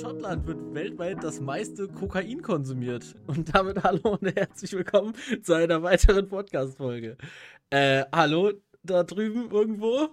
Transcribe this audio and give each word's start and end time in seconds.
Schottland 0.00 0.46
wird 0.46 0.74
weltweit 0.74 1.24
das 1.24 1.40
meiste 1.40 1.88
Kokain 1.88 2.40
konsumiert. 2.40 3.16
Und 3.26 3.52
damit 3.52 3.82
hallo 3.82 4.16
und 4.20 4.32
herzlich 4.36 4.72
willkommen 4.72 5.12
zu 5.42 5.54
einer 5.54 5.82
weiteren 5.82 6.28
Podcast-Folge. 6.28 7.16
Äh, 7.70 8.04
hallo 8.12 8.52
da 8.84 9.02
drüben 9.02 9.50
irgendwo? 9.50 10.10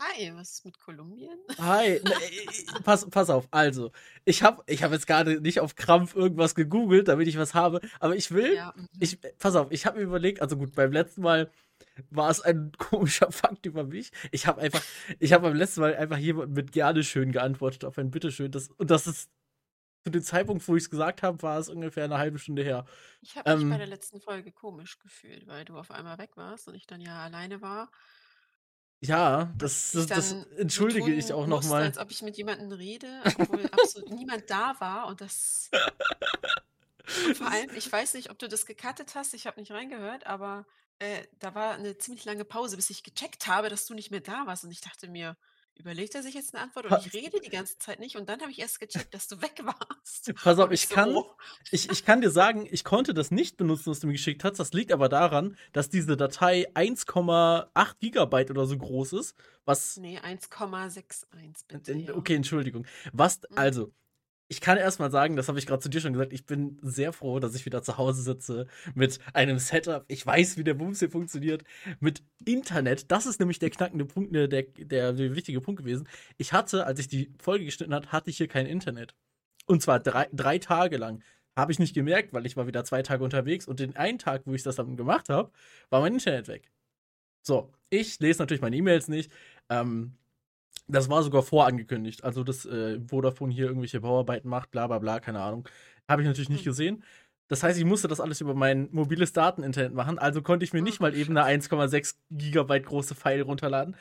Hi, 0.00 0.32
was 0.34 0.52
ist 0.52 0.64
mit 0.64 0.78
Kolumbien? 0.80 1.38
Hi, 1.58 2.00
ne, 2.02 2.12
pass, 2.84 3.08
pass 3.10 3.28
auf, 3.28 3.48
also, 3.50 3.92
ich 4.24 4.42
habe 4.42 4.62
ich 4.66 4.82
hab 4.82 4.92
jetzt 4.92 5.06
gerade 5.06 5.42
nicht 5.42 5.60
auf 5.60 5.74
Krampf 5.76 6.16
irgendwas 6.16 6.54
gegoogelt, 6.54 7.08
damit 7.08 7.28
ich 7.28 7.36
was 7.36 7.52
habe, 7.52 7.82
aber 7.98 8.16
ich 8.16 8.30
will, 8.30 8.54
ja, 8.54 8.72
mhm. 8.74 8.88
ich, 8.98 9.18
pass 9.38 9.56
auf, 9.56 9.70
ich 9.70 9.84
habe 9.84 9.98
mir 9.98 10.04
überlegt, 10.04 10.40
also 10.40 10.56
gut, 10.56 10.74
beim 10.74 10.90
letzten 10.90 11.20
Mal 11.20 11.50
war 12.08 12.30
es 12.30 12.40
ein 12.40 12.72
komischer 12.78 13.30
Fakt 13.30 13.66
über 13.66 13.84
mich. 13.84 14.10
Ich 14.30 14.46
habe 14.46 14.62
einfach, 14.62 14.82
ich 15.18 15.34
habe 15.34 15.48
beim 15.48 15.56
letzten 15.56 15.82
Mal 15.82 15.94
einfach 15.94 16.18
jemand 16.18 16.52
mit 16.52 16.72
gerne 16.72 17.04
schön 17.04 17.30
geantwortet 17.30 17.84
auf 17.84 17.98
ein 17.98 18.10
Bitteschön. 18.10 18.50
Das, 18.50 18.68
und 18.68 18.90
das 18.90 19.06
ist 19.06 19.30
zu 20.02 20.10
dem 20.10 20.22
Zeitpunkt, 20.22 20.66
wo 20.66 20.76
ich 20.76 20.84
es 20.84 20.90
gesagt 20.90 21.22
habe, 21.22 21.42
war 21.42 21.58
es 21.58 21.68
ungefähr 21.68 22.04
eine 22.04 22.16
halbe 22.16 22.38
Stunde 22.38 22.62
her. 22.62 22.86
Ich 23.20 23.36
habe 23.36 23.54
mich 23.54 23.68
bei 23.68 23.74
ähm. 23.74 23.78
der 23.78 23.86
letzten 23.86 24.20
Folge 24.20 24.50
komisch 24.50 24.98
gefühlt, 24.98 25.46
weil 25.46 25.66
du 25.66 25.76
auf 25.76 25.90
einmal 25.90 26.16
weg 26.16 26.36
warst 26.36 26.68
und 26.68 26.74
ich 26.74 26.86
dann 26.86 27.02
ja 27.02 27.22
alleine 27.22 27.60
war. 27.60 27.90
Ja, 29.02 29.52
das, 29.56 29.92
das, 29.92 30.06
das 30.06 30.32
entschuldige 30.58 31.12
ich 31.14 31.32
auch 31.32 31.46
nochmal. 31.46 31.84
Als 31.84 31.98
ob 31.98 32.10
ich 32.10 32.20
mit 32.20 32.36
jemandem 32.36 32.70
rede, 32.72 33.22
obwohl 33.24 33.66
absolut 33.72 34.10
niemand 34.10 34.50
da 34.50 34.74
war 34.78 35.06
und 35.06 35.22
das. 35.22 35.70
Und 37.26 37.36
vor 37.36 37.50
allem, 37.50 37.70
ich 37.74 37.90
weiß 37.90 38.14
nicht, 38.14 38.30
ob 38.30 38.38
du 38.38 38.46
das 38.46 38.66
gecuttet 38.66 39.14
hast, 39.14 39.32
ich 39.32 39.46
habe 39.46 39.58
nicht 39.58 39.72
reingehört, 39.72 40.26
aber 40.26 40.66
äh, 40.98 41.24
da 41.38 41.54
war 41.54 41.72
eine 41.74 41.96
ziemlich 41.96 42.26
lange 42.26 42.44
Pause, 42.44 42.76
bis 42.76 42.90
ich 42.90 43.02
gecheckt 43.02 43.46
habe, 43.46 43.70
dass 43.70 43.86
du 43.86 43.94
nicht 43.94 44.10
mehr 44.10 44.20
da 44.20 44.46
warst. 44.46 44.64
Und 44.64 44.70
ich 44.70 44.82
dachte 44.82 45.08
mir, 45.08 45.34
überlegt 45.76 46.14
er 46.14 46.22
sich 46.22 46.34
jetzt 46.34 46.54
eine 46.54 46.64
Antwort? 46.64 46.86
Und 46.86 47.06
ich 47.06 47.12
rede 47.14 47.40
die 47.40 47.50
ganze 47.50 47.78
Zeit 47.78 48.00
nicht. 48.00 48.16
Und 48.16 48.28
dann 48.28 48.40
habe 48.40 48.50
ich 48.50 48.58
erst 48.58 48.80
gecheckt, 48.80 49.14
dass 49.14 49.28
du 49.28 49.40
weg 49.40 49.60
warst. 49.64 50.32
Pass 50.34 50.58
auf, 50.58 50.70
ich, 50.70 50.88
so. 50.88 50.94
kann, 50.94 51.16
ich, 51.70 51.90
ich 51.90 52.04
kann 52.04 52.20
dir 52.20 52.30
sagen, 52.30 52.66
ich 52.70 52.84
konnte 52.84 53.14
das 53.14 53.30
nicht 53.30 53.56
benutzen, 53.56 53.90
was 53.90 54.00
du 54.00 54.06
mir 54.06 54.14
geschickt 54.14 54.44
hast. 54.44 54.58
Das 54.58 54.72
liegt 54.72 54.92
aber 54.92 55.08
daran, 55.08 55.56
dass 55.72 55.88
diese 55.88 56.16
Datei 56.16 56.68
1,8 56.74 57.94
Gigabyte 58.00 58.50
oder 58.50 58.66
so 58.66 58.76
groß 58.76 59.14
ist. 59.14 59.34
Was. 59.64 59.96
Nee, 59.96 60.18
1,61 60.18 61.24
bitte. 61.68 61.92
Ja. 61.92 62.14
Okay, 62.14 62.34
Entschuldigung. 62.34 62.86
Was, 63.12 63.40
mhm. 63.40 63.58
also, 63.58 63.92
ich 64.50 64.60
kann 64.60 64.78
erstmal 64.78 65.12
sagen, 65.12 65.36
das 65.36 65.46
habe 65.46 65.60
ich 65.60 65.66
gerade 65.66 65.80
zu 65.80 65.88
dir 65.88 66.00
schon 66.00 66.12
gesagt, 66.12 66.32
ich 66.32 66.44
bin 66.44 66.76
sehr 66.82 67.12
froh, 67.12 67.38
dass 67.38 67.54
ich 67.54 67.66
wieder 67.66 67.84
zu 67.84 67.98
Hause 67.98 68.20
sitze 68.20 68.66
mit 68.96 69.20
einem 69.32 69.60
Setup. 69.60 70.04
Ich 70.08 70.26
weiß, 70.26 70.56
wie 70.56 70.64
der 70.64 70.74
Bums 70.74 70.98
hier 70.98 71.08
funktioniert. 71.08 71.62
Mit 72.00 72.24
Internet. 72.44 73.12
Das 73.12 73.26
ist 73.26 73.38
nämlich 73.38 73.60
der 73.60 73.70
knackende 73.70 74.04
Punkt, 74.06 74.34
der, 74.34 74.48
der, 74.48 75.12
der 75.12 75.36
wichtige 75.36 75.60
Punkt 75.60 75.78
gewesen. 75.78 76.08
Ich 76.36 76.52
hatte, 76.52 76.84
als 76.84 76.98
ich 76.98 77.06
die 77.06 77.32
Folge 77.40 77.64
geschnitten 77.64 77.94
hat, 77.94 78.10
hatte 78.10 78.28
ich 78.28 78.38
hier 78.38 78.48
kein 78.48 78.66
Internet. 78.66 79.14
Und 79.66 79.82
zwar 79.82 80.00
drei, 80.00 80.28
drei 80.32 80.58
Tage 80.58 80.96
lang. 80.96 81.22
Habe 81.54 81.70
ich 81.70 81.78
nicht 81.78 81.94
gemerkt, 81.94 82.32
weil 82.32 82.44
ich 82.44 82.56
war 82.56 82.66
wieder 82.66 82.82
zwei 82.84 83.02
Tage 83.02 83.22
unterwegs 83.22 83.68
und 83.68 83.78
den 83.78 83.94
einen 83.94 84.18
Tag, 84.18 84.42
wo 84.46 84.54
ich 84.54 84.64
das 84.64 84.74
dann 84.74 84.96
gemacht 84.96 85.28
habe, 85.28 85.52
war 85.90 86.00
mein 86.00 86.14
Internet 86.14 86.48
weg. 86.48 86.72
So, 87.42 87.72
ich 87.88 88.18
lese 88.18 88.42
natürlich 88.42 88.62
meine 88.62 88.76
E-Mails 88.76 89.06
nicht. 89.06 89.30
Ähm, 89.68 90.16
das 90.92 91.08
war 91.08 91.22
sogar 91.22 91.42
vorangekündigt. 91.42 92.24
Also, 92.24 92.44
dass 92.44 92.66
äh, 92.66 93.00
Vodafone 93.06 93.52
hier 93.52 93.66
irgendwelche 93.66 94.00
Bauarbeiten 94.00 94.48
macht, 94.48 94.70
bla 94.70 94.86
bla 94.86 94.98
bla, 94.98 95.20
keine 95.20 95.40
Ahnung. 95.40 95.68
Habe 96.08 96.22
ich 96.22 96.28
natürlich 96.28 96.48
nicht 96.50 96.64
hm. 96.64 96.70
gesehen. 96.70 97.04
Das 97.48 97.64
heißt, 97.64 97.78
ich 97.78 97.84
musste 97.84 98.06
das 98.06 98.20
alles 98.20 98.40
über 98.40 98.54
mein 98.54 98.88
mobiles 98.92 99.32
Dateninternet 99.32 99.92
machen. 99.92 100.18
Also 100.18 100.40
konnte 100.40 100.64
ich 100.64 100.72
mir 100.72 100.82
nicht 100.82 101.00
mal 101.00 101.16
eben 101.16 101.36
eine 101.36 101.60
1,6 101.60 102.14
Gigabyte 102.30 102.86
große 102.86 103.16
File 103.16 103.42
runterladen. 103.42 103.96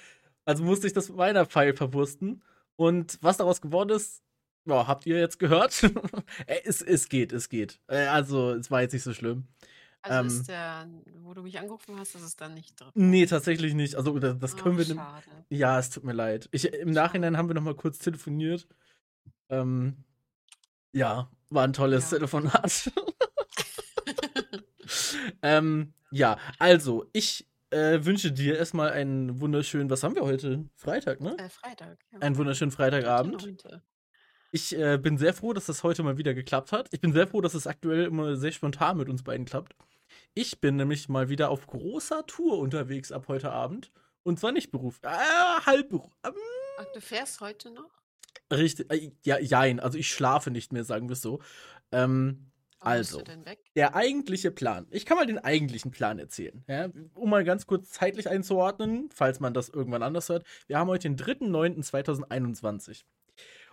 Also 0.45 0.63
musste 0.63 0.85
ich 0.85 0.93
das 0.93 1.09
mit 1.09 1.17
meiner 1.17 1.45
File 1.45 1.75
verwursten. 1.75 2.43
Und 2.75 3.17
was 3.21 3.37
daraus 3.37 3.59
geworden 3.61 3.89
ist, 3.89 4.21
ja, 4.65 4.87
habt 4.87 5.05
ihr 5.05 5.19
jetzt 5.19 5.39
gehört? 5.39 5.81
Äh, 6.45 6.61
es, 6.63 6.81
es 6.81 7.09
geht, 7.09 7.33
es 7.33 7.49
geht. 7.49 7.79
Äh, 7.87 8.05
also, 8.07 8.53
es 8.53 8.69
war 8.71 8.81
jetzt 8.81 8.93
nicht 8.93 9.03
so 9.03 9.13
schlimm. 9.13 9.47
Also 10.01 10.19
ähm, 10.19 10.27
ist 10.27 10.47
der, 10.47 10.87
wo 11.23 11.33
du 11.33 11.43
mich 11.43 11.59
angerufen 11.59 11.99
hast, 11.99 12.15
ist 12.15 12.21
es 12.21 12.35
dann 12.35 12.53
nicht 12.53 12.79
drin? 12.79 12.91
Nee, 12.93 13.25
tatsächlich 13.25 13.73
nicht. 13.73 13.95
Also 13.95 14.17
das, 14.19 14.37
das 14.39 14.55
können 14.55 14.75
oh, 14.75 14.77
wir. 14.77 14.85
Schade. 14.85 15.25
Ja, 15.49 15.79
es 15.79 15.89
tut 15.89 16.03
mir 16.03 16.13
leid. 16.13 16.47
Ich, 16.51 16.71
Im 16.73 16.91
Nachhinein 16.91 17.37
haben 17.37 17.49
wir 17.49 17.55
noch 17.55 17.61
mal 17.61 17.75
kurz 17.75 17.99
telefoniert. 17.99 18.67
Ähm, 19.49 20.03
ja, 20.93 21.29
war 21.49 21.63
ein 21.63 21.73
tolles 21.73 22.11
ja. 22.11 22.17
Telefonat. 22.17 22.91
ähm, 25.41 25.93
ja, 26.11 26.37
also 26.57 27.05
ich 27.13 27.47
äh, 27.71 28.03
wünsche 28.03 28.31
dir 28.31 28.57
erstmal 28.57 28.91
einen 28.91 29.41
wunderschönen, 29.41 29.89
was 29.89 30.03
haben 30.03 30.15
wir 30.15 30.23
heute? 30.23 30.65
Freitag, 30.75 31.21
ne? 31.21 31.37
Äh, 31.37 31.49
Freitag, 31.49 31.97
ja. 32.11 32.19
Einen 32.19 32.37
wunderschönen 32.37 32.71
Freitagabend. 32.71 33.47
Ich 34.51 34.75
äh, 34.75 34.97
bin 34.97 35.17
sehr 35.17 35.33
froh, 35.33 35.53
dass 35.53 35.67
das 35.67 35.83
heute 35.83 36.01
mal 36.03 36.17
wieder 36.17 36.33
geklappt 36.33 36.71
hat. 36.71 36.87
Ich 36.91 37.01
bin 37.01 37.13
sehr 37.13 37.27
froh, 37.27 37.41
dass 37.41 37.53
es 37.53 37.67
aktuell 37.67 38.05
immer 38.05 38.35
sehr 38.35 38.51
spontan 38.51 38.97
mit 38.97 39.09
uns 39.09 39.23
beiden 39.23 39.45
klappt. 39.45 39.75
Ich 40.33 40.59
bin 40.59 40.75
nämlich 40.75 41.07
mal 41.07 41.29
wieder 41.29 41.49
auf 41.49 41.67
großer 41.67 42.25
Tour 42.25 42.57
unterwegs 42.57 43.11
ab 43.11 43.27
heute 43.27 43.51
Abend. 43.51 43.91
Und 44.23 44.39
zwar 44.39 44.51
nicht 44.51 44.71
Beruf, 44.71 44.99
äh, 45.03 45.07
Halbberuf. 45.65 46.11
Ähm, 46.25 46.33
Ach, 46.79 46.85
du 46.93 47.01
fährst 47.01 47.41
heute 47.41 47.71
noch? 47.71 47.89
Richtig, 48.51 48.91
äh, 48.91 49.11
ja, 49.23 49.39
jein. 49.39 49.79
Also 49.79 49.97
ich 49.97 50.09
schlafe 50.09 50.51
nicht 50.51 50.73
mehr, 50.73 50.83
sagen 50.83 51.09
wir 51.09 51.13
es 51.13 51.21
so. 51.21 51.39
Ähm, 51.91 52.49
also, 52.81 53.21
der 53.75 53.95
eigentliche 53.95 54.51
Plan. 54.51 54.87
Ich 54.89 55.05
kann 55.05 55.17
mal 55.17 55.25
den 55.25 55.39
eigentlichen 55.39 55.91
Plan 55.91 56.17
erzählen. 56.17 56.63
Ja? 56.67 56.89
Um 57.13 57.29
mal 57.29 57.43
ganz 57.43 57.67
kurz 57.67 57.89
zeitlich 57.89 58.29
einzuordnen, 58.29 59.09
falls 59.13 59.41
man 59.41 59.53
das 59.53 59.67
irgendwann 59.67 60.01
anders 60.01 60.29
hört. 60.29 60.45
Wir 60.67 60.79
haben 60.79 60.87
heute 60.87 61.09
den 61.09 61.17
3.9.2021. 61.17 63.03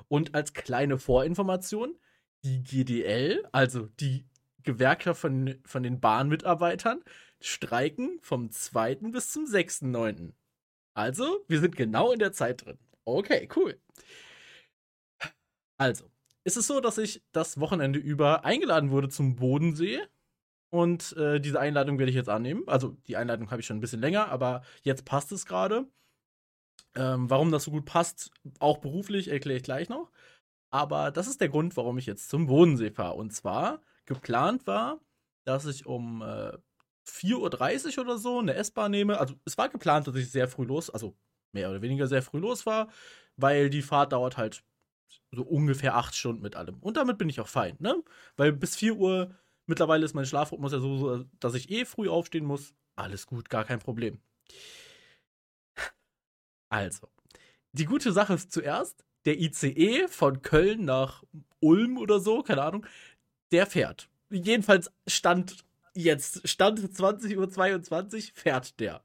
Und 0.09 0.34
als 0.34 0.55
kleine 0.55 0.99
Vorinformation, 0.99 1.97
die 2.44 2.62
GDL, 2.62 3.44
also 3.53 3.87
die 4.00 4.27
Gewerkschaft 4.62 5.21
von, 5.21 5.56
von 5.65 5.83
den 5.83 6.00
Bahnmitarbeitern, 6.00 7.03
streiken 7.41 8.19
vom 8.22 8.50
2. 8.50 8.97
bis 9.11 9.33
zum 9.33 9.44
6.9. 9.44 10.33
Also, 10.94 11.44
wir 11.49 11.61
sind 11.61 11.77
genau 11.77 12.12
in 12.12 12.19
der 12.19 12.33
Zeit 12.33 12.65
drin. 12.65 12.78
Okay, 13.05 13.49
cool. 13.56 13.78
Also, 15.78 16.11
ist 16.44 16.56
es 16.56 16.67
so, 16.67 16.81
dass 16.81 16.99
ich 16.99 17.23
das 17.33 17.61
Wochenende 17.61 17.99
über 17.99 18.44
eingeladen 18.44 18.91
wurde 18.91 19.09
zum 19.09 19.37
Bodensee. 19.37 20.00
Und 20.71 21.17
äh, 21.17 21.41
diese 21.41 21.61
Einladung 21.61 21.99
werde 21.99 22.11
ich 22.11 22.17
jetzt 22.17 22.28
annehmen. 22.28 22.62
Also, 22.67 22.97
die 23.06 23.17
Einladung 23.17 23.50
habe 23.50 23.61
ich 23.61 23.67
schon 23.67 23.77
ein 23.78 23.81
bisschen 23.81 24.00
länger, 24.00 24.28
aber 24.28 24.62
jetzt 24.83 25.05
passt 25.05 25.33
es 25.33 25.47
gerade. 25.47 25.87
Ähm, 26.96 27.30
warum 27.30 27.52
das 27.52 27.64
so 27.64 27.70
gut 27.70 27.84
passt, 27.84 28.30
auch 28.58 28.78
beruflich, 28.78 29.28
erkläre 29.28 29.58
ich 29.58 29.62
gleich 29.62 29.88
noch. 29.88 30.10
Aber 30.70 31.10
das 31.10 31.28
ist 31.28 31.40
der 31.40 31.48
Grund, 31.48 31.76
warum 31.76 31.98
ich 31.98 32.06
jetzt 32.06 32.28
zum 32.28 32.46
Bodensee 32.46 32.90
fahre. 32.90 33.14
Und 33.16 33.32
zwar 33.32 33.80
geplant 34.06 34.66
war, 34.66 35.00
dass 35.44 35.66
ich 35.66 35.86
um 35.86 36.22
äh, 36.22 36.52
4.30 37.08 37.98
Uhr 37.98 38.04
oder 38.04 38.18
so 38.18 38.38
eine 38.38 38.54
S-Bahn 38.54 38.90
nehme. 38.90 39.18
Also 39.18 39.34
es 39.44 39.58
war 39.58 39.68
geplant, 39.68 40.08
dass 40.08 40.16
ich 40.16 40.30
sehr 40.30 40.48
früh 40.48 40.64
los, 40.64 40.90
also 40.90 41.16
mehr 41.52 41.70
oder 41.70 41.82
weniger 41.82 42.06
sehr 42.06 42.22
früh 42.22 42.38
los 42.38 42.66
war, 42.66 42.88
weil 43.36 43.70
die 43.70 43.82
Fahrt 43.82 44.12
dauert 44.12 44.36
halt 44.36 44.64
so 45.32 45.42
ungefähr 45.42 45.96
acht 45.96 46.14
Stunden 46.14 46.42
mit 46.42 46.56
allem. 46.56 46.78
Und 46.80 46.96
damit 46.96 47.18
bin 47.18 47.28
ich 47.28 47.40
auch 47.40 47.48
fein, 47.48 47.76
ne? 47.78 48.02
Weil 48.36 48.52
bis 48.52 48.76
4 48.76 48.96
Uhr 48.96 49.34
mittlerweile 49.66 50.04
ist 50.04 50.14
mein 50.14 50.26
Schlafrhythmus 50.26 50.72
ja 50.72 50.80
so, 50.80 51.24
dass 51.40 51.54
ich 51.54 51.70
eh 51.70 51.84
früh 51.84 52.08
aufstehen 52.08 52.44
muss. 52.44 52.74
Alles 52.96 53.26
gut, 53.26 53.50
gar 53.50 53.64
kein 53.64 53.78
Problem. 53.78 54.20
Also, 56.69 57.09
die 57.72 57.84
gute 57.84 58.12
Sache 58.12 58.34
ist 58.34 58.53
zuerst, 58.53 59.04
der 59.25 59.38
ICE 59.38 60.09
von 60.09 60.43
Köln 60.43 60.84
nach 60.84 61.25
Ulm 61.60 61.99
oder 61.99 62.21
so, 62.21 62.43
keine 62.43 62.62
Ahnung, 62.62 62.87
der 63.53 63.66
fährt. 63.66 64.09
Jedenfalls 64.31 64.93
Stand 65.06 65.65
jetzt, 65.94 66.49
Stand 66.49 66.81
20.22 66.81 67.37
Uhr 67.37 68.34
fährt 68.34 68.81
der. 68.81 69.02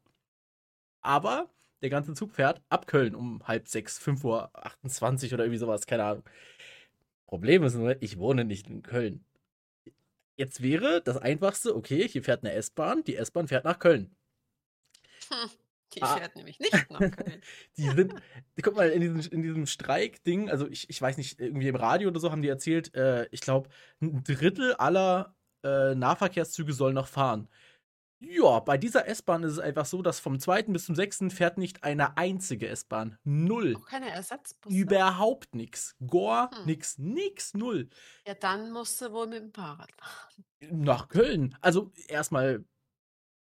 Aber 1.02 1.50
der 1.82 1.90
ganze 1.90 2.14
Zug 2.14 2.32
fährt 2.32 2.62
ab 2.70 2.88
Köln 2.88 3.16
um 3.16 3.46
halb 3.48 3.68
sechs, 3.68 4.00
5.28 4.00 5.28
Uhr 5.28 5.34
oder 5.34 5.44
irgendwie 5.46 5.58
sowas, 5.58 5.86
keine 5.86 6.04
Ahnung. 6.04 6.24
Problem 7.26 7.64
ist 7.64 7.76
nur, 7.76 8.02
ich 8.02 8.20
wohne 8.20 8.46
nicht 8.46 8.70
in 8.70 8.84
Köln. 8.84 9.26
Jetzt 10.36 10.62
wäre 10.62 11.02
das 11.02 11.18
einfachste, 11.18 11.76
okay, 11.76 12.08
hier 12.08 12.24
fährt 12.24 12.44
eine 12.44 12.54
S-Bahn, 12.54 13.04
die 13.04 13.16
S-Bahn 13.16 13.48
fährt 13.48 13.66
nach 13.66 13.80
Köln. 13.80 14.16
Hm. 15.30 15.50
Die 15.94 16.02
ah. 16.02 16.16
fährt 16.16 16.36
nämlich 16.36 16.60
nicht 16.60 16.90
nach 16.90 17.00
Köln. 17.00 17.42
die 17.78 17.90
sind, 17.90 18.16
guck 18.62 18.76
mal, 18.76 18.90
in 18.90 19.02
diesem, 19.02 19.20
in 19.32 19.42
diesem 19.42 19.66
Streik-Ding, 19.66 20.50
also 20.50 20.68
ich, 20.68 20.90
ich 20.90 21.02
weiß 21.02 21.18
nicht, 21.18 21.40
irgendwie 21.40 21.68
im 21.68 21.76
Radio 21.76 22.10
oder 22.10 22.20
so 22.20 22.32
haben 22.32 22.42
die 22.42 22.48
erzählt, 22.48 22.94
äh, 22.96 23.28
ich 23.32 23.42
glaube, 23.42 23.70
ein 24.02 24.24
Drittel 24.24 24.74
aller 24.76 25.36
äh, 25.64 25.96
Nahverkehrszüge 25.96 26.74
sollen 26.74 26.96
noch 26.96 27.08
fahren. 27.08 27.50
Ja, 28.24 28.60
bei 28.60 28.78
dieser 28.78 29.08
S-Bahn 29.08 29.42
ist 29.42 29.54
es 29.54 29.60
einfach 29.60 29.88
so, 29.88 30.04
dass 30.04 30.20
vom 30.20 30.40
2. 30.40 30.64
bis 30.64 30.86
zum 30.86 30.96
6. 30.96 31.26
fährt 31.30 31.58
nicht 31.58 31.84
eine 31.84 32.18
einzige 32.18 32.68
S-Bahn. 32.68 33.18
Null. 33.24 33.76
Auch 33.76 33.88
keine 33.88 34.12
Ersatzbusse? 34.12 34.76
Überhaupt 34.76 35.56
nichts. 35.56 35.96
Gore, 36.06 36.52
hm. 36.54 36.66
nix, 36.68 37.00
nix, 37.00 37.56
null. 37.56 37.90
Ja, 38.28 38.36
dann 38.36 38.72
musst 38.72 39.02
du 39.02 39.12
wohl 39.12 39.26
mit 39.26 39.40
dem 39.40 39.52
Fahrrad 39.52 39.92
fahren. 39.98 40.46
Nach 40.70 41.08
Köln. 41.08 41.58
Also 41.62 41.92
erstmal 42.08 42.64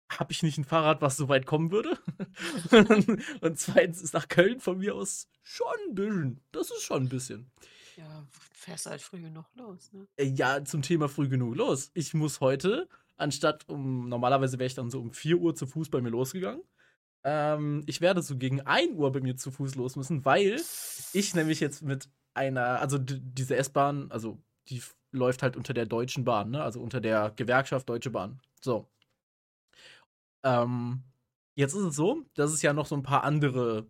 habe 0.09 0.33
ich 0.33 0.43
nicht 0.43 0.59
ein 0.59 0.65
Fahrrad, 0.65 1.03
was 1.03 1.17
so 1.17 1.29
weit 1.29 1.47
kommen 1.47 1.71
würde. 1.71 1.99
und 3.41 3.59
zweitens 3.59 4.03
ist 4.03 4.15
nach 4.15 4.29
Köln 4.29 4.61
von 4.61 4.79
mir 4.79 4.95
aus 4.95 5.29
schon 5.43 5.67
ein 5.89 5.95
bisschen. 5.95 6.41
Das 6.53 6.71
ist 6.71 6.83
schon 6.83 7.05
ein 7.05 7.09
bisschen. 7.09 7.51
Ja, 7.97 8.27
fährst 8.53 8.87
halt 8.87 9.03
früh 9.03 9.21
genug 9.21 9.47
los, 9.55 9.93
ne? 9.93 10.07
Äh, 10.17 10.27
ja, 10.27 10.65
zum 10.65 10.83
Thema 10.83 11.09
früh 11.09 11.29
genug 11.29 11.57
los. 11.57 11.91
Ich 11.95 12.15
muss 12.15 12.41
heute, 12.41 12.89
anstatt 13.17 13.69
um, 13.69 14.09
normalerweise 14.09 14.59
wäre 14.59 14.67
ich 14.67 14.75
dann 14.75 14.91
so 14.91 15.01
um 15.01 15.13
4 15.13 15.39
Uhr 15.39 15.55
zu 15.55 15.67
Fuß 15.67 15.91
bei 15.91 16.01
mir 16.01 16.11
losgegangen. 16.11 16.63
Ähm, 17.25 17.83
ich 17.87 18.01
werde 18.01 18.23
so 18.23 18.37
gegen 18.37 18.61
1 18.61 18.95
Uhr 18.95 19.11
bei 19.13 19.21
mir 19.21 19.37
zu 19.37 19.51
Fuß 19.51 19.75
los 19.75 19.97
müssen, 19.97 20.25
weil 20.25 20.61
ich 21.13 21.35
nämlich 21.35 21.61
jetzt 21.61 21.83
mit 21.83 22.09
einer, 22.35 22.81
also 22.81 22.99
diese 22.99 23.57
S-Bahn, 23.57 24.11
also 24.11 24.39
die 24.69 24.83
läuft 25.11 25.43
halt 25.43 25.57
unter 25.57 25.75
der 25.75 25.87
Deutschen 25.87 26.25
Bahn, 26.25 26.51
ne? 26.51 26.63
Also 26.63 26.81
unter 26.81 27.01
der 27.01 27.33
Gewerkschaft 27.35 27.89
Deutsche 27.89 28.11
Bahn. 28.11 28.41
So. 28.61 28.89
Ähm, 30.43 31.03
jetzt 31.55 31.75
ist 31.75 31.83
es 31.85 31.97
so, 31.97 32.25
dass 32.35 32.53
es 32.53 32.63
ja 32.63 32.73
noch 32.73 32.87
so 32.87 32.95
ein 32.97 33.03
paar 33.03 33.25
andere, 33.25 33.87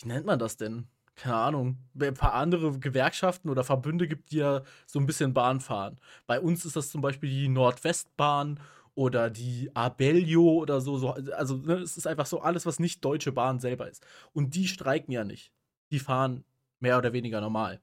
wie 0.00 0.08
nennt 0.08 0.26
man 0.26 0.38
das 0.38 0.56
denn? 0.56 0.88
Keine 1.14 1.36
Ahnung, 1.36 1.78
ein 1.98 2.14
paar 2.14 2.34
andere 2.34 2.78
Gewerkschaften 2.78 3.48
oder 3.48 3.64
Verbünde 3.64 4.06
gibt, 4.06 4.30
die 4.32 4.36
ja 4.38 4.62
so 4.86 4.98
ein 4.98 5.06
bisschen 5.06 5.32
Bahn 5.32 5.60
fahren. 5.60 5.98
Bei 6.26 6.40
uns 6.40 6.64
ist 6.66 6.76
das 6.76 6.90
zum 6.90 7.00
Beispiel 7.00 7.30
die 7.30 7.48
Nordwestbahn 7.48 8.60
oder 8.94 9.30
die 9.30 9.70
Abellio 9.74 10.42
oder 10.42 10.80
so. 10.80 10.98
so 10.98 11.10
also 11.12 11.56
ne, 11.56 11.74
es 11.74 11.96
ist 11.96 12.06
einfach 12.06 12.26
so 12.26 12.40
alles, 12.40 12.66
was 12.66 12.78
nicht 12.78 13.04
Deutsche 13.04 13.32
Bahn 13.32 13.60
selber 13.60 13.88
ist. 13.88 14.04
Und 14.32 14.54
die 14.54 14.68
streiken 14.68 15.12
ja 15.12 15.24
nicht. 15.24 15.52
Die 15.90 16.00
fahren 16.00 16.44
mehr 16.80 16.98
oder 16.98 17.12
weniger 17.12 17.40
normal. 17.40 17.80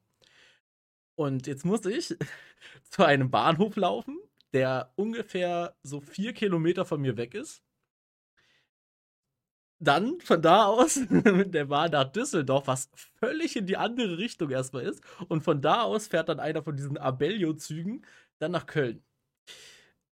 Und 1.16 1.48
jetzt 1.48 1.66
muss 1.66 1.86
ich 1.86 2.16
zu 2.90 3.04
einem 3.04 3.31
Bahnhof 3.31 3.75
laufen, 3.75 4.18
der 4.53 4.94
ungefähr 4.95 5.75
so 5.83 6.00
vier 6.01 6.33
Kilometer 6.33 6.85
von 6.85 7.01
mir 7.01 7.17
weg 7.17 7.33
ist. 7.33 7.63
Dann 9.79 10.19
von 10.21 10.41
da 10.41 10.65
aus 10.65 10.95
mit 11.09 11.53
der 11.53 11.65
Bahn 11.65 11.91
nach 11.91 12.05
Düsseldorf, 12.11 12.67
was 12.67 12.89
völlig 13.19 13.55
in 13.57 13.65
die 13.65 13.75
andere 13.77 14.17
Richtung 14.17 14.50
erstmal 14.50 14.83
ist. 14.83 15.03
Und 15.27 15.44
von 15.44 15.61
da 15.61 15.81
aus 15.81 16.07
fährt 16.07 16.29
dann 16.29 16.39
einer 16.39 16.63
von 16.63 16.77
diesen 16.77 16.97
Abellio-Zügen 16.97 18.05
dann 18.39 18.51
nach 18.51 18.65
Köln. 18.65 19.03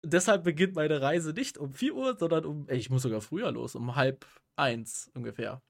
Deshalb 0.03 0.43
beginnt 0.43 0.75
meine 0.75 1.01
Reise 1.01 1.33
nicht 1.33 1.57
um 1.57 1.73
4 1.73 1.95
Uhr, 1.95 2.17
sondern 2.17 2.45
um, 2.45 2.69
ey, 2.69 2.77
ich 2.77 2.89
muss 2.91 3.01
sogar 3.01 3.21
früher 3.21 3.51
los, 3.51 3.75
um 3.75 3.95
halb 3.95 4.25
eins 4.55 5.09
ungefähr. 5.15 5.61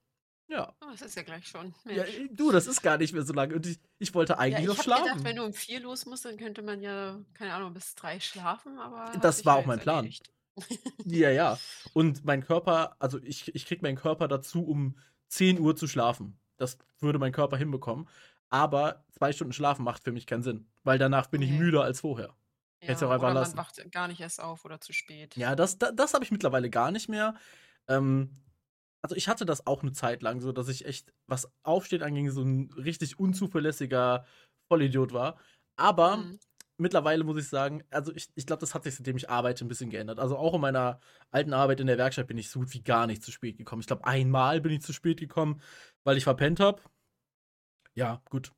Ja. 0.48 0.76
Oh, 0.82 0.92
das 0.92 1.02
ist 1.02 1.16
ja 1.16 1.24
gleich 1.24 1.48
schon. 1.48 1.74
Ja, 1.86 2.04
du, 2.32 2.52
das 2.52 2.68
ist 2.68 2.82
gar 2.82 2.98
nicht 2.98 3.14
mehr 3.14 3.24
so 3.24 3.34
lange. 3.34 3.56
Und 3.56 3.66
ich, 3.66 3.80
ich 3.98 4.14
wollte 4.14 4.38
eigentlich 4.38 4.66
ja, 4.66 4.72
ich 4.72 4.78
noch 4.78 4.84
schlafen. 4.84 5.06
Ich 5.06 5.12
gedacht, 5.12 5.26
wenn 5.26 5.36
du 5.38 5.44
um 5.44 5.54
vier 5.54 5.80
los 5.80 6.06
musst, 6.06 6.26
dann 6.26 6.38
könnte 6.38 6.62
man 6.62 6.82
ja, 6.82 7.20
keine 7.34 7.54
Ahnung, 7.54 7.74
bis 7.74 7.96
drei 7.96 8.20
schlafen, 8.20 8.78
aber. 8.78 9.12
Das 9.20 9.46
war 9.46 9.58
auch 9.58 9.66
mein 9.66 9.80
Plan. 9.80 10.10
ja, 11.06 11.32
ja. 11.32 11.58
Und 11.94 12.26
mein 12.26 12.44
Körper, 12.44 12.96
also 13.00 13.20
ich, 13.22 13.54
ich 13.56 13.66
krieg 13.66 13.82
meinen 13.82 13.98
Körper 13.98 14.28
dazu, 14.28 14.66
um 14.66 14.98
10 15.30 15.60
Uhr 15.60 15.76
zu 15.76 15.88
schlafen. 15.88 16.40
Das 16.58 16.78
würde 17.00 17.20
mein 17.20 17.32
Körper 17.32 17.58
hinbekommen. 17.58 18.08
Aber 18.50 19.04
zwei 19.12 19.34
Stunden 19.34 19.54
schlafen 19.54 19.84
macht 19.84 20.04
für 20.04 20.12
mich 20.12 20.28
keinen 20.28 20.44
Sinn. 20.44 20.68
Weil 20.84 21.00
danach 21.00 21.28
bin 21.28 21.42
okay. 21.42 21.52
ich 21.52 21.60
müder 21.60 21.84
als 21.84 22.02
vorher. 22.02 22.36
Ja, 22.82 22.90
Hätte 22.90 23.08
auch 23.08 23.12
einfach 23.12 23.32
oder 23.32 23.40
lassen. 23.42 23.56
man 23.56 23.66
wacht 23.66 23.92
gar 23.92 24.08
nicht 24.08 24.22
erst 24.22 24.42
auf 24.42 24.64
oder 24.64 24.80
zu 24.80 24.94
spät. 24.94 25.36
Ja, 25.36 25.56
das, 25.56 25.78
das, 25.78 25.96
das 25.96 26.14
habe 26.14 26.24
ich 26.24 26.32
mittlerweile 26.32 26.70
gar 26.70 26.92
nicht 26.92 27.10
mehr. 27.10 27.36
Ähm, 27.88 28.30
also 29.06 29.16
ich 29.16 29.28
hatte 29.28 29.46
das 29.46 29.68
auch 29.68 29.84
eine 29.84 29.92
Zeit 29.92 30.24
lang, 30.24 30.42
so 30.42 30.52
dass 30.52 30.68
ich 30.68 30.88
echt, 30.88 31.14
was 31.28 31.48
Aufstehen 31.62 32.02
anging, 32.02 32.32
so 32.32 32.42
ein 32.42 32.72
richtig 32.74 33.20
unzuverlässiger 33.20 34.26
Vollidiot 34.68 35.14
war. 35.14 35.38
Aber 35.76 36.18
mhm. 36.18 36.40
mittlerweile 36.78 37.24
muss 37.24 37.38
ich 37.38 37.48
sagen, 37.48 37.84
also 37.92 38.12
ich, 38.16 38.30
ich 38.34 38.48
glaube, 38.48 38.62
das 38.62 38.74
hat 38.74 38.84
sich, 38.84 38.96
seitdem 38.96 39.16
ich 39.16 39.30
arbeite, 39.30 39.64
ein 39.64 39.68
bisschen 39.68 39.92
geändert. 39.92 40.18
Also 40.18 40.38
auch 40.38 40.56
in 40.56 40.62
meiner 40.62 41.00
alten 41.30 41.54
Arbeit 41.54 41.82
in 41.82 41.86
der 41.86 42.00
Werkstatt 42.00 42.26
bin 42.26 42.40
ich 42.40 42.50
so 42.50 42.62
gut 42.62 42.74
wie 42.74 42.82
gar 42.82 43.06
nicht 43.06 43.22
zu 43.22 43.32
spät 43.32 43.60
gekommen. 43.60 43.82
Ich 43.82 43.86
glaube, 43.86 44.06
einmal 44.06 44.60
bin 44.60 44.72
ich 44.72 44.82
zu 44.82 44.92
spät 44.92 45.20
gekommen, 45.20 45.62
weil 46.04 46.18
ich 46.18 46.24
verpennt 46.24 46.60
habe. 46.60 46.82
Ja, 47.94 48.24
gut. 48.32 48.54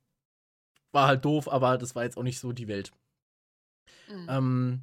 War 0.92 1.08
halt 1.08 1.26
doof, 1.26 1.46
aber 1.52 1.76
das 1.76 1.94
war 1.94 2.04
jetzt 2.04 2.16
auch 2.16 2.22
nicht 2.22 2.40
so 2.40 2.52
die 2.52 2.68
Welt. 2.68 2.90
Mhm. 4.08 4.26
Ähm, 4.30 4.82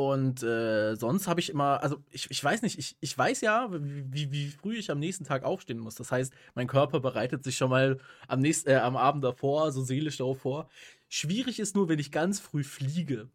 und 0.00 0.42
äh, 0.42 0.94
sonst 0.96 1.28
habe 1.28 1.40
ich 1.40 1.50
immer, 1.50 1.82
also 1.82 2.02
ich, 2.10 2.30
ich 2.30 2.42
weiß 2.42 2.62
nicht, 2.62 2.78
ich, 2.78 2.96
ich 3.00 3.18
weiß 3.18 3.42
ja, 3.42 3.68
wie, 3.70 4.32
wie 4.32 4.48
früh 4.48 4.78
ich 4.78 4.90
am 4.90 4.98
nächsten 4.98 5.24
Tag 5.24 5.44
aufstehen 5.44 5.78
muss. 5.78 5.94
Das 5.94 6.10
heißt, 6.10 6.32
mein 6.54 6.66
Körper 6.68 7.00
bereitet 7.00 7.44
sich 7.44 7.58
schon 7.58 7.68
mal 7.68 8.00
am, 8.26 8.40
nächsten, 8.40 8.70
äh, 8.70 8.76
am 8.76 8.96
Abend 8.96 9.22
davor, 9.22 9.72
so 9.72 9.82
seelisch 9.82 10.16
darauf 10.16 10.40
vor. 10.40 10.70
Schwierig 11.10 11.60
ist 11.60 11.76
nur, 11.76 11.90
wenn 11.90 11.98
ich 11.98 12.10
ganz 12.10 12.40
früh 12.40 12.64
fliege. 12.64 13.28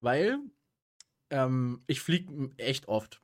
Weil 0.00 0.40
ähm, 1.30 1.84
ich 1.86 2.00
fliege 2.00 2.50
echt 2.56 2.88
oft. 2.88 3.22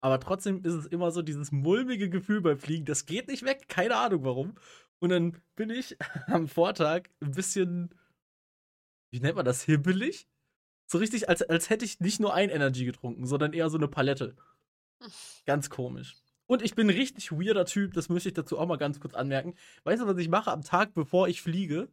Aber 0.00 0.20
trotzdem 0.20 0.62
ist 0.62 0.74
es 0.74 0.86
immer 0.86 1.10
so 1.10 1.22
dieses 1.22 1.50
mulmige 1.50 2.08
Gefühl 2.08 2.40
beim 2.40 2.58
Fliegen, 2.58 2.84
das 2.84 3.04
geht 3.04 3.26
nicht 3.26 3.44
weg, 3.44 3.64
keine 3.66 3.96
Ahnung 3.96 4.22
warum. 4.22 4.54
Und 5.00 5.08
dann 5.08 5.42
bin 5.56 5.70
ich 5.70 5.96
am 6.28 6.46
Vortag 6.46 7.08
ein 7.20 7.32
bisschen, 7.32 7.92
wie 9.10 9.18
nennt 9.18 9.34
man 9.34 9.44
das, 9.44 9.64
hibbelig? 9.64 10.28
So 10.92 10.98
richtig, 10.98 11.26
als, 11.26 11.40
als 11.40 11.70
hätte 11.70 11.86
ich 11.86 12.00
nicht 12.00 12.20
nur 12.20 12.34
ein 12.34 12.50
Energy 12.50 12.84
getrunken, 12.84 13.24
sondern 13.24 13.54
eher 13.54 13.70
so 13.70 13.78
eine 13.78 13.88
Palette. 13.88 14.36
Ganz 15.46 15.70
komisch. 15.70 16.16
Und 16.44 16.60
ich 16.60 16.74
bin 16.74 16.86
ein 16.86 16.94
richtig 16.94 17.32
weirder 17.32 17.64
Typ, 17.64 17.94
das 17.94 18.10
möchte 18.10 18.28
ich 18.28 18.34
dazu 18.34 18.58
auch 18.58 18.66
mal 18.66 18.76
ganz 18.76 19.00
kurz 19.00 19.14
anmerken. 19.14 19.54
Weißt 19.84 20.02
du, 20.02 20.06
was 20.06 20.18
ich 20.18 20.28
mache 20.28 20.52
am 20.52 20.60
Tag, 20.60 20.92
bevor 20.92 21.28
ich 21.28 21.40
fliege? 21.40 21.88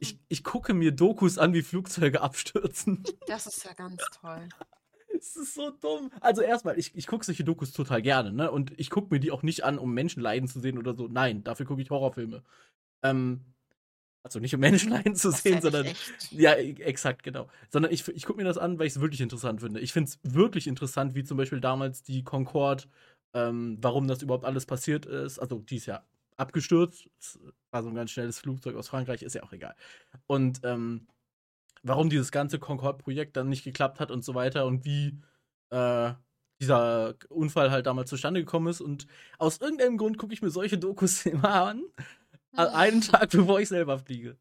Ich, 0.00 0.18
ich 0.28 0.42
gucke 0.42 0.72
mir 0.72 0.90
Dokus 0.90 1.36
an, 1.36 1.52
wie 1.52 1.60
Flugzeuge 1.60 2.20
abstürzen. 2.22 3.02
Das 3.26 3.46
ist 3.46 3.62
ja 3.62 3.74
ganz 3.74 4.02
toll. 4.18 4.48
Es 5.14 5.36
ist 5.36 5.52
so 5.52 5.70
dumm. 5.72 6.10
Also 6.22 6.40
erstmal, 6.40 6.78
ich, 6.78 6.94
ich 6.94 7.06
gucke 7.06 7.26
solche 7.26 7.44
Dokus 7.44 7.72
total 7.72 8.00
gerne, 8.00 8.32
ne? 8.32 8.50
Und 8.50 8.72
ich 8.80 8.88
gucke 8.88 9.12
mir 9.12 9.20
die 9.20 9.32
auch 9.32 9.42
nicht 9.42 9.64
an, 9.64 9.76
um 9.76 9.92
Menschen 9.92 10.22
leiden 10.22 10.48
zu 10.48 10.60
sehen 10.60 10.78
oder 10.78 10.94
so. 10.94 11.08
Nein, 11.08 11.44
dafür 11.44 11.66
gucke 11.66 11.82
ich 11.82 11.90
Horrorfilme. 11.90 12.42
Ähm, 13.02 13.44
also 14.24 14.40
nicht 14.40 14.54
um 14.54 14.60
Menschenleiden 14.60 15.14
zu 15.14 15.30
sehen, 15.30 15.60
sondern. 15.60 15.86
Echt? 15.86 16.32
Ja, 16.32 16.54
e, 16.54 16.72
exakt, 16.80 17.22
genau. 17.22 17.48
Sondern 17.68 17.92
ich, 17.92 18.08
ich 18.08 18.24
gucke 18.24 18.38
mir 18.38 18.44
das 18.44 18.58
an, 18.58 18.78
weil 18.78 18.86
ich 18.86 18.94
es 18.94 19.00
wirklich 19.00 19.20
interessant 19.20 19.60
finde. 19.60 19.80
Ich 19.80 19.92
finde 19.92 20.10
es 20.10 20.18
wirklich 20.22 20.66
interessant, 20.66 21.14
wie 21.14 21.24
zum 21.24 21.36
Beispiel 21.36 21.60
damals 21.60 22.02
die 22.02 22.24
Concorde, 22.24 22.84
ähm, 23.34 23.76
warum 23.82 24.08
das 24.08 24.22
überhaupt 24.22 24.46
alles 24.46 24.64
passiert 24.64 25.04
ist. 25.04 25.38
Also, 25.38 25.58
die 25.60 25.76
ist 25.76 25.86
ja 25.86 26.02
abgestürzt. 26.36 27.08
War 27.70 27.82
so 27.82 27.90
ein 27.90 27.94
ganz 27.94 28.10
schnelles 28.10 28.38
Flugzeug 28.38 28.76
aus 28.76 28.88
Frankreich, 28.88 29.22
ist 29.22 29.34
ja 29.34 29.42
auch 29.42 29.52
egal. 29.52 29.76
Und 30.26 30.60
ähm, 30.64 31.06
warum 31.82 32.08
dieses 32.08 32.32
ganze 32.32 32.58
Concorde-Projekt 32.58 33.36
dann 33.36 33.50
nicht 33.50 33.62
geklappt 33.62 34.00
hat 34.00 34.10
und 34.10 34.24
so 34.24 34.34
weiter 34.34 34.64
und 34.64 34.86
wie 34.86 35.20
äh, 35.68 36.14
dieser 36.60 37.14
Unfall 37.28 37.70
halt 37.70 37.86
damals 37.86 38.08
zustande 38.08 38.40
gekommen 38.40 38.68
ist. 38.68 38.80
Und 38.80 39.06
aus 39.38 39.58
irgendeinem 39.60 39.98
Grund 39.98 40.16
gucke 40.16 40.32
ich 40.32 40.40
mir 40.40 40.50
solche 40.50 40.78
Dokus 40.78 41.26
immer 41.26 41.66
an 41.66 41.82
einen 42.56 43.00
Tag, 43.00 43.30
bevor 43.30 43.60
ich 43.60 43.68
selber 43.68 43.98
fliege. 43.98 44.38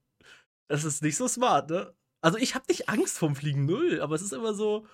Das 0.67 0.83
ist 0.83 1.01
nicht 1.01 1.17
so 1.17 1.27
smart, 1.27 1.69
ne? 1.69 1.93
Also 2.21 2.37
ich 2.37 2.55
habe 2.55 2.65
nicht 2.69 2.87
Angst 2.89 3.17
vom 3.17 3.35
Fliegen 3.35 3.65
null, 3.65 3.99
aber 4.01 4.15
es 4.15 4.21
ist 4.21 4.33
immer 4.33 4.53
so, 4.53 4.87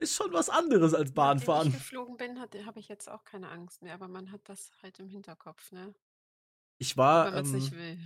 ist 0.00 0.16
schon 0.16 0.32
was 0.32 0.50
anderes 0.50 0.94
als 0.94 1.12
Bahnfahren. 1.12 1.68
Wenn 1.68 1.78
ich 1.78 1.78
geflogen 1.78 2.16
bin, 2.16 2.40
habe 2.40 2.80
ich 2.80 2.88
jetzt 2.88 3.08
auch 3.08 3.24
keine 3.24 3.48
Angst 3.48 3.82
mehr, 3.82 3.94
aber 3.94 4.08
man 4.08 4.32
hat 4.32 4.40
das 4.44 4.70
halt 4.82 4.98
im 4.98 5.08
Hinterkopf, 5.08 5.72
ne? 5.72 5.94
Ich 6.78 6.96
war, 6.96 7.34
ähm, 7.34 7.52
nicht 7.52 7.72
will. 7.72 7.98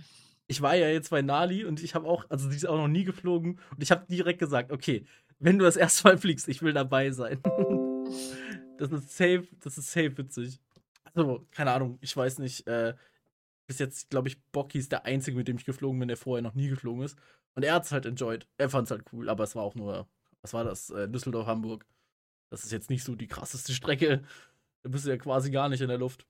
Ich 0.47 0.61
war 0.61 0.75
ja 0.75 0.87
jetzt 0.89 1.09
bei 1.09 1.21
Nali 1.21 1.65
und 1.65 1.81
ich 1.81 1.95
habe 1.95 2.07
auch, 2.07 2.29
also 2.29 2.49
sie 2.49 2.55
ist 2.55 2.65
auch 2.65 2.77
noch 2.77 2.87
nie 2.87 3.03
geflogen 3.03 3.59
und 3.71 3.81
ich 3.81 3.91
habe 3.91 4.05
direkt 4.07 4.39
gesagt, 4.39 4.71
okay, 4.71 5.05
wenn 5.39 5.57
du 5.57 5.65
das 5.65 5.75
erste 5.75 6.07
Mal 6.07 6.17
fliegst, 6.17 6.47
ich 6.47 6.61
will 6.61 6.73
dabei 6.73 7.11
sein. 7.11 7.41
das 8.77 8.91
ist 8.91 9.15
safe, 9.15 9.47
das 9.61 9.77
ist 9.77 9.91
safe 9.91 10.17
witzig. 10.17 10.59
Also, 11.13 11.45
keine 11.51 11.71
Ahnung, 11.71 11.97
ich 12.01 12.15
weiß 12.15 12.39
nicht, 12.39 12.65
äh, 12.67 12.95
bis 13.73 13.79
jetzt, 13.79 14.11
glaube 14.11 14.27
ich, 14.27 14.39
Bocky 14.51 14.77
ist 14.77 14.91
der 14.91 15.05
Einzige, 15.05 15.35
mit 15.35 15.47
dem 15.47 15.57
ich 15.57 15.65
geflogen 15.65 15.97
bin, 15.97 16.07
der 16.07 16.17
vorher 16.17 16.43
noch 16.43 16.53
nie 16.53 16.69
geflogen 16.69 17.03
ist. 17.03 17.17
Und 17.55 17.63
er 17.63 17.73
hat 17.73 17.85
es 17.85 17.91
halt 17.91 18.05
enjoyed. 18.05 18.47
Er 18.57 18.69
fand 18.69 18.85
es 18.85 18.91
halt 18.91 19.05
cool, 19.11 19.29
aber 19.29 19.43
es 19.43 19.55
war 19.55 19.63
auch 19.63 19.73
nur, 19.73 20.07
was 20.41 20.53
war 20.53 20.63
das? 20.63 20.91
Äh, 20.91 21.09
Düsseldorf-Hamburg. 21.09 21.85
Das 22.51 22.63
ist 22.63 22.71
jetzt 22.71 22.91
nicht 22.91 23.03
so 23.03 23.15
die 23.15 23.27
krasseste 23.27 23.73
Strecke. 23.73 24.21
Da 24.83 24.89
bist 24.89 25.05
du 25.05 25.09
ja 25.09 25.17
quasi 25.17 25.49
gar 25.49 25.69
nicht 25.69 25.81
in 25.81 25.87
der 25.87 25.97
Luft. 25.97 26.27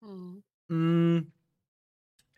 Mhm. 0.00 0.42
Mm, 0.66 1.32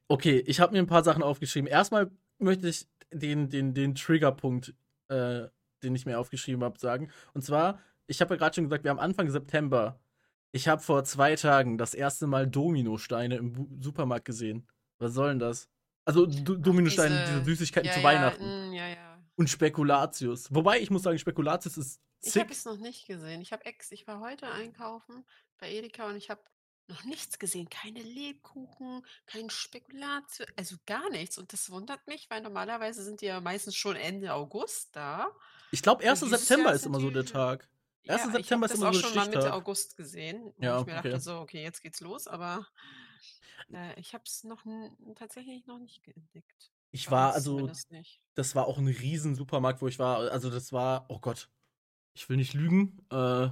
okay, 0.09 0.45
ich 0.47 0.61
habe 0.61 0.73
mir 0.73 0.81
ein 0.81 0.87
paar 0.87 1.05
Sachen 1.05 1.23
aufgeschrieben. 1.23 1.69
Erstmal 1.69 2.11
möchte 2.39 2.69
ich 2.69 2.87
den, 3.11 3.49
den, 3.49 3.73
den 3.73 3.95
Triggerpunkt, 3.95 4.75
äh, 5.09 5.47
den 5.83 5.95
ich 5.95 6.05
mir 6.05 6.19
aufgeschrieben 6.19 6.63
habe, 6.63 6.79
sagen. 6.79 7.11
Und 7.33 7.43
zwar, 7.43 7.81
ich 8.07 8.21
habe 8.21 8.35
ja 8.35 8.39
gerade 8.39 8.55
schon 8.55 8.65
gesagt, 8.65 8.85
wir 8.85 8.91
haben 8.91 8.99
Anfang 8.99 9.31
September 9.31 9.99
ich 10.57 10.69
habe 10.69 10.83
vor 10.83 11.05
zwei 11.05 11.37
Tagen 11.37 11.79
das 11.79 11.95
erste 11.95 12.27
Mal 12.27 12.47
Dominosteine 12.47 13.37
im 13.37 13.53
Bu 13.53 13.69
Supermarkt 13.81 14.25
gesehen. 14.25 14.67
Was 14.99 15.13
soll 15.13 15.29
denn 15.29 15.39
das? 15.39 15.69
Also 16.05 16.27
D 16.27 16.43
Dominosteine, 16.43 17.21
diese, 17.21 17.33
diese, 17.41 17.45
Süßigkeiten 17.45 17.89
ja, 17.89 17.95
zu 17.95 18.03
Weihnachten. 18.03 18.43
Ja, 18.43 18.71
mm, 18.71 18.73
ja, 18.73 18.89
ja. 18.89 19.23
Und 19.37 19.51
Spekulatius. 19.51 20.53
Wobei 20.55 20.81
ich 20.81 20.91
muss 20.91 21.03
sagen, 21.03 21.19
Spekulatius 21.19 21.77
ist. 21.77 22.01
Sick. 22.21 22.37
Ich 22.37 22.41
habe 22.41 22.53
es 22.53 22.65
noch 22.65 22.79
nicht 22.79 23.07
gesehen. 23.07 23.43
Ich 23.43 23.53
habe 23.53 23.67
ex. 23.67 23.93
Ich 23.93 24.07
war 24.07 24.21
heute 24.21 24.51
einkaufen 24.51 25.25
bei 25.59 25.71
Edeka 25.71 26.09
und 26.09 26.17
ich 26.17 26.31
habe 26.31 26.41
noch 26.89 27.05
nichts 27.05 27.39
gesehen. 27.39 27.69
Keine 27.69 28.01
Lebkuchen, 28.01 29.05
kein 29.27 29.51
Spekulatius, 29.51 30.49
also 30.57 30.77
gar 30.87 31.11
nichts. 31.11 31.37
Und 31.37 31.53
das 31.53 31.71
wundert 31.71 32.07
mich, 32.07 32.31
weil 32.31 32.41
normalerweise 32.41 33.03
sind 33.03 33.21
die 33.21 33.27
ja 33.27 33.41
meistens 33.41 33.77
schon 33.77 33.97
Ende 33.97 34.33
August 34.33 34.97
da. 34.97 35.31
Ich 35.71 35.83
glaube, 35.83 36.09
1. 36.09 36.21
September 36.21 36.73
ist 36.73 36.87
immer 36.87 37.01
so 37.01 37.11
der 37.11 37.27
Tag. 37.27 37.69
1. 38.09 38.25
Ja, 38.25 38.31
September 38.31 38.67
ist 38.67 38.75
immer 38.75 38.93
so 38.93 38.99
Ich 38.99 39.05
habe 39.05 39.15
das 39.15 39.17
auch 39.17 39.23
schon 39.23 39.33
mal 39.33 39.37
Mitte 39.37 39.53
August 39.53 39.97
gesehen, 39.97 40.53
ja, 40.59 40.81
ich 40.81 40.87
mir 40.87 40.99
okay. 40.99 41.11
dachte, 41.11 41.21
so, 41.21 41.39
okay, 41.39 41.63
jetzt 41.63 41.83
geht's 41.83 42.01
los, 42.01 42.27
aber 42.27 42.67
äh, 43.73 43.99
ich 43.99 44.15
habe 44.15 44.25
es 44.27 44.45
noch 44.45 44.65
tatsächlich 45.17 45.67
noch 45.67 45.79
nicht 45.79 46.07
entdeckt. 46.07 46.73
Ich 46.93 47.07
Bei 47.07 47.13
war, 47.13 47.35
also, 47.35 47.71
das 48.35 48.55
war 48.55 48.67
auch 48.67 48.79
ein 48.79 48.87
riesen 48.87 49.35
Supermarkt, 49.35 49.83
wo 49.83 49.89
ich 49.89 49.99
war. 49.99 50.31
Also, 50.31 50.51
das 50.51 50.73
war, 50.73 51.07
oh 51.09 51.19
Gott, 51.19 51.51
ich 52.15 52.29
will 52.29 52.37
nicht 52.37 52.55
lügen. 52.55 53.05
Äh, 53.11 53.49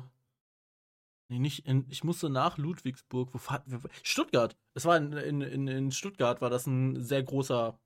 nee, 1.29 1.39
nicht 1.39 1.67
in, 1.67 1.87
ich 1.91 2.05
musste 2.05 2.31
nach 2.31 2.57
Ludwigsburg. 2.59 3.35
Wo 3.35 3.41
Stuttgart. 4.03 4.57
Es 4.75 4.85
war 4.85 4.97
in, 4.97 5.13
in, 5.13 5.41
in, 5.43 5.69
in 5.69 5.93
Stuttgart, 5.93 6.41
war 6.41 6.51
das 6.51 6.67
ein 6.67 7.03
sehr 7.03 7.23
großer 7.23 7.79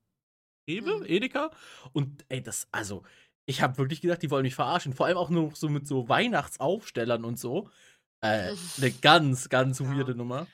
Rewe, 0.68 0.98
Mhm. 0.98 1.06
Edeka. 1.06 1.50
Und 1.92 2.24
ey, 2.28 2.42
das, 2.42 2.68
also, 2.70 3.02
ich 3.48 3.62
habe 3.62 3.78
wirklich 3.78 4.00
gedacht, 4.02 4.22
die 4.22 4.30
wollen 4.30 4.42
mich 4.42 4.54
verarschen. 4.54 4.92
Vor 4.92 5.06
allem 5.06 5.16
auch 5.16 5.30
nur 5.30 5.52
so 5.54 5.68
mit 5.68 5.86
so 5.88 6.08
Weihnachtsaufstellern 6.08 7.24
und 7.24 7.38
so. 7.40 7.70
Äh, 8.20 8.52
eine 8.76 8.90
ganz, 9.00 9.48
ganz 9.48 9.78
Ja. 9.78 9.86
weirde 9.90 10.14
Nummer. 10.14 10.46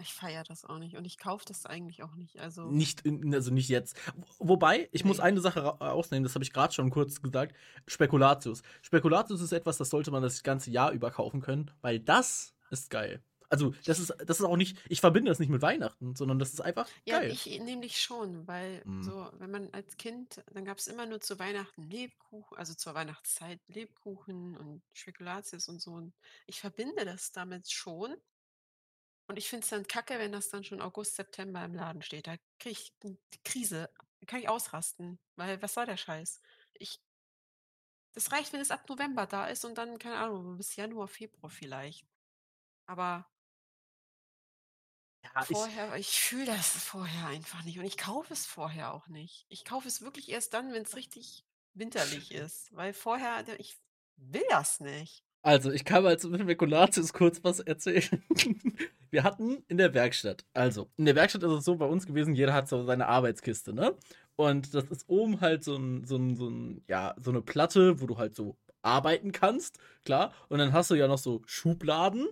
Ich 0.00 0.12
feiere 0.14 0.42
das 0.42 0.64
auch 0.64 0.78
nicht 0.78 0.96
und 0.96 1.04
ich 1.04 1.18
kaufe 1.18 1.44
das 1.46 1.64
eigentlich 1.66 2.02
auch 2.02 2.14
nicht. 2.16 2.40
Also, 2.40 2.68
Nicht, 2.68 3.02
in, 3.02 3.32
also 3.32 3.52
nicht 3.52 3.68
jetzt. 3.68 3.96
Wobei, 4.40 4.88
ich 4.90 5.04
muss 5.04 5.18
Nee. 5.18 5.24
eine 5.24 5.40
Sache 5.40 5.62
ra- 5.62 5.92
ausnehmen, 5.92 6.24
das 6.24 6.34
habe 6.34 6.42
ich 6.44 6.52
gerade 6.52 6.74
schon 6.74 6.90
kurz 6.90 7.22
gesagt. 7.22 7.54
Spekulatius. 7.86 8.62
Spekulatius 8.80 9.40
ist 9.40 9.52
etwas, 9.52 9.76
das 9.76 9.90
sollte 9.90 10.10
man 10.10 10.22
das 10.22 10.42
ganze 10.42 10.70
Jahr 10.72 10.90
über 10.90 11.10
kaufen 11.12 11.40
können, 11.42 11.70
weil 11.82 12.00
das 12.00 12.54
ist 12.70 12.90
geil. 12.90 13.22
Also, 13.52 13.74
das 13.84 13.98
ist, 13.98 14.14
das 14.26 14.40
ist 14.40 14.46
auch 14.46 14.56
nicht, 14.56 14.78
ich 14.88 15.00
verbinde 15.00 15.30
das 15.30 15.38
nicht 15.38 15.50
mit 15.50 15.62
Weihnachten, 15.62 16.16
sondern 16.16 16.38
das 16.38 16.52
ist 16.52 16.60
einfach 16.60 16.88
ja, 17.04 17.20
geil. 17.20 17.28
ich 17.28 17.46
nämlich 17.60 18.00
schon, 18.00 18.46
weil 18.46 18.84
Mhm. 18.84 19.00
so, 19.00 19.30
wenn 19.34 19.50
man 19.50 19.70
als 19.72 19.96
Kind, 19.96 20.42
dann 20.52 20.64
gab 20.64 20.78
es 20.78 20.86
immer 20.86 21.06
nur 21.06 21.20
zu 21.20 21.38
Weihnachten 21.38 21.82
Lebkuchen, 21.82 22.56
also 22.56 22.74
zur 22.74 22.94
Weihnachtszeit 22.94 23.60
Lebkuchen 23.68 24.56
und 24.56 24.82
Spekulatius 24.92 25.68
und 25.68 25.80
so. 25.80 25.92
Und 25.92 26.14
ich 26.46 26.60
verbinde 26.60 27.04
das 27.04 27.32
damit 27.32 27.70
schon. 27.70 28.16
Und 29.28 29.38
ich 29.38 29.48
finde 29.48 29.64
es 29.64 29.70
dann 29.70 29.86
kacke, 29.86 30.18
wenn 30.18 30.32
das 30.32 30.48
dann 30.48 30.64
schon 30.64 30.80
August, 30.82 31.16
September 31.16 31.64
im 31.64 31.74
Laden 31.74 32.02
steht. 32.02 32.26
Da 32.26 32.36
kriege 32.58 32.72
ich 32.78 32.92
die 33.00 33.18
Krise, 33.44 33.88
da 34.20 34.26
kann 34.26 34.40
ich 34.40 34.48
ausrasten, 34.48 35.18
weil 35.36 35.62
was 35.62 35.74
soll 35.74 35.86
der 35.86 35.96
Scheiß? 35.96 36.40
Ich, 36.74 37.00
das 38.14 38.32
reicht, 38.32 38.52
wenn 38.52 38.60
es 38.60 38.70
ab 38.70 38.88
November 38.88 39.26
da 39.26 39.46
ist 39.46 39.64
und 39.64 39.76
dann, 39.78 39.98
keine 39.98 40.16
Ahnung, 40.18 40.56
bis 40.56 40.76
Januar, 40.76 41.08
Februar 41.08 41.50
vielleicht. 41.50 42.06
Aber 42.86 43.31
Ja, 45.24 45.30
ich, 45.48 45.56
vorher, 45.56 45.96
ich 45.96 46.20
fühle 46.20 46.46
das 46.46 46.68
vorher 46.70 47.26
einfach 47.28 47.62
nicht 47.64 47.78
und 47.78 47.84
ich 47.84 47.96
kaufe 47.96 48.32
es 48.32 48.46
vorher 48.46 48.92
auch 48.92 49.08
nicht. 49.08 49.46
Ich 49.48 49.64
kaufe 49.64 49.88
es 49.88 50.02
wirklich 50.02 50.28
erst 50.30 50.52
dann, 50.54 50.72
wenn 50.72 50.82
es 50.82 50.96
richtig 50.96 51.44
winterlich 51.74 52.30
ist, 52.32 52.74
weil 52.74 52.92
vorher, 52.92 53.44
ich 53.58 53.78
will 54.16 54.44
das 54.50 54.80
nicht. 54.80 55.24
also, 55.42 55.70
ich 55.72 55.84
kann 55.84 56.02
mal 56.04 56.18
zum 56.18 56.38
Spekulatius 56.38 57.12
kurz 57.12 57.42
was 57.42 57.60
erzählen. 57.60 58.22
Wir 59.10 59.24
hatten 59.24 59.62
in 59.68 59.76
der 59.76 59.92
Werkstatt, 59.92 60.44
also, 60.54 60.90
in 60.96 61.04
der 61.04 61.14
Werkstatt 61.16 61.42
ist 61.42 61.50
es 61.52 61.64
so 61.64 61.76
bei 61.76 61.84
uns 61.86 62.06
gewesen, 62.06 62.34
jeder 62.34 62.54
hat 62.54 62.68
so 62.68 62.84
seine 62.84 63.08
Arbeitskiste, 63.08 63.74
ne? 63.74 63.94
Und 64.36 64.74
das 64.74 64.84
ist 64.84 65.08
oben 65.08 65.40
halt 65.40 65.62
so 65.64 65.76
ein, 65.76 66.04
so 66.04 66.16
ein, 66.16 66.36
so 66.36 66.48
ein, 66.48 66.82
ja, 66.88 67.14
so 67.22 67.30
eine 67.30 67.42
Platte, 67.42 68.00
wo 68.00 68.06
du 68.06 68.16
halt 68.18 68.34
so 68.34 68.56
arbeiten 68.82 69.32
kannst, 69.32 69.78
klar. 70.04 70.32
Und 70.48 70.58
dann 70.58 70.72
hast 70.72 70.90
du 70.90 70.94
ja 70.94 71.08
noch 71.08 71.18
so 71.18 71.42
Schubladen 71.46 72.26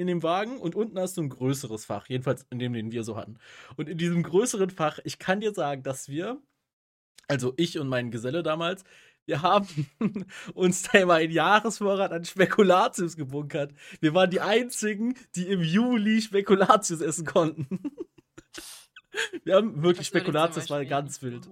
in 0.00 0.06
dem 0.06 0.22
Wagen 0.22 0.58
und 0.58 0.74
unten 0.74 0.98
hast 0.98 1.18
du 1.18 1.22
ein 1.22 1.28
größeres 1.28 1.84
Fach, 1.84 2.08
jedenfalls 2.08 2.46
in 2.48 2.58
dem, 2.58 2.72
den 2.72 2.90
wir 2.90 3.04
so 3.04 3.16
hatten. 3.16 3.36
Und 3.76 3.86
in 3.86 3.98
diesem 3.98 4.22
größeren 4.22 4.70
Fach, 4.70 4.98
ich 5.04 5.18
kann 5.18 5.40
dir 5.40 5.52
sagen, 5.52 5.82
dass 5.82 6.08
wir, 6.08 6.40
also 7.28 7.52
ich 7.58 7.78
und 7.78 7.88
mein 7.88 8.10
Geselle 8.10 8.42
damals, 8.42 8.82
wir 9.26 9.42
haben 9.42 9.66
uns 10.54 10.84
da 10.84 11.00
immer 11.00 11.14
einen 11.14 11.32
Jahresvorrat 11.32 12.12
an 12.12 12.24
Spekulatius 12.24 13.14
gebunkert. 13.16 13.74
Wir 14.00 14.14
waren 14.14 14.30
die 14.30 14.40
einzigen, 14.40 15.14
die 15.36 15.48
im 15.48 15.60
Juli 15.60 16.22
Spekulatius 16.22 17.02
essen 17.02 17.26
konnten. 17.26 17.78
Wir 19.44 19.56
haben 19.56 19.82
wirklich 19.82 20.06
Spekulatius, 20.06 20.64
das 20.64 20.70
war 20.70 20.84
ganz 20.84 21.20
wild. 21.20 21.48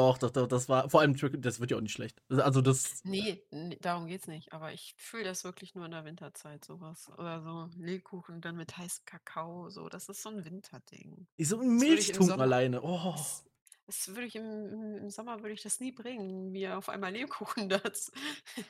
Doch, 0.00 0.16
doch, 0.16 0.30
doch, 0.30 0.46
das 0.46 0.68
war, 0.70 0.88
vor 0.88 1.00
allem, 1.02 1.14
das 1.42 1.60
wird 1.60 1.70
ja 1.70 1.76
auch 1.76 1.82
nicht 1.82 1.92
schlecht. 1.92 2.22
Also 2.30 2.62
das, 2.62 3.04
Nee, 3.04 3.42
nee, 3.50 3.76
darum 3.82 4.06
geht's 4.06 4.26
nicht. 4.28 4.52
Aber 4.54 4.72
ich 4.72 4.94
fühle 4.96 5.24
das 5.24 5.44
wirklich 5.44 5.74
nur 5.74 5.84
in 5.84 5.90
der 5.90 6.06
Winterzeit, 6.06 6.64
sowas. 6.64 7.10
Oder 7.18 7.42
so 7.42 7.68
Lebkuchen 7.76 8.40
dann 8.40 8.56
mit 8.56 8.78
heißem 8.78 9.04
Kakao, 9.04 9.68
so. 9.68 9.90
Das 9.90 10.08
ist 10.08 10.22
so 10.22 10.30
ein 10.30 10.42
Winterding. 10.44 11.26
ich 11.36 11.48
so 11.48 11.60
ein 11.60 11.78
Sommer, 12.26 12.42
alleine. 12.44 12.80
Oh, 12.82 13.12
das, 13.14 13.44
das 13.86 14.08
würde 14.08 14.24
ich 14.24 14.36
im, 14.36 14.44
im, 14.44 14.96
im 14.96 15.10
Sommer 15.10 15.40
würde 15.40 15.52
ich 15.52 15.62
das 15.62 15.80
nie 15.80 15.92
bringen, 15.92 16.50
mir 16.50 16.78
auf 16.78 16.88
einmal 16.88 17.12
Lebkuchen 17.12 17.68
da 17.68 17.82
zu, 17.92 18.10
zu 18.12 18.62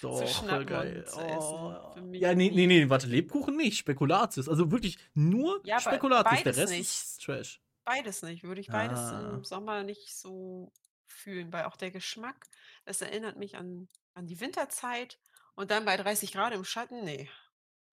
doch, 0.00 0.18
voll 0.18 0.26
schnappen 0.26 0.66
geil. 0.66 1.04
zu. 1.06 1.20
Oh. 1.20 1.94
Ja, 2.12 2.34
nee, 2.34 2.50
nee, 2.52 2.66
nee, 2.66 2.88
warte, 2.88 3.06
Lebkuchen 3.06 3.56
nicht, 3.56 3.78
Spekulatius. 3.78 4.48
Also 4.48 4.72
wirklich 4.72 4.98
nur 5.14 5.60
Ja, 5.64 5.78
Spekulatius. 5.78 6.42
Der 6.42 6.56
Rest 6.56 6.72
nicht. 6.72 6.80
ist 6.80 7.22
Trash. 7.22 7.60
Beides 7.84 8.22
nicht. 8.22 8.44
Würde 8.44 8.60
ich 8.60 8.70
beides 8.70 9.10
Ah. 9.10 9.12
im 9.12 9.44
Sommer 9.44 9.82
nicht 9.84 10.16
so 10.16 10.72
fühlen, 11.06 11.52
weil 11.52 11.64
auch 11.64 11.76
der 11.76 11.90
Geschmack, 11.90 12.46
das 12.84 13.00
erinnert 13.02 13.36
mich 13.36 13.56
an, 13.56 13.88
an 14.14 14.26
die 14.26 14.40
Winterzeit 14.40 15.20
und 15.54 15.70
dann 15.70 15.84
bei 15.84 15.96
30 15.96 16.32
Grad 16.32 16.52
im 16.54 16.64
Schatten, 16.64 17.04
nee. 17.04 17.28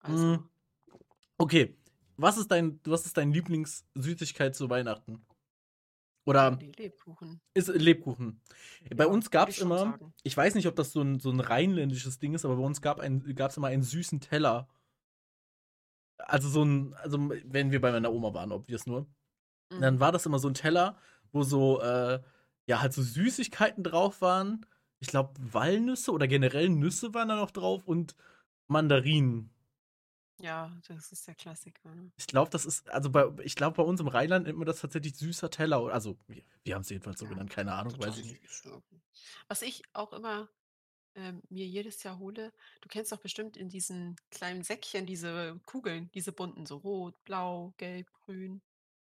Also, 0.02 0.28
Mm, 0.28 0.50
Okay, 1.40 1.78
was 2.18 2.38
ist 2.38 2.50
dein, 2.52 2.80
was 2.86 3.06
ist 3.06 3.18
dein 3.18 3.32
Lieblingssüßigkeit 3.34 4.56
zu 4.56 4.70
Weihnachten? 4.70 5.26
ja, 6.32 6.50
Oder 6.50 6.60
die 6.60 6.72
Lebkuchen. 6.72 7.42
ist 7.56 7.70
Lebkuchen? 7.70 8.42
Bei 8.96 9.08
Ja, 9.08 9.08
uns 9.08 9.32
würde 9.32 9.32
gab 9.32 9.52
ich 9.52 9.58
es 9.58 9.60
schon 9.60 9.78
immer, 9.78 9.78
sagen. 9.78 10.14
ich 10.24 10.38
weiß 10.38 10.56
nicht, 10.56 10.68
ob 10.68 10.76
das 10.76 10.92
so 10.94 11.02
ein, 11.02 11.20
so 11.20 11.32
ein 11.32 11.42
rheinländisches 11.42 12.20
Ding 12.20 12.36
ist, 12.36 12.46
aber 12.46 12.58
bei 12.58 12.64
uns 12.64 12.82
gab 12.82 13.00
es 13.02 13.58
immer 13.58 13.68
einen 13.70 13.84
süßen 13.84 14.22
Teller. 14.22 14.70
Also 16.18 16.50
so 16.50 16.64
ein, 16.64 16.94
also 16.96 17.18
wenn 17.46 17.72
wir 17.72 17.82
bei 17.82 17.92
meiner 17.92 18.12
Oma 18.12 18.34
waren, 18.34 18.52
ob 18.52 18.68
wir 18.68 18.76
nur. 19.72 19.82
Dann 19.82 19.96
Mhm. 19.96 20.00
war 20.00 20.12
das 20.12 20.26
immer 20.26 20.40
so 20.40 20.48
ein 20.50 20.54
Teller, 20.54 20.98
wo 21.32 21.44
so, 21.44 21.82
äh, 21.82 22.22
ja, 22.68 22.82
halt 22.82 22.94
so 22.94 23.02
Süßigkeiten 23.04 23.84
drauf 23.84 24.22
waren. 24.22 24.66
Ich 25.00 25.08
glaube, 25.10 25.34
Walnüsse 25.40 26.12
oder 26.12 26.28
generell 26.28 26.70
Nüsse 26.70 27.14
waren 27.14 27.30
da 27.30 27.36
noch 27.36 27.52
drauf 27.52 27.88
und 27.88 28.16
Mandarinen. 28.68 29.52
Ja, 30.42 30.80
das 30.88 31.12
ist 31.12 31.28
der 31.28 31.36
Klassiker. 31.36 31.94
ne? 31.96 32.12
Ich 32.18 32.28
glaube, 32.28 32.50
das 32.52 32.66
ist, 32.66 32.90
also 32.90 33.10
bei, 33.10 33.26
ich 33.44 33.56
glaube, 33.56 33.78
bei 33.78 33.84
uns 33.84 34.00
im 34.02 34.08
Rheinland 34.08 34.46
nennt 34.46 34.58
man 34.58 34.66
das 34.68 34.82
tatsächlich 34.82 35.16
süßer 35.16 35.50
Teller. 35.50 35.88
Also, 35.94 36.18
wir, 36.28 36.44
wir 36.64 36.76
haben 36.76 36.82
es 36.82 36.90
jedenfalls 36.90 37.20
so 37.20 37.26
Ja, 37.26 37.30
genannt, 37.30 37.50
keine 37.50 37.74
Ahnung, 37.74 37.98
weiß 37.98 38.18
ich 38.18 38.26
nicht. 38.26 38.42
Was 39.48 39.62
ich 39.62 39.84
auch 39.94 40.14
immer 40.14 40.50
ähm, 41.16 41.42
mir 41.50 41.68
jedes 41.68 42.04
Jahr 42.04 42.20
hole, 42.20 42.54
du 42.82 42.90
kennst 42.90 43.12
doch 43.12 43.20
bestimmt 43.22 43.58
in 43.58 43.70
diesen 43.70 44.18
kleinen 44.32 44.64
Säckchen 44.64 45.06
diese 45.06 45.60
Kugeln, 45.66 46.12
diese 46.14 46.34
bunten, 46.34 46.66
so 46.66 46.78
rot, 46.78 47.24
blau, 47.26 47.74
gelb, 47.78 48.12
grün. 48.26 48.62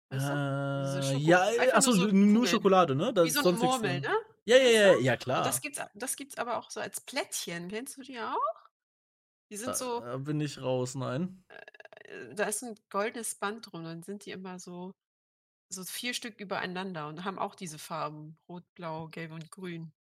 Weißt 0.10 0.30
du? 0.30 0.34
Äh, 0.34 1.18
ja, 1.18 1.48
achso, 1.74 1.92
nur 1.94 2.08
so 2.10 2.16
nur. 2.16 2.48
Schokolade, 2.48 2.96
ne? 2.96 3.14
Das 3.14 3.28
Wie 3.28 3.32
so 3.32 3.40
eine 3.42 3.52
Murmel, 3.58 4.02
ne? 4.02 4.16
Ja, 4.46 4.58
ja, 4.58 4.70
ja, 4.70 4.96
ja, 5.00 5.18
Und 5.18 5.18
klar. 5.18 5.46
das 5.46 5.62
gibt's, 5.62 5.82
das 5.96 6.16
gibt's 6.16 6.38
aber 6.38 6.58
auch 6.58 6.70
so 6.72 6.80
als 6.80 7.02
Plättchen. 7.02 7.70
Kennst 7.70 7.98
du 7.98 8.02
die 8.04 8.20
auch? 8.20 8.38
Die 9.50 9.58
sind 9.58 9.76
so, 9.76 10.02
Da 10.02 10.18
bin 10.18 10.40
ich 10.42 10.62
raus, 10.62 10.96
nein. 10.96 11.44
äh, 11.50 12.34
da 12.36 12.46
ist 12.46 12.64
ein 12.64 12.76
goldenes 12.90 13.36
Band 13.36 13.72
drum, 13.72 13.84
dann 13.84 14.04
sind 14.04 14.26
die 14.26 14.32
immer 14.32 14.60
so, 14.60 14.92
so 15.70 15.84
vier 15.86 16.14
Stück 16.14 16.40
übereinander 16.40 17.08
und 17.10 17.26
haben 17.26 17.40
auch 17.40 17.56
diese 17.56 17.80
Farben. 17.80 18.38
Rot, 18.50 18.66
blau, 18.76 19.08
gelb 19.10 19.32
und 19.34 19.52
grün. 19.52 19.94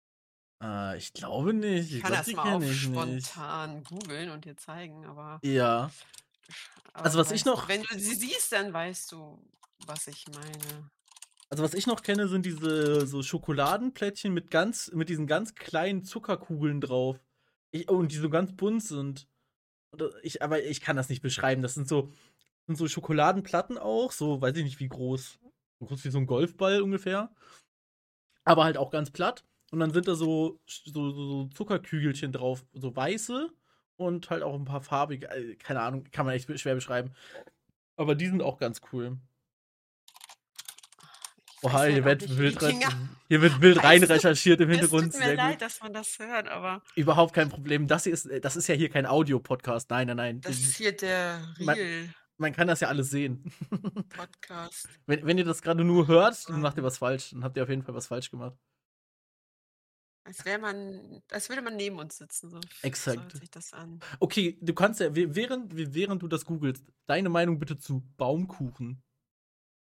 Äh, 0.63 0.97
ich 0.99 1.13
glaube 1.13 1.53
nicht. 1.55 1.93
Ich 1.93 1.99
Ich 1.99 2.03
kann 2.03 2.11
glaube, 2.11 2.25
das 2.25 2.33
mal 2.33 2.55
auf 2.55 2.63
nicht. 2.63 2.73
spontan 2.73 3.85
googeln 3.85 4.31
und 4.31 4.45
dir 4.45 4.57
zeigen, 4.57 5.05
aber, 5.07 5.43
Ja. 5.43 5.91
aber 6.95 7.05
Also, 7.05 7.19
was 7.19 7.31
ich 7.33 7.45
noch, 7.45 7.69
wenn 7.69 7.83
du 7.83 7.99
sie 7.99 8.15
siehst, 8.15 8.53
dann 8.53 8.73
weißt 8.73 9.13
du, 9.13 9.45
was 9.87 10.07
ich 10.07 10.25
meine. 10.29 10.91
also 11.51 11.63
was 11.63 11.75
ich 11.75 11.87
noch 11.87 12.03
kenne, 12.03 12.29
sind 12.29 12.47
diese 12.47 13.07
so 13.07 13.23
Schokoladenplättchen 13.23 14.33
mit 14.33 14.51
ganz, 14.51 14.91
mit 14.93 15.09
diesen 15.09 15.27
ganz 15.27 15.55
kleinen 15.55 16.05
Zuckerkugeln 16.05 16.81
drauf. 16.81 17.21
Ich, 17.73 17.89
oh, 17.91 17.97
und 17.97 18.13
die 18.13 18.17
so 18.17 18.31
ganz 18.31 18.55
bunt 18.57 18.83
sind. 18.83 19.29
Oder 19.93 20.11
Ich, 20.23 20.43
aber 20.43 20.63
ich 20.65 20.81
kann 20.81 20.97
das 20.97 21.09
nicht 21.09 21.23
beschreiben. 21.23 21.63
Das 21.63 21.75
sind 21.75 21.89
so, 21.89 22.11
sind 22.67 22.77
so 22.77 22.89
Schokoladenplatten 22.89 23.79
auch, 23.79 24.13
so, 24.13 24.41
weiß 24.41 24.57
ich 24.57 24.65
nicht 24.65 24.81
wie 24.81 24.89
groß. 24.89 25.39
So 25.81 25.87
groß 25.87 26.05
wie 26.05 26.11
so 26.11 26.19
ein 26.19 26.27
Golfball 26.27 26.83
ungefähr. 26.83 27.31
Aber 28.45 28.65
halt 28.65 28.77
auch 28.77 28.91
ganz 28.91 29.11
platt. 29.11 29.45
Und 29.71 29.81
dann 29.81 29.93
sind 29.93 30.07
da 30.09 30.15
so, 30.15 30.61
so, 30.67 31.11
so 31.11 31.11
so 31.13 31.49
Zuckerkügelchen 31.49 32.33
drauf, 32.33 32.65
so 32.75 32.95
weiße 32.95 33.51
und 33.97 34.31
halt 34.31 34.43
auch 34.43 34.55
ein 34.55 34.65
paar 34.67 34.83
farbige. 34.83 35.31
äh, 35.31 35.57
Keine 35.57 35.81
Ahnung, 35.81 36.05
kann 36.13 36.27
man 36.27 36.35
echt 36.35 36.49
schwer 36.61 36.75
beschreiben. 36.75 37.13
Aber 37.97 38.15
die 38.15 38.27
sind 38.27 38.43
auch 38.43 38.59
ganz 38.59 38.81
cool. 38.93 39.19
Oha, 41.63 41.85
hier 41.85 42.05
wird 42.05 42.37
wild, 42.37 42.59
hier 43.29 43.41
wird 43.43 43.61
wild 43.61 43.83
rein 43.85 44.03
recherchiert 44.03 44.61
im 44.61 44.71
Es 44.71 44.79
Hintergrund. 44.79 45.13
tut 45.13 45.21
mir 45.21 45.27
Sehr 45.27 45.37
leid, 45.37 45.53
gut. 45.53 45.63
dass 45.63 45.81
man 45.81 45.93
das 45.93 46.19
hört, 46.19 46.49
aber 46.49 46.83
Überhaupt 46.97 47.35
kein 47.35 47.49
Problem. 47.49 47.87
Das 47.87 48.05
hier 48.05 48.13
ist, 48.13 48.27
äh, 48.27 48.41
das 48.41 48.57
ist 48.57 48.67
ja 48.67 48.75
hier 48.75 48.89
kein 48.91 49.07
Audio-Podcast. 49.07 49.89
Nein, 49.91 50.09
nein, 50.09 50.17
nein. 50.17 50.41
das 50.41 50.59
ist 50.59 50.77
hier 50.77 50.93
der 50.97 51.47
Man, 51.61 51.77
Real 51.77 52.09
man 52.39 52.53
kann 52.53 52.67
das 52.67 52.81
ja 52.81 52.89
alles 52.89 53.11
sehen. 53.11 53.45
Podcast. 54.09 54.89
wenn, 55.07 55.25
wenn 55.25 55.39
ihr 55.39 55.45
das 55.45 55.63
gerade 55.63 55.85
nur 55.85 56.09
hört, 56.09 56.49
dann 56.49 56.61
macht 56.61 56.77
ihr 56.77 56.83
was 56.83 56.99
falsch. 56.99 57.31
Dann 57.31 57.45
habt 57.45 57.57
ihr 57.57 57.63
auf 57.63 57.69
jeden 57.69 57.83
Fall 57.85 57.95
was 57.95 58.09
falsch 58.09 58.31
gemacht. 58.31 58.57
Als 60.25 60.45
wäre 60.45 60.59
man, 60.59 61.21
als 61.31 61.49
würde 61.49 61.63
man 61.63 61.77
neben 61.77 61.99
uns 61.99 62.17
sitzen. 62.17 62.51
So 62.51 62.61
Exakt. 62.83 63.33
sich 63.37 63.51
das 63.51 63.73
an. 63.73 64.01
Okay, 64.21 64.59
du 64.61 64.73
kannst 64.75 65.01
ja, 65.01 65.09
wäh- 65.15 65.35
während, 65.35 65.75
während 65.95 66.23
du 66.23 66.29
das 66.29 66.45
googelst, 66.45 66.85
deine 67.07 67.29
Meinung 67.29 67.59
bitte 67.59 67.77
zu 67.79 68.01
Baumkuchen. 68.17 69.03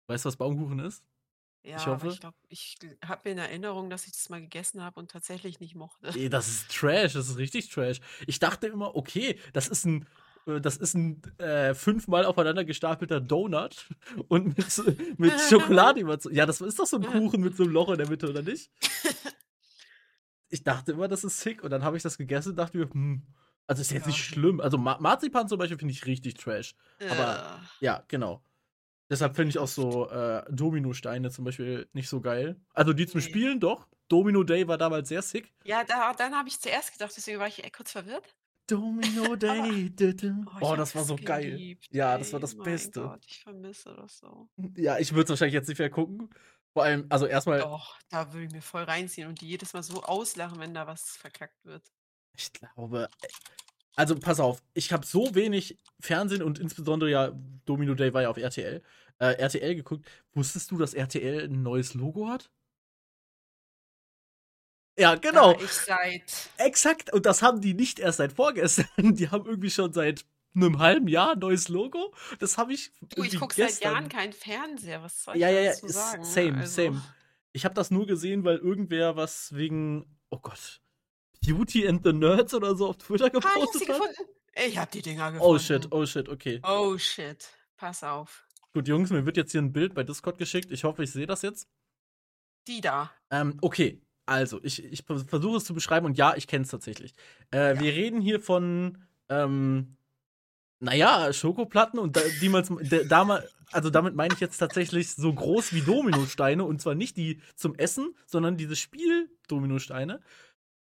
Weißt 0.08 0.24
du, 0.24 0.28
was 0.28 0.36
Baumkuchen 0.36 0.78
ist? 0.80 1.04
Ich 1.62 1.72
Ja, 1.72 1.78
aber 1.78 1.94
hoffe. 1.94 2.08
ich 2.08 2.20
glaube, 2.20 2.36
ich 2.48 2.78
habe 3.04 3.28
in 3.30 3.38
Erinnerung, 3.38 3.90
dass 3.90 4.06
ich 4.06 4.12
das 4.12 4.28
mal 4.28 4.40
gegessen 4.40 4.82
habe 4.82 4.98
und 4.98 5.10
tatsächlich 5.10 5.60
nicht 5.60 5.74
mochte. 5.74 6.10
Ey, 6.16 6.28
das 6.30 6.48
ist 6.48 6.70
Trash, 6.74 7.12
das 7.12 7.28
ist 7.28 7.36
richtig 7.38 7.68
Trash. 7.68 8.00
Ich 8.26 8.38
dachte 8.38 8.66
immer, 8.66 8.96
okay, 8.96 9.38
das 9.52 9.68
ist 9.68 9.84
ein, 9.84 10.06
äh, 10.46 10.60
das 10.60 10.76
ist 10.78 10.94
ein 10.94 11.22
äh, 11.38 11.74
fünfmal 11.74 12.24
aufeinander 12.24 12.64
gestapelter 12.64 13.20
Donut 13.20 13.88
und 14.28 14.56
mit, 14.56 15.18
mit 15.18 15.32
Schokolade 15.48 16.00
überzogen. 16.00 16.34
Ja, 16.34 16.46
das 16.46 16.60
ist 16.60 16.78
doch 16.78 16.86
so 16.86 16.96
ein 16.96 17.04
Kuchen 17.06 17.40
mit 17.42 17.56
so 17.56 17.64
einem 17.64 17.72
Loch 17.72 17.90
in 17.90 17.98
der 17.98 18.08
Mitte, 18.08 18.28
oder 18.30 18.42
nicht? 18.42 18.70
Ich 20.48 20.64
dachte 20.64 20.92
immer, 20.92 21.06
das 21.08 21.22
ist 21.24 21.40
sick 21.40 21.62
und 21.62 21.70
dann 21.70 21.84
habe 21.84 21.96
ich 21.96 22.02
das 22.02 22.18
gegessen 22.18 22.50
und 22.50 22.56
dachte 22.56 22.76
mir, 22.76 22.90
hm, 22.90 23.22
also 23.66 23.82
ist 23.82 23.92
jetzt 23.92 24.02
Ja. 24.02 24.08
nicht 24.08 24.24
schlimm. 24.24 24.60
Also 24.60 24.78
Ma 24.78 24.98
Marzipan 24.98 25.46
zum 25.48 25.58
Beispiel 25.58 25.78
finde 25.78 25.92
ich 25.92 26.06
richtig 26.06 26.34
trash. 26.34 26.74
Aber 27.06 27.36
Äh, 27.36 27.84
ja, 27.84 28.04
genau. 28.08 28.42
Deshalb 29.10 29.34
finde 29.36 29.50
ich 29.50 29.58
auch 29.58 29.68
so 29.68 30.08
äh, 30.08 30.42
Dominosteine 30.50 31.30
zum 31.30 31.44
Beispiel 31.44 31.88
nicht 31.92 32.08
so 32.08 32.20
geil. 32.20 32.60
Also 32.72 32.92
die 32.92 33.06
zum 33.06 33.20
Nee. 33.20 33.26
Spielen 33.26 33.60
doch. 33.60 33.88
Domino 34.08 34.42
Day 34.44 34.66
war 34.68 34.78
damals 34.78 35.08
sehr 35.08 35.22
sick. 35.22 35.52
ja, 35.64 35.84
da, 35.84 36.12
dann 36.14 36.34
habe 36.34 36.48
ich 36.48 36.58
zuerst 36.60 36.92
gedacht, 36.92 37.12
deswegen 37.16 37.38
war 37.38 37.48
ich 37.48 37.62
kurz 37.72 37.92
verwirrt. 37.92 38.34
Domino 38.68 39.34
Day. 39.36 39.92
Oh, 40.46 40.58
Oh, 40.60 40.76
das 40.76 40.94
war 40.94 41.04
so 41.04 41.16
geil. 41.16 41.50
geliebt, 41.50 41.86
Ja, 41.90 42.16
das 42.16 42.28
ey, 42.28 42.32
war 42.34 42.40
das 42.40 42.54
mein 42.54 42.64
Beste. 42.64 43.00
Gott, 43.02 43.24
ich 43.26 43.40
vermisse 43.42 43.94
das 43.96 44.18
so. 44.18 44.48
Ja, 44.76 44.98
ich 44.98 45.10
würde 45.12 45.24
es 45.24 45.30
wahrscheinlich 45.30 45.54
jetzt 45.54 45.68
nicht 45.68 45.78
mehr 45.78 45.90
gucken. 45.90 46.30
Vor 46.72 46.84
allem, 46.84 47.06
also 47.08 47.26
erstmal, 47.26 47.58
Doch, 47.60 47.98
da 48.10 48.32
würde 48.32 48.46
ich 48.46 48.52
mir 48.52 48.62
voll 48.62 48.84
reinziehen 48.84 49.26
und 49.28 49.40
die 49.40 49.48
jedes 49.48 49.72
Mal 49.72 49.82
so 49.82 50.02
auslachen, 50.04 50.60
wenn 50.60 50.72
da 50.72 50.86
was 50.86 51.16
verkackt 51.16 51.64
wird. 51.64 51.82
ich 52.36 52.52
glaube, 52.52 53.08
also 53.96 54.18
pass 54.18 54.40
auf, 54.40 54.62
ich 54.74 54.92
habe 54.92 55.06
so 55.06 55.34
wenig 55.34 55.78
Fernsehen 56.00 56.42
und 56.42 56.58
insbesondere 56.58 57.10
ja, 57.10 57.32
Domino 57.66 57.94
Day 57.94 58.14
war 58.14 58.22
ja 58.22 58.30
auf 58.30 58.36
RTL, 58.36 58.82
äh, 59.18 59.32
RTL 59.34 59.74
geguckt. 59.74 60.06
Wusstest 60.32 60.70
du, 60.70 60.78
dass 60.78 60.94
RTL 60.94 61.44
ein 61.44 61.62
neues 61.62 61.94
Logo 61.94 62.28
hat? 62.28 62.50
Ja, 64.98 65.14
genau. 65.14 65.54
Da 65.54 65.60
ich 65.60 65.70
seit 65.70 66.50
Exakt. 66.58 67.12
Und 67.12 67.24
das 67.26 67.42
haben 67.42 67.60
die 67.60 67.74
nicht 67.74 67.98
erst 67.98 68.18
seit 68.18 68.32
vorgestern. 68.32 68.86
Die 69.14 69.30
haben 69.30 69.46
irgendwie 69.46 69.70
schon 69.70 69.92
seit 69.92 70.26
einem 70.54 70.78
halben 70.78 71.08
Jahr 71.08 71.32
ein 71.32 71.38
neues 71.38 71.68
Logo. 71.68 72.12
Das 72.38 72.58
habe 72.58 72.74
ich. 72.74 72.92
du, 73.00 73.22
ich 73.22 73.38
gucke 73.38 73.54
seit 73.54 73.82
Jahren 73.82 74.08
keinen 74.08 74.32
Fernseher. 74.32 75.02
Was 75.02 75.24
soll 75.24 75.36
ich 75.36 75.40
Ja, 75.40 75.48
ja, 75.48 75.60
ja. 75.60 75.70
dazu 75.70 75.88
sagen? 75.88 76.24
Same, 76.24 76.58
Also, 76.58 76.82
same. 76.82 77.02
Ich 77.52 77.64
habe 77.64 77.74
das 77.74 77.90
nur 77.90 78.06
gesehen, 78.06 78.44
weil 78.44 78.58
irgendwer 78.58 79.16
was 79.16 79.54
wegen, 79.54 80.04
oh 80.28 80.38
Gott, 80.38 80.80
Beauty 81.44 81.86
and 81.88 82.02
the 82.04 82.12
Nerds 82.12 82.54
oder 82.54 82.74
so 82.76 82.88
auf 82.88 82.98
Twitter 82.98 83.24
Ah, 83.24 83.28
ich 83.28 83.34
hab 83.34 83.42
gepostet 83.54 83.82
sie 83.82 83.92
hat. 83.92 83.98
gefunden. 84.00 84.30
Ich 84.66 84.78
hab 84.78 84.90
die 84.90 85.02
Dinger 85.02 85.32
gefunden. 85.32 85.54
Oh 85.54 85.58
shit, 85.58 85.88
oh 85.92 86.04
shit, 86.06 86.28
okay. 86.28 86.60
Oh 86.64 86.98
shit. 86.98 87.48
Pass 87.76 88.02
auf. 88.02 88.46
Gut, 88.72 88.86
Jungs, 88.88 89.10
mir 89.10 89.24
wird 89.26 89.36
jetzt 89.36 89.52
hier 89.52 89.62
ein 89.62 89.72
Bild 89.72 89.94
bei 89.94 90.02
Discord 90.02 90.38
geschickt. 90.38 90.70
Ich 90.70 90.84
hoffe, 90.84 91.02
ich 91.02 91.10
sehe 91.12 91.26
das 91.26 91.42
jetzt. 91.42 91.68
Die 92.68 92.80
da. 92.80 93.10
Ähm, 93.30 93.56
okay, 93.62 94.00
also, 94.26 94.60
ich, 94.62 94.84
ich 94.84 95.02
versuche 95.04 95.56
es 95.56 95.64
zu 95.64 95.74
beschreiben 95.74 96.06
und 96.06 96.18
ja, 96.18 96.36
ich 96.36 96.46
kenne 96.46 96.64
es 96.64 96.70
tatsächlich. 96.70 97.14
Äh, 97.52 97.74
Ja. 97.74 97.80
Wir 97.80 97.92
reden 97.94 98.20
hier 98.20 98.40
von, 98.40 98.98
ähm, 99.28 99.96
naja, 100.78 101.32
Schokoplatten 101.32 101.98
und 101.98 102.16
da, 102.16 102.20
die 102.40 102.48
man, 102.48 102.64
damals, 103.08 103.52
also 103.72 103.90
damit 103.90 104.14
meine 104.14 104.34
ich 104.34 104.40
jetzt 104.40 104.58
tatsächlich 104.58 105.10
so 105.12 105.32
groß 105.32 105.72
wie 105.72 105.80
Dominosteine 105.80 106.64
und 106.64 106.80
zwar 106.80 106.94
nicht 106.94 107.16
die 107.16 107.40
zum 107.56 107.74
Essen, 107.76 108.14
sondern 108.26 108.56
diese 108.56 108.76
Spiel-Dominosteine. 108.76 110.20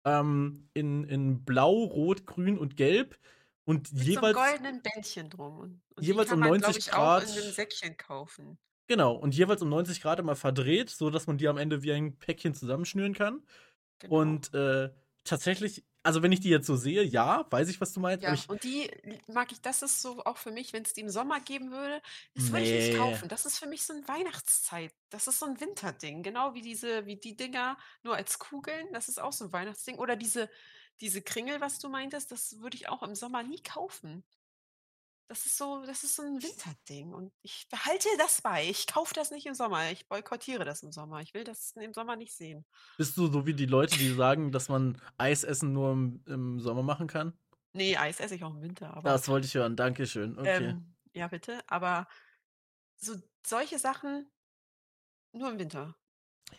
Ähm, 0.05 0.69
in, 0.73 1.03
in 1.05 1.43
Blau, 1.43 1.83
Rot, 1.83 2.25
Grün 2.25 2.57
und 2.57 2.77
Gelb 2.77 3.17
und 3.65 3.91
Mit 3.91 4.03
jeweils. 4.03 4.35
so 4.37 4.43
goldenen 4.43 4.81
Bändchen 4.81 5.29
drum. 5.29 5.59
Und, 5.59 5.81
jeweils 5.99 6.31
um 6.31 6.39
man, 6.39 6.49
glaub 6.59 6.61
90 6.61 6.87
ich, 6.87 6.93
auch 6.93 7.19
in 7.19 7.25
Grad. 7.25 7.31
einem 7.31 7.51
Säckchen 7.51 7.97
kaufen. 7.97 8.57
Genau, 8.87 9.13
und 9.15 9.35
jeweils 9.35 9.61
um 9.63 9.69
90 9.69 10.01
Grad 10.01 10.19
immer 10.19 10.35
verdreht, 10.35 10.91
so 10.91 11.09
dass 11.09 11.25
man 11.27 11.37
die 11.39 11.47
am 11.47 11.57
Ende 11.57 11.81
wie 11.81 11.91
ein 11.91 12.17
Päckchen 12.19 12.53
zusammenschnüren 12.53 13.13
kann. 13.13 13.41
Genau. 13.99 14.15
Und 14.21 14.53
äh, 14.53 14.91
tatsächlich, 15.23 15.83
also 16.05 16.21
wenn 16.21 16.31
ich 16.31 16.39
die 16.39 16.49
jetzt 16.49 16.67
so 16.67 16.75
sehe, 16.75 17.03
ja, 17.03 17.45
weiß 17.49 17.67
ich, 17.69 17.81
was 17.81 17.91
du 17.93 17.99
meinst. 17.99 18.23
ja, 18.23 18.33
ich, 18.33 18.47
und 18.49 18.63
die 18.63 18.89
mag 19.27 19.51
ich, 19.51 19.59
das 19.61 19.81
ist 19.81 20.01
so 20.01 20.23
auch 20.25 20.37
für 20.37 20.51
mich, 20.51 20.71
wenn 20.73 20.83
es 20.83 20.93
die 20.93 21.01
im 21.01 21.09
Sommer 21.09 21.39
geben 21.41 21.71
würde, 21.71 22.01
das 22.35 22.51
würde 22.51 22.63
ich 22.63 22.71
Nee. 22.71 22.87
nicht 22.89 22.97
kaufen. 22.97 23.27
Das 23.27 23.45
ist 23.45 23.57
für 23.59 23.67
mich 23.67 23.83
so 23.83 23.93
ein 23.93 24.07
Weihnachtszeit. 24.07 24.93
Das 25.09 25.27
ist 25.27 25.39
so 25.39 25.45
ein 25.45 25.59
Winterding. 25.59 26.23
Genau 26.23 26.53
wie 26.53 26.61
diese, 26.61 27.05
wie 27.05 27.15
die 27.17 27.35
Dinger 27.35 27.77
nur 28.03 28.15
als 28.15 28.39
Kugeln. 28.39 28.87
Das 28.93 29.09
ist 29.09 29.19
auch 29.19 29.33
so 29.33 29.45
ein 29.45 29.53
Weihnachtsding. 29.53 29.97
Oder 29.97 30.15
diese, 30.15 30.49
diese 31.01 31.21
Kringel, 31.21 31.59
was 31.61 31.79
du 31.79 31.89
meintest, 31.89 32.31
das 32.31 32.59
würde 32.61 32.77
ich 32.77 32.87
auch 32.89 33.03
im 33.03 33.15
Sommer 33.15 33.43
nie 33.43 33.61
kaufen. 33.61 34.23
Das 35.27 35.45
ist 35.47 35.57
so, 35.57 35.83
das 35.85 36.03
ist 36.03 36.15
so 36.15 36.21
ein 36.21 36.41
Winterding. 36.41 37.11
Und 37.13 37.33
ich 37.41 37.67
behalte 37.69 38.07
das 38.19 38.41
bei. 38.41 38.69
Ich 38.69 38.85
kaufe 38.85 39.13
das 39.15 39.31
nicht 39.31 39.47
im 39.47 39.55
Sommer. 39.55 39.89
Ich 39.91 40.07
boykottiere 40.07 40.65
das 40.65 40.83
im 40.83 40.91
Sommer. 40.91 41.21
Ich 41.21 41.33
will 41.33 41.43
das 41.43 41.71
im 41.77 41.93
Sommer 41.93 42.15
nicht 42.15 42.35
sehen. 42.35 42.63
bist 42.97 43.17
du 43.17 43.25
so 43.31 43.45
wie 43.47 43.55
die 43.55 43.65
Leute, 43.65 43.97
die 43.97 44.13
sagen, 44.13 44.51
dass 44.51 44.69
man 44.69 45.01
Eisessen 45.17 45.73
nur 45.73 45.93
im, 45.93 46.23
im 46.27 46.59
Sommer 46.59 46.83
machen 46.83 47.07
kann? 47.07 47.37
Nee, 47.73 47.97
Eis 47.97 48.19
esse 48.19 48.35
ich 48.35 48.43
auch 48.43 48.51
im 48.53 48.61
Winter, 48.61 48.95
aber. 48.95 49.09
Das 49.09 49.27
wollte 49.27 49.47
ich 49.47 49.55
hören, 49.55 49.75
Dankeschön. 49.75 50.37
Okay. 50.37 50.63
Ähm, 50.69 50.95
ja, 51.13 51.27
bitte. 51.27 51.59
Aber 51.67 52.07
so 52.97 53.15
solche 53.45 53.79
Sachen 53.79 54.31
nur 55.33 55.49
im 55.51 55.57
Winter. 55.59 55.95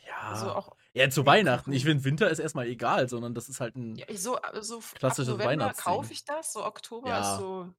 ja. 0.07 0.18
Also 0.22 0.52
auch 0.52 0.76
ja, 0.92 1.09
zu 1.09 1.24
Weihnachten. 1.24 1.72
Ich 1.72 1.85
finde, 1.85 2.05
Winter 2.05 2.29
ist 2.31 2.38
erstmal 2.40 2.66
egal, 2.66 3.09
sondern 3.09 3.33
das 3.35 3.48
ist 3.48 3.61
halt 3.61 3.76
ein. 3.76 3.94
Ja, 3.94 4.07
so, 4.16 4.37
äh, 4.38 4.61
so 4.62 4.79
f- 4.79 4.92
ab 4.94 4.98
Klassisches 4.98 5.29
November 5.29 5.72
kaufe 5.72 6.12
ich 6.12 6.24
das. 6.24 6.52
So 6.52 6.64
Oktober 6.64 7.09
Ja. 7.11 7.20
ist 7.35 7.38
so. 7.38 7.72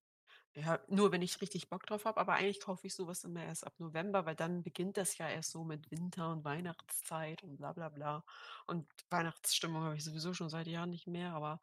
Ja, 0.57 0.79
nur 0.87 1.11
wenn 1.11 1.21
ich 1.21 1.39
richtig 1.39 1.69
Bock 1.69 1.85
drauf 1.85 2.05
habe, 2.05 2.19
aber 2.19 2.33
eigentlich 2.33 2.59
kaufe 2.61 2.87
ich 2.87 2.95
sowas 2.95 3.23
immer 3.23 3.43
erst 3.43 3.63
ab 3.67 3.79
November, 3.79 4.25
weil 4.25 4.35
dann 4.35 4.63
beginnt 4.63 4.97
das 4.97 5.15
ja 5.19 5.29
erst 5.29 5.51
so 5.51 5.63
mit 5.63 5.91
Winter 5.91 6.31
und 6.31 6.43
Weihnachtszeit 6.45 7.43
und 7.43 7.57
bla 7.57 7.73
bla 7.73 7.89
bla. 7.89 8.25
Und 8.65 8.87
Weihnachtsstimmung 9.11 9.83
habe 9.83 9.95
ich 9.95 10.03
sowieso 10.03 10.33
schon 10.33 10.49
seit 10.49 10.65
Jahren 10.65 10.89
nicht 10.89 11.05
mehr, 11.05 11.33
aber 11.33 11.59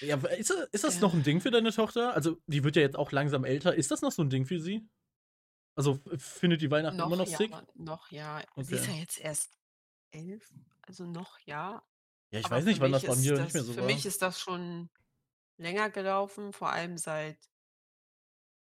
Ja, 0.00 0.16
ist, 0.28 0.50
das- 0.50 0.68
ist 0.72 0.84
das 0.84 0.96
Äh. 0.96 1.00
noch 1.00 1.14
ein 1.14 1.22
Ding 1.22 1.40
für 1.40 1.50
deine 1.50 1.72
Tochter? 1.72 2.14
Also, 2.14 2.42
die 2.46 2.64
wird 2.64 2.76
ja 2.76 2.82
jetzt 2.82 2.96
auch 2.96 3.12
langsam 3.12 3.44
älter. 3.44 3.74
Ist 3.74 3.90
das 3.90 4.02
noch 4.02 4.12
so 4.12 4.22
ein 4.22 4.30
Ding 4.30 4.44
für 4.46 4.60
sie? 4.60 4.88
Also, 5.76 6.00
findet 6.18 6.62
die 6.62 6.70
Weihnachten 6.70 7.02
noch 7.02 7.06
immer 7.06 7.16
noch 7.16 7.28
ja, 7.28 7.38
sick? 7.38 7.52
noch 7.74 8.10
ja. 8.10 8.42
Sie 8.60 8.74
ist 8.74 8.86
Okay. 8.86 8.86
ja 8.86 8.94
jetzt 8.94 9.18
erst 9.20 9.58
elf, 10.10 10.54
also 10.82 11.04
noch 11.06 11.38
ja. 11.40 11.82
Ja, 12.32 12.38
ich 12.40 12.44
Aber 12.44 12.50
weiß 12.50 12.64
für 12.64 12.76
nicht, 12.76 12.80
wann 12.80 12.92
das 12.92 13.04
bei 13.04 13.16
mir 13.16 13.32
das, 13.34 13.38
nicht 13.38 13.54
mehr 13.54 13.64
so 13.64 13.74
Für 13.74 13.82
war. 13.82 13.86
mich 13.86 14.06
ist 14.06 14.22
das 14.22 14.40
schon 14.40 14.90
länger 15.58 15.90
gelaufen, 15.90 16.52
vor 16.52 16.70
allem 16.70 16.98
seit 16.98 17.38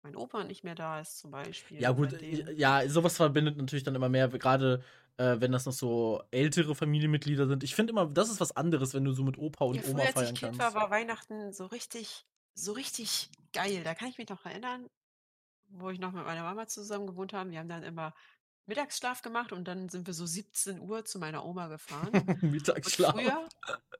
mein 0.03 0.15
Opa 0.15 0.43
nicht 0.43 0.63
mehr 0.63 0.75
da 0.75 0.99
ist, 0.99 1.19
zum 1.19 1.31
Beispiel. 1.31 1.79
Ja, 1.79 1.91
gut, 1.91 2.11
Seitdem, 2.11 2.57
ja, 2.57 2.87
sowas 2.87 3.17
verbindet 3.17 3.57
natürlich 3.57 3.83
dann 3.83 3.95
immer 3.95 4.09
mehr, 4.09 4.27
gerade 4.27 4.83
äh, 5.17 5.35
wenn 5.39 5.51
das 5.51 5.65
noch 5.65 5.73
so 5.73 6.23
ältere 6.31 6.75
Familienmitglieder 6.75 7.47
sind. 7.47 7.63
Ich 7.63 7.75
finde 7.75 7.91
immer, 7.91 8.07
das 8.07 8.29
ist 8.29 8.39
was 8.39 8.55
anderes, 8.55 8.93
wenn 8.93 9.05
du 9.05 9.13
so 9.13 9.23
mit 9.23 9.37
Opa 9.37 9.65
und 9.65 9.75
ja, 9.75 9.83
Oma 9.83 9.99
früher, 9.99 10.01
als 10.07 10.13
feiern 10.13 10.33
ich 10.33 10.39
Kind 10.39 10.57
kannst. 10.57 10.75
war, 10.75 10.81
war 10.81 10.89
Weihnachten 10.89 11.53
so 11.53 11.65
richtig, 11.65 12.25
so 12.53 12.71
richtig 12.73 13.29
geil. 13.53 13.81
Da 13.83 13.93
kann 13.93 14.07
ich 14.09 14.17
mich 14.17 14.29
noch 14.29 14.45
erinnern, 14.45 14.89
wo 15.69 15.89
ich 15.89 15.99
noch 15.99 16.11
mit 16.11 16.25
meiner 16.25 16.43
Mama 16.43 16.67
zusammen 16.67 17.07
gewohnt 17.07 17.33
haben. 17.33 17.51
Wir 17.51 17.59
haben 17.59 17.69
dann 17.69 17.83
immer 17.83 18.13
Mittagsschlaf 18.65 19.21
gemacht 19.21 19.51
und 19.51 19.67
dann 19.67 19.89
sind 19.89 20.07
wir 20.07 20.13
so 20.13 20.25
17 20.25 20.79
Uhr 20.79 21.03
zu 21.05 21.19
meiner 21.19 21.45
Oma 21.45 21.67
gefahren. 21.67 22.09
Und 22.41 22.43
Mittagsschlaf. 22.43 23.13
früher, 23.13 23.47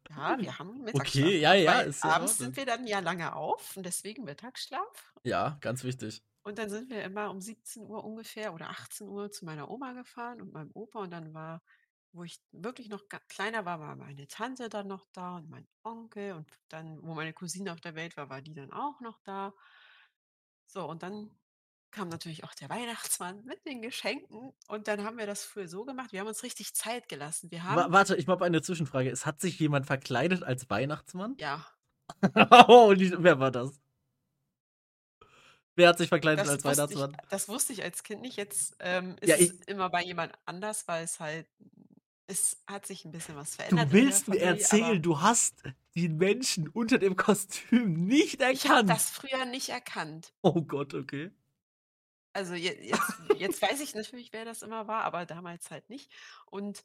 ja, 0.10 0.40
wir 0.40 0.60
haben 0.60 0.84
Mittagsschlaf 0.84 1.26
Okay, 1.26 1.40
ja, 1.40 1.54
ja, 1.54 1.82
ist 1.82 2.04
ja 2.04 2.12
abends 2.12 2.38
sind 2.38 2.56
wir 2.56 2.66
dann 2.66 2.86
ja 2.88 3.00
lange 3.00 3.36
auf 3.36 3.76
und 3.76 3.86
deswegen 3.86 4.24
Mittagsschlaf. 4.24 5.14
Ja, 5.24 5.58
ganz 5.62 5.84
wichtig. 5.84 6.24
Und 6.44 6.58
dann 6.58 6.70
sind 6.70 6.90
wir 6.90 7.04
immer 7.04 7.30
um 7.30 7.40
17 7.40 7.86
Uhr 7.86 8.04
ungefähr 8.04 8.54
oder 8.54 8.70
18 8.70 9.08
Uhr 9.08 9.32
zu 9.32 9.46
meiner 9.46 9.70
Oma 9.70 9.94
gefahren 9.94 10.42
und 10.42 10.54
meinem 10.54 10.72
Opa. 10.74 11.00
Und 11.00 11.12
dann 11.12 11.34
war, 11.34 11.62
wo 12.14 12.24
ich 12.24 12.42
wirklich 12.52 12.90
noch 12.90 13.04
kleiner 13.28 13.66
war, 13.66 13.80
war 13.80 13.96
meine 13.96 14.28
Tante 14.28 14.70
dann 14.70 14.88
noch 14.88 15.06
da 15.12 15.38
und 15.38 15.50
mein 15.50 15.68
Onkel. 15.84 16.34
Und 16.34 16.50
dann, 16.70 17.02
wo 17.04 17.14
meine 17.14 17.34
Cousine 17.34 17.72
auf 17.72 17.82
der 17.82 17.96
Welt 17.96 18.18
war, 18.18 18.30
war 18.30 18.42
die 18.42 18.56
dann 18.56 18.72
auch 18.72 19.02
noch 19.02 19.20
da. 19.24 19.54
So, 20.66 20.88
und 20.90 21.04
dann 21.04 21.30
kam 21.92 22.10
natürlich 22.10 22.44
auch 22.44 22.54
der 22.54 22.70
Weihnachtsmann 22.70 23.44
mit 23.46 23.66
den 23.66 23.82
Geschenken. 23.82 24.54
Und 24.68 24.88
dann 24.88 25.04
haben 25.04 25.18
wir 25.18 25.26
das 25.28 25.44
früher 25.44 25.68
so 25.68 25.86
gemacht. 25.86 26.12
Wir 26.12 26.22
haben 26.22 26.28
uns 26.28 26.44
richtig 26.44 26.74
Zeit 26.74 27.10
gelassen. 27.10 27.52
Wir 27.52 27.64
Wa 27.68 27.84
haben, 27.84 27.94
warte, 27.94 28.16
ich 28.16 28.28
habe 28.28 28.46
eine 28.46 28.62
Zwischenfrage. 28.62 29.10
Es 29.10 29.26
hat 29.26 29.42
sich 29.42 29.60
jemand 29.60 29.86
verkleidet 29.86 30.44
als 30.44 30.70
Weihnachtsmann? 30.70 31.38
ja, 31.38 31.66
oh, 32.68 32.94
wer 32.98 33.40
war 33.40 33.52
das? 33.52 33.80
Wer 35.76 35.90
hat 35.90 35.98
sich 35.98 36.10
verkleidet 36.10 36.46
das 36.46 36.50
als 36.50 36.64
wusste, 36.66 36.94
ich, 36.94 37.00
Weihnachtsmann? 37.00 37.18
das 37.30 37.48
wusste 37.48 37.74
ich 37.74 37.84
als 37.84 38.04
Kind 38.04 38.22
nicht. 38.22 38.38
Jetzt 38.38 38.76
ähm, 38.80 39.16
ist 39.22 39.30
Ja, 39.30 39.36
es 39.38 39.52
immer 39.68 39.90
bei 39.90 40.04
jemand 40.04 40.34
anders, 40.46 40.88
weil 40.88 41.04
es 41.04 41.20
halt, 41.20 41.48
es 42.28 42.62
hat 42.68 42.86
sich 42.86 43.06
ein 43.06 43.12
bisschen 43.12 43.36
was 43.36 43.56
du 43.70 43.76
verändert 43.76 43.92
der 43.92 43.92
willst 43.92 44.28
mir 44.28 44.42
Familie, 44.42 44.50
aber 44.50 44.58
erzählen, 44.60 45.02
du 45.02 45.22
hast 45.22 45.64
den 45.96 46.18
Menschen 46.18 46.68
unter 46.70 46.98
dem 46.98 47.16
Kostüm 47.16 48.06
nicht 48.06 48.42
ich 48.42 48.70
habe 48.70 48.82
erkannt. 48.82 48.90
das 48.90 49.10
früher 49.10 49.46
nicht 49.46 49.70
erkannt. 49.70 50.34
Oh 50.44 50.62
Gott, 50.62 50.94
okay. 50.94 51.32
Also 52.34 52.54
je, 52.56 52.72
jetzt, 52.82 53.02
jetzt 53.38 53.62
weiß 53.62 53.80
ich 53.82 53.96
natürlich, 53.96 54.34
wer 54.34 54.46
das 54.46 54.62
immer 54.62 54.88
war, 54.88 55.04
aber 55.04 55.26
damals 55.26 55.70
halt 55.72 55.90
nicht. 55.90 56.12
Und 56.46 56.84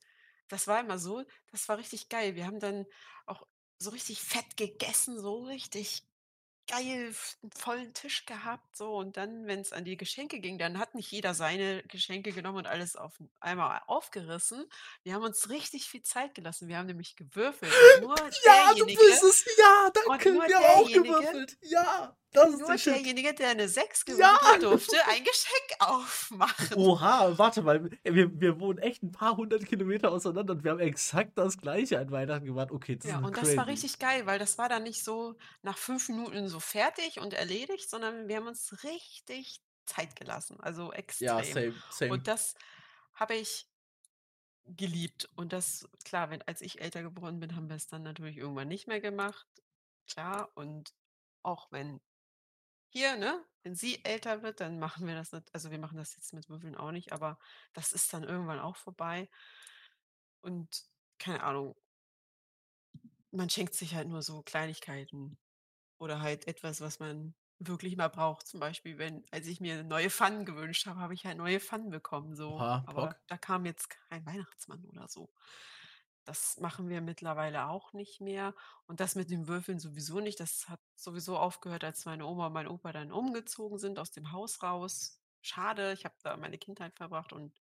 das 0.49 0.67
war 0.69 0.81
immer 0.81 0.99
so, 0.99 1.25
das 1.51 1.69
war 1.69 1.79
richtig 1.79 2.09
geil. 2.09 2.35
Wir 2.37 2.47
haben 2.47 2.61
dann 2.61 2.87
auch 3.27 3.47
so 3.79 3.91
richtig 3.91 4.21
fett 4.23 4.57
gegessen, 4.57 5.21
so 5.21 5.45
richtig 5.45 6.03
geil 6.69 7.09
f 7.11 7.37
'n 7.43 7.51
vollen 7.53 7.95
Tisch 7.95 8.27
gehabt 8.27 8.77
so 8.77 8.97
und 8.97 9.17
dann, 9.17 9.47
wenn's 9.47 9.73
an 9.73 9.85
die 9.85 9.97
Geschenke 9.97 10.41
ging, 10.41 10.59
dann 10.59 10.79
hat 10.79 10.95
nicht 10.95 11.11
jeder 11.13 11.35
seine 11.35 11.83
Geschenke 11.85 12.33
genommen 12.33 12.59
und 12.59 12.67
alles 12.67 12.97
auf 12.97 13.15
einmal 13.41 13.83
aufgerissen. 13.87 14.67
Wir 15.05 15.15
haben 15.15 15.23
uns 15.25 15.49
richtig 15.49 15.89
viel 15.89 16.03
Zeit 16.03 16.35
gelassen. 16.35 16.69
Wir 16.69 16.79
haben 16.79 16.87
nämlich 16.87 17.17
gewürfelt 17.17 17.73
und 17.81 18.01
nur 18.01 18.17
Ja, 18.45 18.75
du 18.75 18.85
derjenige 18.85 19.01
bist 19.01 19.23
es. 19.23 19.45
Ja, 19.59 19.91
und 20.05 20.19
danke. 20.19 20.33
nur 20.33 20.49
Wir 20.49 20.57
haben 20.57 20.67
auch 20.67 20.89
derjenige 20.89 21.03
gewürfelt. 21.09 21.57
Ja, 21.63 22.17
das 22.33 22.53
ist 22.53 22.59
nur 22.61 22.77
derjenige, 22.79 23.35
der 23.35 23.55
'ne 23.55 23.69
6 23.69 24.05
Ja. 24.09 24.37
gewürfelt 24.37 24.43
hat, 24.43 24.63
durfte 24.63 24.97
ein 25.07 25.25
Geschenk 25.25 25.81
aufmachen. 25.81 26.79
Oha, 26.79 27.37
warte 27.39 27.63
mal. 27.63 27.91
Wir, 28.05 28.41
wir 28.41 28.61
wohnen 28.61 28.79
echt 28.79 29.03
ein 29.03 29.13
paar 29.13 29.37
hundert 29.37 29.65
Kilometer 29.67 30.11
auseinander 30.11 30.55
und 30.55 30.65
wir 30.65 30.73
haben 30.73 30.81
exakt 30.81 31.37
das 31.39 31.57
Gleiche 31.59 31.99
an 31.99 32.11
Weihnachten 32.11 32.45
gemacht. 32.47 32.71
Okay, 32.73 32.97
das 32.97 33.05
Ja, 33.05 33.19
ist 33.19 33.23
und 33.23 33.37
crazy. 33.37 33.37
das 33.37 33.57
war 33.57 33.67
richtig 33.67 33.99
geil, 33.99 34.27
weil 34.27 34.39
das 34.39 34.59
war 34.59 34.69
dann 34.69 34.83
nicht 34.83 35.05
so 35.05 35.37
nach 35.63 35.79
5 35.79 36.09
Minuten 36.09 36.49
so 36.49 36.59
fertig 36.61 37.19
und 37.21 37.35
erledigt, 37.35 37.89
sondern 37.89 38.27
wir 38.29 38.37
haben 38.37 38.47
uns 38.49 38.83
richtig 38.85 39.63
Zeit 39.85 40.17
gelassen, 40.17 40.59
also 40.61 40.93
Ja, 41.19 41.43
extrem. 41.43 41.43
same, 41.43 41.83
same. 41.89 42.21
Und 42.21 42.27
das 42.27 42.55
habe 43.15 43.35
ich 43.37 43.71
geliebt. 44.67 45.29
Und 45.37 45.53
das 45.53 45.89
klar, 46.05 46.31
wenn 46.31 46.43
als 46.43 46.61
ich 46.61 46.81
älter 46.81 47.03
geworden 47.03 47.41
bin, 47.41 47.55
haben 47.57 47.69
wir 47.69 47.77
es 47.77 47.89
dann 47.89 48.03
natürlich 48.03 48.39
irgendwann 48.39 48.69
nicht 48.69 48.87
mehr 48.89 49.01
gemacht. 49.01 49.47
Klar, 50.09 50.51
und 50.57 50.95
auch 51.43 51.71
wenn 51.73 52.01
hier, 52.97 53.17
ne, 53.17 53.45
wenn 53.63 53.75
sie 53.75 54.05
älter 54.05 54.43
wird, 54.43 54.61
dann 54.61 54.79
machen 54.79 55.07
wir 55.07 55.15
das 55.15 55.33
nicht 55.33 55.55
also, 55.55 55.71
wir 55.71 55.79
machen 55.79 55.99
das 55.99 56.15
jetzt 56.17 56.33
mit 56.35 56.49
Würfeln 56.49 56.77
auch 56.77 56.93
nicht, 56.93 57.13
aber 57.13 57.39
das 57.75 57.93
ist 57.93 58.13
dann 58.13 58.25
irgendwann 58.25 58.61
auch 58.61 58.77
vorbei. 58.77 59.29
Und 60.41 60.85
keine 61.19 61.43
Ahnung 61.43 61.77
man 63.31 63.51
schenkt 63.51 63.75
sich 63.75 63.95
halt 63.95 64.09
nur 64.09 64.23
so 64.23 64.43
Kleinigkeiten 64.43 65.39
oder 65.99 66.21
halt 66.21 66.47
etwas, 66.49 66.81
was 66.81 66.99
man 67.01 67.35
wirklich 67.59 67.97
mal 67.97 68.09
braucht. 68.09 68.47
Zum 68.47 68.61
Beispiel, 68.61 68.99
wenn 68.99 69.25
als 69.31 69.47
ich 69.47 69.61
mir 69.61 69.83
neue 69.85 70.11
Pfannen 70.11 70.45
gewünscht 70.45 70.87
habe, 70.87 71.01
habe 71.01 71.15
ich 71.15 71.25
halt 71.25 71.39
neue 71.39 71.61
Pfannen 71.61 71.91
bekommen 71.91 72.35
so, 72.37 72.55
Oha, 72.55 72.85
aber 72.85 73.17
da 73.29 73.39
kam 73.39 73.67
jetzt 73.67 73.91
kein 74.11 74.27
Weihnachtsmann 74.27 74.85
oder 74.87 75.09
so. 75.09 75.33
Das 76.27 76.59
machen 76.61 76.89
wir 76.89 77.01
mittlerweile 77.03 77.69
auch 77.69 77.93
nicht 77.95 78.21
mehr 78.21 78.55
und 78.87 79.01
das 79.01 79.15
mit 79.15 79.31
den 79.31 79.47
Würfeln 79.49 79.79
sowieso 79.81 80.21
nicht. 80.21 80.41
Das 80.41 80.69
hat 80.69 80.81
sowieso 80.97 81.39
aufgehört, 81.39 81.85
als 81.85 82.05
meine 82.05 82.27
Oma 82.27 82.49
und 82.49 82.53
mein 82.55 82.69
Opa 82.69 82.93
dann 82.93 83.13
umgezogen 83.13 83.79
sind 83.79 83.99
aus 84.01 84.11
dem 84.11 84.33
Haus 84.33 84.63
raus. 84.63 85.21
Schade, 85.43 85.93
ich 85.93 86.05
habe 86.05 86.17
da 86.25 86.37
meine 86.37 86.59
Kindheit 86.59 86.97
verbracht 86.97 87.33
und 87.33 87.55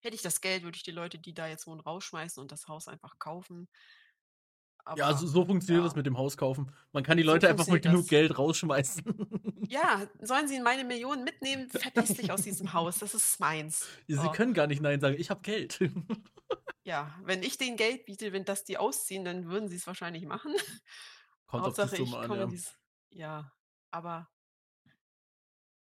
hätte 0.00 0.16
ich 0.16 0.22
das 0.22 0.40
Geld, 0.40 0.64
würde 0.64 0.76
ich 0.76 0.82
die 0.84 0.90
Leute, 0.92 1.18
die 1.20 1.34
da 1.34 1.46
jetzt 1.48 1.66
wohnen, 1.68 1.80
rausschmeißen 1.80 2.40
und 2.42 2.52
das 2.52 2.68
Haus 2.68 2.88
einfach 2.88 3.18
kaufen. 3.20 3.68
Ja, 4.92 5.14
so 5.14 5.26
Aber 5.26 5.26
so 5.26 5.44
funktioniert 5.46 5.84
das 5.84 5.94
ja. 5.94 5.96
mit 5.96 6.06
dem 6.06 6.18
Haus 6.18 6.36
kaufen. 6.36 6.72
Man 6.92 7.04
kann 7.04 7.16
die 7.16 7.22
So 7.22 7.22
Leute 7.22 7.48
einfach 7.48 7.68
mit 7.68 7.82
genug 7.82 8.08
das. 8.08 8.08
Geld 8.08 8.36
rausschmeißen. 8.38 9.04
Ja, 9.68 10.08
sollen 10.20 10.48
sie 10.48 10.60
meine 10.60 10.84
Millionen 10.84 11.22
mitnehmen? 11.24 11.70
Verpiss 11.70 12.14
dich 12.14 12.32
aus 12.32 12.42
diesem 12.42 12.72
Haus, 12.72 12.98
das 12.98 13.14
ist 13.14 13.38
meins. 13.40 13.92
Sie 14.08 14.16
So. 14.16 14.30
können 14.30 14.54
gar 14.54 14.66
nicht 14.66 14.82
nein 14.82 15.00
sagen. 15.00 15.16
Ich 15.18 15.30
habe 15.30 15.40
Geld. 15.42 15.78
Ja, 16.86 17.18
wenn 17.22 17.42
ich 17.42 17.58
denen 17.58 17.76
Geld 17.76 18.06
biete, 18.06 18.32
wenn 18.32 18.44
das 18.44 18.64
die 18.64 18.78
ausziehen, 18.78 19.24
dann 19.24 19.46
würden 19.50 19.68
sie's 19.68 19.86
wahrscheinlich 19.86 20.24
machen. 20.24 20.54
Kommt 21.46 21.68
auf 21.68 21.78
die 21.78 21.88
Hauptsache, 21.88 21.98
ich 21.98 22.16
Summe 22.16 22.16
an, 22.18 22.32
ja. 22.34 22.50
dies 22.50 22.78
ja, 23.10 23.52
aber 23.90 24.30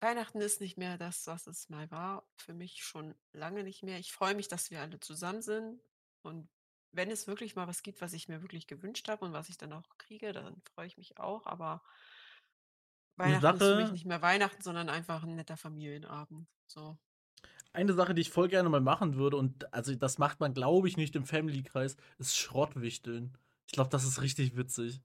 Weihnachten 0.01 0.41
ist 0.41 0.62
nicht 0.62 0.77
mehr 0.77 0.97
das, 0.97 1.25
was 1.27 1.47
es 1.47 1.69
mal 1.69 1.89
war. 1.91 2.29
Für 2.38 2.53
mich 2.53 2.84
schon 2.84 3.15
lange 3.31 3.63
nicht 3.63 3.84
mehr. 3.84 3.99
Ich 3.99 4.12
freue 4.13 4.36
mich, 4.36 4.47
dass 4.47 4.69
wir 4.71 4.81
alle 4.81 4.99
zusammen 4.99 5.41
sind 5.41 5.81
und 6.21 6.49
wenn 6.91 7.12
es 7.12 7.27
wirklich 7.27 7.55
mal 7.55 7.67
was 7.67 7.84
gibt, 7.84 7.99
was 8.01 8.13
ich 8.13 8.29
mir 8.29 8.41
wirklich 8.41 8.67
gewünscht 8.67 9.10
habe 9.10 9.25
und 9.25 9.34
was 9.34 9.49
ich 9.49 9.58
dann 9.58 9.73
auch 9.73 9.97
kriege, 9.97 10.31
dann 10.31 10.62
freue 10.73 10.88
ich 10.88 10.97
mich 10.97 11.17
auch, 11.19 11.45
aber 11.45 11.81
Weihnachten 13.17 13.55
ist 13.55 13.67
für 13.67 13.75
mich 13.75 13.91
Sache 13.91 13.93
nicht 13.93 14.05
mehr 14.05 14.21
Weihnachten, 14.21 14.62
sondern 14.62 14.88
einfach 14.89 15.23
'n 15.23 15.36
netter 15.36 15.58
Familienabend, 15.58 16.47
so. 16.67 16.97
Eine 17.75 17.93
Sache, 17.93 18.13
die 18.13 18.21
ich 18.21 18.29
voll 18.31 18.47
gerne 18.47 18.69
mal 18.69 18.81
machen 18.81 19.15
würde 19.15 19.38
und 19.38 19.73
also, 19.73 19.93
das 19.95 20.17
macht 20.17 20.39
man, 20.39 20.53
glaube 20.53 20.88
ich, 20.88 20.97
nicht 20.97 21.15
im 21.15 21.25
Family-Kreis, 21.25 21.97
ist 22.17 22.38
Schrottwichteln. 22.38 23.38
Ich 23.67 23.73
glaube, 23.73 23.89
das 23.89 24.03
ist 24.05 24.21
richtig 24.21 24.55
witzig. 24.57 25.01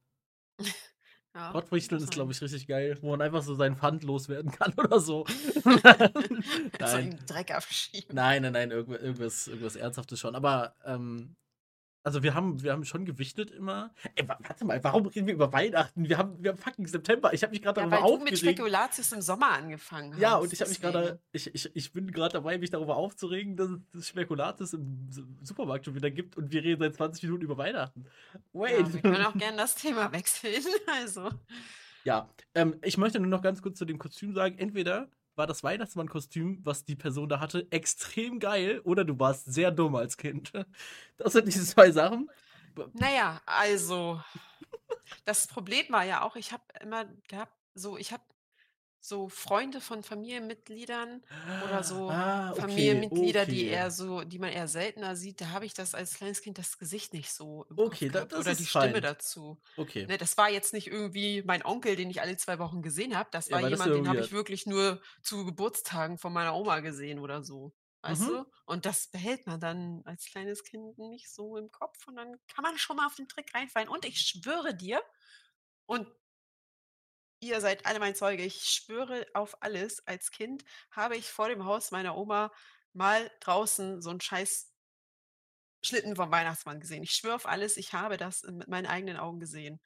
Ja, 1.33 1.53
Schrottwichteln 1.53 2.03
ist, 2.03 2.11
glaube 2.11 2.33
ich, 2.33 2.43
richtig 2.43 2.67
geil, 2.67 2.99
wo 3.03 3.11
man 3.11 3.23
einfach 3.23 3.45
so 3.45 3.55
seinen 3.55 3.77
Pfand 3.77 4.03
loswerden 4.03 4.51
kann 4.51 4.75
oder 4.77 4.99
so. 4.99 5.25
So 5.65 5.71
Nein. 6.81 7.11
den 7.11 7.27
Dreck 7.27 7.53
abschieben. 7.55 8.17
Nein, 8.17 8.43
nein, 8.43 8.53
nein, 8.53 8.71
irgendwa 8.73 8.97
irgendwas 8.99 9.47
irgendwas 9.47 9.77
Ernsthaftes 9.77 10.19
schon. 10.19 10.35
Aber, 10.35 10.75
ähm, 10.85 11.37
also, 12.03 12.23
wir 12.23 12.35
haben 12.35 12.63
wir 12.63 12.73
haben 12.73 12.85
schon 12.85 13.05
gewichtelt 13.05 13.51
immer. 13.51 13.93
Ey, 14.15 14.27
wa 14.29 14.39
warte 14.41 14.65
mal, 14.65 14.83
warum 14.83 15.07
reden 15.07 15.27
wir 15.27 15.35
über 15.35 15.53
Weihnachten? 15.53 16.09
Wir 16.09 16.17
haben 16.19 16.43
wir 16.43 16.53
haben 16.53 16.59
fucking 16.59 16.87
September. 16.87 17.33
Ich 17.35 17.43
habe 17.43 17.51
mich 17.51 17.61
grad 17.63 17.77
Ja, 17.77 17.83
darüber 17.87 17.97
weil 18.03 18.19
du 18.19 18.25
mit 18.25 18.33
aufgeregt. 18.33 18.59
Spekulatius 18.59 19.13
im 19.13 19.21
Sommer 19.21 19.51
angefangen 19.51 20.19
Ja, 20.19 20.37
und 20.37 20.45
hast, 20.45 20.53
ich 20.55 20.61
habe 20.61 20.71
mich 20.71 20.81
grade 20.81 21.21
ich 21.33 21.55
ich 21.55 21.71
ich 21.77 21.93
bin 21.93 22.11
grad 22.11 22.35
dabei, 22.35 22.57
mich 22.59 22.71
darüber 22.71 22.97
aufzuregen, 22.97 23.57
dass 23.57 23.71
es 23.71 23.79
das 23.93 24.09
Spekulatius 24.09 24.73
im 24.73 25.09
Su 25.11 25.23
Supermarkt 25.43 25.85
schon 25.85 25.95
wieder 25.95 26.11
gibt 26.11 26.37
und 26.37 26.51
wir 26.53 26.63
reden 26.63 26.81
seit 26.81 26.95
20 26.95 27.23
Minuten 27.25 27.45
über 27.45 27.59
Weihnachten. 27.59 28.05
Wait. 28.53 28.79
Ja, 28.79 28.93
wir 28.95 29.01
können 29.03 29.25
auch 29.27 29.35
gern 29.39 29.57
das 29.57 29.75
Thema 29.75 30.11
wechseln, 30.13 30.65
also. 30.87 31.31
Ja, 32.05 32.31
ähm, 32.55 32.77
ich 32.83 32.97
möchte 32.97 33.21
nur 33.21 33.29
noch 33.29 33.43
ganz 33.43 33.61
kurz 33.61 33.77
zu 33.79 33.85
dem 33.85 33.99
Kostüm 33.99 34.33
sagen, 34.33 34.57
entweder 34.59 35.09
war 35.37 35.47
das 35.47 35.63
Weihnachtsmannkostüm, 35.63 36.61
was 36.65 36.85
die 36.85 36.97
Person 36.97 37.29
da 37.29 37.41
hatte, 37.41 37.67
extrem 37.71 38.39
geil 38.41 38.81
oder 38.85 39.05
du 39.05 39.19
warst 39.19 39.53
sehr 39.53 39.71
dumm 39.71 39.97
als 39.97 40.17
Kind. 40.17 40.53
Das 41.17 41.33
sind 41.35 41.47
diese 41.49 41.65
2 41.67 41.91
Sachen. 41.93 42.31
B 42.75 42.85
Na 42.93 43.13
ja, 43.13 43.41
also 43.47 44.21
das 45.25 45.47
Problem 45.47 45.87
war 45.91 46.05
ja 46.05 46.23
auch, 46.23 46.37
ich 46.37 46.53
habe 46.53 46.65
immer 46.81 47.07
gehabt 47.29 47.53
so 47.75 47.97
ich 47.97 48.13
habe 48.13 48.23
so 49.01 49.29
Freunde 49.29 49.81
von 49.81 50.03
Familienmitgliedern 50.03 51.23
oder 51.59 51.83
so 51.85 52.19
Ah, 52.19 52.53
okay, 52.57 53.01
Familienmitglieder, 53.09 53.47
die 53.47 53.67
okay. 53.67 53.69
eher 53.69 53.91
so 53.91 54.23
die 54.25 54.39
man 54.39 54.51
eher 54.51 54.69
seltener 54.69 55.17
sieht, 55.17 55.41
da 55.41 55.51
habe 55.51 55.67
ich 55.67 55.75
das 55.75 55.95
als 55.95 56.15
kleines 56.15 56.43
Kind 56.43 56.59
das 56.59 56.79
Gesicht 56.79 57.13
nicht 57.15 57.33
so 57.33 57.65
im 57.71 57.79
Okay, 57.79 58.09
Kopf 58.09 58.11
da 58.11 58.25
gehabt 58.25 58.37
das 58.37 58.47
oder 58.47 58.55
ist 58.55 58.57
die 58.57 58.67
Stimme 58.67 59.01
fein. 59.01 59.03
dazu. 59.03 59.61
Okay. 59.77 60.09
Ne, 60.09 60.19
das 60.19 60.37
war 60.37 60.51
jetzt 60.51 60.73
nicht 60.73 60.89
irgendwie 60.89 61.43
mein 61.45 61.65
Onkel, 61.65 61.97
den 61.97 62.11
ich 62.11 62.21
alle 62.21 62.37
2 62.37 62.59
Wochen 62.59 62.83
gesehen 62.83 63.17
habe. 63.17 63.29
Das 63.33 63.51
Ja, 63.51 63.61
war 63.61 63.61
weil 63.61 63.71
das 63.71 63.85
jemand, 63.85 63.85
wäre 63.85 63.97
den 63.97 64.09
habe 64.09 64.21
weird. 64.21 64.31
ich 64.31 64.33
wirklich 64.33 64.67
nur 64.67 65.01
zu 65.23 65.45
Geburtstagen 65.45 66.19
von 66.19 66.33
meiner 66.33 66.55
Oma 66.57 66.81
gesehen 66.81 67.19
oder 67.21 67.43
so, 67.43 67.75
weißt 68.03 68.27
Mhm. 68.27 68.31
du? 68.31 68.45
Und 68.67 68.87
das 68.87 69.09
behält 69.09 69.47
man 69.47 69.61
dann 69.61 70.03
als 70.05 70.27
kleines 70.27 70.65
Kind 70.65 70.99
nicht 70.99 71.31
so 71.33 71.57
im 71.57 71.71
Kopf 71.71 72.07
und 72.09 72.17
dann 72.17 72.37
kann 72.49 72.63
man 72.63 72.79
schon 72.79 72.97
mal 72.97 73.07
auf 73.07 73.15
den 73.17 73.29
Trick 73.29 73.55
reinfallen. 73.55 73.89
Und 73.89 74.05
ich 74.05 74.21
schwöre 74.21 74.75
dir 74.75 75.01
und 75.87 76.09
ihr 77.41 77.61
seid 77.61 77.87
alle 77.87 77.99
mein 78.01 78.15
Zeuge, 78.15 78.45
ich 78.45 78.65
schwöre 78.65 79.27
auf 79.35 79.63
alles, 79.63 80.07
als 80.07 80.31
Kind 80.31 80.65
habe 80.91 81.17
ich 81.17 81.27
vor 81.31 81.49
dem 81.49 81.65
Haus 81.65 81.91
meiner 81.91 82.17
Oma 82.17 82.53
mal 82.93 83.31
draußen 83.41 84.01
so 84.03 84.11
'n 84.11 84.21
scheiß 84.21 84.65
Schlitten 85.85 86.15
vom 86.15 86.31
Weihnachtsmann 86.31 86.79
gesehen. 86.81 87.03
Ich 87.03 87.13
schwöre 87.13 87.35
auf 87.37 87.47
alles, 87.47 87.77
ich 87.79 87.95
habe 87.95 88.17
das, 88.19 88.43
mit 88.43 88.69
meinen 88.69 88.87
eigenen 88.87 89.17
Augen 89.17 89.41
gesehen. 89.41 89.81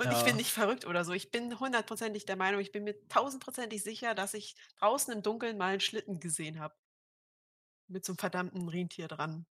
Und 0.00 0.12
ich 0.12 0.24
bin 0.24 0.36
Ja. 0.36 0.36
nicht 0.36 0.50
verrückt 0.50 0.86
oder 0.86 1.04
so. 1.04 1.12
Ich 1.12 1.30
bin 1.30 1.58
hundertprozentig 1.60 2.24
der 2.24 2.36
Meinung, 2.36 2.60
ich 2.60 2.72
bin 2.72 2.84
mir 2.84 2.96
tausendprozentig 3.08 3.82
sicher, 3.82 4.14
dass 4.14 4.34
ich 4.34 4.54
draußen 4.78 5.12
im 5.12 5.22
Dunkeln 5.22 5.58
mal 5.58 5.74
'n 5.74 5.80
Schlitten 5.80 6.18
gesehen 6.20 6.60
habe. 6.60 6.74
Mit 7.90 8.04
so 8.04 8.12
'nem 8.12 8.18
verdammten 8.18 8.68
Rentier 8.68 9.08
dran. 9.08 9.46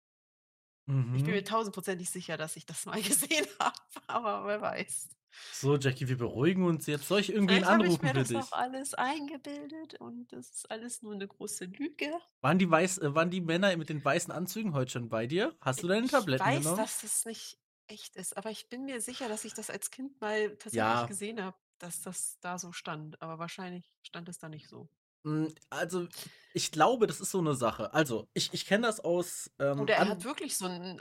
Ich 1.14 1.24
bin 1.24 1.34
mir 1.34 1.42
Mhm. 1.42 1.44
tausendprozentig 1.44 2.10
sicher, 2.10 2.36
dass 2.36 2.56
ich 2.56 2.66
das 2.66 2.84
mal 2.86 3.00
gesehen 3.02 3.46
habe, 3.58 3.76
aber 4.06 4.46
wer 4.46 4.60
weiß. 4.60 5.08
So, 5.50 5.76
Jackie, 5.78 6.08
wir 6.08 6.16
beruhigen 6.18 6.64
uns 6.64 6.86
jetzt. 6.86 7.08
Soll 7.08 7.20
ich 7.20 7.32
irgendwen 7.32 7.64
Vielleicht 7.64 7.70
habe 7.70 7.86
ich 7.88 8.00
anrufen 8.00 8.02
mir 8.02 8.12
für 8.12 8.24
das 8.24 8.34
dich? 8.34 8.36
auch 8.36 8.52
alles 8.52 8.94
eingebildet 8.94 9.94
und 10.00 10.32
das 10.32 10.50
ist 10.50 10.70
alles 10.70 11.02
nur 11.02 11.14
'ne 11.16 11.26
große 11.26 11.64
Lüge. 11.64 12.12
Waren 12.42 12.58
die 12.58 12.68
weiß 12.70 12.98
äh, 12.98 13.14
waren 13.14 13.30
die 13.30 13.40
Männer 13.40 13.76
mit 13.76 13.88
den 13.88 14.04
weißen 14.04 14.32
Anzügen 14.32 14.72
heute 14.72 14.90
schon 14.92 15.08
bei 15.08 15.26
dir? 15.26 15.56
Hast 15.60 15.82
du 15.82 15.88
deine 15.88 16.06
Ich 16.06 16.08
Tabletten 16.08 16.50
weiß, 16.50 16.52
genommen? 16.52 16.72
dass 16.74 17.00
das 17.02 17.24
nicht 17.24 17.58
echt 17.86 18.16
ist, 18.16 18.36
aber 18.36 18.50
ich 18.50 18.68
bin 18.68 18.84
mir 18.84 19.00
sicher, 19.00 19.28
dass 19.28 19.44
ich 19.44 19.54
das 19.54 19.70
als 19.70 19.90
Kind 19.90 20.20
mal 20.20 20.56
tatsächlich 20.58 21.06
Ja. 21.06 21.06
gesehen 21.06 21.42
habe, 21.42 21.56
dass 21.78 22.02
das 22.02 22.38
da 22.40 22.58
so 22.58 22.72
stand, 22.72 23.20
aber 23.22 23.38
wahrscheinlich 23.38 23.94
stand 24.02 24.28
es 24.28 24.38
da 24.38 24.48
nicht 24.48 24.68
so. 24.68 24.90
Hm, 25.28 25.54
also, 25.70 26.08
ich 26.54 26.72
glaube, 26.72 27.06
das 27.06 27.20
ist 27.20 27.30
so 27.30 27.40
'ne 27.42 27.54
Sache. 27.54 27.92
Also, 27.92 28.28
ich 28.34 28.52
ich 28.54 28.64
kenne 28.66 28.86
das 28.86 29.00
aus, 29.00 29.50
ähm, 29.58 29.78
Oder 29.78 29.94
er 29.94 30.08
hat 30.08 30.24
wirklich 30.24 30.56
so 30.56 30.66
'n 30.66 31.00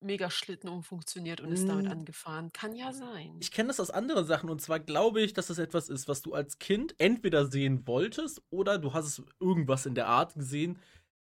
Megaschlitten 0.00 0.68
umfunktioniert 0.68 1.40
und 1.40 1.52
ist 1.52 1.68
damit 1.68 1.88
Hm. 1.88 1.90
angefahren. 1.90 2.52
Kann 2.52 2.74
ja 2.74 2.92
sein. 2.92 3.42
Ich 3.42 3.50
kenne 3.50 3.68
das 3.68 3.80
aus 3.80 3.90
anderen 3.90 4.24
Sachen 4.26 4.48
und 4.50 4.60
zwar 4.62 4.80
glaube 4.80 5.20
ich, 5.20 5.32
dass 5.32 5.48
das 5.48 5.58
etwas 5.58 5.88
ist, 5.88 6.08
was 6.08 6.22
du 6.22 6.34
als 6.34 6.58
Kind 6.58 6.94
entweder 6.98 7.46
sehen 7.46 7.86
wolltest 7.86 8.42
oder 8.50 8.78
du 8.78 8.92
hast 8.92 9.06
es 9.06 9.22
irgendwas 9.40 9.86
in 9.86 9.94
der 9.94 10.06
Art 10.08 10.34
gesehen. 10.34 10.78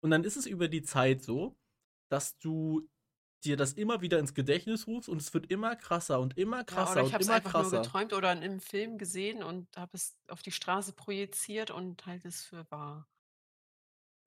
Und 0.02 0.10
dann 0.10 0.24
ist 0.24 0.36
es 0.36 0.46
über 0.46 0.68
die 0.68 0.82
Zeit 0.82 1.22
so, 1.22 1.56
dass 2.10 2.38
du 2.38 2.88
dir 3.44 3.56
das 3.56 3.72
immer 3.74 4.00
wieder 4.02 4.18
ins 4.18 4.34
Gedächtnis 4.34 4.86
rufst 4.86 5.08
und 5.08 5.20
es 5.20 5.32
wird 5.34 5.50
immer 5.50 5.76
krasser 5.76 6.20
und 6.20 6.38
immer 6.38 6.64
Ja, 6.68 6.88
krasser 6.88 6.92
oder 6.92 7.02
ich 7.02 7.12
und 7.12 7.14
habe 7.14 7.22
es 7.22 7.28
immer 7.28 7.30
einfach 7.30 7.54
nur 7.56 7.70
krasser. 7.70 7.72
geträumt 7.72 8.12
oder 8.12 8.32
in 8.32 8.38
'nem 8.40 8.60
Film 8.60 8.96
gesehen 8.98 9.42
und 9.44 9.76
habe 9.76 9.96
es 9.96 10.16
auf 10.28 10.42
die 10.42 10.50
Straße 10.52 10.92
projiziert 10.92 11.70
und 11.70 12.04
halte 12.06 12.28
es 12.28 12.44
für 12.44 12.68
wahr. 12.70 13.08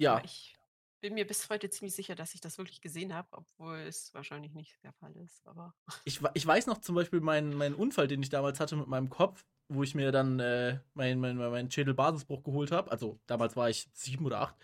Aber 0.03 0.23
Ja. 0.23 0.23
ich 0.23 0.55
bin 1.01 1.13
mir 1.13 1.27
bis 1.27 1.49
heute 1.49 1.69
ziemlich 1.69 1.95
sicher, 1.95 2.15
dass 2.15 2.33
ich 2.33 2.41
das 2.41 2.57
wirklich 2.57 2.81
gesehen 2.81 3.13
habe, 3.13 3.29
obwohl 3.31 3.77
es 3.79 4.13
wahrscheinlich 4.13 4.53
nicht 4.53 4.83
der 4.83 4.93
Fall 4.93 5.15
ist. 5.17 5.45
Aber 5.47 5.73
Ich, 6.03 6.19
ich 6.33 6.45
weiß 6.45 6.67
noch 6.67 6.79
zum 6.79 6.95
Beispiel 6.95 7.19
meinen, 7.21 7.53
meinen 7.55 7.75
Unfall, 7.75 8.07
den 8.07 8.21
ich 8.21 8.29
damals 8.29 8.59
hatte 8.59 8.75
mit 8.75 8.87
meinem 8.87 9.09
Kopf, 9.09 9.45
wo 9.69 9.81
ich 9.83 9.95
mir 9.95 10.11
dann 10.11 10.39
äh, 10.39 10.79
meinen 10.93 11.19
mein, 11.19 11.37
mein 11.37 11.71
Schädelbasisbruch 11.71 12.43
geholt 12.43 12.71
habe. 12.71 12.91
Also 12.91 13.19
damals 13.25 13.55
war 13.55 13.69
ich 13.69 13.89
sieben 13.93 14.25
oder 14.25 14.41
acht. 14.41 14.55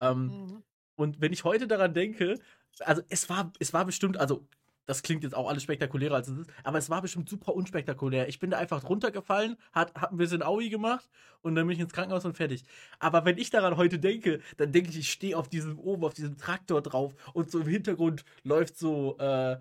Ähm, 0.00 0.36
Mhm. 0.36 0.62
Und 0.96 1.20
wenn 1.22 1.32
ich 1.32 1.44
heute 1.44 1.68
daran 1.68 1.94
denke, 1.94 2.40
also 2.80 3.02
es 3.08 3.28
war, 3.28 3.52
es 3.58 3.72
war 3.72 3.84
bestimmt, 3.84 4.16
also 4.18 4.46
das 4.86 5.02
klingt 5.02 5.24
jetzt 5.24 5.34
auch 5.34 5.48
alles 5.48 5.64
spektakulärer 5.64 6.14
als 6.14 6.28
es 6.28 6.38
ist, 6.38 6.50
aber 6.62 6.78
es 6.78 6.88
war 6.88 7.02
bestimmt 7.02 7.28
super 7.28 7.54
unspektakulär. 7.54 8.28
Ich 8.28 8.38
bin 8.38 8.50
da 8.50 8.58
einfach 8.58 8.84
runtergefallen, 8.88 9.56
hat, 9.72 9.92
hab 9.94 10.12
ein 10.12 10.16
bisschen 10.16 10.42
Aui 10.42 10.68
gemacht 10.68 11.08
und 11.42 11.56
dann 11.56 11.66
bin 11.66 11.74
ich 11.74 11.82
ins 11.82 11.92
Krankenhaus 11.92 12.24
und 12.24 12.36
fertig. 12.36 12.62
Aber 13.00 13.24
wenn 13.24 13.36
ich 13.36 13.50
daran 13.50 13.76
heute 13.76 13.98
denke, 13.98 14.40
dann 14.56 14.72
denke 14.72 14.90
ich, 14.90 14.98
ich 14.98 15.10
stehe 15.10 15.36
auf 15.36 15.48
diesem 15.48 15.78
oben, 15.78 16.04
auf 16.04 16.14
diesem 16.14 16.38
Traktor 16.38 16.82
drauf 16.82 17.14
und 17.32 17.50
so 17.50 17.60
im 17.60 17.66
Hintergrund 17.66 18.24
läuft 18.44 18.78
so 18.78 19.18
äh, 19.18 19.56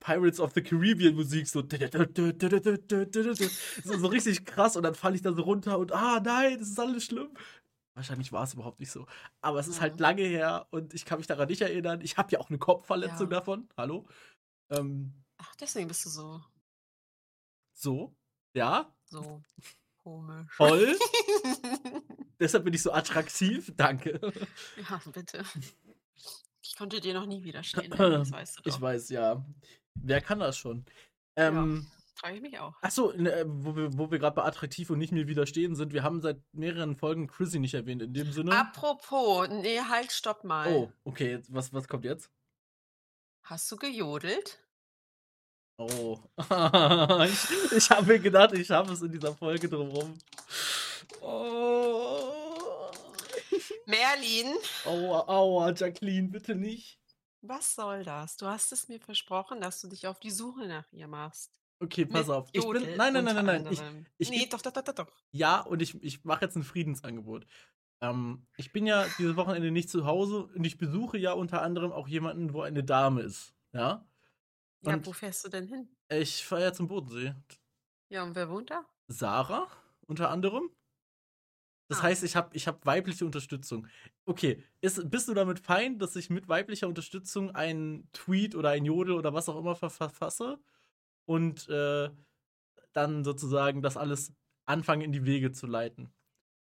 Pirates 0.00 0.40
of 0.40 0.52
the 0.54 0.62
Caribbean 0.62 1.14
Musik, 1.14 1.46
so, 1.46 1.62
so, 3.84 3.98
so 3.98 4.06
richtig 4.06 4.44
krass 4.44 4.76
und 4.76 4.82
dann 4.82 4.94
falle 4.94 5.14
ich 5.14 5.22
da 5.22 5.32
so 5.32 5.42
runter 5.42 5.78
und 5.78 5.92
ah 5.92 6.20
nein, 6.24 6.58
das 6.58 6.68
ist 6.68 6.80
alles 6.80 7.04
schlimm. 7.04 7.28
Wahrscheinlich 7.96 8.30
war 8.30 8.44
es 8.44 8.52
überhaupt 8.52 8.78
nicht 8.78 8.90
so. 8.90 9.06
Aber 9.40 9.58
es 9.58 9.68
ist 9.68 9.76
Ja. 9.76 9.82
halt 9.82 9.98
lange 10.00 10.22
her 10.22 10.66
und 10.70 10.92
ich 10.92 11.06
kann 11.06 11.16
mich 11.18 11.26
daran 11.26 11.48
nicht 11.48 11.62
erinnern. 11.62 12.02
Ich 12.02 12.18
habe 12.18 12.30
ja 12.30 12.38
auch 12.40 12.50
eine 12.50 12.58
Kopfverletzung 12.58 13.30
Ja. 13.30 13.38
davon. 13.38 13.68
Hallo? 13.76 14.06
Ähm, 14.70 15.14
Ach, 15.38 15.56
deswegen 15.56 15.88
bist 15.88 16.04
du 16.04 16.10
so, 16.10 16.44
so. 17.72 18.14
Ja, 18.54 18.94
so 19.06 19.42
komisch. 20.02 20.56
toll. 20.58 20.98
Deshalb 22.38 22.64
bin 22.64 22.74
ich 22.74 22.82
so 22.82 22.92
attraktiv. 22.92 23.72
Danke. 23.76 24.20
ja, 24.90 25.00
bitte. 25.12 25.42
Ich 26.62 26.76
konnte 26.76 27.00
dir 27.00 27.14
noch 27.14 27.26
nie 27.26 27.42
widerstehen. 27.44 27.90
Das 27.96 28.30
weißt 28.30 28.58
du 28.58 28.62
doch. 28.62 28.74
Ich 28.76 28.80
weiß, 28.80 29.08
ja. 29.08 29.42
Wer 29.94 30.20
kann 30.20 30.38
das 30.40 30.58
schon? 30.58 30.84
Ähm, 31.36 31.90
Frage 32.16 32.36
ich 32.36 32.42
mich 32.42 32.58
auch. 32.58 32.74
Achso, 32.80 33.12
ne, 33.12 33.44
wo 33.46 33.76
wir, 33.76 33.96
wo 33.98 34.10
wir 34.10 34.18
gerade 34.18 34.34
bei 34.34 34.44
attraktiv 34.44 34.88
und 34.90 34.98
nicht 34.98 35.12
mir 35.12 35.26
widerstehen 35.28 35.76
sind, 35.76 35.92
wir 35.92 36.02
haben 36.02 36.20
seit 36.22 36.40
mehreren 36.52 36.96
Folgen 36.96 37.26
Chrissy 37.26 37.58
nicht 37.58 37.74
erwähnt. 37.74 38.02
In 38.02 38.14
dem 38.14 38.32
Sinne. 38.32 38.56
Apropos, 38.58 39.48
nee, 39.48 39.80
halt, 39.80 40.10
stopp 40.12 40.42
mal. 40.44 40.66
Oh, 40.72 40.92
okay, 41.04 41.32
jetzt, 41.32 41.52
was, 41.52 41.72
was 41.72 41.86
kommt 41.88 42.04
jetzt? 42.04 42.30
Hast 43.42 43.70
du 43.70 43.76
gejodelt? 43.76 44.58
Oh. 45.78 46.18
ich 46.38 47.72
ich 47.76 47.90
habe 47.90 48.06
mir 48.06 48.18
gedacht, 48.18 48.54
ich 48.54 48.70
habe 48.70 48.92
es 48.92 49.02
in 49.02 49.12
dieser 49.12 49.34
Folge 49.34 49.68
drumherum. 49.68 50.18
Oh. 51.20 52.32
Merlin, 53.84 54.54
Aua, 54.84 55.28
aua, 55.28 55.72
Jacqueline, 55.72 56.28
bitte 56.28 56.54
nicht. 56.56 56.98
was 57.42 57.74
soll 57.76 58.02
das? 58.04 58.36
Du 58.36 58.46
hast 58.46 58.72
es 58.72 58.88
mir 58.88 58.98
versprochen, 59.00 59.60
dass 59.60 59.80
du 59.80 59.88
dich 59.88 60.06
auf 60.08 60.18
die 60.18 60.30
Suche 60.32 60.66
nach 60.66 60.90
ihr 60.92 61.06
machst. 61.08 61.52
Okay, 61.80 62.06
pass 62.06 62.30
auf. 62.30 62.48
Ich 62.52 62.66
bin. 62.66 62.96
Nein, 62.96 63.12
nein, 63.12 63.24
nein, 63.24 63.34
nein, 63.34 63.44
nein. 63.44 63.66
Ich, 63.70 63.82
ich 64.18 64.30
nee, 64.30 64.46
doch, 64.50 64.62
doch, 64.62 64.72
doch, 64.72 64.82
doch, 64.82 65.12
ja, 65.30 65.60
und 65.60 65.82
ich, 65.82 66.02
ich 66.02 66.24
mache 66.24 66.44
jetzt 66.46 66.56
ein 66.56 66.62
Friedensangebot. 66.62 67.46
Ähm, 68.00 68.46
ich 68.56 68.72
bin 68.72 68.86
ja 68.86 69.06
dieses 69.18 69.36
Wochenende 69.36 69.70
nicht 69.70 69.90
zu 69.90 70.04
Hause 70.06 70.46
und 70.46 70.64
ich 70.64 70.78
besuche 70.78 71.18
ja 71.18 71.32
unter 71.32 71.62
anderem 71.62 71.92
auch 71.92 72.08
jemanden, 72.08 72.52
wo 72.54 72.62
eine 72.62 72.82
Dame 72.84 73.22
ist. 73.22 73.54
Ja? 73.72 74.06
Ja, 74.82 74.94
Und- 74.94 75.06
wo 75.06 75.12
fährst 75.12 75.44
du 75.44 75.48
denn 75.48 75.66
hin? 75.66 75.88
Ich 76.08 76.44
fahre 76.46 76.62
ja 76.62 76.72
zum 76.72 76.88
Bodensee. 76.88 77.34
Ja, 78.10 78.22
und 78.22 78.34
wer 78.36 78.48
wohnt 78.50 78.70
da? 78.70 78.84
Sarah 79.08 79.66
unter 80.06 80.30
anderem. 80.30 80.70
Das 81.88 82.00
Ah. 82.00 82.04
heißt, 82.04 82.24
ich 82.24 82.36
habe 82.36 82.50
ich 82.56 82.66
hab 82.66 82.84
weibliche 82.84 83.24
Unterstützung. 83.24 83.86
Okay, 84.24 84.62
ist, 84.80 85.08
bist 85.10 85.28
du 85.28 85.34
damit 85.34 85.58
fein, 85.60 85.98
dass 85.98 86.16
ich 86.16 86.30
mit 86.30 86.48
weiblicher 86.48 86.88
Unterstützung 86.88 87.54
einen 87.54 88.10
Tweet 88.12 88.54
oder 88.54 88.70
ein 88.70 88.84
Jodel 88.84 89.14
oder 89.14 89.32
was 89.34 89.48
auch 89.48 89.58
immer 89.58 89.76
ver- 89.76 89.90
verfasse 89.90 90.58
und 91.26 91.68
äh, 91.68 92.10
dann 92.92 93.24
sozusagen 93.24 93.82
das 93.82 93.96
alles 93.96 94.32
anfange 94.64 95.04
in 95.04 95.12
die 95.12 95.26
Wege 95.26 95.52
zu 95.52 95.66
leiten? 95.66 96.10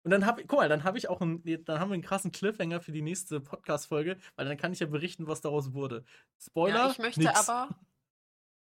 Und 0.03 0.11
dann 0.11 0.25
habe 0.25 0.43
guck 0.45 0.59
mal, 0.59 0.67
dann 0.67 0.83
habe 0.83 0.97
ich 0.97 1.07
auch 1.07 1.21
einen, 1.21 1.41
dann 1.63 1.79
haben 1.79 1.89
wir 1.89 1.93
einen 1.93 2.03
krassen 2.03 2.31
Cliffhanger 2.31 2.81
für 2.81 2.91
die 2.91 3.01
nächste 3.01 3.39
Podcast-Folge, 3.39 4.17
weil 4.35 4.45
dann 4.45 4.57
kann 4.57 4.73
ich 4.73 4.79
ja 4.79 4.87
berichten, 4.87 5.27
was 5.27 5.39
daraus 5.41 5.73
wurde. 5.73 6.03
Spoiler. 6.37 6.75
ja, 6.75 6.91
ich 6.91 6.97
möchte 6.97 7.21
nix. 7.21 7.47
aber 7.49 7.69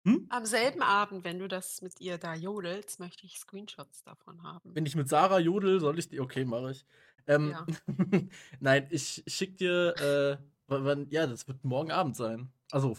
Hm? 0.05 0.27
am 0.29 0.45
selben 0.45 0.81
Abend, 0.81 1.23
wenn 1.23 1.39
du 1.39 1.47
das 1.47 1.81
mit 1.81 1.99
ihr 1.99 2.17
da 2.17 2.33
jodelst, 2.33 2.99
möchte 2.99 3.25
ich 3.25 3.37
Screenshots 3.37 4.03
davon 4.03 4.43
haben. 4.43 4.73
Wenn 4.73 4.85
ich 4.85 4.95
mit 4.95 5.07
Sarah 5.09 5.39
jodel, 5.39 5.79
soll 5.79 5.99
ich 5.99 6.09
die. 6.09 6.19
Okay, 6.19 6.45
mache 6.45 6.71
ich. 6.71 6.85
Ähm, 7.27 7.51
Ja. 7.51 7.65
Nein, 8.59 8.87
ich 8.91 9.23
schick 9.27 9.57
dir. 9.57 9.95
Äh, 9.97 10.37
wann, 10.67 11.09
ja, 11.09 11.25
das 11.27 11.47
wird 11.47 11.63
morgen 11.63 11.91
Abend 11.91 12.15
sein. 12.15 12.51
Also 12.71 12.97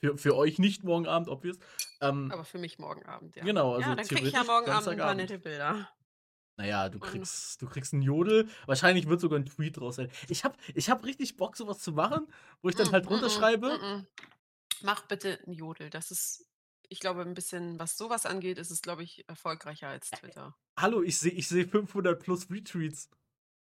für, 0.00 0.16
für 0.16 0.36
euch 0.36 0.58
nicht 0.58 0.82
morgen 0.84 1.06
Abend, 1.06 1.28
obvious. 1.28 1.58
Ähm, 2.00 2.30
Aber 2.32 2.44
für 2.44 2.58
mich 2.58 2.78
morgen 2.78 3.04
Abend, 3.04 3.36
ja. 3.36 3.44
Genau, 3.44 3.74
also 3.74 3.90
ja, 3.90 3.96
dann 3.96 4.06
kriege 4.06 4.26
ich 4.26 4.32
ja 4.32 4.44
morgen 4.44 4.70
Abend 4.70 4.88
ein 4.88 4.98
paar 4.98 5.14
nette 5.14 5.38
Bilder. 5.38 5.90
naja, 6.56 6.88
du 6.88 6.98
kriegst, 6.98 7.60
du 7.60 7.66
kriegst 7.66 7.92
einen 7.92 8.02
Jodel. 8.02 8.48
Wahrscheinlich 8.66 9.08
wird 9.08 9.20
sogar 9.20 9.38
ein 9.38 9.46
Tweet 9.46 9.76
draus 9.76 9.96
sein. 9.96 10.10
Ich 10.28 10.44
hab, 10.44 10.56
ich 10.74 10.90
hab 10.90 11.04
richtig 11.04 11.36
Bock, 11.36 11.56
sowas 11.56 11.78
zu 11.80 11.92
machen, 11.92 12.26
wo 12.62 12.68
ich 12.68 12.76
dann 12.76 12.88
Mm, 12.88 12.92
halt 12.92 13.04
mm, 13.04 13.08
mm, 13.08 13.12
runterschreibe. 13.12 14.06
Mach 14.82 15.02
bitte 15.06 15.38
ein 15.46 15.52
Jodel. 15.52 15.90
Das 15.90 16.10
ist, 16.10 16.46
ich 16.88 17.00
glaube, 17.00 17.22
ein 17.22 17.34
bisschen, 17.34 17.78
was 17.78 17.96
sowas 17.98 18.26
angeht, 18.26 18.58
ist 18.58 18.70
es, 18.70 18.82
glaube 18.82 19.02
ich, 19.02 19.28
erfolgreicher 19.28 19.88
als 19.88 20.10
Twitter. 20.10 20.56
Hallo, 20.78 21.02
ich 21.02 21.18
sehe 21.18 21.32
ich 21.32 21.48
seh 21.48 21.64
500 21.66 22.18
plus 22.18 22.50
Retweets. 22.50 23.10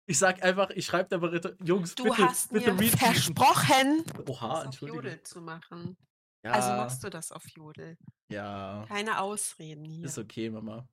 Ich 0.06 0.18
sag 0.18 0.42
einfach, 0.42 0.70
ich 0.70 0.84
schreibe 0.84 1.08
da 1.08 1.18
mal, 1.18 1.40
Jungs, 1.64 1.94
Du 1.94 2.04
bitte, 2.04 2.18
hast 2.18 2.52
bitte 2.52 2.72
mir 2.74 2.90
versprochen, 2.90 4.04
Oha, 4.28 4.64
das 4.64 4.82
auf. 4.82 4.88
Jodel 4.88 5.22
zu 5.22 5.40
machen. 5.40 5.96
Ja, 6.44 6.52
Also 6.52 6.68
machst 6.70 7.04
du 7.04 7.08
das 7.10 7.30
auf 7.30 7.46
Jodel. 7.48 7.96
ja, 8.28 8.84
Keine 8.88 9.20
Ausreden 9.20 9.84
hier. 9.84 10.04
ist 10.06 10.18
okay, 10.18 10.50
Mama. 10.50 10.88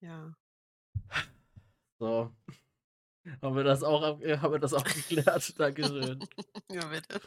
Ja. 0.00 0.32
So. 1.98 2.34
Haben 3.42 3.56
wir 3.56 3.64
das 3.64 3.82
auch, 3.82 4.20
äh, 4.20 4.38
haben 4.38 4.52
wir 4.52 4.58
das 4.58 4.72
auch 4.74 4.84
geklärt? 4.84 5.54
Dankeschön. 5.58 6.24
ja, 6.70 6.86
bitte. 6.86 7.20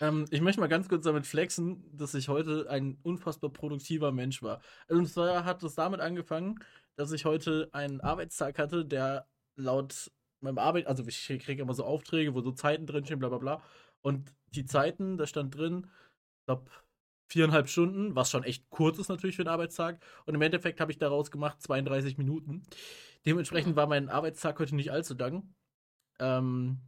ähm, 0.00 0.26
ich 0.30 0.40
möchte 0.40 0.60
mal 0.60 0.68
ganz 0.68 0.88
kurz 0.88 1.04
damit 1.04 1.26
flexen, 1.26 1.84
dass 1.96 2.14
ich 2.14 2.28
heute 2.28 2.68
ein 2.70 2.98
unfassbar 3.02 3.50
produktiver 3.50 4.12
Mensch 4.12 4.42
war. 4.42 4.60
Und 4.88 5.06
zwar 5.08 5.44
hat 5.44 5.62
es 5.62 5.74
damit 5.74 6.00
angefangen, 6.00 6.62
dass 6.96 7.12
ich 7.12 7.24
heute 7.24 7.68
einen 7.72 8.00
Arbeitstag 8.00 8.58
hatte, 8.58 8.84
der 8.84 9.26
laut 9.58 10.10
meinem 10.40 10.58
Arbeit, 10.58 10.86
also 10.86 11.04
ich 11.06 11.26
kriege 11.26 11.62
immer 11.62 11.74
so 11.74 11.84
Aufträge, 11.84 12.34
wo 12.34 12.40
so 12.40 12.52
Zeiten 12.52 12.86
drinstehen, 12.86 13.18
bla 13.18 13.28
bla 13.28 13.38
bla. 13.38 13.62
Und 14.02 14.32
die 14.54 14.64
Zeiten, 14.64 15.16
da 15.18 15.26
stand 15.26 15.56
drin, 15.56 15.86
ich 16.40 16.46
glaube, 16.46 16.70
viereinhalb 17.28 17.68
Stunden, 17.68 18.14
was 18.14 18.30
schon 18.30 18.44
echt 18.44 18.70
kurz 18.70 18.98
ist 18.98 19.08
natürlich 19.08 19.36
für 19.36 19.42
einen 19.42 19.50
Arbeitstag. 19.50 20.00
Und 20.24 20.34
im 20.34 20.42
Endeffekt 20.42 20.80
habe 20.80 20.92
ich 20.92 20.98
daraus 20.98 21.30
gemacht 21.30 21.60
32 21.60 22.16
Minuten. 22.16 22.62
Dementsprechend 23.26 23.76
war 23.76 23.86
mein 23.86 24.08
Arbeitstag 24.08 24.58
heute 24.58 24.74
nicht 24.74 24.90
allzu 24.92 25.14
lang. 25.14 25.54
Ähm, 26.20 26.78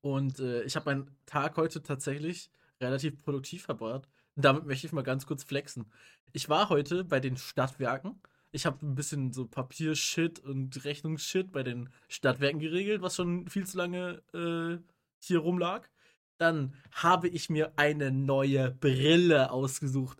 und 0.00 0.40
äh, 0.40 0.62
ich 0.62 0.76
habe 0.76 0.86
meinen 0.86 1.16
Tag 1.26 1.56
heute 1.56 1.82
tatsächlich 1.82 2.50
relativ 2.80 3.22
produktiv 3.22 3.62
verbracht. 3.64 4.08
Und 4.34 4.44
damit 4.44 4.66
möchte 4.66 4.86
ich 4.86 4.92
mal 4.92 5.02
ganz 5.02 5.26
kurz 5.26 5.44
flexen. 5.44 5.92
Ich 6.32 6.48
war 6.48 6.68
heute 6.68 7.04
bei 7.04 7.20
den 7.20 7.36
Stadtwerken. 7.36 8.20
Ich 8.52 8.66
habe 8.66 8.84
ein 8.84 8.94
bisschen 8.94 9.32
so 9.32 9.46
Papiershit 9.46 10.40
und 10.40 10.84
Rechnungsshit 10.84 11.52
bei 11.52 11.62
den 11.62 11.88
Stadtwerken 12.08 12.58
geregelt, 12.60 13.00
was 13.02 13.16
schon 13.16 13.48
viel 13.48 13.66
zu 13.66 13.76
lange 13.78 14.22
äh, 14.34 14.78
hier 15.20 15.38
rumlag. 15.38 15.88
Dann 16.38 16.74
habe 16.92 17.28
ich 17.28 17.50
mir 17.50 17.72
eine 17.76 18.10
neue 18.10 18.70
Brille 18.72 19.50
ausgesucht. 19.52 20.18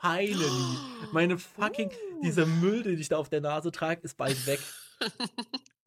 Finally. 0.00 0.78
Meine 1.12 1.38
fucking, 1.38 1.90
Uh. 1.90 2.22
dieser 2.22 2.44
Müll, 2.46 2.82
den 2.82 2.98
ich 2.98 3.08
da 3.08 3.16
auf 3.16 3.28
der 3.28 3.40
Nase 3.40 3.70
trage, 3.72 4.02
ist 4.02 4.16
bald 4.16 4.46
weg. 4.46 4.60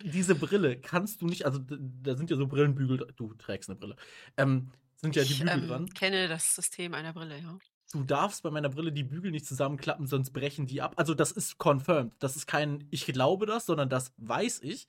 Diese 0.04 0.36
Brille 0.36 0.78
kannst 0.80 1.22
du 1.22 1.28
nicht, 1.28 1.46
also 1.46 1.60
da 1.60 2.16
sind 2.16 2.30
ja 2.30 2.36
so 2.36 2.48
Brillenbügel, 2.48 3.08
du 3.16 3.34
trägst 3.36 3.70
eine 3.70 3.80
Brille, 3.80 3.96
ähm, 4.38 4.72
sind 4.96 5.16
ja 5.16 5.24
die 5.24 5.34
ich 5.34 5.40
Bügel 5.40 5.64
ähm, 5.64 5.68
dran. 5.68 5.90
kenne 5.90 6.28
das 6.28 6.56
System 6.56 6.94
einer 6.94 7.14
Brille, 7.14 7.40
ja. 7.40 7.58
Du 7.94 8.04
darfst 8.04 8.44
bei 8.44 8.50
meiner 8.52 8.70
Brille 8.70 8.92
die 8.92 9.04
Bügel 9.04 9.32
nicht 9.32 9.46
zusammenklappen, 9.46 10.08
sonst 10.08 10.32
brechen 10.32 10.66
die 10.66 10.82
ab. 10.82 10.94
Also 10.98 11.14
das 11.14 11.32
ist 11.32 11.60
confirmed. 11.60 12.14
Das 12.20 12.36
ist 12.36 12.48
kein, 12.48 12.88
ich 12.92 13.06
glaube 13.06 13.46
das, 13.46 13.68
sondern 13.68 13.90
das 13.90 14.14
weiß 14.18 14.62
ich, 14.64 14.88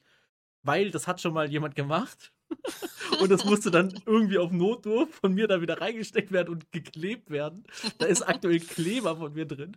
weil 0.63 0.91
das 0.91 1.07
hat 1.07 1.21
schon 1.21 1.35
mal 1.35 1.51
jemand 1.51 1.75
gemacht. 1.77 2.33
und 3.21 3.31
das 3.31 3.45
musste 3.45 3.71
dann 3.71 3.95
irgendwie 4.07 4.39
auf 4.39 4.53
Notdurf 4.53 5.15
von 5.17 5.35
mir 5.35 5.49
da 5.49 5.61
wieder 5.61 5.81
reingesteckt 5.81 6.33
werden 6.33 6.51
und 6.51 6.73
geklebt 6.73 7.31
werden. 7.31 7.65
Da 7.99 8.07
ist 8.07 8.23
aktuell 8.23 8.61
Kleber 8.61 9.17
von 9.17 9.35
mir 9.35 9.47
drin. 9.47 9.77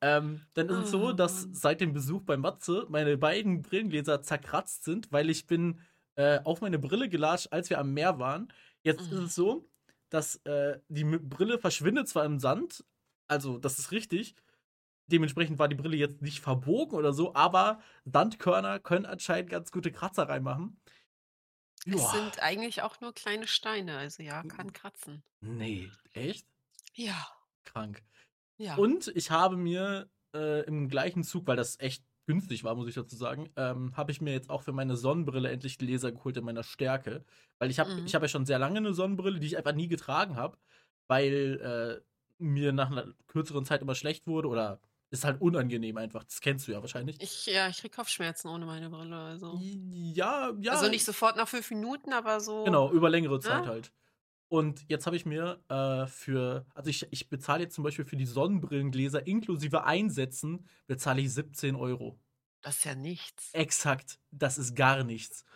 Ähm, 0.00 0.42
dann 0.54 0.68
ist 0.68 0.78
es 0.78 0.90
so, 0.90 1.10
Oh, 1.10 1.12
dass 1.12 1.48
seit 1.52 1.80
dem 1.80 1.92
Besuch 1.92 2.22
bei 2.22 2.36
Matze 2.36 2.86
meine 2.88 3.16
beiden 3.16 3.62
Brillengläser 3.62 4.22
zerkratzt 4.22 4.84
sind, 4.84 5.12
weil 5.12 5.30
ich 5.30 5.46
bin 5.46 5.80
äh, 6.16 6.40
auf 6.44 6.60
meine 6.60 6.78
Brille 6.78 7.08
gelatscht, 7.08 7.52
als 7.52 7.70
wir 7.70 7.78
am 7.78 7.92
Meer 7.94 8.18
waren. 8.18 8.52
Jetzt 8.82 9.10
ist 9.12 9.18
Mhm. 9.18 9.24
es 9.26 9.34
so, 9.34 9.68
dass 10.12 10.36
äh, 10.44 10.78
die 10.88 11.04
Brille 11.04 11.58
verschwindet 11.58 12.08
zwar 12.08 12.24
im 12.24 12.38
Sand, 12.38 12.84
also 13.28 13.58
das 13.58 13.78
ist 13.78 13.92
richtig. 13.92 14.34
Dementsprechend 15.06 15.58
war 15.58 15.68
die 15.68 15.74
Brille 15.74 15.96
jetzt 15.96 16.22
nicht 16.22 16.40
verbogen 16.40 16.96
oder 16.96 17.12
so, 17.12 17.34
aber 17.34 17.80
Sandkörner 18.04 18.78
können 18.78 19.06
anscheinend 19.06 19.50
ganz 19.50 19.72
gute 19.72 19.90
Kratzer 19.90 20.28
reinmachen. 20.28 20.80
Es 21.86 21.94
Joa. 21.94 22.12
sind 22.12 22.42
eigentlich 22.42 22.82
auch 22.82 23.00
nur 23.00 23.12
kleine 23.12 23.48
Steine, 23.48 23.96
also 23.98 24.22
ja, 24.22 24.42
kann 24.44 24.72
kratzen. 24.72 25.24
Nee, 25.40 25.90
echt? 26.12 26.46
Ja, 26.94 27.26
Krank. 27.64 28.02
ja. 28.58 28.76
Und 28.76 29.08
ich 29.16 29.30
habe 29.30 29.56
mir 29.56 30.10
äh, 30.34 30.64
im 30.66 30.88
gleichen 30.88 31.24
Zug, 31.24 31.46
weil 31.46 31.56
das 31.56 31.80
echt 31.80 32.04
günstig 32.26 32.64
war, 32.64 32.74
muss 32.74 32.88
ich 32.88 32.94
dazu 32.94 33.16
sagen, 33.16 33.50
ähm, 33.56 33.96
habe 33.96 34.12
ich 34.12 34.20
mir 34.20 34.32
jetzt 34.32 34.50
auch 34.50 34.62
für 34.62 34.72
meine 34.72 34.96
Sonnenbrille 34.96 35.50
endlich 35.50 35.78
Gläser 35.78 36.12
geholt 36.12 36.36
in 36.36 36.44
meiner 36.44 36.62
Stärke. 36.62 37.24
Weil 37.58 37.70
ich 37.70 37.78
habe 37.80 37.92
Mhm. 37.94 38.06
ich 38.06 38.14
hab 38.14 38.22
ja 38.22 38.28
schon 38.28 38.46
sehr 38.46 38.58
lange 38.58 38.78
eine 38.78 38.94
Sonnenbrille, 38.94 39.40
die 39.40 39.46
ich 39.46 39.56
einfach 39.56 39.74
nie 39.74 39.88
getragen 39.88 40.36
habe, 40.36 40.56
weil 41.08 42.00
äh, 42.00 42.04
mir 42.38 42.72
nach 42.72 42.90
einer 42.90 43.12
kürzeren 43.28 43.64
Zeit 43.64 43.82
immer 43.82 43.94
schlecht 43.94 44.26
wurde 44.26 44.48
oder 44.48 44.80
ist 45.10 45.24
halt 45.24 45.40
unangenehm 45.42 45.96
einfach. 45.98 46.24
Das 46.24 46.40
kennst 46.40 46.66
du 46.66 46.72
ja 46.72 46.80
wahrscheinlich. 46.80 47.20
Ich, 47.20 47.46
ja, 47.46 47.68
ich 47.68 47.78
krieg 47.78 47.92
Kopfschmerzen 47.94 48.48
ohne 48.48 48.64
meine 48.66 48.88
Brille, 48.88 49.16
also. 49.16 49.60
Ja, 49.60 50.52
ja. 50.60 50.72
Also 50.72 50.88
nicht 50.88 51.04
sofort 51.04 51.36
nach 51.36 51.48
fünf 51.48 51.70
Minuten, 51.70 52.12
aber 52.14 52.40
so. 52.40 52.64
Genau, 52.64 52.90
über 52.90 53.10
längere 53.10 53.38
Zeit 53.40 53.66
Ja. 53.66 53.70
halt. 53.72 53.92
Und 54.52 54.84
jetzt 54.86 55.06
habe 55.06 55.16
ich 55.16 55.24
mir 55.24 55.64
äh, 55.70 56.06
für, 56.06 56.66
also 56.74 56.90
ich, 56.90 57.06
ich 57.10 57.30
bezahle 57.30 57.62
jetzt 57.62 57.74
zum 57.74 57.84
Beispiel 57.84 58.04
für 58.04 58.18
die 58.18 58.26
Sonnenbrillengläser 58.26 59.26
inklusive 59.26 59.84
Einsätzen, 59.84 60.68
bezahle 60.86 61.22
ich 61.22 61.32
17 61.32 61.74
Euro. 61.74 62.20
Das 62.60 62.76
ist 62.76 62.84
ja 62.84 62.94
nichts. 62.94 63.48
Exakt, 63.54 64.18
das 64.30 64.58
ist 64.58 64.76
gar 64.76 65.04
nichts. 65.04 65.46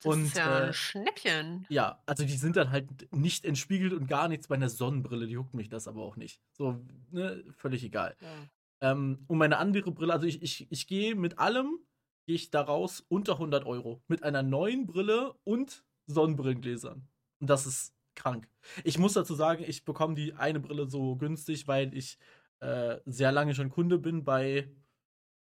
Das 0.00 0.14
und, 0.14 0.24
ist 0.24 0.38
ja 0.38 0.60
äh, 0.60 0.66
ein 0.68 0.72
Schnäppchen. 0.72 1.66
Ja, 1.68 2.02
also 2.06 2.24
die 2.24 2.32
sind 2.32 2.56
dann 2.56 2.70
halt 2.70 3.12
nicht 3.12 3.44
entspiegelt 3.44 3.92
und 3.92 4.06
gar 4.06 4.26
nichts. 4.26 4.48
Bei 4.48 4.54
einer 4.54 4.70
Sonnenbrille, 4.70 5.26
die 5.26 5.34
juckt 5.34 5.52
mich 5.52 5.68
das 5.68 5.86
aber 5.86 6.00
auch 6.00 6.16
nicht. 6.16 6.40
So, 6.52 6.82
ne, 7.10 7.44
völlig 7.58 7.84
egal. 7.84 8.16
Ja. 8.22 8.92
Ähm, 8.92 9.22
und 9.26 9.36
meine 9.36 9.58
andere 9.58 9.92
Brille, 9.92 10.14
also 10.14 10.26
ich, 10.26 10.40
ich, 10.40 10.66
ich 10.72 10.86
gehe 10.86 11.14
mit 11.14 11.38
allem, 11.38 11.78
gehe 12.24 12.36
ich 12.36 12.50
da 12.50 12.62
raus 12.62 13.04
unter 13.10 13.34
100 13.34 13.66
Euro. 13.66 14.02
Mit 14.08 14.22
einer 14.22 14.42
neuen 14.42 14.86
Brille 14.86 15.34
und 15.44 15.84
Sonnenbrillengläsern. 16.06 17.06
Und 17.38 17.50
das 17.50 17.66
ist 17.66 17.95
krank. 18.16 18.48
Ich 18.84 18.98
muss 18.98 19.12
dazu 19.12 19.34
sagen, 19.34 19.64
ich 19.66 19.84
bekomme 19.84 20.14
die 20.14 20.34
eine 20.34 20.60
Brille 20.60 20.88
so 20.88 21.16
günstig, 21.16 21.68
weil 21.68 21.94
ich 21.94 22.18
äh, 22.60 22.96
sehr 23.06 23.32
lange 23.32 23.54
schon 23.54 23.70
Kunde 23.70 23.98
bin 23.98 24.24
bei 24.24 24.68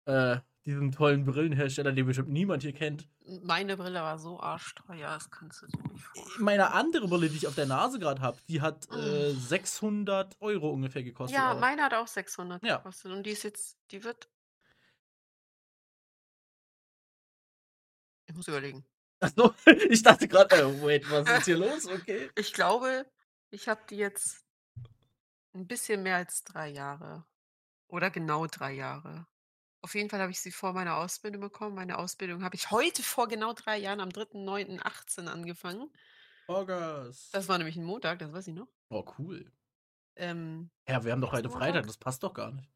äh, 0.06 0.38
diesem 0.66 0.92
tollen 0.92 1.26
Brillenhersteller, 1.26 1.92
den 1.92 2.06
bestimmt 2.06 2.30
niemand 2.30 2.62
hier 2.64 2.74
kennt. 2.74 3.08
Meine 3.44 3.78
Brille 3.78 4.00
war 4.02 4.18
so 4.20 4.40
arschteuer, 4.40 5.08
das 5.10 5.30
kannst 5.32 5.62
du 5.64 5.68
dir 5.68 5.82
nicht 5.92 6.04
vorstellen. 6.04 6.44
Meine 6.46 6.72
andere 6.74 7.08
Brille, 7.08 7.30
die 7.30 7.38
ich 7.38 7.48
auf 7.48 7.56
der 7.56 7.66
Nase 7.66 7.98
gerade 8.00 8.22
habe, 8.22 8.38
die 8.48 8.62
hat 8.62 8.88
äh, 8.92 9.34
Mm. 9.34 9.40
600 9.40 10.36
Euro 10.40 10.70
ungefähr 10.70 11.04
gekostet. 11.04 11.38
Ja, 11.38 11.54
auch. 11.54 11.60
meine 11.60 11.82
hat 11.84 11.94
auch 11.96 12.08
600 12.08 12.64
Ja. 12.64 12.78
gekostet 12.78 13.12
und 13.12 13.24
die 13.26 13.32
ist 13.32 13.44
jetzt, 13.44 13.78
die 13.92 14.04
wird. 14.04 14.30
Ich 18.28 18.36
muss 18.36 18.48
überlegen. 18.48 18.86
Achso, 19.22 19.54
ich 19.90 20.04
dachte 20.04 20.28
gerade, 20.28 20.56
äh, 20.56 20.82
wait, 20.82 21.10
was 21.10 21.30
ist 21.30 21.46
hier 21.46 21.58
los? 21.58 21.86
Okay. 21.86 22.30
Ich 22.36 22.54
glaube, 22.54 23.06
ich 23.52 23.70
habe 23.70 23.82
die 23.90 23.98
jetzt 23.98 24.44
ein 25.54 25.68
bisschen 25.68 26.04
mehr 26.04 26.18
als 26.18 26.44
drei 26.44 26.70
Jahre. 26.70 27.26
Oder 27.88 28.10
genau 28.10 28.48
drei 28.48 28.74
Jahre. 28.74 29.28
Auf 29.82 29.96
jeden 29.96 30.10
Fall 30.10 30.22
habe 30.22 30.32
ich 30.32 30.40
sie 30.40 30.52
vor 30.52 30.74
meiner 30.74 30.98
Ausbildung 30.98 31.42
bekommen. 31.42 31.76
Meine 31.76 31.98
Ausbildung 31.98 32.44
habe 32.44 32.56
ich 32.56 32.72
heute 32.72 33.04
vor 33.04 33.28
genau 33.28 33.54
drei 33.54 33.78
Jahren 33.78 34.00
am 34.00 34.10
3.9.18 34.10 35.28
angefangen. 35.28 35.90
August. 36.48 37.34
Das 37.34 37.48
war 37.48 37.58
nämlich 37.58 37.76
ein 37.78 37.84
Montag, 37.84 38.20
das 38.20 38.32
weiß 38.32 38.48
ich 38.48 38.54
noch. 38.54 38.68
oh, 38.90 39.06
cool. 39.18 39.52
Ähm, 40.16 40.70
Ja, 40.88 41.04
wir 41.04 41.12
haben 41.12 41.22
doch 41.22 41.32
heute 41.32 41.48
Montag? 41.48 41.68
Freitag, 41.68 41.88
das 41.88 41.98
passt 41.98 42.24
doch 42.24 42.34
gar 42.34 42.52
nicht. 42.52 42.70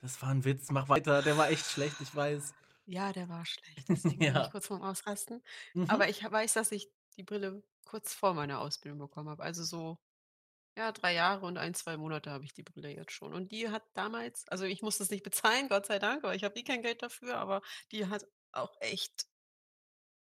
Das 0.00 0.20
war 0.22 0.30
ein 0.30 0.44
Witz, 0.44 0.70
mach 0.70 0.88
weiter. 0.88 1.22
Der 1.22 1.36
war 1.36 1.50
echt 1.50 1.66
schlecht, 1.66 2.00
ich 2.00 2.14
weiß. 2.14 2.54
Ja, 2.86 3.12
der 3.12 3.28
war 3.28 3.44
schlecht. 3.46 3.88
Deswegen 3.88 4.22
bin 4.24 4.34
Ja. 4.36 4.40
ich 4.40 4.50
kurz 4.50 4.66
vorm 4.66 4.82
Ausrasten. 4.82 5.42
Mhm. 5.74 5.90
Aber 5.90 6.08
ich 6.08 6.22
weiß, 6.30 6.54
dass 6.54 6.72
ich 6.72 6.90
die 7.16 7.22
Brille 7.24 7.62
kurz 7.84 8.14
vor 8.14 8.34
meiner 8.34 8.60
Ausbildung 8.60 8.98
bekommen 9.00 9.28
habe. 9.28 9.42
Also 9.42 9.64
so, 9.64 9.98
ja, 10.76 10.92
drei 10.92 11.14
Jahre 11.14 11.46
und 11.46 11.58
ein, 11.58 11.74
zwei 11.74 11.96
Monate 11.98 12.30
habe 12.30 12.44
ich 12.44 12.54
die 12.54 12.62
Brille 12.64 12.90
jetzt 12.94 13.12
schon. 13.12 13.34
Und 13.34 13.52
die 13.52 13.70
hat 13.70 13.84
damals, 13.94 14.46
also 14.48 14.64
ich 14.64 14.82
musste 14.82 15.04
es 15.04 15.10
nicht 15.10 15.24
bezahlen, 15.24 15.68
Gott 15.70 15.86
sei 15.86 15.98
Dank, 15.98 16.22
weil 16.24 16.36
ich 16.36 16.44
habe 16.44 16.58
eh 16.58 16.64
kein 16.64 16.82
Geld 16.82 17.02
dafür, 17.02 17.38
aber 17.38 17.62
die 17.92 18.06
hat 18.08 18.26
auch 18.52 18.76
echt 18.80 19.26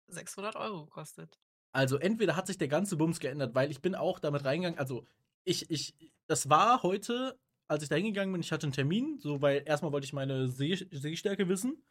600 0.08 0.56
Euro 0.56 0.84
gekostet. 0.84 1.40
Also 1.72 1.98
entweder 1.98 2.34
hat 2.36 2.46
sich 2.48 2.58
der 2.58 2.68
ganze 2.68 2.96
Bums 2.96 3.20
geändert, 3.20 3.54
weil 3.54 3.70
ich 3.70 3.80
bin 3.80 3.94
auch 3.94 4.18
damit 4.18 4.44
reingegangen, 4.44 4.78
also 4.78 5.06
ich, 5.44 5.70
ich, 5.70 5.94
das 6.26 6.48
war 6.48 6.82
heute, 6.82 7.38
als 7.68 7.82
ich 7.84 7.88
da 7.88 7.94
hingegangen 7.96 8.32
bin, 8.32 8.42
ich 8.42 8.50
hatte 8.52 8.66
einen 8.66 8.72
Termin, 8.72 9.18
so, 9.20 9.40
weil 9.40 9.62
erstmal 9.64 9.92
wollte 9.92 10.04
ich 10.04 10.12
meine 10.12 10.48
Seh 10.48 10.74
Sehstärke 10.90 11.48
wissen. 11.48 11.84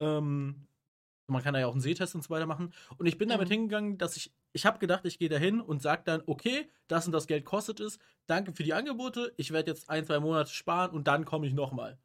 Ähm, 0.00 0.66
man 1.26 1.42
kann 1.42 1.54
da 1.54 1.60
ja 1.60 1.66
auch 1.66 1.72
einen 1.72 1.80
Sehtest 1.80 2.14
und 2.14 2.22
so 2.22 2.30
weiter 2.30 2.46
machen. 2.46 2.72
Und 2.98 3.06
ich 3.06 3.16
bin 3.16 3.28
damit 3.30 3.48
Mhm. 3.48 3.52
hingegangen, 3.52 3.98
dass 3.98 4.16
ich, 4.16 4.32
ich 4.52 4.66
habe 4.66 4.78
gedacht, 4.78 5.04
ich 5.06 5.18
gehe 5.18 5.28
da 5.30 5.38
hin 5.38 5.60
und 5.60 5.80
sage 5.80 6.02
dann, 6.04 6.22
okay, 6.26 6.68
das 6.86 7.06
und 7.06 7.12
das 7.12 7.26
Geld 7.26 7.44
kostet 7.46 7.80
es, 7.80 7.98
danke 8.26 8.52
für 8.52 8.62
die 8.62 8.74
Angebote, 8.74 9.32
ich 9.38 9.50
werde 9.50 9.70
jetzt 9.70 9.88
ein, 9.88 10.04
zwei 10.04 10.20
Monate 10.20 10.50
sparen 10.50 10.90
und 10.90 11.08
dann 11.08 11.24
komme 11.24 11.46
ich 11.46 11.54
nochmal. 11.54 11.98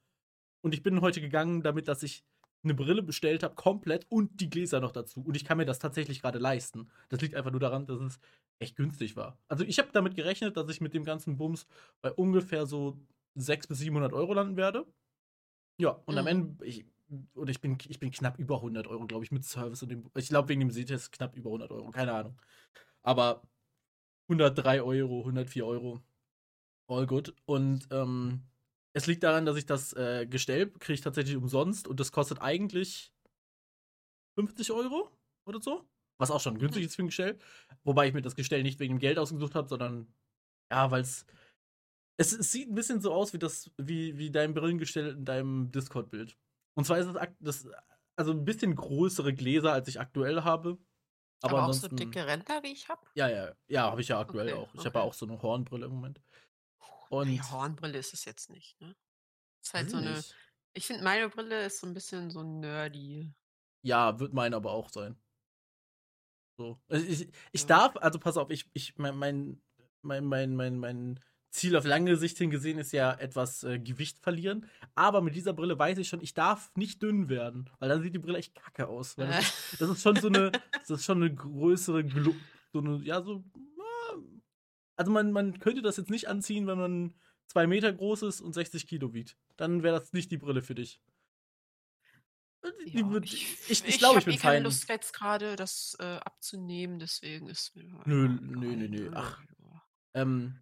Und 0.61 0.73
ich 0.73 0.83
bin 0.83 1.01
heute 1.01 1.21
gegangen 1.21 1.63
damit, 1.63 1.87
dass 1.87 2.03
ich 2.03 2.23
eine 2.63 2.73
Brille 2.73 3.01
bestellt 3.03 3.43
habe, 3.43 3.55
komplett 3.55 4.05
und 4.09 4.41
die 4.41 4.49
Gläser 4.49 4.79
noch 4.81 4.91
dazu. 4.91 5.21
Und 5.21 5.35
ich 5.37 5.45
kann 5.45 5.57
mir 5.57 5.65
das 5.65 5.79
tatsächlich 5.79 6.21
gerade 6.21 6.39
leisten. 6.39 6.89
Das 7.09 7.21
liegt 7.21 7.35
einfach 7.35 7.51
nur 7.51 7.61
daran, 7.61 7.85
dass 7.87 8.01
es 8.01 8.19
echt 8.59 8.75
günstig 8.75 9.15
war. 9.15 9.37
Also 9.47 9.63
ich 9.63 9.79
habe 9.79 9.89
damit 9.93 10.15
gerechnet, 10.15 10.57
dass 10.57 10.69
ich 10.69 10.81
mit 10.81 10.93
dem 10.93 11.05
ganzen 11.05 11.37
Bums 11.37 11.67
bei 12.01 12.11
ungefähr 12.11 12.65
so 12.65 12.99
600 13.35 13.69
bis 13.69 13.79
700 13.79 14.13
Euro 14.13 14.33
landen 14.33 14.57
werde. 14.57 14.85
Ja, 15.77 15.91
und 16.05 16.17
am 16.17 16.25
Mhm. 16.25 16.27
Ende, 16.27 16.65
ich, 16.65 16.85
und 17.33 17.49
ich 17.49 17.61
bin, 17.61 17.77
ich 17.87 17.99
bin 17.99 18.11
knapp 18.11 18.37
über 18.39 18.57
100 18.57 18.87
Euro, 18.87 19.07
glaube 19.07 19.23
ich, 19.25 19.31
mit 19.31 19.43
Service 19.43 19.81
und 19.83 19.89
dem, 19.89 20.09
ich 20.15 20.29
glaube 20.29 20.49
wegen 20.49 20.61
dem 20.61 20.71
Sehtest 20.71 21.11
knapp 21.11 21.35
über 21.35 21.49
100 21.49 21.71
Euro, 21.71 21.91
keine 21.91 22.13
Ahnung. 22.13 22.39
Aber 23.03 23.41
103 24.29 24.81
Euro, 24.81 25.19
104 25.19 25.65
Euro, 25.65 26.01
all 26.87 27.07
good. 27.07 27.33
Und 27.45 27.87
ähm, 27.91 28.43
es 28.93 29.07
liegt 29.07 29.23
daran, 29.23 29.45
dass 29.45 29.57
ich 29.57 29.65
das 29.65 29.93
äh, 29.93 30.27
Gestell 30.27 30.69
kriege 30.71 30.93
ich 30.93 31.01
tatsächlich 31.01 31.35
umsonst 31.35 31.87
und 31.87 31.99
das 31.99 32.11
kostet 32.11 32.41
eigentlich 32.41 33.13
50 34.35 34.71
Euro 34.71 35.11
oder 35.45 35.61
so. 35.61 35.85
Was 36.19 36.31
auch 36.31 36.41
schon 36.41 36.59
günstig 36.59 36.83
ist 36.85 36.95
für 36.95 37.03
ein 37.03 37.07
Gestell. 37.07 37.39
Wobei 37.83 38.07
ich 38.07 38.13
mir 38.13 38.21
das 38.21 38.35
Gestell 38.35 38.61
nicht 38.61 38.79
wegen 38.79 38.95
dem 38.95 38.99
Geld 38.99 39.17
ausgesucht 39.17 39.55
habe, 39.55 39.69
sondern 39.69 40.07
ja, 40.71 40.91
weil 40.91 41.01
es. 41.01 41.25
Es 42.17 42.31
sieht 42.31 42.69
ein 42.69 42.75
bisschen 42.75 42.99
so 42.99 43.13
aus 43.13 43.31
wie 43.31 43.39
das, 43.39 43.71
wie, 43.77 44.17
wie 44.17 44.29
dein 44.29 44.53
Brillengestell 44.53 45.11
in 45.11 45.23
deinem 45.23 45.71
Discord-Bild. 45.71 46.35
Und 46.79 46.85
zwar 46.85 46.97
ist 46.97 47.07
es 47.07 47.15
das, 47.41 47.67
also 48.15 48.31
ein 48.31 48.45
bisschen 48.45 48.73
größere 48.73 49.33
Gläser, 49.33 49.73
als 49.73 49.89
ich 49.89 49.99
aktuell 49.99 50.43
habe. 50.43 50.77
Aber, 51.41 51.59
Aber, 51.59 51.67
auch 51.67 51.73
so 51.73 51.89
dicke 51.89 52.25
Ränder, 52.25 52.63
wie 52.63 52.71
ich 52.71 52.87
habe. 52.87 53.05
Ja, 53.15 53.27
ja, 53.27 53.53
ja, 53.67 53.83
habe 53.91 53.99
ich 54.01 54.07
ja 54.07 54.19
aktuell 54.19 54.47
Okay, 54.47 54.53
auch. 54.53 54.73
Ich 54.73 54.85
habe 54.85 54.99
ja 54.99 55.01
okay. 55.01 55.09
auch 55.09 55.13
so 55.13 55.25
eine 55.25 55.41
Hornbrille 55.41 55.85
im 55.87 55.91
Moment. 55.91 56.21
Und 57.09 57.27
die 57.27 57.41
Hornbrille 57.41 57.97
ist 57.97 58.13
es 58.13 58.23
jetzt 58.23 58.49
nicht, 58.49 58.79
ne? 58.79 58.95
Ist 59.61 59.73
halt 59.73 59.89
so 59.89 59.97
ich 59.97 60.05
eine. 60.05 60.17
nicht. 60.17 60.35
Ich 60.73 60.87
finde, 60.87 61.03
meine 61.03 61.27
Brille 61.27 61.65
ist 61.65 61.79
so 61.81 61.87
ein 61.87 61.93
bisschen 61.93 62.31
so 62.31 62.43
nerdy. 62.43 63.33
Ja, 63.81 64.19
wird 64.19 64.33
meine 64.33 64.55
aber 64.55 64.71
auch 64.71 64.89
sein. 64.89 65.17
So. 66.57 66.79
Also 66.89 67.05
Ich, 67.05 67.29
ich 67.51 67.61
Ja. 67.61 67.67
darf, 67.67 67.95
also 67.97 68.19
pass 68.19 68.37
auf, 68.37 68.49
ich, 68.51 68.69
ich, 68.73 68.97
mein, 68.97 69.15
mein, 69.17 69.61
mein, 70.01 70.25
mein, 70.25 70.55
mein, 70.55 70.77
mein 70.79 71.19
Ziel 71.51 71.75
auf 71.75 71.85
lange 71.85 72.15
Sicht 72.15 72.37
hingesehen 72.37 72.77
ist 72.77 72.91
ja 72.91 73.11
etwas 73.13 73.63
äh, 73.63 73.79
Gewicht 73.79 74.19
verlieren. 74.19 74.69
Aber 74.95 75.21
mit 75.21 75.35
dieser 75.35 75.53
Brille 75.53 75.77
weiß 75.79 75.97
ich 75.97 76.07
schon, 76.07 76.21
ich 76.21 76.33
darf 76.35 76.71
nicht 76.75 77.01
dünn 77.01 77.27
werden, 77.29 77.69
weil 77.79 77.89
dann 77.89 78.01
sieht 78.03 78.13
die 78.13 78.19
Brille 78.19 78.37
echt 78.37 78.53
kacke 78.55 78.87
aus. 78.87 79.17
Weil 79.17 79.27
das, 79.27 79.39
ist, 79.47 79.75
das 79.81 79.89
ist 79.89 80.01
schon 80.03 80.15
so 80.17 80.27
eine, 80.27 80.51
das 80.73 80.89
ist 80.89 81.05
schon 81.05 81.17
eine 81.23 81.33
größere, 81.33 82.03
Glu 82.05 82.33
so 82.71 82.79
eine, 82.79 82.97
ja, 83.03 83.21
so. 83.23 83.43
ah, 83.79 84.15
Also 84.95 85.11
man, 85.11 85.31
man 85.31 85.59
könnte 85.59 85.81
das 85.81 85.97
jetzt 85.97 86.11
nicht 86.11 86.27
anziehen, 86.27 86.67
wenn 86.67 86.77
man 86.77 87.15
zwei 87.47 87.65
Meter 87.65 87.91
groß 87.91 88.21
ist 88.23 88.41
und 88.41 88.53
60 88.53 88.85
Kilo 88.85 89.13
wiegt. 89.13 89.35
Dann 89.57 89.81
wäre 89.81 89.99
das 89.99 90.13
nicht 90.13 90.29
die 90.31 90.37
Brille 90.37 90.61
für 90.61 90.75
dich. 90.75 91.01
Ja, 92.85 93.09
wird- 93.09 93.25
ich 93.25 93.53
ich, 93.53 93.69
ich 93.71 93.85
ich 93.87 93.97
glaube, 93.99 94.19
ich 94.19 94.25
habe 94.25 94.25
bin 94.25 94.33
eh 94.35 94.37
keine 94.37 94.55
fein. 94.57 94.63
Lust 94.63 94.89
jetzt 94.89 95.13
gerade, 95.13 95.55
das 95.55 95.95
äh, 95.99 96.03
abzunehmen, 96.03 96.99
deswegen 96.99 97.47
ist 97.47 97.75
mir. 97.75 97.85
Nö, 98.05 98.27
nö, 98.27 98.75
nö, 98.75 98.87
nö. 98.89 99.11
Ach. 99.15 99.39
Ähm, 100.13 100.59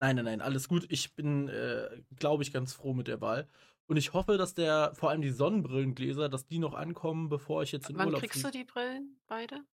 nein, 0.00 0.16
nein, 0.16 0.24
nein, 0.24 0.40
alles 0.40 0.68
gut. 0.68 0.86
Ich 0.90 1.14
bin, 1.14 1.48
äh, 1.48 2.02
glaube 2.16 2.42
ich, 2.42 2.52
ganz 2.52 2.72
froh 2.72 2.94
mit 2.94 3.08
der 3.08 3.20
Wahl. 3.20 3.48
Und 3.86 3.96
ich 3.96 4.12
hoffe, 4.12 4.38
dass 4.38 4.54
der, 4.54 4.94
vor 4.94 5.10
allem 5.10 5.20
die 5.20 5.30
Sonnenbrillengläser, 5.30 6.28
dass 6.28 6.46
die 6.46 6.58
noch 6.58 6.74
ankommen, 6.74 7.28
bevor 7.28 7.62
ich 7.62 7.72
jetzt 7.72 7.90
in 7.90 7.96
Wann 7.96 8.06
Urlaub 8.06 8.20
kriegst 8.20 8.44
du 8.44 8.50
die 8.50 8.64
Brillen 8.64 9.20
beide? 9.26 9.64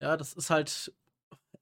Ja, 0.00 0.16
das 0.16 0.32
ist 0.32 0.48
halt 0.50 0.94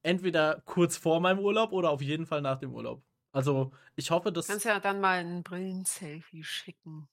entweder 0.02 0.62
kurz 0.64 0.96
vor 0.96 1.20
meinem 1.20 1.40
Urlaub 1.40 1.72
oder 1.72 1.90
auf 1.90 2.00
jeden 2.02 2.26
Fall 2.26 2.40
nach 2.40 2.58
dem 2.58 2.72
Urlaub. 2.72 3.02
Also, 3.32 3.72
ich 3.96 4.10
hoffe, 4.10 4.32
dass. 4.32 4.46
Du 4.46 4.52
kannst 4.52 4.64
ja 4.64 4.78
dann 4.80 5.00
mal 5.00 5.18
ein 5.18 5.42
Brillen-Selfie 5.42 6.44
schicken. 6.44 7.08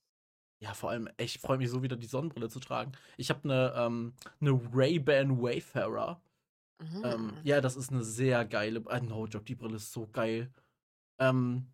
Ja, 0.59 0.73
vor 0.73 0.91
allem, 0.91 1.09
ich 1.17 1.39
freue 1.39 1.57
mich 1.57 1.69
so 1.69 1.83
wieder, 1.83 1.97
die 1.97 2.05
Sonnenbrille 2.05 2.49
zu 2.49 2.59
tragen. 2.59 2.93
Ich 3.17 3.29
habe 3.29 3.43
eine, 3.43 3.73
ähm, 3.75 4.13
eine 4.39 4.51
Ray-Ban 4.73 5.41
Wayfarer. 5.41 6.21
Ähm, 7.03 7.25
Mhm. 7.27 7.39
ja, 7.43 7.61
das 7.61 7.75
ist 7.75 7.91
eine 7.91 8.03
sehr 8.03 8.45
geile. 8.45 8.83
Äh, 8.89 9.01
no 9.01 9.25
joke, 9.27 9.45
die 9.45 9.55
Brille 9.55 9.75
ist 9.77 9.91
so 9.91 10.07
geil. 10.07 10.51
Ähm, 11.19 11.67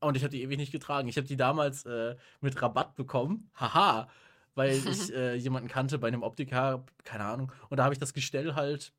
und 0.00 0.16
ich 0.16 0.22
habe 0.22 0.30
die 0.30 0.42
ewig 0.42 0.58
nicht 0.58 0.72
getragen. 0.72 1.08
Ich 1.08 1.16
habe 1.16 1.26
die 1.26 1.36
damals 1.36 1.84
äh, 1.84 2.16
mit 2.40 2.60
Rabatt 2.60 2.94
bekommen. 2.94 3.50
Haha. 3.54 4.08
weil 4.54 4.76
ich 4.76 5.12
äh, 5.14 5.34
jemanden 5.34 5.68
kannte 5.68 5.98
bei 5.98 6.08
einem 6.08 6.22
Optiker, 6.22 6.84
keine 7.04 7.24
Ahnung. 7.24 7.52
Und 7.68 7.78
da 7.78 7.84
habe 7.84 7.94
ich 7.94 7.98
das 7.98 8.14
Gestell 8.14 8.54
halt, 8.54 8.92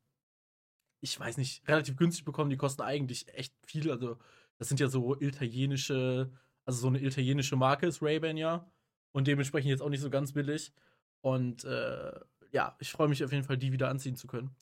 ich 1.00 1.18
weiß 1.18 1.36
nicht, 1.36 1.66
relativ 1.68 1.96
günstig 1.96 2.24
bekommen. 2.24 2.50
Die 2.50 2.56
kosten 2.56 2.82
eigentlich 2.82 3.32
echt 3.34 3.54
viel. 3.66 3.90
Also, 3.90 4.18
das 4.58 4.68
sind 4.68 4.80
ja 4.80 4.88
so 4.88 5.16
italienische, 5.20 6.30
also 6.64 6.80
so 6.80 6.88
eine 6.88 7.00
italienische 7.00 7.56
Marke 7.56 7.86
ist 7.86 8.02
Ray-Ban 8.02 8.36
ja. 8.36 8.70
Und 9.12 9.26
dementsprechend 9.26 9.70
jetzt 9.70 9.82
auch 9.82 9.88
nicht 9.88 10.00
so 10.02 10.10
ganz 10.10 10.32
billig. 10.32 10.72
Und 11.20 11.64
äh, 11.64 12.12
ja, 12.52 12.76
ich 12.80 12.90
freue 12.90 13.08
mich 13.08 13.24
auf 13.24 13.32
jeden 13.32 13.44
Fall, 13.44 13.56
die 13.56 13.72
wieder 13.72 13.88
anziehen 13.88 14.16
zu 14.16 14.26
können. 14.26 14.54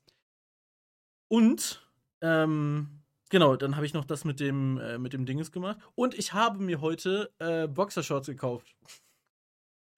Und, 1.28 1.86
ähm, 2.20 3.02
genau, 3.30 3.56
dann 3.56 3.76
habe 3.76 3.86
ich 3.86 3.94
noch 3.94 4.04
das 4.04 4.24
mit 4.24 4.40
dem, 4.40 4.78
äh, 4.78 4.98
mit 4.98 5.12
dem 5.12 5.26
Dinges 5.26 5.52
gemacht. 5.52 5.78
Und 5.94 6.14
ich 6.14 6.32
habe 6.32 6.58
mir 6.58 6.80
heute 6.80 7.32
äh, 7.38 7.66
Boxershorts 7.66 8.26
gekauft. 8.26 8.76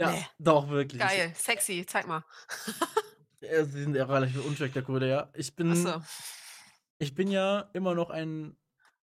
ja, 0.01 0.13
Nee. 0.13 0.27
doch, 0.39 0.69
wirklich. 0.69 1.01
Geil, 1.01 1.33
sexy, 1.35 1.85
zeig 1.87 2.07
mal. 2.07 2.25
Ja, 3.41 3.65
sie 3.65 3.83
sind 3.83 3.95
ja 3.95 4.05
relativ 4.05 4.45
unspektakulär, 4.45 5.09
ja. 5.09 5.31
Ich 5.35 5.55
bin, 5.55 5.71
Achso. 5.71 6.03
ich 6.99 7.15
bin 7.15 7.31
ja 7.31 7.71
immer 7.73 7.95
noch 7.95 8.11
ein 8.11 8.57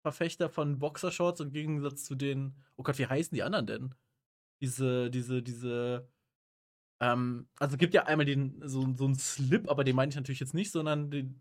Verfechter 0.02 0.48
von 0.48 0.78
Boxershorts 0.78 1.40
im 1.40 1.50
Gegensatz 1.50 2.04
zu 2.04 2.14
den, 2.14 2.54
oh 2.76 2.84
Gott, 2.84 2.98
wie 2.98 3.06
heißen 3.06 3.34
die 3.34 3.42
anderen 3.42 3.66
denn? 3.66 3.94
Diese, 4.62 5.10
diese, 5.10 5.42
diese, 5.42 6.08
ähm, 7.00 7.48
also 7.58 7.74
es 7.74 7.78
gibt 7.78 7.92
ja 7.92 8.04
einmal 8.04 8.24
den, 8.24 8.62
so, 8.68 8.94
so 8.94 9.04
einen 9.06 9.16
Slip, 9.16 9.68
aber 9.68 9.82
den 9.82 9.96
meine 9.96 10.10
ich 10.10 10.16
natürlich 10.16 10.40
jetzt 10.40 10.54
nicht, 10.54 10.70
sondern 10.70 11.10
den, 11.10 11.38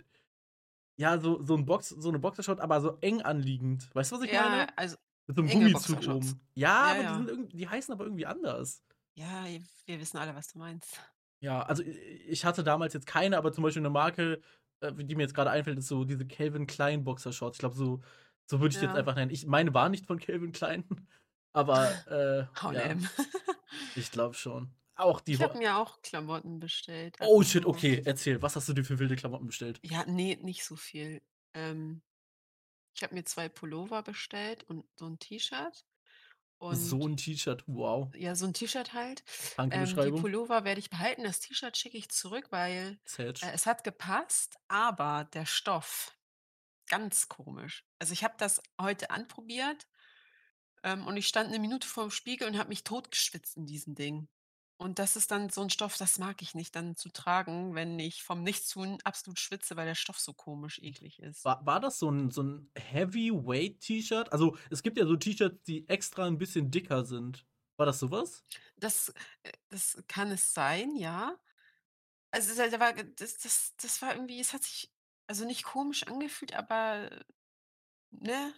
ja, 1.00 1.20
so, 1.20 1.43
so 1.43 1.56
ein 1.56 1.66
Box, 1.66 1.89
so 1.89 2.10
eine 2.10 2.20
Boxershort, 2.20 2.60
aber 2.60 2.82
so 2.82 2.97
eng 3.02 3.22
anliegend. 3.22 3.93
Weißt 3.95 4.12
du, 4.12 4.18
was 4.18 4.24
ich 4.24 4.32
Ja, 4.32 4.50
meine? 4.50 4.78
also, 4.78 4.97
Mit 5.28 5.38
so 5.38 5.41
einem 5.43 5.52
Gummizug 5.52 6.02
oben. 6.08 6.41
Ja, 6.56 6.70
Ja, 6.70 6.91
aber 6.91 7.04
ja. 7.04 7.20
Die, 7.20 7.58
die 7.58 7.68
heißen 7.70 7.93
aber 7.93 8.04
irgendwie 8.06 8.26
anders. 8.26 8.84
ja, 9.16 9.45
wir 9.86 10.00
wissen 10.00 10.18
alle, 10.18 10.36
was 10.36 10.47
du 10.47 10.60
meinst. 10.60 11.00
Ja, 11.41 11.62
also 11.64 11.84
ich 11.84 12.43
hatte 12.43 12.64
damals 12.64 12.93
jetzt 12.93 13.06
keine, 13.08 13.38
aber 13.38 13.54
zum 13.54 13.64
Beispiel 13.64 13.82
eine 13.82 13.89
Marke, 13.89 14.41
äh, 14.82 14.93
die 14.93 15.16
mir 15.16 15.24
jetzt 15.24 15.34
gerade 15.34 15.50
einfällt, 15.52 15.78
ist 15.80 15.88
so 15.88 16.04
diese 16.04 16.28
Calvin 16.28 16.68
Klein 16.68 17.04
Boxershorts. 17.06 17.56
Ich 17.58 17.60
glaube, 17.60 17.76
so, 17.76 18.02
so 18.45 18.60
würde 18.60 18.74
ich 18.74 18.80
die 18.80 18.86
jetzt 18.86 18.95
Ja. 18.95 19.00
einfach 19.00 19.16
nennen. 19.16 19.32
Ich 19.32 19.45
meine, 19.45 19.74
war 19.74 19.88
nicht 19.89 20.06
von 20.06 20.20
Calvin 20.20 20.52
Klein, 20.52 20.84
aber 21.54 22.06
äh, 22.08 22.45
ja, 22.74 22.97
ich 23.95 24.12
glaube 24.12 24.36
schon. 24.36 24.74
Auch 25.00 25.22
die. 25.22 25.34
Ich 25.34 25.41
habe 25.41 25.58
mir 25.58 25.78
auch 25.78 26.02
Klamotten 26.02 26.60
bestellt. 26.60 27.16
oh 27.22 27.39
also 27.39 27.50
shit, 27.50 27.64
so- 27.64 27.70
okay, 27.70 28.02
erzähl. 28.06 28.41
Was 28.41 28.56
hast 28.56 28.68
du 28.70 28.74
dir 28.74 28.84
für 28.84 29.00
wilde 29.00 29.16
Klamotten 29.16 29.47
bestellt? 29.47 29.80
Ja, 29.84 30.04
nee, 30.06 30.38
nicht 30.41 30.64
so 30.66 30.76
viel. 30.76 31.22
Ähm, 31.54 32.02
ich 32.95 33.04
habe 33.04 33.16
mir 33.16 33.24
zwei 33.24 33.47
Pullover 33.47 34.04
bestellt 34.04 34.64
und 34.66 34.86
so 34.97 35.08
ein 35.08 35.18
T-Shirt. 35.20 35.86
Und 36.58 36.76
So 36.76 37.08
ein 37.08 37.16
T-Shirt, 37.16 37.64
wow. 37.68 38.14
ja, 38.14 38.36
so 38.36 38.45
ein 38.45 38.54
T-Shirt 38.54 38.93
halt. 38.93 39.24
Danke, 39.56 39.78
Ähm, 39.78 39.86
die. 39.86 40.22
Pullover 40.22 40.66
werde 40.66 40.80
ich 40.80 40.89
behalten. 40.89 41.24
Das 41.24 41.39
T-Shirt 41.39 41.78
schicke 41.78 41.97
ich 41.97 42.10
zurück, 42.10 42.47
weil 42.50 43.00
äh, 43.18 43.34
es 43.54 43.66
hat 43.66 43.86
gepasst, 43.86 44.58
aber 44.68 45.30
der 45.34 45.45
Stoff, 45.45 46.18
ganz 46.89 47.30
komisch. 47.30 47.86
Also 48.00 48.12
ich 48.12 48.26
habe 48.26 48.36
das 48.38 48.62
heute 48.82 49.10
anprobiert 49.12 49.88
ähm, 50.84 51.08
und 51.08 51.16
ich 51.16 51.28
stand 51.30 51.47
eine 51.47 51.60
Minute 51.60 51.88
vor 51.88 52.04
dem 52.04 52.12
Spiegel 52.12 52.50
und 52.50 52.58
habe 52.58 52.68
mich 52.70 52.84
totgeschwitzt 52.84 53.56
in 53.56 53.66
diesem 53.66 53.95
Ding. 53.95 54.28
Und 54.80 54.98
das 54.98 55.16
ist 55.18 55.30
dann 55.32 55.50
so 55.50 55.62
ein 55.62 55.70
Stoff, 55.70 55.98
das 55.98 56.18
mag 56.20 56.42
ich 56.42 56.56
nicht 56.56 56.76
dann 56.76 56.96
zu 56.96 57.10
tragen, 57.10 57.76
wenn 57.76 58.00
ich 58.00 58.24
vom 58.24 58.42
Nichtstun 58.44 59.00
absolut 59.04 59.38
schwitze, 59.40 59.76
weil 59.76 59.86
der 59.86 59.94
Stoff 59.96 60.20
so 60.20 60.34
komisch 60.34 60.80
eklig 60.80 61.20
ist. 61.20 61.46
War, 61.46 61.66
war 61.66 61.80
das 61.80 62.00
so 62.00 62.10
ein, 62.10 62.32
so 62.32 62.44
ein 62.44 62.72
Heavyweight-T-Shirt? 62.78 64.32
Also, 64.34 64.58
es 64.70 64.84
gibt 64.84 64.98
ja 64.98 65.06
so 65.06 65.16
T-Shirts, 65.16 65.64
die 65.64 65.88
extra 65.88 66.26
ein 66.28 66.38
bisschen 66.38 66.70
dicker 66.72 67.06
sind. 67.06 67.48
War 67.78 67.86
das 67.86 68.00
sowas? 68.00 68.46
Das, 68.78 69.10
äh, 69.44 69.52
das 69.70 70.04
kann 70.08 70.32
es 70.32 70.54
sein, 70.54 70.96
ja. 70.96 71.40
Also, 72.32 72.56
da 72.56 72.70
da 72.70 72.80
war 72.80 72.94
das 72.94 73.40
das 73.40 73.76
das 73.78 74.02
war 74.02 74.16
irgendwie 74.16 74.40
es 74.40 74.54
hat 74.54 74.64
sich 74.64 74.94
also 75.28 75.46
nicht 75.46 75.64
komisch 75.66 76.06
angefühlt, 76.08 76.54
aber, 76.56 77.26
ne, 78.12 78.54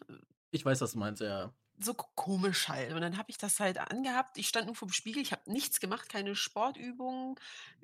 Ich 0.51 0.63
weiß, 0.65 0.81
was 0.81 0.93
du 0.93 0.99
meinst, 0.99 1.21
ja. 1.21 1.53
So 1.83 1.93
ko 1.93 2.07
komisch 2.15 2.67
halt. 2.69 2.93
Und 2.93 3.01
dann 3.01 3.17
habe 3.17 3.29
ich 3.31 3.37
das 3.37 3.59
halt 3.59 3.77
angehabt. 3.77 4.37
Ich 4.37 4.47
stand 4.47 4.67
nur 4.67 4.75
vorm 4.75 4.91
Spiegel, 4.91 5.21
ich 5.21 5.31
habe 5.31 5.51
nichts 5.51 5.79
gemacht, 5.79 6.09
keine 6.09 6.35
Sportübungen. 6.35 7.35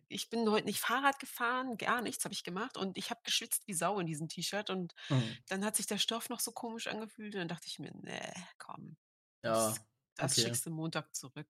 Ich 0.10 0.30
bin 0.30 0.50
heute 0.50 0.66
nicht 0.66 0.80
Fahrrad 0.82 1.20
gefahren, 1.20 1.78
gar 1.78 2.02
nichts 2.02 2.26
habe 2.26 2.34
ich 2.34 2.44
gemacht 2.44 2.78
und 2.78 2.98
ich 2.98 3.10
habe 3.12 3.22
geschwitzt 3.24 3.68
wie 3.68 3.74
Sau 3.74 4.00
in 4.00 4.08
diesem 4.08 4.30
T-Shirt 4.30 4.70
und 4.70 4.94
Mhm. 5.10 5.38
dann 5.50 5.66
hat 5.66 5.76
sich 5.78 5.88
der 5.88 5.98
Stoff 6.00 6.30
noch 6.30 6.40
so 6.42 6.52
komisch 6.54 6.88
angefühlt 6.88 7.36
und 7.36 7.40
dann 7.42 7.48
dachte 7.50 7.68
ich 7.68 7.80
mir: 7.80 7.92
„Ne, 7.96 8.34
komm, 8.60 8.98
Ja, 9.44 9.76
das 9.76 9.86
das 10.16 10.38
okay. 10.38 10.40
schickst 10.40 10.66
du 10.68 10.72
Montag 10.72 11.16
zurück.“ 11.16 11.48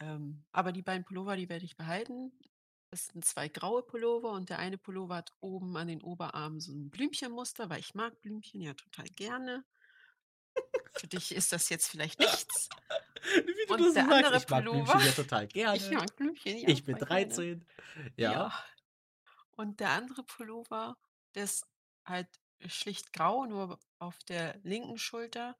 Ähm, 0.00 0.44
aber 0.52 0.72
die 0.72 0.82
beiden 0.82 1.04
Pullover, 1.04 1.36
die 1.36 1.48
werde 1.48 1.64
ich 1.64 1.76
behalten. 1.76 2.32
Das 2.90 3.06
sind 3.08 3.24
2 3.24 3.48
graue 3.48 3.82
Pullover 3.82 4.32
und 4.32 4.48
der 4.50 4.58
eine 4.58 4.78
Pullover 4.78 5.16
hat 5.16 5.32
oben 5.40 5.76
an 5.76 5.88
den 5.88 6.02
Oberarmen 6.02 6.60
so 6.60 6.72
'n 6.72 6.90
Blümchenmuster, 6.90 7.68
weil 7.70 7.80
ich 7.80 7.94
mag 7.94 8.20
Blümchen 8.20 8.62
ja 8.62 8.74
total 8.74 9.06
gerne. 9.10 9.64
Für 10.94 11.06
dich 11.06 11.32
ist 11.34 11.52
das 11.52 11.68
jetzt 11.68 11.88
vielleicht 11.88 12.18
nichts. 12.18 12.68
Wie 13.46 13.66
du 13.76 13.76
Und 13.76 13.78
das 13.78 13.94
der 13.94 14.04
sagst, 14.04 14.10
andere 14.10 14.40
ich 14.42 14.48
mag 14.48 14.68
Pullover 14.68 14.70
Blümchen 14.70 15.00
ja 15.00 15.12
total 15.12 15.46
ich 15.72 15.90
gerne. 15.90 15.90
mag 15.90 16.14
Blümchen, 16.16 16.58
ja, 16.58 16.72
Ich 16.72 16.84
bin 16.84 16.96
voll 16.96 17.04
gerne. 17.04 17.44
13. 17.46 17.66
Ja. 18.16 18.32
Ja. 18.32 18.52
Und 19.56 19.80
der 19.80 19.90
andere 19.90 20.22
Pullover, 20.22 20.96
der 21.34 21.44
ist 21.44 21.66
halt 22.06 22.28
schlicht 22.66 23.12
grau, 23.12 23.44
nur 23.46 23.80
auf 23.98 24.18
der 24.28 24.58
linken 24.62 24.98
Schulter 24.98 25.56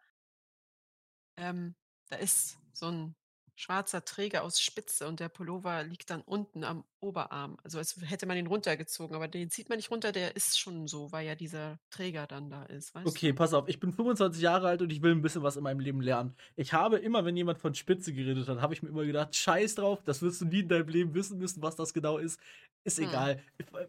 ähm, 1.38 1.76
da 2.08 2.16
ist 2.16 2.58
so 2.72 2.86
'n 2.88 3.14
schwarzer 3.58 4.04
Träger 4.04 4.44
aus 4.44 4.60
Spitze 4.60 5.08
und 5.08 5.18
der 5.20 5.28
Pullover 5.28 5.82
liegt 5.82 6.10
dann 6.10 6.20
unten 6.22 6.62
am 6.64 6.84
Oberarm. 7.00 7.58
Also, 7.64 7.78
als 7.78 7.96
hätte 8.00 8.26
man 8.26 8.36
ihn 8.36 8.46
runtergezogen, 8.46 9.16
aber 9.16 9.26
den 9.28 9.50
zieht 9.50 9.68
man 9.68 9.76
nicht 9.78 9.90
runter, 9.90 10.12
der 10.12 10.36
ist 10.36 10.58
schon 10.60 10.86
so, 10.86 11.10
weil 11.12 11.26
ja 11.26 11.34
dieser 11.34 11.78
Träger 11.90 12.26
dann 12.28 12.50
da 12.50 12.64
ist, 12.64 12.94
weißt 12.94 13.06
Okay, 13.06 13.28
du? 13.28 13.34
pass 13.34 13.54
auf, 13.54 13.68
ich 13.68 13.80
bin 13.80 13.92
25 13.92 14.42
Jahre 14.42 14.68
alt 14.68 14.82
und 14.82 14.90
ich 14.92 15.00
will 15.02 15.12
ein 15.12 15.22
bisschen 15.22 15.42
was 15.42 15.56
in 15.56 15.62
meinem 15.62 15.80
Leben 15.80 16.00
lernen. 16.00 16.36
Ich 16.56 16.72
habe 16.72 16.98
immer, 16.98 17.24
wenn 17.24 17.36
jemand 17.36 17.58
von 17.58 17.74
Spitze 17.74 18.12
geredet 18.12 18.48
hat, 18.48 18.60
habe 18.60 18.74
ich 18.74 18.82
mir 18.82 18.90
immer 18.90 19.04
gedacht, 19.04 19.34
scheiß 19.34 19.76
drauf, 19.76 20.02
das 20.04 20.20
wirst 20.22 20.40
du 20.40 20.44
nie 20.46 20.60
in 20.60 20.68
deinem 20.68 20.88
Leben 20.88 21.14
wissen 21.14 21.38
müssen, 21.38 21.62
was 21.62 21.76
das 21.76 21.94
genau 21.94 22.18
ist. 22.18 22.40
Ist 22.84 22.98
Mhm. 22.98 23.04
egal. 23.04 23.42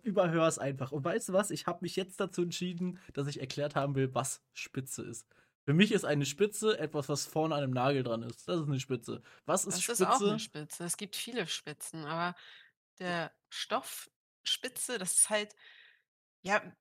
Überhör 0.03 0.47
es 0.47 0.57
einfach. 0.59 0.91
Und 0.91 1.03
weißt 1.03 1.29
du 1.29 1.33
was? 1.33 1.51
Ich 1.51 1.67
habe 1.67 1.79
mich 1.81 1.95
jetzt 1.95 2.19
dazu 2.19 2.43
entschieden, 2.43 2.99
dass 3.13 3.27
ich 3.27 3.39
erklärt 3.39 3.75
haben 3.75 3.95
will, 3.95 4.13
was 4.13 4.41
Spitze 4.53 5.03
ist. 5.03 5.27
Für 5.69 5.75
mich 5.75 5.91
ist 5.91 6.03
eine 6.03 6.25
Spitze 6.25 6.79
etwas, 6.79 7.09
was 7.09 7.27
vorne 7.27 7.53
an 7.53 7.61
einem 7.61 7.73
Nagel 7.73 8.01
dran 8.01 8.23
ist. 8.23 8.47
Das 8.47 8.59
ist 8.61 8.67
eine 8.67 8.79
Spitze. 8.79 9.21
Was 9.45 9.65
ist 9.65 9.75
Das 9.75 9.83
Spitze? 9.83 10.03
ist 10.03 10.09
auch 10.09 10.25
'ne 10.25 10.39
Spitze. 10.39 10.83
Es 10.83 10.97
gibt 10.97 11.15
viele 11.15 11.47
Spitzen, 11.47 12.05
aber 12.05 12.35
der 12.99 13.33
Stoff 13.49 14.09
Spitze, 14.43 14.97
das 14.97 15.13
ist 15.15 15.29
halt, 15.29 15.55
ja, 16.43 16.75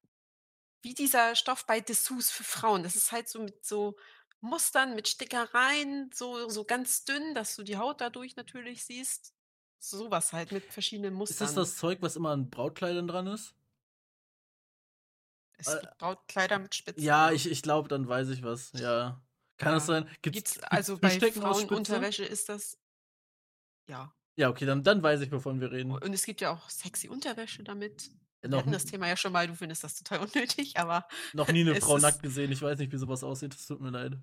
wie 0.83 0.95
dieser 0.95 1.37
Stoff 1.37 1.67
bei 1.67 1.81
Dessous 1.81 2.31
für 2.31 2.45
Frauen. 2.45 2.83
Das 2.85 2.97
ist 2.97 3.13
halt 3.13 3.29
so 3.29 3.41
mit 3.43 3.65
so 3.67 3.97
Mustern, 4.41 4.95
mit 4.97 5.09
Stickereien, 5.09 6.11
so 6.15 6.49
so 6.51 6.65
ganz 6.65 7.05
dünn, 7.05 7.35
dass 7.35 7.57
du 7.57 7.65
die 7.65 7.79
Haut 7.79 8.01
dadurch 8.03 8.37
natürlich 8.37 8.85
siehst. 8.87 9.35
So 9.81 10.11
was 10.11 10.33
halt 10.33 10.53
mit 10.53 10.73
verschiedenen 10.73 11.15
Ist 11.29 11.41
das 11.41 11.53
Mustern. 11.53 11.55
das 11.55 11.77
Zeug, 11.77 11.99
was 12.03 12.17
immer 12.17 12.31
an 12.31 12.51
Brautkleidern 12.51 13.07
dran 13.09 13.27
ist? 13.29 13.55
Es 15.59 15.69
Äh, 15.69 15.81
gibt 15.81 15.99
Brautkleider 15.99 16.59
mit 16.59 16.75
Spitzen, 16.75 17.03
Ja, 17.03 17.31
ich, 17.31 17.51
ich 17.51 17.63
glaube, 17.63 17.89
dann 17.89 18.09
weiß 18.09 18.29
ich 18.31 18.43
was. 18.43 18.73
Ja. 18.73 19.21
Kann 19.59 19.75
das 19.75 19.89
Ja. 19.89 19.95
sein? 19.95 20.09
Gibt's, 20.23 20.55
Gibt's 20.55 20.63
also 20.63 20.99
bei? 20.99 21.19
Frauenunterwäsche 21.21 22.25
ist 22.25 22.49
das 22.49 22.79
ja. 23.89 24.13
Ja, 24.37 24.51
okay, 24.51 24.67
dann, 24.67 24.85
dann 24.85 25.03
weiß 25.03 25.21
ich, 25.23 25.33
wovon 25.33 25.61
wir 25.61 25.73
reden. 25.73 25.91
Und 25.91 26.13
es 26.13 26.25
gibt 26.25 26.41
ja 26.41 26.53
auch 26.53 26.71
sexy 26.71 27.09
Unterwäsche 27.09 27.65
damit. 27.65 28.13
Wir 28.41 28.51
Noch, 28.51 28.59
hatten 28.59 28.71
das 28.71 28.85
Thema 28.85 29.09
ja 29.09 29.17
schon 29.17 29.33
mal, 29.33 29.49
du 29.49 29.57
findest 29.57 29.83
das 29.83 29.97
total 29.97 30.21
unnötig, 30.27 30.79
aber 30.79 31.09
noch 31.33 31.49
nie 31.49 31.63
eine 31.63 31.81
Frau 31.81 31.99
nackt 31.99 32.23
gesehen. 32.23 32.53
Ich 32.53 32.63
weiß 32.63 32.79
nicht, 32.79 32.93
wie 32.93 32.99
sowas 32.99 33.25
aussieht. 33.25 33.55
Es 33.55 33.67
tut 33.67 33.81
mir 33.81 33.91
leid. 33.91 34.17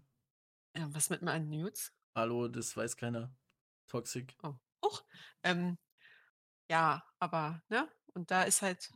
Ja, 0.78 0.88
was 0.94 1.10
mit 1.10 1.22
meinen 1.22 1.50
Nudes? 1.50 1.92
Hallo, 2.16 2.48
das 2.48 2.78
weiß 2.78 2.96
keiner. 2.96 3.36
Toxic. 3.88 4.38
Oh. 4.42 4.54
Huch. 4.86 5.04
Ähm, 5.44 5.78
ja, 6.72 7.04
aber, 7.20 7.62
ne? 7.70 7.90
Und 8.14 8.32
da 8.32 8.44
ist 8.44 8.62
halt 8.62 8.90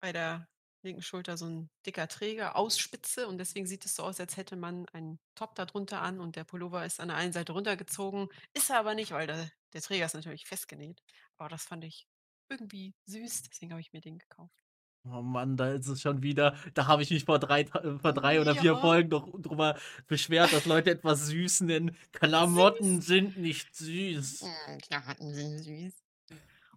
bei 0.00 0.12
der 0.12 0.48
linken 0.82 1.02
Schulter 1.02 1.36
so 1.36 1.46
'n 1.46 1.70
dicker 1.86 2.08
Träger 2.08 2.56
aus 2.56 2.78
Spitze 2.78 3.28
und 3.28 3.38
deswegen 3.38 3.66
sieht 3.66 3.84
es 3.86 3.94
so 3.96 4.02
aus, 4.04 4.20
als 4.20 4.36
hätte 4.36 4.56
man 4.56 4.86
einen 4.92 5.20
Top 5.34 5.54
da 5.54 5.66
drunter 5.66 6.02
an 6.02 6.20
und 6.20 6.36
der 6.36 6.44
Pullover 6.44 6.84
ist 6.86 7.00
an 7.00 7.08
der 7.08 7.16
einen 7.16 7.32
Seite 7.32 7.52
runtergezogen. 7.52 8.28
Ist 8.54 8.70
er 8.70 8.78
aber 8.80 8.94
nicht, 8.94 9.12
weil 9.12 9.26
der 9.26 9.50
der 9.72 9.82
Träger 9.82 10.06
ist 10.06 10.14
natürlich 10.14 10.46
festgenäht. 10.46 11.02
Aber 11.38 11.48
das 11.48 11.64
fand 11.64 11.84
ich 11.84 12.08
irgendwie 12.48 12.94
süß, 13.06 13.42
deswegen 13.44 13.70
habe 13.72 13.80
ich 13.80 13.92
mir 13.92 14.00
den 14.00 14.18
gekauft. 14.18 14.60
Oh 15.04 15.22
Mann, 15.22 15.56
da 15.56 15.72
ist 15.72 15.86
es 15.88 16.02
schon 16.02 16.22
wieder. 16.22 16.56
Da 16.74 16.86
habe 16.86 17.02
ich 17.02 17.10
mich 17.10 17.24
vor 17.24 17.38
drei, 17.38 17.62
äh, 17.62 17.98
vor 17.98 18.12
drei 18.12 18.38
oder 18.40 18.54
vier 18.54 18.76
Ja. 18.76 18.78
Folgen 18.78 19.08
noch 19.08 19.26
drüber 19.40 19.76
beschwert, 20.06 20.52
dass 20.52 20.66
Leute 20.66 20.90
etwas 20.90 21.26
süß 21.28 21.62
nennen. 21.62 21.96
Klamotten 22.12 23.00
Süß. 23.00 23.00
sind 23.00 23.38
nicht 23.38 23.74
süß. 23.74 24.50
Hm, 24.66 24.78
Klamotten 24.78 25.34
sind 25.34 25.58
süß. 25.58 25.94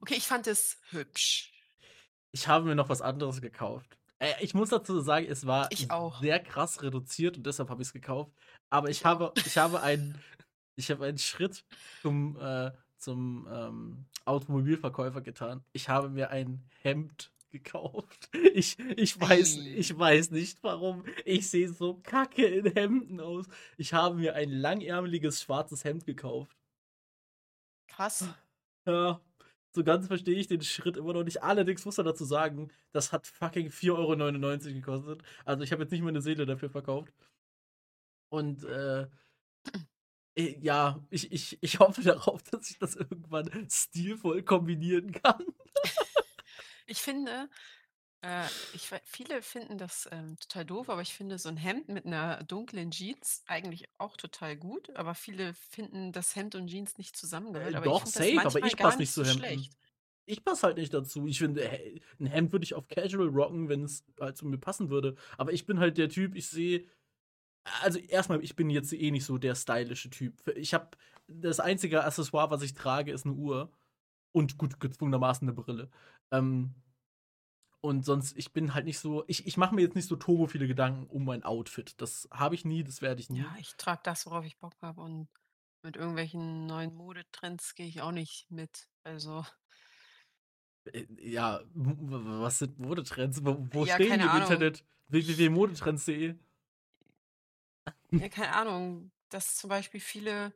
Okay, 0.02 0.16
ich 0.16 0.28
fand 0.28 0.48
es 0.48 0.80
hübsch. 0.92 1.53
Ich 2.34 2.48
habe 2.48 2.66
mir 2.66 2.76
noch 2.76 2.90
was 2.90 3.02
anderes 3.02 3.42
gekauft. 3.42 3.98
Äh, 4.20 4.34
ich 4.42 4.54
muss 4.54 4.70
dazu 4.70 5.00
sagen, 5.02 5.28
es 5.30 5.46
war 5.46 5.70
sehr 6.20 6.40
krass 6.40 6.82
reduziert 6.82 7.38
und 7.38 7.46
deshalb 7.46 7.70
habe 7.70 7.82
ich 7.82 7.90
es 7.90 7.94
gekauft. 7.94 8.32
Aber 8.70 8.90
ich, 8.90 9.06
habe, 9.06 9.32
ich 9.46 9.58
habe 9.58 9.82
einen, 9.82 10.20
ich 10.76 10.90
habe 10.90 11.06
einen 11.06 11.20
Schritt 11.20 11.64
zum, 12.02 12.38
äh, 12.40 12.72
zum 12.98 13.48
ähm, 13.52 14.06
Automobilverkäufer 14.26 15.22
getan. 15.22 15.64
Ich 15.74 15.90
habe 15.90 16.10
mir 16.10 16.32
ein 16.32 16.64
Hemd 16.82 17.32
gekauft. 17.52 18.30
Ich, 18.56 18.78
ich, 18.78 19.20
weiß, 19.20 19.58
Ei. 19.58 19.74
ich 19.78 19.98
weiß 19.98 20.30
nicht 20.30 20.62
warum. 20.62 21.06
Ich 21.26 21.50
sehe 21.50 21.70
so 21.70 21.96
kacke 22.04 22.46
in 22.46 22.68
Hemden 22.72 23.20
aus. 23.20 23.48
Ich 23.78 23.94
habe 23.94 24.16
mir 24.16 24.36
ein 24.36 24.52
langärmeliges 24.52 25.42
schwarzes 25.42 25.84
Hemd 25.84 26.06
gekauft. 26.06 26.56
Krass. 27.88 28.28
Ja, 28.86 29.20
so 29.76 29.84
ganz 29.84 30.08
verstehe 30.08 30.36
ich 30.36 30.48
den 30.48 30.62
Schritt 30.62 30.98
immer 30.98 31.14
noch 31.14 31.24
nicht. 31.24 31.44
Allerdings 31.44 31.86
muss 31.86 31.98
man 31.98 32.06
dazu 32.06 32.26
sagen, 32.26 32.72
das 32.92 33.12
hat 33.12 33.28
fucking 33.28 33.70
4,99 33.70 34.66
Euro 34.68 34.74
gekostet. 34.74 35.24
Also 35.46 35.64
ich 35.64 35.72
habe 35.72 35.84
jetzt 35.84 35.92
nicht 35.92 36.04
meine 36.04 36.22
Seele 36.22 36.46
dafür 36.46 36.70
verkauft. 36.70 37.14
Und 38.30 38.64
äh, 38.66 39.08
äh, 40.36 40.58
ja, 40.60 41.04
ich, 41.10 41.32
ich, 41.32 41.58
ich 41.62 41.80
hoffe 41.80 42.02
darauf, 42.02 42.42
dass 42.52 42.70
ich 42.70 42.80
das 42.80 42.96
irgendwann 42.96 43.50
stilvoll 43.70 44.44
kombinieren 44.44 45.12
kann. 45.12 45.44
Ich 46.86 47.02
finde, 47.02 47.50
äh, 48.24 48.46
ich, 48.74 48.90
viele 49.04 49.42
finden 49.42 49.78
das 49.78 50.08
ähm, 50.12 50.40
total 50.40 50.66
doof, 50.66 50.90
aber 50.90 51.02
ich 51.02 51.14
finde 51.14 51.38
so 51.38 51.50
ein 51.50 51.58
Hemd 51.58 51.90
mit 51.90 52.06
einer 52.06 52.42
dunklen 52.44 52.90
Jeans 52.90 53.44
eigentlich 53.48 53.90
auch 53.98 54.16
total 54.16 54.56
gut. 54.56 54.96
Aber 54.96 55.14
viele 55.14 55.54
finden, 55.54 56.14
dass 56.14 56.36
Hemd 56.36 56.56
und 56.56 56.68
Jeans 56.68 56.98
nicht 56.98 57.18
zusammengehört. 57.18 57.74
Äh, 57.74 57.78
Aber 57.78 57.86
doch, 57.86 58.06
safe, 58.06 58.40
aber 58.42 58.66
ich 58.66 58.78
passe 58.78 58.98
nicht 59.00 59.12
zu 59.12 59.24
so 59.26 59.30
Hemden. 59.30 59.46
schlecht. 59.46 59.78
Ich 60.26 60.42
passe 60.42 60.68
halt 60.68 60.78
nicht 60.78 60.94
dazu. 60.94 61.28
Ich 61.28 61.40
finde, 61.40 61.70
ein 62.18 62.26
Hemd 62.26 62.54
würde 62.54 62.64
ich 62.64 62.76
auf 62.76 62.88
Casual 62.88 63.28
rocken, 63.28 63.68
wenn 63.68 63.84
es 63.84 64.06
halt 64.18 64.38
zu 64.38 64.46
mir 64.46 64.58
passen 64.58 64.90
würde. 64.90 65.16
Aber 65.38 65.52
ich 65.52 65.66
bin 65.66 65.80
halt 65.80 65.98
der 65.98 66.08
Typ, 66.08 66.36
ich 66.36 66.48
sehe. 66.48 66.88
Also, 67.82 68.00
erstmal, 68.00 68.42
ich 68.42 68.56
bin 68.56 68.70
jetzt 68.70 68.94
eh 68.94 69.12
nicht 69.12 69.26
so 69.26 69.38
der 69.38 69.56
stylische 69.56 70.10
Typ. 70.10 70.48
Ich 70.56 70.74
habe 70.74 70.92
das 71.28 71.60
einzige 71.60 72.06
Accessoire, 72.06 72.52
was 72.52 72.62
ich 72.62 72.74
trage, 72.74 73.12
ist 73.12 73.26
eine 73.26 73.36
Uhr. 73.36 73.70
Und 74.32 74.58
gut, 74.58 74.80
gezwungenermaßen 74.80 75.48
eine 75.48 75.54
Brille. 75.54 75.92
Ähm, 76.32 76.74
und 77.84 78.06
sonst, 78.06 78.38
ich 78.38 78.54
bin 78.54 78.74
halt 78.74 78.86
nicht 78.86 78.98
so. 78.98 79.26
Ich, 79.28 79.46
ich 79.46 79.58
mache 79.58 79.76
mir 79.76 79.82
jetzt 79.82 79.96
nicht 79.96 80.08
so 80.08 80.16
turbo 80.16 80.48
viele 80.48 80.68
Gedanken 80.68 81.06
um 81.08 81.26
mein 81.26 81.44
Outfit. 81.44 82.00
Das 82.02 82.30
habe 82.32 82.56
ich 82.56 82.64
nie, 82.64 82.84
das 82.84 83.02
werde 83.02 83.20
ich 83.20 83.30
nie. 83.30 83.44
Ja, 83.44 83.56
ich 83.60 83.76
trage 83.76 84.02
das, 84.04 84.26
worauf 84.26 84.46
ich 84.46 84.60
Bock 84.60 84.74
habe. 84.82 85.02
Und 85.02 85.30
mit 85.84 85.96
irgendwelchen 85.98 86.66
neuen 86.68 86.96
Modetrends 86.96 87.76
gehe 87.76 87.88
ich 87.88 88.02
auch 88.02 88.12
nicht 88.12 88.50
mit. 88.52 88.90
Also, 89.04 89.46
Äh, 90.86 91.06
Ja, 91.20 91.62
was 91.74 92.60
sind 92.60 92.80
Modetrends? 92.80 93.44
Wo, 93.46 93.68
wo 93.72 93.86
Ja, 93.86 93.96
stehen 93.96 94.20
die 94.20 94.26
im 94.26 94.30
Ahnung. 94.30 94.36
Internet? 94.36 94.86
www.modetrends.de 95.08 96.36
ja, 98.18 98.30
keine 98.30 98.54
Ahnung, 98.56 99.12
dass 99.30 99.56
zum 99.58 99.70
Beispiel 99.70 100.00
viele 100.00 100.54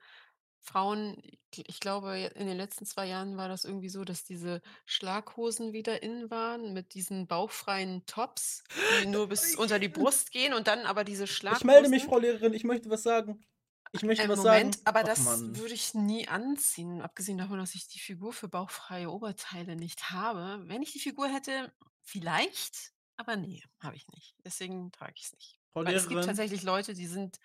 Frauen, 0.67 1.21
ich 1.55 1.79
glaube, 1.79 2.17
in 2.35 2.45
den 2.47 2.57
letzten 2.57 2.85
zwei 2.85 3.07
Jahren 3.07 3.37
war 3.37 3.47
das 3.47 3.63
irgendwie 3.63 3.89
so, 3.89 4.03
dass 4.03 4.23
diese 4.25 4.61
Schlaghosen 4.85 5.71
wieder 5.73 6.03
in 6.03 6.29
waren 6.29 6.73
mit 6.73 6.93
diesen 6.93 7.25
bauchfreien 7.27 8.05
Tops, 8.05 8.63
die 9.01 9.05
nur 9.05 9.27
bis 9.29 9.55
unter 9.55 9.79
die 9.79 9.87
Brust 9.89 10.31
gehen 10.31 10.53
und 10.53 10.67
dann 10.67 10.85
aber 10.85 11.03
diese 11.05 11.25
Ich 11.49 11.63
melde 11.63 11.89
mich, 11.89 12.03
Schlaghosen. 12.03 12.09
Frau 12.09 12.19
Lehrerin, 12.19 12.53
ich 12.53 12.63
möchte 12.65 12.89
was 12.89 13.03
sagen. 13.03 13.45
Ich 13.93 14.03
möchte 14.03 14.25
Äh, 14.25 14.29
was 14.29 14.39
Moment, 14.39 14.75
sagen. 14.75 14.85
aber 14.85 15.03
Ach, 15.03 15.03
das 15.03 15.19
Mann. 15.19 15.55
würde 15.57 15.73
ich 15.73 15.93
nie 15.93 16.27
anziehen, 16.27 17.01
abgesehen 17.01 17.37
davon, 17.37 17.57
dass 17.59 17.75
ich 17.75 17.87
die 17.87 17.99
Figur 17.99 18.33
für 18.33 18.49
bauchfreie 18.49 19.09
Oberteile 19.09 19.75
nicht 19.77 20.11
habe. 20.11 20.67
Wenn 20.67 20.81
ich 20.81 20.91
die 20.91 20.99
Figur 20.99 21.27
hätte, 21.29 21.73
vielleicht, 22.01 22.93
aber 23.15 23.37
nee, 23.37 23.63
habe 23.81 23.95
ich 23.95 24.07
nicht. 24.09 24.35
Deswegen 24.45 24.91
trage 24.91 25.13
ich 25.15 25.23
es 25.25 25.33
nicht. 25.33 25.59
Frau 25.71 25.85
Weil 25.85 25.95
es 25.95 26.09
gibt 26.09 26.11
Lehrerin, 26.11 26.27
tatsächlich 26.27 26.63
Leute, 26.63 26.93
die 26.93 27.07
sind 27.07 27.37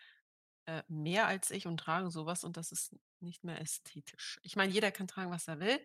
äh, 0.67 0.83
mehr 0.89 1.27
als 1.27 1.51
ich 1.51 1.67
und 1.67 1.79
tragen 1.79 2.11
sowas 2.11 2.45
und 2.45 2.57
das 2.57 2.73
ist 2.73 2.95
nicht 3.21 3.45
mehr 3.45 3.61
ästhetisch. 3.61 4.39
Ich 4.43 4.57
meine, 4.57 4.73
jeder 4.73 4.91
kann 4.93 5.09
tragen, 5.09 5.31
was 5.31 5.49
er 5.49 5.61
will. 5.61 5.81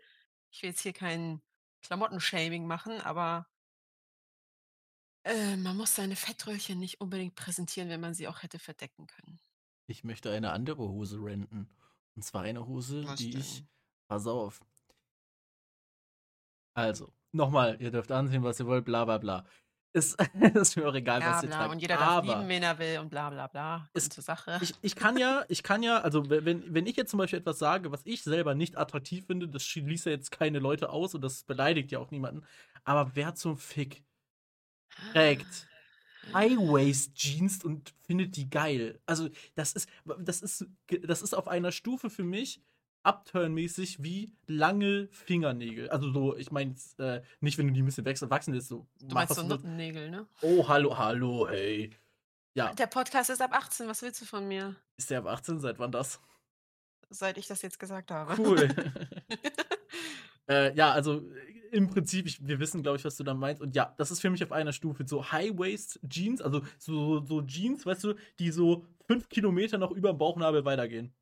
Ich 0.51 0.61
will 0.61 0.69
jetzt 0.69 0.81
hier 0.81 0.93
kein 0.93 1.41
Klamottenshaming 1.81 2.65
machen, 2.67 2.99
aber 3.01 3.47
äh, 5.23 5.57
man 5.57 5.75
muss 5.77 5.95
seine 5.95 6.15
Fettröllchen 6.15 6.79
nicht 6.79 7.01
unbedingt 7.01 7.35
präsentieren, 7.35 7.89
wenn 7.89 8.01
man 8.01 8.13
sie 8.13 8.27
auch 8.27 8.43
hätte 8.43 8.59
verdecken 8.59 9.07
können. 9.07 9.39
ich 9.87 10.03
möchte 10.03 10.31
eine 10.31 10.51
andere 10.51 10.87
Hose 10.89 11.17
renten. 11.21 11.69
Und 12.15 12.23
zwar 12.23 12.43
eine 12.43 12.65
Hose, 12.65 13.05
Was 13.05 13.19
die 13.19 13.37
ich. 13.37 13.57
denn? 13.57 13.67
Pass 14.07 14.25
auf. 14.27 14.59
Also, 16.73 17.13
nochmal, 17.31 17.81
ihr 17.81 17.91
dürft 17.91 18.11
ansehen, 18.11 18.43
was 18.43 18.59
ihr 18.59 18.67
wollt, 18.67 18.85
bla 18.85 19.05
bla 19.05 19.17
bla. 19.17 19.45
Ist, 19.97 20.15
ist 20.55 20.75
mir 20.77 20.87
auch 20.87 20.93
egal, 20.93 21.19
Bla 21.19 21.31
was 21.35 21.41
bla 21.41 21.57
tragt. 21.57 21.71
und 21.71 21.79
jeder 21.79 21.95
darf 21.97 22.07
Aber 22.17 22.27
lieben, 22.35 22.47
wen 22.49 22.63
er 22.63 22.77
will 22.79 22.99
und 22.99 23.09
bla 23.09 23.29
bla 23.29 23.47
bla. 23.47 23.89
Ist- 23.93 24.13
zur 24.13 24.23
Sache. 24.23 24.59
ich, 24.61 24.73
ich 24.81 24.95
kann 24.95 25.17
ja, 25.17 25.43
ich 25.49 25.63
kann 25.63 25.81
ja, 25.83 25.99
also 26.01 26.29
we- 26.29 26.45
wenn, 26.45 26.73
wenn 26.73 26.85
ich 26.85 26.95
jetzt 26.95 27.11
zum 27.11 27.17
Beispiel 27.17 27.39
etwas 27.39 27.59
sage, 27.59 27.91
was 27.91 28.01
ich 28.05 28.21
selber 28.23 28.53
nicht 28.55 28.77
attraktiv 28.77 29.25
finde, 29.25 29.47
das 29.47 29.63
schließt 29.65 30.05
ja 30.05 30.11
jetzt 30.11 30.31
keine 30.31 30.59
Leute 30.59 30.89
aus 30.89 31.15
und 31.15 31.21
das 31.21 31.43
beleidigt 31.43 31.91
ja 31.91 31.99
auch 31.99 32.11
niemanden. 32.11 32.43
Aber 32.83 33.11
wer 33.15 33.35
zum 33.35 33.57
Fick 33.57 34.03
trägt 35.13 35.67
High-Waist-Jeans 36.33 37.63
und 37.63 37.93
findet 38.05 38.35
die 38.35 38.49
geil? 38.49 38.99
Also, 39.05 39.29
das 39.55 39.73
ist, 39.73 39.89
das 40.19 40.41
ist, 40.41 40.65
das 41.03 41.21
ist 41.21 41.33
auf 41.33 41.47
einer 41.47 41.71
Stufe 41.71 42.09
für 42.09 42.23
mich 42.23 42.61
Upturn-mäßig 43.07 44.03
wie 44.03 44.33
lange 44.47 45.07
Fingernägel. 45.11 45.89
Also 45.89 46.11
so, 46.11 46.35
ich 46.35 46.51
meine, 46.51 46.75
äh, 46.97 47.21
nicht 47.39 47.57
wenn 47.57 47.67
du 47.67 47.73
die 47.73 47.81
ein 47.81 47.85
bisschen 47.85 48.29
wachsen 48.29 48.53
ist 48.53 48.67
so. 48.67 48.85
Du 48.99 49.13
meinst 49.13 49.35
so. 49.35 49.43
Nuttennägel, 49.43 50.09
ne? 50.09 50.27
Oh, 50.41 50.67
hallo, 50.67 50.97
hallo, 50.97 51.47
hey. 51.47 51.91
Ja, 52.53 52.73
Der 52.73 52.87
Podcast 52.87 53.29
ist 53.29 53.41
ab 53.41 53.53
18. 53.53 53.87
Was 53.87 54.01
willst 54.01 54.21
du 54.21 54.25
von 54.25 54.47
mir? 54.47 54.75
ist 54.97 55.09
der 55.09 55.19
ab 55.19 55.27
18? 55.27 55.59
Seit 55.59 55.79
wann 55.79 55.91
das? 55.91 56.19
Seit 57.09 57.37
ich 57.37 57.47
das 57.47 57.61
jetzt 57.61 57.79
gesagt 57.79 58.11
habe. 58.11 58.35
Cool. 58.37 58.67
Äh, 60.49 60.73
ja, 60.75 60.91
also 60.91 61.19
äh, 61.19 61.67
im 61.71 61.89
Prinzip, 61.89 62.25
ich, 62.25 62.47
wir 62.47 62.59
wissen, 62.59 62.81
glaube 62.81 62.97
ich, 62.97 63.03
was 63.05 63.17
du 63.17 63.23
da 63.25 63.33
meinst. 63.33 63.61
Und 63.61 63.75
ja, 63.75 63.93
das 63.97 64.11
ist 64.11 64.21
für 64.21 64.29
mich 64.29 64.43
auf 64.43 64.53
einer 64.53 64.71
Stufe. 64.71 65.05
So 65.05 65.29
High-Waist-Jeans, 65.31 66.41
also 66.41 66.61
so, 66.77 67.19
so 67.25 67.41
Jeans, 67.41 67.85
weißt 67.85 68.05
du, 68.05 68.13
die 68.39 68.51
so 68.51 68.85
fünf 69.07 69.27
Kilometer 69.27 69.77
noch 69.77 69.91
über 69.91 70.13
dem 70.13 70.17
Bauchnabel 70.17 70.63
weitergehen. 70.63 71.13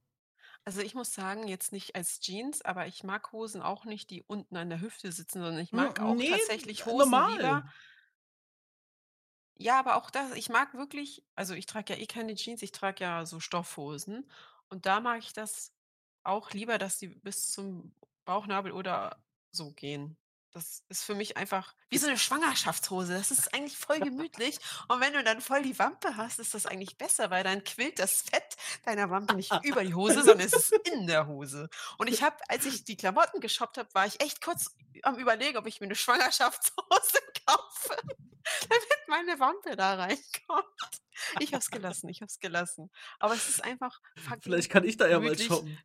Also 0.65 0.81
ich 0.81 0.95
muss 0.95 1.13
sagen, 1.13 1.47
jetzt 1.47 1.71
nicht 1.71 1.95
als 1.95 2.19
Jeans, 2.19 2.63
aber 2.63 2.87
ich 2.87 3.03
mag 3.03 3.31
Hosen 3.31 3.61
auch 3.61 3.85
nicht, 3.85 4.09
die 4.09 4.23
unten 4.23 4.57
an 4.57 4.69
der 4.69 4.81
Hüfte 4.81 5.11
sitzen, 5.11 5.39
sondern 5.39 5.59
ich 5.59 5.71
mag 5.71 5.99
auch 5.99 6.15
nee, 6.15 6.29
tatsächlich 6.29 6.87
Hosen 6.87 7.11
normal. 7.11 7.31
lieber. 7.33 7.71
Ja, 9.57 9.79
aber 9.79 9.95
auch 9.95 10.09
das, 10.09 10.33
ich 10.33 10.49
mag 10.49 10.73
wirklich, 10.73 11.23
also 11.35 11.53
ich 11.53 11.67
trage 11.67 11.93
ja 11.93 11.99
eh 11.99 12.07
keine 12.07 12.33
Jeans, 12.33 12.63
ich 12.63 12.71
trage 12.71 13.03
ja 13.03 13.25
so 13.27 13.39
Stoffhosen. 13.39 14.29
Und 14.69 14.87
da 14.87 14.99
mag 14.99 15.19
ich 15.19 15.33
das 15.33 15.71
auch 16.23 16.51
lieber, 16.51 16.79
dass 16.79 16.97
die 16.97 17.09
bis 17.09 17.51
zum 17.51 17.93
Bauchnabel 18.25 18.71
oder 18.71 19.23
so 19.51 19.71
gehen. 19.71 20.17
Das 20.55 20.85
ist 20.87 21.03
für 21.03 21.15
mich 21.15 21.35
einfach 21.35 21.75
wie 21.89 21.97
so 21.97 22.07
eine 22.07 22.17
Schwangerschaftshose. 22.17 23.11
Das 23.13 23.29
ist 23.29 23.53
eigentlich 23.53 23.77
voll 23.77 23.99
gemütlich. 23.99 24.57
Und 24.87 25.01
wenn 25.01 25.11
du 25.11 25.21
dann 25.21 25.41
voll 25.41 25.61
die 25.63 25.77
Wampe 25.77 26.15
hast, 26.15 26.39
ist 26.39 26.53
das 26.53 26.65
eigentlich 26.65 26.97
besser, 26.97 27.29
weil 27.29 27.43
dann 27.43 27.65
quillt 27.65 27.99
das 27.99 28.21
Fett 28.21 28.55
deiner 28.85 29.09
Wampe 29.09 29.35
nicht 29.35 29.51
über 29.63 29.83
die 29.83 29.93
Hose, 29.93 30.23
sondern 30.23 30.39
es 30.47 30.53
ist 30.53 30.71
in 30.93 31.07
der 31.07 31.27
Hose. 31.27 31.67
Und 31.97 32.07
ich 32.07 32.23
habe, 32.23 32.37
als 32.47 32.65
ich 32.65 32.85
die 32.85 32.95
Klamotten 32.95 33.41
geshoppt 33.41 33.77
habe, 33.77 33.93
war 33.93 34.05
ich 34.05 34.21
echt 34.21 34.39
kurz 34.39 34.73
am 35.03 35.17
Überlegen, 35.17 35.57
ob 35.57 35.67
ich 35.67 35.81
mir 35.81 35.87
eine 35.87 35.95
Schwangerschaftshose 35.95 37.19
kaufe, 37.45 37.97
damit 38.69 39.07
meine 39.09 39.37
Wampe 39.37 39.75
da 39.75 39.95
reinkommt. 39.95 41.01
Ich 41.41 41.51
habe 41.51 41.59
es 41.59 41.69
gelassen, 41.69 42.07
ich 42.07 42.21
habe 42.21 42.29
es 42.29 42.39
gelassen. 42.39 42.89
Aber 43.19 43.33
es 43.33 43.49
ist 43.49 43.61
einfach 43.61 43.99
Vielleicht 44.41 44.69
kann 44.71 44.85
ich 44.85 44.95
da 44.95 45.05
ja 45.07 45.19
mal 45.19 45.23
gemütlich. 45.25 45.47
shoppen. 45.47 45.77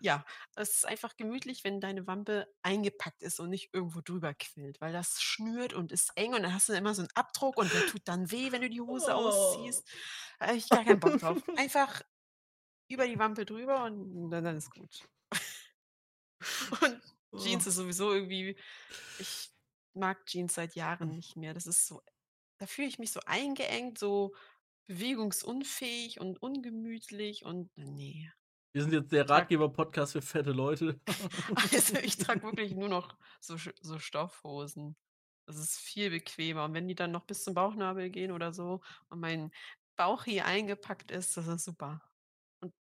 Ja, 0.00 0.24
es 0.54 0.76
ist 0.76 0.86
einfach 0.86 1.16
gemütlich, 1.16 1.64
wenn 1.64 1.80
deine 1.80 2.06
Wampe 2.06 2.46
eingepackt 2.62 3.22
ist 3.22 3.40
und 3.40 3.50
nicht 3.50 3.70
irgendwo 3.74 4.00
drüber 4.00 4.32
quillt, 4.34 4.80
weil 4.80 4.92
das 4.92 5.20
schnürt 5.20 5.72
und 5.74 5.90
ist 5.92 6.12
eng 6.16 6.34
und 6.34 6.42
dann 6.44 6.54
hast 6.54 6.68
du 6.68 6.72
immer 6.74 6.94
so 6.94 7.02
einen 7.02 7.10
Abdruck 7.14 7.58
und 7.58 7.72
der 7.74 7.84
tut 7.84 8.02
dann 8.06 8.30
weh, 8.30 8.52
wenn 8.52 8.62
du 8.62 8.70
die 8.70 8.80
Hose 8.80 9.14
Oh. 9.16 9.16
ausziehst. 9.16 9.88
Da 10.38 10.46
habe 10.48 10.56
ich 10.56 10.70
gar 10.70 10.84
keinen 10.84 11.00
Bock 11.00 11.18
drauf. 11.18 11.44
Einfach 11.56 12.02
über 12.88 13.06
die 13.08 13.18
Wampe 13.18 13.46
drüber 13.46 13.84
und 13.84 14.30
dann, 14.30 14.44
dann 14.44 14.56
ist 14.58 14.70
gut. 14.70 15.08
Und 16.82 17.02
Jeans 17.36 17.66
Oh. 17.66 17.66
ist 17.66 17.76
sowieso 17.76 18.12
irgendwie, 18.12 18.58
ich 19.16 19.52
mag 19.94 20.26
Jeans 20.26 20.54
seit 20.54 20.74
Jahren 20.74 21.14
nicht 21.14 21.36
mehr. 21.36 21.54
Das 21.54 21.66
ist 21.66 21.86
so, 21.86 22.02
da 22.58 22.66
fühle 22.66 22.88
ich 22.88 22.98
mich 22.98 23.12
so 23.12 23.20
eingeengt, 23.26 23.98
so 23.98 24.34
bewegungsunfähig 24.88 26.20
und 26.20 26.42
ungemütlich 26.42 27.44
und 27.44 27.70
nee. 27.76 28.30
Wir 28.72 28.82
sind 28.82 28.92
jetzt 28.92 29.12
der 29.12 29.28
Ratgeber-Podcast 29.28 30.12
für 30.12 30.22
fette 30.22 30.52
Leute. 30.52 31.00
Also 31.72 31.96
ich 31.98 32.16
trage 32.18 32.42
wirklich 32.42 32.74
nur 32.74 32.88
noch 32.88 33.16
so, 33.40 33.56
so 33.80 33.98
Stoffhosen. 33.98 34.96
Das 35.46 35.56
ist 35.56 35.78
viel 35.78 36.10
bequemer. 36.10 36.64
Und 36.64 36.74
wenn 36.74 36.88
die 36.88 36.94
dann 36.94 37.10
noch 37.10 37.24
bis 37.24 37.42
zum 37.44 37.54
Bauchnabel 37.54 38.10
gehen 38.10 38.32
oder 38.32 38.52
so 38.52 38.82
und 39.08 39.20
mein 39.20 39.50
Bauch 39.96 40.24
hier 40.24 40.44
eingepackt 40.46 41.10
ist, 41.10 41.36
das 41.36 41.48
ist 41.48 41.64
super. 41.64 42.02
Und 42.60 42.74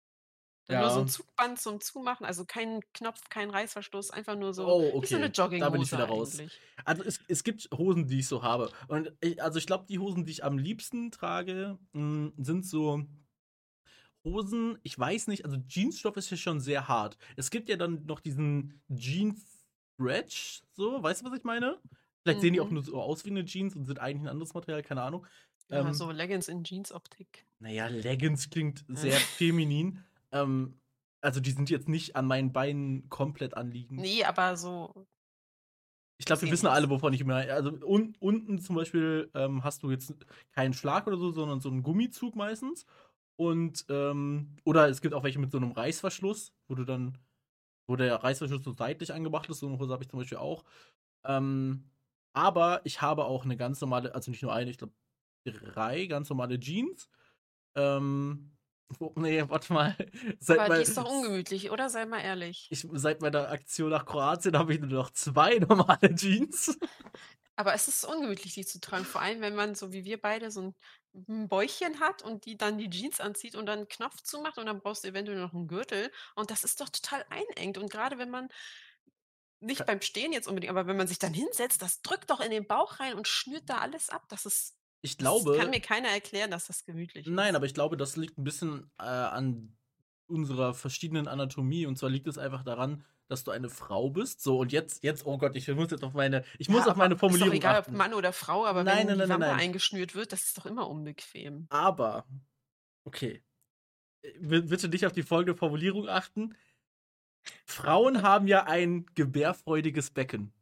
dann 0.68 0.80
nur 0.80 0.90
so 0.90 1.00
ein 1.02 1.08
Ja. 1.08 1.08
Zugband 1.08 1.60
zum 1.60 1.82
Zumachen, 1.82 2.26
also 2.26 2.46
kein 2.46 2.82
Knopf, 2.94 3.22
kein 3.30 3.50
Reißverschluss, 3.52 4.12
einfach 4.12 4.36
nur 4.36 4.54
so 4.54 4.68
Oh, 4.68 4.96
wie 5.02 5.08
so 5.08 5.18
eine 5.18 5.30
okay. 5.30 5.60
Da 5.60 5.70
bin 5.70 5.82
ich 5.82 5.92
Jogginghose 5.92 5.92
wieder 5.92 6.06
raus. 6.06 6.40
eigentlich. 6.40 6.62
Also 6.86 7.04
es, 7.04 7.22
es 7.28 7.44
gibt 7.44 7.70
Hosen, 7.74 8.08
die 8.08 8.20
ich 8.20 8.28
so 8.28 8.44
habe. 8.44 8.72
Und 8.88 9.14
ich, 9.22 9.42
also 9.42 9.60
ich 9.60 9.66
glaube, 9.68 9.86
die 9.90 10.00
Hosen, 10.00 10.26
die 10.26 10.32
ich 10.32 10.44
am 10.44 10.58
liebsten 10.58 11.12
trage, 11.12 11.80
mh, 11.94 12.32
sind 12.38 12.66
so 12.66 13.04
Hosen, 14.28 14.78
ich 14.84 14.98
weiß 14.98 15.28
nicht, 15.28 15.46
also 15.46 15.58
Jeansstoff 15.68 16.18
ist 16.18 16.30
ja 16.30 16.38
schon 16.38 16.60
sehr 16.60 16.88
hart. 16.88 17.18
Es 17.36 17.50
gibt 17.50 17.70
ja 17.70 17.78
dann 17.78 18.06
noch 18.06 18.20
diesen 18.20 18.82
Jeans-Stretch, 18.94 20.64
so, 20.74 21.02
weißt 21.02 21.22
du, 21.22 21.26
was 21.32 21.38
ich 21.38 21.44
meine? 21.44 21.80
Vielleicht 22.24 22.42
sehen 22.42 22.54
die 22.54 22.60
auch 22.62 22.68
Mhm. 22.68 22.74
nur 22.76 22.84
so 22.84 23.02
aus 23.02 23.24
wie 23.26 23.30
eine 23.30 23.46
Jeans 23.46 23.76
und 23.76 23.86
sind 23.86 24.00
eigentlich 24.00 24.24
ein 24.24 24.28
anderes 24.28 24.54
Material, 24.54 24.84
keine 24.84 25.02
Ahnung. 25.02 25.26
Ja, 25.70 25.80
Ähm, 25.82 25.94
so 25.94 26.12
Leggings 26.12 26.48
in 26.48 26.64
Jeans-Optik. 26.64 27.46
naja, 27.60 27.88
Leggings 27.88 28.50
klingt 28.50 28.84
sehr 28.88 29.14
feminin. 29.38 30.04
Ähm, 30.32 30.80
also 31.22 31.40
die 31.40 31.52
sind 31.52 31.70
jetzt 31.70 31.88
nicht 31.90 32.16
an 32.16 32.26
meinen 32.28 32.52
Beinen 32.52 33.10
komplett 33.10 33.56
anliegend. 33.56 34.00
Nee, 34.02 34.24
aber 34.24 34.56
so 34.58 35.08
Ich 36.20 36.26
glaube, 36.26 36.42
wir 36.42 36.52
wissen 36.52 36.68
alle, 36.68 36.90
wovon 36.90 37.14
ich 37.14 37.24
meine. 37.24 37.54
Also 37.54 37.70
un 37.86 38.16
unten 38.20 38.60
zum 38.60 38.76
Beispiel 38.76 39.30
ähm, 39.36 39.64
hast 39.64 39.84
du 39.84 39.92
jetzt 39.92 40.14
keinen 40.52 40.74
Schlag 40.74 41.06
oder 41.08 41.18
so, 41.18 41.32
sondern 41.32 41.60
so 41.62 41.70
einen 41.70 41.84
Gummizug 41.84 42.36
meistens. 42.36 42.86
Und 43.38 43.86
ähm, 43.90 44.58
oder 44.66 44.90
es 44.90 45.02
gibt 45.02 45.14
auch 45.14 45.24
welche 45.24 45.40
mit 45.40 45.52
so 45.52 45.58
einem 45.58 45.72
Reißverschluss, 45.72 46.54
wo 46.68 46.76
du 46.76 46.84
dann, 46.86 47.18
wo 47.88 47.96
der 47.96 48.16
Reißverschluss 48.24 48.64
so 48.64 48.74
seitlich 48.76 49.14
angebracht 49.14 49.50
ist. 49.50 49.60
So 49.60 49.68
eine 49.68 49.80
Hose 49.80 49.94
habe 49.94 50.04
ich 50.04 50.10
zum 50.10 50.20
Beispiel 50.20 50.40
auch. 50.40 50.64
Ähm, 51.26 51.90
aber 52.34 52.82
ich 52.84 53.02
habe 53.02 53.26
auch 53.26 53.46
eine 53.46 53.58
ganz 53.58 53.82
normale, 53.82 54.14
also 54.16 54.32
nicht 54.32 54.44
nur 54.44 54.54
eine, 54.54 54.72
ich 54.72 54.78
glaube 54.78 54.94
drei 55.46 56.06
ganz 56.08 56.30
normale 56.30 56.60
Jeans. 56.60 57.10
Ähm, 57.76 58.52
wo, 59.00 59.14
nee, 59.18 59.44
warte 59.48 59.74
mal. 59.74 59.96
Seit 60.40 60.60
aber 60.60 60.70
mein- 60.70 60.78
die 60.78 60.84
ist 60.84 60.98
doch 60.98 61.10
ungemütlich, 61.10 61.72
oder? 61.72 61.90
Sei 61.90 62.06
mal 62.06 62.22
ehrlich. 62.22 62.68
ich, 62.72 62.88
seit 62.94 63.22
meiner 63.22 63.50
Aktion 63.50 63.90
nach 63.92 64.06
Kroatien 64.06 64.58
habe 64.58 64.74
ich 64.74 64.80
nur 64.80 64.90
noch 64.90 65.12
zwei 65.12 65.60
normale 65.60 66.14
Jeans. 66.16 66.78
Aber 67.60 67.74
es 67.74 67.88
ist 67.88 68.06
ungemütlich, 68.06 68.54
die 68.54 68.66
zu 68.66 68.80
tragen, 68.80 69.04
vor 69.04 69.20
allem, 69.22 69.42
wenn 69.42 69.56
man 69.56 69.74
so 69.74 69.92
wie 69.92 70.06
wir 70.06 70.22
beide 70.22 70.52
so 70.52 70.62
'n 70.62 70.76
'n 71.28 71.48
Bäuchchen 71.50 72.00
hat 72.00 72.22
und 72.22 72.46
die 72.46 72.56
dann 72.56 72.78
die 72.78 72.88
Jeans 72.90 73.20
anzieht 73.20 73.56
und 73.56 73.66
dann 73.66 73.80
'n 73.82 73.88
Knopf 73.88 74.22
zumacht 74.22 74.60
und 74.60 74.68
dann 74.68 74.80
brauchst 74.80 75.04
du 75.04 75.08
eventuell 75.08 75.40
noch 75.40 75.54
'n 75.54 75.68
Gürtel 75.68 76.12
und 76.36 76.52
das 76.52 76.64
ist 76.64 76.80
doch 76.82 76.90
total 76.90 77.26
einengt 77.32 77.80
und 77.80 77.90
grade 77.92 78.20
wenn 78.20 78.30
man 78.30 78.50
nicht 79.60 79.86
beim 79.86 80.02
Stehen 80.02 80.34
jetzt 80.34 80.48
unbedingt, 80.48 80.70
aber 80.72 80.86
wenn 80.88 80.98
man 80.98 81.08
sich 81.08 81.20
dann 81.20 81.34
hinsetzt, 81.34 81.82
das 81.82 82.02
drückt 82.02 82.30
doch 82.30 82.40
in 82.40 82.52
den 82.52 82.68
Bauch 82.68 83.00
rein 83.00 83.16
und 83.16 83.28
schnürt 83.28 83.70
da 83.70 83.80
alles 83.80 84.10
ab. 84.10 84.26
Das 84.30 84.46
ist 84.46 84.78
Ich 85.04 85.18
das 85.20 85.50
kann 85.52 85.70
glaube 85.70 85.72
mir 85.72 85.82
keiner 85.82 86.10
erklären, 86.10 86.52
dass 86.52 86.68
das 86.68 86.86
gemütlich 86.86 87.32
nein, 87.32 87.56
ist. 87.56 87.56
aber 87.56 87.66
ich 87.66 87.74
glaube, 87.74 87.98
das 87.98 88.16
liegt 88.16 88.38
ein 88.38 88.44
bisschen, 88.44 88.92
äh, 89.00 89.04
an 89.04 89.78
unserer 90.28 90.74
verschiedenen 90.74 91.28
Anatomie. 91.28 91.86
Und 91.86 91.98
zwar 91.98 92.10
liegt 92.10 92.28
es 92.28 92.38
einfach 92.38 92.64
daran, 92.64 93.06
dass 93.28 93.44
du 93.44 93.52
eine 93.52 93.70
Frau 93.70 94.10
bist. 94.10 94.42
So, 94.42 94.60
und 94.60 94.72
jetzt 94.72 95.04
jetzt 95.04 95.26
oh 95.26 95.38
Gott, 95.38 95.56
ich 95.56 95.68
muss 95.70 95.92
jetzt 95.92 96.04
auf 96.04 96.14
meine 96.14 96.44
ich 96.58 96.70
muss 96.70 96.86
Ja, 96.86 96.92
auf 96.92 96.98
meine 96.98 97.16
aber 97.16 97.28
ist 97.28 97.44
doch 97.44 97.50
Formulierung 97.50 97.54
egal, 97.54 97.80
ob 97.80 97.82
achten. 97.86 97.98
Mann 97.98 98.14
oder 98.14 98.34
Frau, 98.34 98.66
aber 98.66 98.84
Nein, 98.84 99.08
wenn 99.08 99.18
nein, 99.18 99.20
die 99.20 99.28
nein, 99.28 99.40
nein, 99.40 99.60
eingeschnürt 99.60 100.16
wird, 100.16 100.32
das 100.32 100.44
ist 100.46 100.58
doch 100.58 100.66
immer 100.66 100.90
unbequem. 100.90 101.68
Aber 101.70 102.26
okay. 103.06 103.44
Äh, 104.22 104.32
bi 104.40 104.62
bitte 104.62 104.88
nicht 104.90 105.06
auf 105.06 105.14
die 105.14 105.24
folgende 105.24 105.58
Formulierung 105.58 106.08
achten. 106.10 106.56
Frauen 107.66 108.22
haben 108.22 108.48
ja 108.48 108.66
ein 108.66 109.06
gebärfreudiges 109.16 110.12
Becken. 110.12 110.54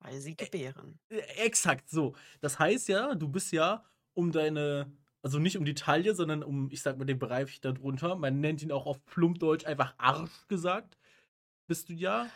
Weil 0.00 0.20
sie 0.20 0.36
gebären. 0.36 0.98
Äh, 1.08 1.20
exakt 1.44 1.88
so. 1.90 2.14
Das 2.40 2.58
heißt 2.58 2.88
ja, 2.88 3.14
du 3.14 3.28
bist 3.28 3.52
ja 3.52 3.84
um 4.14 4.32
deine 4.32 4.90
also 5.22 5.38
nicht 5.38 5.56
um 5.56 5.64
die 5.64 5.74
Taille, 5.74 6.14
sondern 6.14 6.42
um, 6.42 6.68
ich 6.70 6.82
sag 6.82 6.98
mal, 6.98 7.04
den 7.04 7.18
Bereich 7.18 7.60
darunter. 7.60 8.16
Man 8.16 8.40
nennt 8.40 8.62
ihn 8.62 8.72
auch 8.72 8.86
auf 8.86 9.04
Plumpdeutsch 9.06 9.66
einfach 9.66 9.94
Arsch 9.98 10.48
gesagt. 10.48 10.98
Bist 11.68 11.88
du 11.88 11.94
ja 11.94 12.26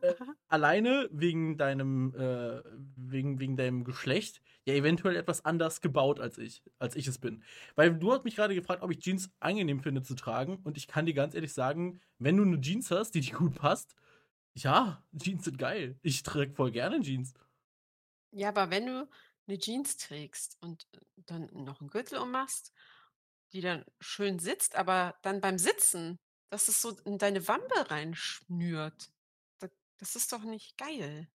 äh, 0.00 0.14
alleine 0.48 1.08
wegen 1.10 1.56
deinem 1.56 2.14
äh, 2.14 2.62
wegen, 2.96 3.40
wegen 3.40 3.56
deinem 3.56 3.82
Geschlecht 3.84 4.40
ja 4.64 4.74
eventuell 4.74 5.16
etwas 5.16 5.44
anders 5.44 5.80
gebaut 5.80 6.20
als 6.20 6.38
ich, 6.38 6.62
als 6.78 6.94
ich 6.94 7.06
es 7.08 7.18
bin. 7.18 7.42
Weil 7.74 7.94
du 7.94 8.12
hast 8.12 8.24
mich 8.24 8.36
gerade 8.36 8.54
gefragt, 8.54 8.82
ob 8.82 8.90
ich 8.92 9.00
Jeans 9.00 9.30
angenehm 9.40 9.80
finde 9.80 10.02
zu 10.02 10.14
tragen 10.14 10.60
und 10.62 10.76
ich 10.76 10.86
kann 10.86 11.04
dir 11.04 11.14
ganz 11.14 11.34
ehrlich 11.34 11.52
sagen, 11.52 12.00
wenn 12.18 12.36
du 12.36 12.44
eine 12.44 12.60
Jeans 12.60 12.90
hast, 12.90 13.12
die 13.12 13.20
dir 13.20 13.34
gut 13.34 13.56
passt, 13.56 13.96
ja, 14.54 15.04
Jeans 15.16 15.44
sind 15.44 15.58
geil. 15.58 15.98
Ich 16.02 16.22
trage 16.22 16.52
voll 16.52 16.70
gerne 16.70 17.00
Jeans. 17.00 17.34
Ja, 18.32 18.48
aber 18.48 18.70
wenn 18.70 18.86
du 18.86 19.08
'ne 19.48 19.58
Jeans 19.58 19.96
trägst 19.98 20.56
und, 20.60 20.86
äh, 20.94 21.00
dann 21.16 21.48
noch 21.52 21.80
'n 21.82 21.88
Gürtel 21.88 22.18
ummachst, 22.18 22.72
die 23.52 23.60
dann 23.62 23.84
schön 24.00 24.38
sitzt, 24.40 24.76
aber 24.76 25.16
dann 25.22 25.40
beim 25.40 25.58
Sitzen, 25.58 26.18
dass 26.50 26.68
es 26.68 26.82
so 26.82 26.90
in 27.04 27.18
deine 27.18 27.48
Wampe 27.48 27.90
reinschnürt, 27.90 29.12
da 29.60 29.68
das 29.98 30.16
ist 30.16 30.32
doch 30.32 30.42
nicht 30.44 30.78
geil. 30.78 31.28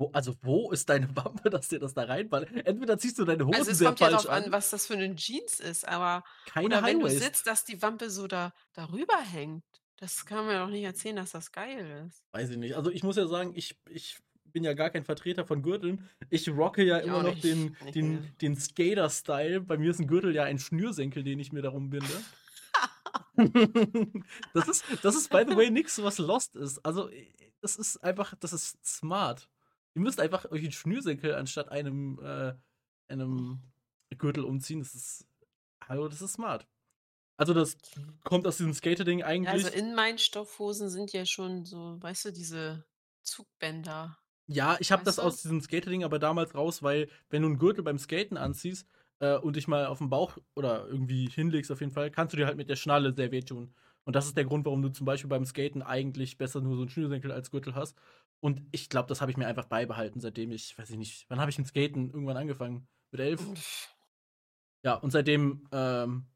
Wo 0.00 0.10
also, 0.12 0.34
wo 0.42 0.70
ist 0.72 0.88
deine 0.90 1.08
Wampe, 1.16 1.48
dass 1.50 1.68
dir 1.68 1.78
das 1.78 1.94
da 1.94 2.04
reinballert? 2.04 2.50
Entweder 2.66 2.98
ziehst 2.98 3.18
du 3.18 3.24
deine 3.24 3.46
Also, 3.52 3.70
Hosen 3.70 3.72
es 3.72 3.78
sehr 3.78 3.82
kommt 3.82 4.00
ja 4.00 4.08
drauf 4.08 4.28
an, 4.28 4.50
an. 4.50 4.52
was 4.52 4.70
das 4.70 4.86
für 4.86 4.96
'ne 4.96 5.14
Jeans 5.14 5.60
ist, 5.60 5.86
aber 5.86 6.24
Keine 6.46 6.78
oder 6.78 6.84
wenn 6.84 6.98
du 7.00 7.08
sitzt, 7.08 7.46
dass 7.46 7.64
die 7.64 7.80
Wampe 7.82 8.10
so 8.10 8.26
da 8.26 8.52
darüber 8.72 9.18
hängt. 9.20 9.64
Das 9.96 10.26
kann 10.26 10.38
man 10.38 10.46
mir 10.48 10.58
doch 10.60 10.68
nicht 10.68 10.82
erzählen, 10.84 11.16
dass 11.16 11.30
das 11.30 11.52
geil 11.52 12.06
ist. 12.08 12.18
Weiß 12.34 12.50
ich 12.50 12.56
nicht. 12.56 12.74
Also, 12.76 12.90
ich 12.90 13.02
muss 13.02 13.16
ja 13.16 13.26
sagen, 13.26 13.52
ich 13.54 13.80
ich 13.88 14.18
bin 14.56 14.64
ja 14.64 14.72
gar 14.72 14.88
kein 14.88 15.04
Vertreter 15.04 15.44
von 15.44 15.60
Gürteln. 15.62 16.08
Ich 16.30 16.48
rocke 16.48 16.82
ja 16.82 17.02
Ich 17.02 17.06
immer 17.06 17.22
noch 17.22 17.34
nicht. 17.34 17.44
den 17.44 17.76
Nicht 17.80 17.94
den 17.94 18.06
mehr. 18.06 18.22
den 18.40 18.56
Skater-Style. 18.56 19.60
Bei 19.60 19.76
mir 19.76 19.90
ist 19.90 20.00
'n 20.00 20.06
Gürtel 20.08 20.34
ja 20.34 20.44
ein 20.44 20.58
Schnürsenkel, 20.58 21.22
den 21.22 21.38
ich 21.40 21.52
mir 21.52 21.60
darum 21.62 21.90
binde. 21.90 22.26
Das 24.54 24.68
ist 24.68 24.84
das 25.02 25.14
ist 25.16 25.30
by 25.30 25.44
the 25.48 25.56
way 25.56 25.70
nix, 25.70 26.02
was 26.02 26.18
lost 26.18 26.56
ist. 26.56 26.78
Also, 26.84 27.08
äh, 27.10 27.26
das 27.60 27.76
ist 27.76 27.98
einfach 28.02 28.34
das 28.40 28.52
ist 28.52 28.84
smart. 28.84 29.50
Ihr 29.94 30.02
müsst 30.02 30.20
einfach 30.20 30.50
euch 30.50 30.64
'n 30.64 30.72
Schnürsenkel 30.72 31.34
anstatt 31.34 31.68
einem, 31.70 32.18
äh 32.22 32.54
einem 33.08 33.62
Gürtel 34.18 34.44
umziehen. 34.44 34.80
Das 34.80 34.94
ist 34.94 35.26
hallo, 35.88 36.08
das 36.08 36.22
ist 36.22 36.34
smart. 36.34 36.66
Also, 37.38 37.54
das 37.54 37.76
kommt 38.24 38.46
aus 38.46 38.58
diesem 38.58 38.74
Skater-Ding 38.74 39.24
Ja, 39.42 39.52
also, 39.52 39.68
eigentlich 39.68 39.74
in 39.74 39.94
meinen 39.94 40.18
Stoffhosen 40.18 40.88
sind 40.90 41.12
ja 41.12 41.26
schon 41.26 41.64
so, 41.66 41.96
weißt 42.02 42.26
du, 42.26 42.32
diese 42.32 42.84
Zugbänder. 43.22 44.18
Ja, 44.48 44.76
ich 44.78 44.92
habe 44.92 45.02
das 45.04 45.16
du? 45.16 45.22
aus 45.22 45.42
diesem 45.42 45.60
Skater-Ding 45.60 46.04
aber 46.04 46.18
damals 46.18 46.54
raus, 46.54 46.82
weil 46.82 47.08
wenn 47.30 47.42
du 47.42 47.48
'n 47.48 47.58
Gürtel 47.58 47.82
beim 47.82 47.98
Skaten 47.98 48.36
anziehst, 48.36 48.86
äh, 49.18 49.36
und 49.38 49.56
dich 49.56 49.66
mal 49.66 49.86
auf'n 49.86 50.08
Bauch 50.08 50.38
oder 50.54 50.86
irgendwie 50.86 51.28
hinlegst 51.28 51.72
auf 51.72 51.80
jeden 51.80 51.92
Fall, 51.92 52.10
kannst 52.10 52.32
du 52.32 52.36
dir 52.36 52.46
halt 52.46 52.56
mit 52.56 52.68
der 52.68 52.76
Schnalle 52.76 53.12
sehr 53.14 53.32
wehtun. 53.32 53.74
Und 54.04 54.14
das 54.14 54.26
ist 54.26 54.36
der 54.36 54.44
Grund, 54.44 54.64
warum 54.66 54.82
du 54.82 54.90
zum 54.90 55.04
Beispiel 55.06 55.28
beim 55.28 55.44
Skaten 55.44 55.82
eigentlich 55.82 56.38
besser 56.38 56.60
nur 56.60 56.76
so 56.76 56.82
'n 56.82 56.88
Schnürsenkel 56.90 57.32
als 57.32 57.50
Gürtel 57.50 57.74
hast. 57.74 57.98
Und 58.40 58.62
ich 58.70 58.88
glaube, 58.88 59.08
das 59.08 59.20
habe 59.20 59.30
ich 59.32 59.36
mir 59.36 59.46
einfach 59.48 59.64
beibehalten, 59.66 60.20
seitdem 60.20 60.52
ich 60.52 60.78
weiß 60.78 60.90
ich 60.90 60.96
nicht 60.98 61.26
wann 61.28 61.40
habe 61.40 61.50
ich 61.50 61.58
mit 61.58 61.66
Skaten 61.66 62.10
irgendwann 62.10 62.36
angefangen? 62.36 62.86
Mit 63.10 63.20
11? 63.20 63.52
Ja, 64.84 64.94
und 64.94 65.10
seitdem, 65.10 65.68
ähm, 65.72 66.26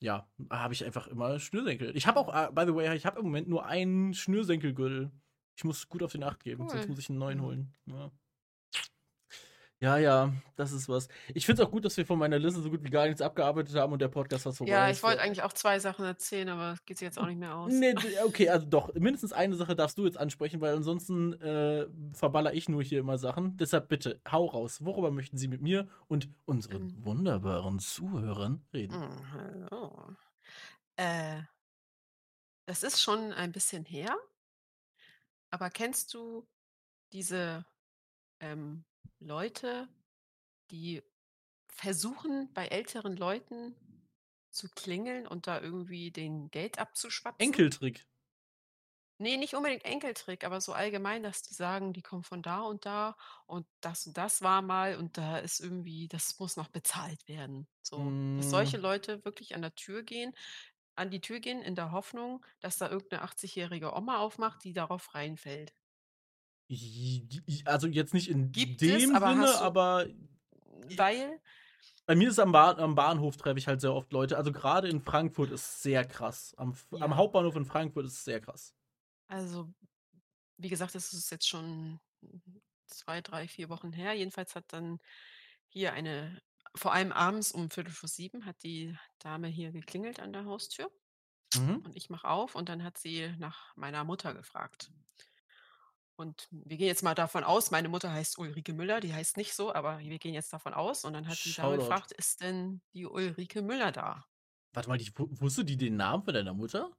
ja, 0.00 0.28
habe 0.50 0.74
ich 0.74 0.84
einfach 0.84 1.06
immer 1.08 1.38
Schnürsenkel. 1.40 1.96
Ich 1.96 2.06
habe 2.06 2.20
auch, 2.20 2.28
äh, 2.34 2.50
by 2.52 2.64
the 2.66 2.74
way, 2.74 2.94
ich 2.96 3.06
habe 3.06 3.18
im 3.20 3.24
Moment 3.26 3.48
nur 3.48 3.64
einen 3.66 4.14
Schnürsenkelgürtel. 4.14 5.10
Ich 5.58 5.64
muss 5.64 5.88
gut 5.88 6.02
auf 6.02 6.12
den 6.12 6.24
Acht 6.24 6.42
geben, 6.42 6.66
sonst 6.68 6.88
Cool. 6.88 6.88
muss 6.88 6.98
ich 6.98 7.08
'n 7.10 7.18
neuen 7.18 7.40
Mhm. 7.40 7.42
holen. 7.42 7.74
Ja. 7.86 8.10
Ja, 9.82 9.98
ja, 9.98 10.32
das 10.56 10.72
ist 10.72 10.88
was. 10.88 11.08
Ich 11.34 11.46
finde 11.46 11.62
es 11.62 11.68
auch 11.68 11.70
gut, 11.72 11.84
dass 11.84 11.96
wir 11.96 12.06
von 12.06 12.18
meiner 12.18 12.38
Liste 12.38 12.60
so 12.62 12.70
gut 12.70 12.84
wie 12.84 12.90
gar 12.90 13.06
nichts 13.06 13.20
abgearbeitet 13.20 13.74
haben 13.74 13.92
und 13.92 14.00
der 14.00 14.08
Podcast 14.08 14.44
fast 14.44 14.58
vorbei 14.58 14.82
Ja, 14.82 14.88
ich 14.88 15.02
wollte 15.02 15.20
eigentlich 15.20 15.42
auch 15.42 15.52
2 15.52 15.78
Sachen 15.78 16.06
erzählen, 16.06 16.48
aber 16.48 16.72
es 16.72 16.84
geht 16.86 16.96
sich 16.98 17.04
jetzt 17.04 17.18
auch 17.18 17.26
nicht 17.26 17.38
mehr 17.38 17.54
aus. 17.54 17.80
Ne, 17.80 17.94
d 17.94 18.18
okay, 18.22 18.50
also 18.50 18.66
doch, 18.66 18.92
mindestens 18.94 19.32
eine 19.32 19.54
Sache 19.56 19.74
darfst 19.74 19.96
du 19.96 20.04
jetzt 20.04 20.18
ansprechen, 20.18 20.60
weil 20.60 20.74
ansonsten, 20.76 21.32
äh, 21.40 21.86
verballere 22.12 22.52
ich 22.54 22.68
nur 22.68 22.82
hier 22.82 23.00
immer 23.00 23.16
Sachen. 23.16 23.56
Deshalb 23.56 23.88
bitte, 23.88 24.20
hau 24.30 24.44
raus. 24.44 24.84
Worüber 24.84 25.10
möchten 25.10 25.38
Sie 25.38 25.48
mit 25.48 25.62
mir 25.62 25.88
und 26.06 26.28
unseren 26.44 26.92
Mhm. 26.92 27.04
wunderbaren 27.06 27.78
Zuhörern 27.78 28.66
reden? 28.74 29.00
Hm, 29.00 29.22
hallo. 29.32 30.16
Äh 30.96 31.42
das 32.68 32.82
ist 32.82 33.02
schon 33.02 33.32
ein 33.32 33.52
bisschen 33.52 33.84
her. 33.84 34.16
Aber 35.54 35.70
kennst 35.70 36.12
du 36.14 36.48
diese, 37.12 37.64
ähm, 38.40 38.84
Leute, 39.20 39.88
die 40.72 41.00
versuchen, 41.68 42.52
bei 42.54 42.66
älteren 42.66 43.16
Leuten 43.16 43.76
zu 44.50 44.68
klingeln 44.68 45.28
und 45.28 45.46
da 45.46 45.60
irgendwie 45.60 46.10
denen 46.10 46.50
Geld 46.50 46.80
abzuschwatzen? 46.80 47.38
Enkeltrick. 47.38 48.04
Ne, 49.20 49.36
nicht 49.36 49.54
unbedingt 49.54 49.84
Enkeltrick, 49.84 50.42
aber 50.42 50.60
so 50.60 50.72
allgemein, 50.72 51.22
dass 51.22 51.42
die 51.42 51.54
sagen, 51.54 51.92
die 51.92 52.02
kommen 52.02 52.24
von 52.24 52.42
da 52.42 52.62
und 52.62 52.84
da 52.84 53.16
und 53.46 53.64
das 53.80 54.08
und 54.08 54.18
das 54.18 54.42
war 54.42 54.60
mal 54.60 54.96
und 54.96 55.18
da 55.18 55.38
ist 55.38 55.60
irgendwie 55.60 56.08
das 56.08 56.36
muss 56.40 56.56
noch 56.56 56.66
bezahlt 56.66 57.28
werden. 57.28 57.68
So, 57.80 58.12
dass 58.38 58.50
solche. 58.50 58.76
Leute 58.76 59.24
wirklich 59.24 59.54
an 59.54 59.62
der 59.62 59.76
Tür 59.76 60.02
gehen 60.02 60.34
an 60.96 61.10
die 61.10 61.20
Tür 61.20 61.40
gehen 61.40 61.62
in 61.62 61.74
der 61.74 61.92
Hoffnung, 61.92 62.44
dass 62.60 62.78
da 62.78 62.90
irgend 62.90 63.12
'ne 63.12 63.22
80-jährige 63.22 63.94
Oma 63.94 64.18
aufmacht, 64.18 64.64
die 64.64 64.72
darauf 64.72 65.14
reinfällt. 65.14 65.72
Also, 67.66 67.86
jetzt 67.88 68.14
nicht 68.14 68.28
in 68.30 68.54
Gibt 68.54 68.86
es, 68.86 69.10
dem 69.10 69.10
aber 69.10 69.36
Sinne, 69.36 69.58
aber 69.60 70.06
weil 70.96 71.40
bei 72.06 72.16
mir 72.16 72.30
ist 72.30 72.38
am 72.40 72.52
Bahn 72.52 72.78
am 72.80 72.94
Bahnhof 72.94 73.36
treffe 73.36 73.58
ich 73.58 73.68
halt 73.68 73.80
sehr 73.80 73.94
oft 73.94 74.12
Leute. 74.12 74.36
Also, 74.38 74.52
grade 74.52 74.88
in 74.88 75.00
Frankfurt 75.02 75.52
ist 75.52 75.82
sehr 75.82 76.04
krass. 76.06 76.54
Am 76.58 76.72
F 76.72 76.88
am 77.00 77.16
Ja. 77.16 77.16
Hauptbahnhof 77.16 77.56
in 77.56 77.66
Frankfurt 77.66 78.06
ist 78.06 78.14
es 78.14 78.24
sehr 78.24 78.40
krass. 78.40 78.70
Also, 79.30 79.72
wie 80.58 80.68
gesagt, 80.68 80.94
das 80.94 81.12
ist 81.14 81.30
jetzt 81.30 81.48
schon 81.48 82.00
2, 82.88 83.20
3, 83.22 83.48
4 83.48 83.68
Wochen 83.70 83.92
her. 83.92 84.14
Jedenfalls 84.14 84.54
hat 84.56 84.72
dann 84.72 85.00
hier 85.68 85.92
eine 85.94 86.42
vor 86.76 86.92
allem 86.92 87.12
abends 87.12 87.52
um 87.52 87.70
Viertel 87.70 87.92
vor 87.92 88.08
sieben 88.08 88.46
hat 88.46 88.62
die 88.62 88.96
Dame 89.18 89.48
hier 89.48 89.72
geklingelt 89.72 90.20
an 90.20 90.32
der 90.32 90.44
Haustür 90.46 90.90
Mhm. 91.54 91.84
und 91.84 91.96
ich 91.96 92.10
mache 92.10 92.28
auf 92.28 92.54
und 92.56 92.68
dann 92.70 92.84
hat 92.84 92.98
sie 92.98 93.34
nach 93.38 93.76
meiner 93.76 94.04
Mutter 94.04 94.34
gefragt. 94.34 94.92
Und 96.16 96.46
wir 96.52 96.76
gehen 96.76 96.86
jetzt 96.86 97.02
mal 97.02 97.14
davon 97.14 97.42
aus, 97.44 97.70
meine 97.72 97.88
Mutter 97.88 98.12
heißt 98.12 98.38
Ulrike 98.38 98.72
Müller, 98.72 99.00
die 99.00 99.12
heißt 99.12 99.36
nicht 99.36 99.54
so, 99.54 99.74
aber 99.74 99.98
wir 99.98 100.18
gehen 100.18 100.34
jetzt 100.34 100.52
davon 100.52 100.72
aus. 100.74 101.04
Und 101.04 101.12
dann 101.12 101.26
hat 101.28 101.44
die 101.44 101.54
Dame 101.54 101.74
gefragt: 101.76 102.12
„Ist 102.12 102.40
denn 102.40 102.82
die 102.94 103.06
Ulrike 103.06 103.62
Müller 103.62 103.90
da?“ 103.92 104.24
Warte 104.74 104.88
mal, 104.90 104.98
wusste 105.40 105.64
die 105.64 105.76
den 105.78 105.96
Namen 105.96 106.22
von 106.24 106.34
deiner 106.34 106.52
Mutter? 106.54 106.94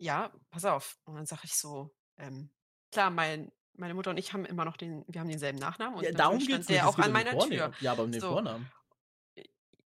Ja, 0.00 0.32
pass 0.50 0.64
auf. 0.64 0.98
Und 1.04 1.14
dann 1.16 1.26
sage 1.26 1.42
ich 1.44 1.54
so, 1.56 1.94
ähm 2.16 2.50
klar, 2.92 3.10
mein 3.10 3.52
meine 3.76 3.94
Mutter 3.94 4.10
und 4.10 4.18
ich 4.18 4.32
haben 4.32 4.44
immer 4.44 4.64
noch 4.64 4.76
den 4.76 5.04
wir 5.08 5.20
haben 5.20 5.28
denselben 5.28 5.58
Nachnamen 5.58 5.98
und 5.98 6.08
Ja, 6.08 6.12
darum 6.12 6.40
stand 6.40 6.68
der 6.70 6.86
auch 6.88 6.98
an 6.98 7.12
meiner 7.12 7.38
Tür. 7.38 7.72
Ja, 7.78 7.92
aber 7.92 8.02
um 8.04 8.12
den 8.12 8.22
So, 8.22 8.24
Vornamen. 8.24 8.72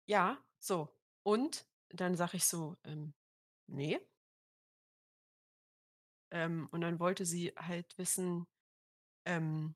ja, 0.07 0.39
so. 0.59 0.89
Und 1.23 1.67
dann 1.91 2.15
sage 2.17 2.37
ich 2.37 2.47
so, 2.47 2.77
ähm: 2.85 3.15
„Ne.“ 3.69 4.01
Ähm, 6.31 6.69
und 6.73 6.81
dann 6.81 6.99
wollte 7.01 7.25
sie 7.27 7.53
halt 7.57 7.97
wissen, 7.99 8.47
ähm 9.27 9.75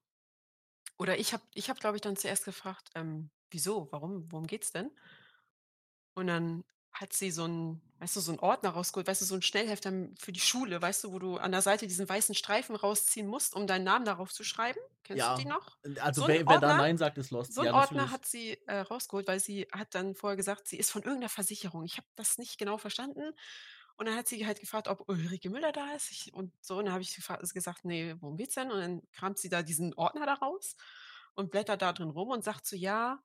oder 0.99 1.19
ich 1.19 1.33
habe 1.33 1.43
ich 1.55 1.69
habe, 1.71 1.81
glaube 1.81 1.97
ich, 1.97 2.03
dann 2.03 2.17
zuerst 2.17 2.45
gefragt, 2.45 2.91
ähm: 2.95 3.31
„Wieso? 3.51 3.89
Warum? 3.91 4.31
Worum 4.31 4.47
geht's 4.47 4.73
denn?“ 4.73 4.91
Und 6.17 6.27
dann 6.27 6.65
hat 6.93 7.13
sie 7.13 7.31
so 7.31 7.45
'n 7.45 7.81
weißt 8.01 8.17
du, 8.17 8.21
so 8.21 8.33
'n 8.33 8.41
Ordner 8.41 8.71
rausgeholt, 8.71 9.07
weißt 9.09 9.23
du, 9.23 9.27
so 9.27 9.35
'n 9.37 9.43
Schnellhefter 9.43 9.93
für 10.21 10.33
die 10.33 10.41
Schule, 10.41 10.83
weißt 10.83 11.05
du, 11.05 11.13
wo 11.13 11.19
du 11.21 11.37
an 11.39 11.53
der 11.53 11.63
Seite 11.63 11.87
diesen 11.89 12.09
weißen 12.09 12.35
Streifen 12.35 12.77
rausziehen 12.77 13.29
musst, 13.29 13.55
um 13.57 13.67
deinen 13.69 13.85
Namen 13.85 14.05
darauf 14.07 14.33
zu 14.33 14.45
schreiben. 14.45 14.81
Kennst 15.05 15.31
du 15.31 15.35
die 15.35 15.45
Ja, 15.45 15.47
noch? 15.47 15.79
also 16.01 16.27
So 16.27 16.27
wer 16.27 16.49
wer 16.49 16.59
da 16.59 16.73
Ordner 16.73 16.75
nein 16.75 16.97
sagt, 16.99 17.19
ist 17.19 17.31
lost. 17.31 17.57
so 17.57 17.63
'n 17.63 17.69
Ja, 17.69 17.73
Ordner 17.73 18.11
natürlich. 18.13 18.13
hat 18.13 18.27
sie, 18.27 18.59
äh, 18.69 18.81
rausgeholt, 18.81 19.27
weil 19.29 19.41
sie 19.41 19.69
hat 19.73 19.95
dann 19.97 20.15
vorher 20.17 20.37
gesagt, 20.37 20.69
sie 20.69 20.79
ist 20.79 20.91
von 20.93 21.03
irgend 21.03 21.21
'ner 21.23 21.29
Versicherung. 21.31 21.85
Ich 21.85 21.97
habe 21.99 22.07
das 22.17 22.39
nicht 22.39 22.59
genau 22.59 22.79
verstanden. 22.79 23.33
Und 23.97 24.07
dann 24.09 24.17
hat 24.17 24.29
sie 24.29 24.47
halt 24.47 24.61
gefragt, 24.61 24.89
ob 24.89 25.09
Ulrike 25.09 25.51
Müller 25.51 25.73
da 25.73 25.93
ist. 25.95 26.11
Ich 26.13 26.33
und 26.35 26.53
so, 26.63 26.79
und 26.79 26.87
dann 26.87 26.95
habe 26.95 27.03
ich 27.03 27.15
gefra 27.17 27.37
gesagt: 27.37 27.85
„Ne, 27.87 28.17
worum 28.23 28.37
geht's 28.39 28.55
denn?“ 28.57 28.71
Und 28.73 28.81
dann 28.81 29.03
kramt 29.13 29.39
sie 29.39 29.49
da 29.51 29.63
diesen 29.63 29.95
Ordner 29.95 30.27
da 30.27 30.35
raus 30.35 30.77
und 31.35 31.51
blättert 31.51 31.83
da 31.83 31.93
drin 31.93 32.11
rum 32.11 32.31
und 32.31 32.45
sagt 32.45 32.67
so: 32.67 32.77
„Ja, 32.77 33.23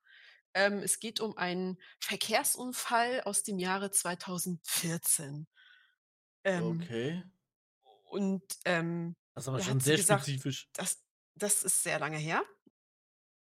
ähm, 0.55 0.79
es 0.79 0.99
geht 1.01 1.21
um 1.21 1.37
einen 1.37 1.79
Verkehrsunfall 2.01 3.21
aus 3.23 3.43
dem 3.43 3.59
Jahre 3.59 3.91
2014.“ 3.91 5.47
Ähm 6.45 6.91
Okay. 6.91 7.23
und, 8.05 8.43
ähm, 8.65 9.15
Das 9.33 9.45
ist 9.45 9.47
aber 9.47 9.61
schon 9.61 9.79
sehr 9.79 9.95
gesagt, 9.95 10.31
spezifisch. 10.37 10.69
das 10.73 11.03
das 11.37 11.63
ist 11.63 11.83
sehr 11.83 11.99
lange 11.99 12.17
her. 12.17 12.43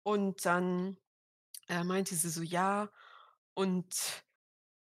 Und 0.03 0.45
dann, 0.45 0.97
äh, 1.69 1.83
meinte 1.85 2.15
sie 2.15 2.29
so: 2.29 2.41
„Ja, 2.43 2.91
und, 3.55 4.25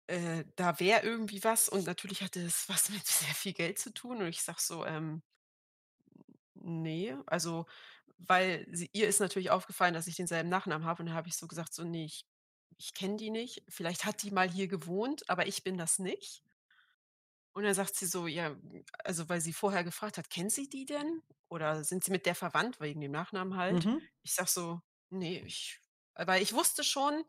äh, 0.07 0.45
da 0.55 0.80
wäre 0.80 1.01
irgendwie 1.03 1.43
was.“ 1.43 1.69
Und 1.69 1.86
natürlich 1.88 2.22
hatte 2.24 2.41
es 2.41 2.69
was 2.69 2.89
mit 2.89 3.05
sehr 3.07 3.34
viel 3.36 3.53
Geld 3.53 3.80
zu 3.80 3.93
tun. 3.93 4.17
Und 4.22 4.28
ich 4.28 4.41
sage 4.43 4.59
so, 4.61 4.86
ähm: 4.86 5.24
„Ne.“ 6.55 7.24
Also, 7.28 7.65
weil 8.28 8.67
sie 8.72 8.89
ihr 8.93 9.07
ist 9.07 9.19
natürlich 9.19 9.49
aufgefallen, 9.51 9.93
dass 9.93 10.07
ich 10.07 10.15
denselben 10.15 10.49
Nachnamen 10.49 10.86
habe. 10.88 11.01
Und 11.03 11.07
dann 11.07 11.15
habe 11.15 11.28
ich 11.30 11.38
so 11.38 11.47
gesagt 11.47 11.74
so: 11.74 11.84
„Ne, 11.84 12.05
ich 12.05 12.26
ich 12.78 12.93
kenne 12.93 13.17
die 13.17 13.30
nicht. 13.32 13.63
Vielleicht 13.69 14.05
hat 14.05 14.24
die 14.24 14.32
mal 14.32 14.49
hier 14.49 14.67
gewohnt, 14.67 15.30
aber 15.30 15.47
ich 15.47 15.63
bin 15.63 15.78
das 15.78 15.99
nicht.“ 15.99 16.43
Und 17.53 17.63
dann 17.63 17.74
sagt 17.74 17.95
sie 17.95 18.05
so: 18.05 18.28
„Ja, 18.28 18.49
hm“ 18.51 18.86
also, 19.03 19.28
weil 19.30 19.41
sie 19.41 19.53
vorher 19.53 19.84
gefragt 19.84 20.17
hat: 20.17 20.30
„Kennt 20.30 20.51
sie 20.51 20.69
die 20.69 20.86
denn 20.86 21.22
oder 21.49 21.84
sind 21.84 22.03
Sie 22.03 22.11
mit 22.11 22.26
der 22.26 22.36
verwandt?“ 22.36 22.80
Wegen 22.80 23.01
dem 23.01 23.11
Nachnamen 23.11 23.55
halt. 23.57 23.86
Mhm. 23.86 24.11
Ich 24.24 24.34
sage 24.34 24.49
so: 24.49 24.82
„Ne, 25.09 25.41
ich“ 25.45 25.80
weil 26.15 26.41
ich 26.41 26.53
wusste 26.53 26.84
schon 26.84 27.24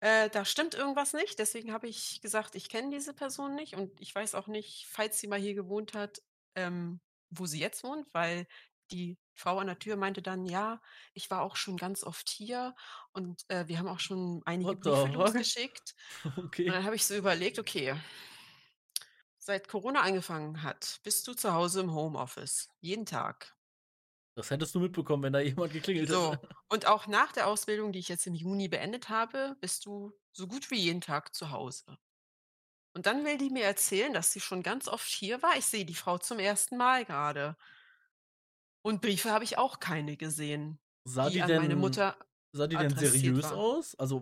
äh, 0.00 0.28
da 0.30 0.44
stimmt 0.44 0.74
irgendwas 0.74 1.12
nicht. 1.12 1.38
Deswegen 1.38 1.72
habe 1.72 1.88
ich 1.88 2.20
gesagt, 2.20 2.54
ich 2.54 2.68
kenne 2.68 2.90
diese 2.90 3.14
Person 3.14 3.54
nicht 3.54 3.74
und 3.74 4.00
ich 4.00 4.14
weiß 4.14 4.34
auch 4.34 4.48
nicht, 4.48 4.86
falls 4.88 5.18
sie 5.20 5.28
mal 5.28 5.38
hier 5.40 5.54
gewohnt 5.54 5.94
hat, 5.94 6.22
ähm, 6.56 7.00
wo 7.30 7.46
sie 7.46 7.60
jetzt 7.60 7.84
wohnt, 7.84 8.12
weil 8.12 8.46
die 8.90 9.18
Frau 9.34 9.58
an 9.58 9.66
der 9.68 9.78
Tür 9.78 9.96
meinte 9.96 10.22
dann: 10.22 10.44
„Ja, 10.46 10.80
ich 11.14 11.30
war 11.30 11.42
auch 11.42 11.56
schon 11.56 11.76
ganz 11.76 12.04
oft 12.04 12.28
hier 12.28 12.74
und, 13.12 13.42
äh, 13.48 13.68
wir 13.68 13.78
haben 13.78 13.88
auch 13.88 14.00
schon 14.00 14.42
einige 14.44 14.76
Briefe 14.76 15.08
losgeschickt.“ 15.08 15.94
Und 16.66 16.72
Okay. 16.72 16.74
dann 16.74 16.84
habe 16.84 16.96
ich 16.96 17.04
so 17.06 17.14
überlegt: 17.16 17.58
„Okay“ 17.58 17.94
„seit 19.44 19.66
Corona 19.66 20.02
angefangen 20.02 20.62
hat, 20.62 21.00
bist 21.02 21.26
du 21.26 21.34
zu 21.34 21.52
Hause 21.52 21.80
im 21.80 21.92
Homeoffice, 21.92 22.68
jeden 22.80 23.06
Tag?“ 23.06 23.56
Das 24.36 24.50
hättest 24.50 24.74
du 24.74 24.80
mitbekommen, 24.80 25.22
wenn 25.22 25.32
da 25.32 25.40
jemand 25.40 25.72
geklingelt 25.72 26.10
hätte. 26.10 26.28
So, 26.28 26.38
und 26.68 26.86
auch 26.86 27.06
nach 27.06 27.32
der 27.32 27.46
Ausbildung, 27.46 27.92
die 27.92 27.98
ich 27.98 28.08
jetzt 28.08 28.26
im 28.26 28.34
Juni 28.34 28.68
beendet 28.68 29.08
habe, 29.08 29.56
bist 29.60 29.86
du 29.86 30.12
so 30.32 30.46
gut 30.48 30.70
wie 30.70 30.76
jeden 30.80 31.00
Tag 31.00 31.34
zu 31.34 31.50
Hause. 31.50 31.98
Und 32.94 33.06
dann 33.06 33.24
will 33.24 33.38
die 33.38 33.50
mir 33.50 33.64
erzählen, 33.64 34.12
dass 34.12 34.32
sie 34.32 34.40
schon 34.40 34.62
ganz 34.62 34.88
oft 34.88 35.08
hier 35.08 35.42
war. 35.42 35.56
Ich 35.56 35.66
sehe 35.66 35.84
die 35.86 35.94
Frau 35.94 36.18
zum 36.18 36.38
1. 36.38 36.76
Mal 36.76 37.04
grade. 37.04 37.56
Und 38.84 39.00
Briefe 39.00 39.30
habe 39.30 39.44
ich 39.44 39.58
auch 39.58 39.78
keine 39.78 40.16
gesehen, 40.16 40.80
Sah 41.06 41.30
die 41.30 41.40
die 41.40 41.42
an 41.42 41.54
meine 41.54 41.76
denn 41.76 41.76
Mutter 41.76 42.16
sah 42.52 42.66
die 42.66 42.78
denn 42.78 42.94
seriös 42.96 43.50
war. 43.50 43.52
aus? 43.52 43.94
Also, 43.96 44.20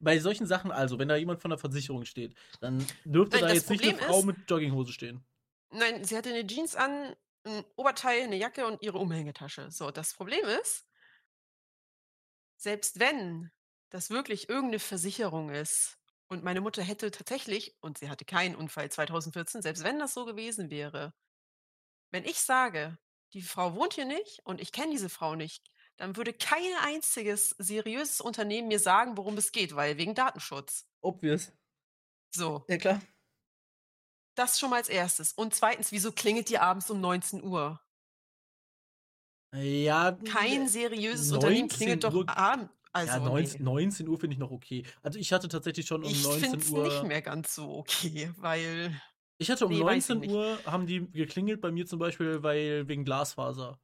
bei 0.00 0.18
solchen 0.20 0.46
Sachen 0.46 0.72
also, 0.72 0.98
wenn 0.98 1.08
da 1.08 1.16
jemand 1.16 1.40
von 1.42 1.50
der 1.50 1.58
Versicherung 1.58 2.04
steht, 2.06 2.34
dann 2.60 2.88
dürfte 3.04 3.38
Nein, 3.38 3.40
da 3.40 3.50
jetzt 3.50 3.70
nicht 3.70 3.84
'ne 3.84 3.92
Problem 3.92 3.98
Frau 4.04 4.22
ist 4.22 4.24
mit 4.24 4.36
Jogginghose 4.50 4.92
stehen. 4.92 5.24
nein, 5.70 6.04
sie 6.04 6.16
hatte 6.16 6.30
'ne 6.30 6.46
Jeans 6.46 6.74
an, 6.76 7.14
'n 7.44 7.64
Oberteil, 7.76 8.28
'ne 8.28 8.36
Jacke 8.36 8.66
und 8.66 8.82
ihre 8.82 8.98
Umhängetasche. 8.98 9.70
So, 9.70 9.90
das 9.90 10.14
Problem 10.14 10.44
ist 10.46 10.84
selbst 12.62 12.98
wenn 12.98 13.50
das 13.90 14.10
wirklich 14.10 14.48
irgend 14.48 14.72
'ne 14.72 14.78
Versicherung 14.80 15.48
ist 15.50 15.96
und 16.28 16.42
meine 16.44 16.60
Mutter 16.60 16.82
hätte 16.82 17.10
tatsächlich 17.12 17.76
und 17.80 17.98
sie 17.98 18.10
hatte 18.10 18.24
keinen 18.24 18.56
Unfall 18.56 18.90
2014, 18.90 19.62
selbst 19.62 19.84
wenn 19.84 19.98
das 20.00 20.12
so 20.12 20.24
gewesen 20.24 20.68
wäre 20.70 21.14
wenn 22.12 22.24
ich 22.24 22.40
sage, 22.40 22.98
die 23.34 23.42
Frau 23.42 23.74
wohnt 23.74 23.94
hier 23.94 24.04
nicht 24.06 24.40
und 24.44 24.60
ich 24.60 24.72
kenne 24.72 24.92
diese 24.92 25.08
Frau 25.08 25.34
nicht, 25.36 25.70
dann 25.96 26.16
würde 26.16 26.32
kein 26.32 26.72
einziges 26.82 27.50
seriöses 27.58 28.20
Unternehmen 28.20 28.68
mir 28.68 28.78
sagen, 28.80 29.16
worum 29.16 29.36
es 29.38 29.52
geht, 29.52 29.74
weil 29.76 29.98
wegen 29.98 30.14
Datenschutz. 30.14 30.84
Obvious. 31.04 31.52
So. 32.34 32.68
Ja 32.68 32.76
klar. 32.78 33.00
Das 34.38 34.58
schon 34.60 34.70
mal 34.70 34.76
als 34.76 34.88
1. 34.88 35.32
Und 35.32 35.52
2., 35.54 35.90
wieso 35.90 36.12
klingelt 36.12 36.48
die 36.48 36.58
abends 36.58 36.90
um 36.90 37.00
19:00? 37.00 37.80
Ja, 39.52 40.08
n 40.10 40.26
Kein 40.26 40.68
seriöses 40.68 41.32
Unternehmen 41.32 41.68
klingelt 41.68 42.04
doch 42.04 42.22
19:00 42.22 42.28
abend 42.28 42.70
ja, 43.06 43.18
also, 43.18 43.20
neunz 43.20 43.58
ne. 43.58 43.60
19:00 43.60 44.18
finde 44.18 44.34
ich 44.34 44.40
noch 44.40 44.50
okay. 44.50 44.84
Also, 45.02 45.18
ich 45.18 45.32
hatte 45.32 45.48
tatsächlich 45.48 45.86
schon 45.86 46.04
um 46.04 46.20
Ich 46.20 46.28
finde 46.28 46.58
neunzehn 46.58 46.62
es 46.62 46.72
nicht 46.74 47.02
Uhr 47.02 47.02
mehr 47.02 47.22
ganz 47.22 47.54
so 47.54 47.78
okay, 47.78 48.32
weil 48.36 49.00
Ich 49.38 49.50
hatte 49.50 49.66
um 49.66 49.72
ne, 49.72 49.78
neunzehn 49.78 50.18
nicht. 50.18 50.32
Uhr 50.32 50.58
haben 50.66 50.86
die 50.86 51.10
geklingelt 51.10 51.60
bei 51.60 51.70
mir 51.70 51.86
zum 51.86 51.98
Beispiel, 51.98 52.42
weil 52.42 52.88
wegen 52.88 53.04
Glasfaser. 53.04 53.78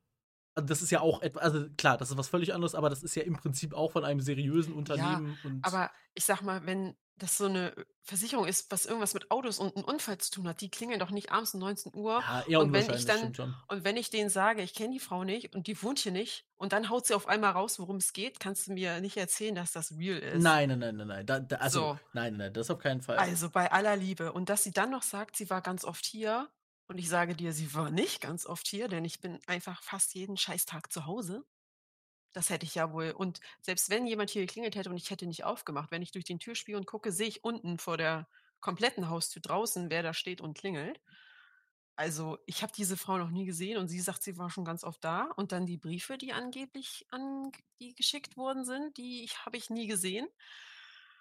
Also, 0.57 0.67
das 0.69 0.83
ist 0.83 0.91
ja 0.91 1.01
auch 1.01 1.21
etwa 1.23 1.41
also, 1.41 1.69
klar, 1.77 1.97
das 1.99 2.11
ist 2.11 2.17
was 2.17 2.29
völlig 2.29 2.55
anderes, 2.55 2.75
aber 2.77 2.89
das 2.89 3.03
ist 3.03 3.17
ja 3.17 3.23
im 3.25 3.35
Prinzip 3.37 3.75
auch 3.75 3.91
von 3.93 4.05
einem 4.05 4.21
seriösen 4.21 4.73
Ja, 4.93 5.23
Unternehmen 5.23 5.39
und 5.43 5.63
aber 5.63 5.91
ich 6.15 6.25
sage 6.25 6.45
mal, 6.45 6.67
wenn 6.67 6.97
das 7.17 7.37
so 7.37 7.49
'ne 7.49 7.75
Versicherung 8.03 8.47
ist, 8.47 8.71
was 8.71 8.87
irgendwas 8.87 9.15
mit 9.15 9.31
Autos 9.31 9.59
und 9.59 9.77
'n 9.77 9.85
Unfall 9.85 10.19
zu 10.19 10.31
tun 10.31 10.49
hat, 10.49 10.61
die 10.61 10.71
klingeln 10.71 10.99
doch 11.01 11.11
nicht 11.11 11.33
abends 11.33 11.55
um 11.55 11.61
19:00. 11.61 12.25
Ja, 12.27 12.43
eher 12.47 12.61
Und 12.61 12.73
wenn 12.73 12.89
ich 12.91 13.05
dann 13.05 13.35
und 13.69 13.83
wenn 13.85 13.97
ich 13.97 14.11
denen 14.11 14.31
sage, 14.31 14.63
ich 14.63 14.75
kenne 14.75 14.93
die 14.95 15.01
Frau 15.01 15.25
nicht 15.25 15.55
und 15.55 15.67
die 15.67 15.81
wohnt 15.83 15.99
hier 16.01 16.13
nicht 16.13 16.47
und 16.57 16.73
dann 16.73 16.89
haut 16.91 17.07
sie 17.07 17.15
auf 17.15 17.27
einmal 17.29 17.53
raus, 17.53 17.79
worum 17.79 17.97
es 17.97 18.13
geht, 18.13 18.41
kannst 18.41 18.67
du 18.69 18.73
mir 18.73 19.01
nicht 19.01 19.17
erzählen, 19.17 19.55
dass 19.55 19.73
das 19.73 19.93
real 19.97 20.19
ist. 20.19 20.47
Nein, 20.47 20.69
nein, 20.71 20.79
nein, 20.81 20.97
nein, 20.97 21.07
nein. 21.09 21.27
Da 21.27 21.39
da 21.41 21.57
also, 21.57 21.81
So. 21.83 21.99
nein, 22.13 22.37
nein, 22.37 22.53
das 22.53 22.71
auf 22.71 22.79
keinen 22.79 23.03
Fall. 23.03 23.29
Also, 23.29 23.49
bei 23.51 23.71
aller 23.71 23.97
Liebe. 23.97 24.33
Und 24.33 24.49
dass 24.49 24.65
sie 24.65 24.73
dann 24.73 24.91
noch 24.91 25.03
sagt, 25.03 25.37
sie 25.37 25.49
war 25.51 25.63
ganz 25.63 25.85
oft 25.85 26.05
hier 26.05 26.51
und 26.89 26.99
ich 26.99 27.09
sage 27.09 27.35
dir, 27.35 27.53
sie 27.53 27.75
war 27.75 27.91
nicht 27.91 28.21
ganz 28.21 28.47
oft 28.47 28.67
hier, 28.67 28.89
denn 28.89 29.05
ich 29.05 29.21
bin 29.21 29.41
einfach 29.47 29.83
fast 29.83 30.15
jeden 30.15 30.37
Scheißtag 30.37 30.93
zu 30.93 31.07
Hause. 31.07 31.45
Das 32.33 32.51
hätte 32.51 32.67
ich 32.67 32.75
ja 32.75 32.93
wohl 32.93 33.13
und 33.13 33.41
selbst 33.63 33.91
wenn 33.91 34.07
jemand 34.07 34.31
hier 34.31 34.43
geklingelt 34.43 34.77
hätte 34.77 34.91
und 34.91 34.97
ich 34.97 35.11
hätte 35.11 35.27
nicht 35.27 35.45
aufgemacht, 35.45 35.91
wenn 35.91 36.03
ich 36.03 36.13
durch 36.13 36.25
den 36.25 36.41
Türspion 36.41 36.87
gucke, 36.87 37.13
sehe 37.13 37.29
ich 37.29 37.45
unten 37.45 37.79
vor 37.79 37.97
der 37.97 38.29
kompletten 38.61 39.09
Haustür 39.09 39.43
draußen, 39.43 39.91
wer 39.91 40.03
da 40.03 40.15
steht 40.15 40.41
und 40.41 40.57
klingelt. 40.59 41.01
Also, 41.97 42.39
ich 42.47 42.63
habe 42.63 42.73
diese 42.77 42.97
Frau 42.97 43.19
noch 43.19 43.31
nie 43.31 43.47
gesehen 43.47 43.79
und 43.79 43.87
sie 43.89 44.01
sagt, 44.01 44.25
sie 44.25 44.37
war 44.37 44.51
schon 44.51 44.65
ganz 44.65 44.83
oft 44.83 45.05
da. 45.05 45.29
Und 45.37 45.53
dann 45.53 45.65
die 45.67 45.77
Briefe, 45.77 46.19
die 46.19 46.33
angeblich 46.33 47.07
an 47.11 47.53
die 47.81 47.95
geschickt 47.95 48.37
worden 48.37 48.65
sind, 48.65 48.97
die 48.97 49.23
ich 49.25 49.47
habe 49.47 49.57
ich 49.57 49.71
nie 49.71 49.87
gesehen. 49.87 50.27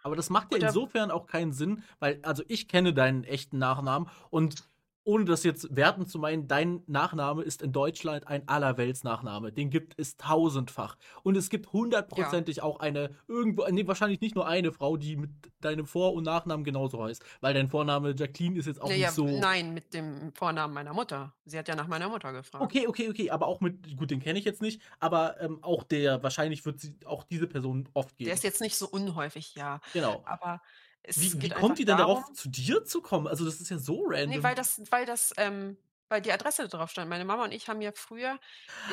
Aber 0.01 0.15
das 0.15 0.29
macht 0.29 0.51
ja 0.51 0.57
insofern 0.57 1.11
auch 1.11 1.27
keinen 1.27 1.53
Sinn, 1.53 1.83
weil 1.99 2.19
also, 2.23 2.43
ich 2.47 2.67
kenne 2.67 2.93
deinen 2.93 3.23
echten 3.23 3.57
Nachnamen 3.57 4.09
und 4.29 4.69
ohne 5.05 5.25
das 5.25 5.43
jetzt 5.43 5.75
werten 5.75 6.07
zu 6.07 6.17
meinen, 6.17 6.47
dein 6.47 6.81
Nachname 6.87 7.43
ist 7.43 7.61
in 7.61 7.71
Deutschland 7.71 8.27
ein 8.27 8.47
Allerweltsnachname. 8.47 9.51
Den 9.51 9.69
gibt 9.69 9.93
es 9.97 10.17
tausendfach. 10.17 10.97
Und 11.23 11.35
es 11.35 11.49
gibt 11.49 11.73
hundertprozentig 11.73 12.57
ja. 12.57 12.63
auch 12.63 12.79
eine, 12.79 13.11
irgendwo, 13.27 13.65
nee, 13.69 13.85
wahrscheinlich 13.85 14.21
nicht 14.21 14.35
nur 14.35 14.47
eine 14.47 14.71
Frau, 14.71 14.95
die 14.97 15.17
mit 15.17 15.31
deinem 15.59 15.85
Vor- 15.85 16.13
und 16.13 16.23
Nachnamen 16.23 16.63
genauso 16.63 17.03
heißt. 17.03 17.23
Weil 17.41 17.53
dein 17.53 17.69
Vorname 17.69 18.15
Jacqueline 18.17 18.57
ist 18.57 18.65
jetzt 18.65 18.81
auch 18.81 18.87
naja, 18.87 19.07
nicht 19.07 19.15
so. 19.15 19.25
Nein, 19.25 19.73
mit 19.73 19.93
dem 19.93 20.33
Vornamen 20.33 20.73
meiner 20.73 20.93
Mutter. 20.93 21.33
Sie 21.45 21.57
hat 21.57 21.67
ja 21.67 21.75
nach 21.75 21.87
meiner 21.87 22.07
Mutter 22.07 22.31
gefragt. 22.31 22.63
Okay, 22.63 22.87
okay, 22.87 23.09
okay. 23.09 23.29
Aber 23.29 23.47
auch 23.47 23.59
mit, 23.59 23.97
gut, 23.97 24.11
den 24.11 24.21
kenne 24.21 24.39
ich 24.39 24.45
jetzt 24.45 24.61
nicht, 24.61 24.81
aber 24.99 25.39
ähm, 25.41 25.59
auch 25.61 25.83
der, 25.83 26.23
wahrscheinlich 26.23 26.65
wird 26.65 26.79
sie 26.79 26.95
auch 27.05 27.23
diese 27.23 27.47
Person 27.47 27.89
oft 27.93 28.15
geben. 28.17 28.27
Der 28.27 28.35
ist 28.35 28.43
jetzt 28.43 28.61
nicht 28.61 28.77
so 28.77 28.87
unhäufig, 28.87 29.53
ja. 29.55 29.81
Genau. 29.91 30.23
Aber 30.25 30.61
wie, 31.07 31.41
wie 31.41 31.49
kommt 31.49 31.79
die 31.79 31.85
denn 31.85 31.97
darum, 31.97 32.23
darauf, 32.23 32.33
zu 32.33 32.49
dir 32.49 32.85
zu 32.85 33.01
kommen? 33.01 33.27
Also, 33.27 33.45
das 33.45 33.59
ist 33.61 33.69
ja 33.69 33.77
so 33.77 34.05
random. 34.05 34.29
Nee, 34.29 34.43
weil 34.43 34.55
das, 34.55 34.81
weil 34.91 35.05
das, 35.05 35.33
ähm, 35.37 35.77
weil 36.09 36.21
die 36.21 36.31
Adresse 36.31 36.67
drauf 36.67 36.91
stand. 36.91 37.09
Meine 37.09 37.25
Mama 37.25 37.43
und 37.43 37.51
ich 37.51 37.67
haben 37.67 37.81
ja 37.81 37.91
früher 37.93 38.39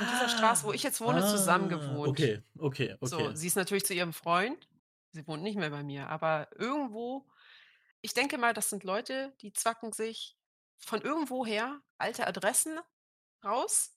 in 0.00 0.06
dieser 0.06 0.28
Straße, 0.28 0.64
wo 0.64 0.72
ich 0.72 0.82
jetzt 0.82 1.00
wohne, 1.00 1.22
ah, 1.22 1.28
zusammen 1.28 1.68
gewohnt. 1.68 2.08
Okay, 2.08 2.42
okay, 2.58 2.96
okay. 3.00 3.06
So, 3.06 3.34
sie 3.34 3.46
ist 3.46 3.56
natürlich 3.56 3.84
zu 3.84 3.94
ihrem 3.94 4.12
Freund. 4.12 4.68
Sie 5.12 5.26
wohnt 5.26 5.42
nicht 5.42 5.56
mehr 5.56 5.70
bei 5.70 5.82
mir, 5.82 6.08
aber 6.08 6.48
irgendwo, 6.56 7.26
ich 8.00 8.14
denke 8.14 8.38
mal, 8.38 8.54
das 8.54 8.70
sind 8.70 8.84
Leute, 8.84 9.34
die 9.40 9.52
zwacken 9.52 9.92
sich 9.92 10.36
von 10.78 11.00
irgendwoher 11.02 11.80
alte 11.98 12.26
Adressen 12.26 12.78
raus, 13.44 13.96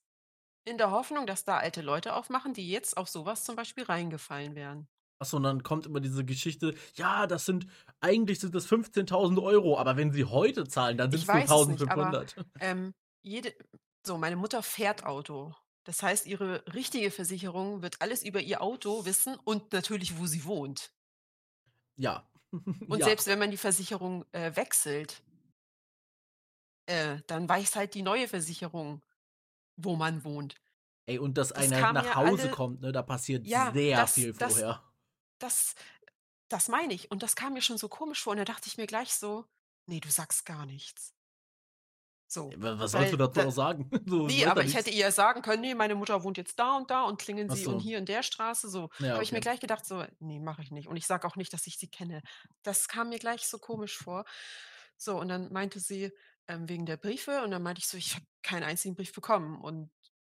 in 0.65 0.77
der 0.77 0.91
Hoffnung, 0.91 1.27
dass 1.27 1.45
da 1.45 1.57
alte 1.57 1.81
Leute 1.81 2.13
aufmachen, 2.13 2.53
die 2.53 2.69
jetzt 2.69 2.97
auf 2.97 3.09
sowas 3.09 3.43
zum 3.43 3.55
Beispiel 3.55 3.83
reingefallen 3.83 4.55
wären. 4.55 4.87
Achso, 5.23 5.37
und 5.37 5.43
dann 5.43 5.63
kommt 5.63 5.85
immer 5.85 6.01
diese 6.01 6.25
Geschichte, 6.25 6.75
ja, 6.95 7.27
das 7.27 7.45
sind, 7.45 7.65
eigentlich 8.01 8.41
sind 8.41 8.53
das 8.53 8.67
15.000 8.67 9.41
Euro, 9.41 9.77
aber 9.79 9.95
wenn 9.95 10.11
sie 10.11 10.25
heute 10.25 10.67
zahlen, 10.67 10.97
dann 10.97 11.11
sind 11.11 11.21
es 11.21 11.27
nur 11.27 11.37
1.500. 11.37 12.43
Ähm, 12.59 12.93
jede, 13.21 13.53
so, 14.05 14.17
meine 14.17 14.35
Mutter 14.35 14.61
fährt 14.61 15.05
Auto. 15.05 15.55
Das 15.85 16.03
heißt, 16.03 16.25
ihre 16.25 16.61
richtige 16.73 17.09
Versicherung 17.09 17.81
wird 17.81 18.01
alles 18.01 18.21
über 18.23 18.41
ihr 18.41 18.61
Auto 18.61 19.05
wissen 19.05 19.37
und 19.45 19.71
natürlich, 19.71 20.17
wo 20.17 20.25
sie 20.25 20.43
wohnt. 20.43 20.91
Ja. 21.95 22.29
Und 22.89 22.99
ja. 22.99 23.05
selbst 23.05 23.25
wenn 23.27 23.39
man 23.39 23.49
die 23.49 23.57
Versicherung 23.57 24.25
äh, 24.33 24.55
wechselt, 24.55 25.23
äh, 26.85 27.17
dann 27.27 27.47
weiß 27.47 27.77
halt 27.77 27.93
die 27.95 28.03
neue 28.03 28.27
Versicherung, 28.27 29.01
wo 29.77 29.95
man 29.95 30.23
wohnt. 30.23 30.55
Ey, 31.05 31.17
und 31.17 31.37
dass 31.37 31.49
das 31.49 31.71
einer 31.71 31.93
nach 31.93 32.15
Hause 32.15 32.43
alle, 32.43 32.51
kommt, 32.51 32.81
ne, 32.81 32.91
da 32.91 33.01
passiert 33.01 33.47
ja, 33.47 33.71
sehr 33.73 33.97
das, 33.97 34.13
viel 34.13 34.33
vorher. 34.33 34.67
Das, 34.67 34.92
das 35.43 35.75
das 36.49 36.67
meine 36.69 36.93
ich. 36.93 37.11
Und 37.11 37.23
das 37.23 37.35
kam 37.35 37.53
mir 37.53 37.61
schon 37.63 37.77
so 37.79 37.89
komisch 37.89 38.23
vor. 38.23 38.31
Und 38.31 38.37
da 38.39 38.45
dachte 38.45 38.67
ich 38.69 38.77
mir 38.77 38.87
gleich 38.87 39.13
so: 39.15 39.45
„Ne, 39.87 39.99
du 40.01 40.09
sagst 40.11 40.45
gar 40.45 40.65
nichts.“ 40.67 41.13
So, 42.27 42.57
was 42.79 42.91
sollst 42.91 43.13
du 43.13 43.17
dazu 43.17 43.41
da 43.41 43.51
sagen? 43.51 43.89
So, 44.05 44.29
ne, 44.29 44.45
aber 44.45 44.63
ich 44.65 44.73
hätte 44.73 44.89
ihr 44.89 45.11
sagen 45.11 45.41
können: 45.41 45.61
„Ne, 45.61 45.75
meine 45.75 45.95
Mutter 45.95 46.23
wohnt 46.23 46.37
jetzt 46.37 46.57
da 46.59 46.77
und 46.77 46.89
da 46.91 47.03
und 47.03 47.19
klingeln 47.19 47.49
Sie 47.49 47.67
und 47.67 47.79
hier 47.79 47.97
in 47.97 48.05
der 48.05 48.23
Straße“, 48.23 48.69
so. 48.69 48.89
Ja, 48.97 49.13
Habe 49.13 49.23
ich 49.23 49.31
mir 49.31 49.39
gleich 49.41 49.59
gedacht 49.59 49.85
so: 49.85 50.05
„Ne, 50.19 50.39
mache 50.39 50.61
ich 50.61 50.71
nicht.“ 50.71 50.87
Und 50.87 50.97
ich 50.97 51.05
sage 51.07 51.27
auch 51.27 51.35
nicht, 51.35 51.53
dass 51.53 51.67
ich 51.67 51.77
sie 51.77 51.89
kenne. 51.89 52.21
Das 52.63 52.87
kam 52.87 53.09
mir 53.09 53.19
gleich 53.19 53.47
so 53.47 53.59
komisch 53.59 53.97
vor. 53.97 54.25
So, 54.97 55.19
und 55.19 55.27
dann 55.29 55.51
meinte 55.53 55.79
sie, 55.79 56.11
ähm, 56.47 56.67
wegen 56.69 56.85
der 56.85 56.97
Briefe 56.97 57.43
und 57.43 57.51
dann 57.51 57.63
meinte 57.63 57.79
ich 57.79 57.87
so: 57.87 57.97
„Ich 57.97 58.15
habe 58.15 58.25
keinen 58.43 58.63
einzigen 58.63 58.95
Brief 58.95 59.13
bekommen.“ 59.13 59.61
Und 59.61 59.91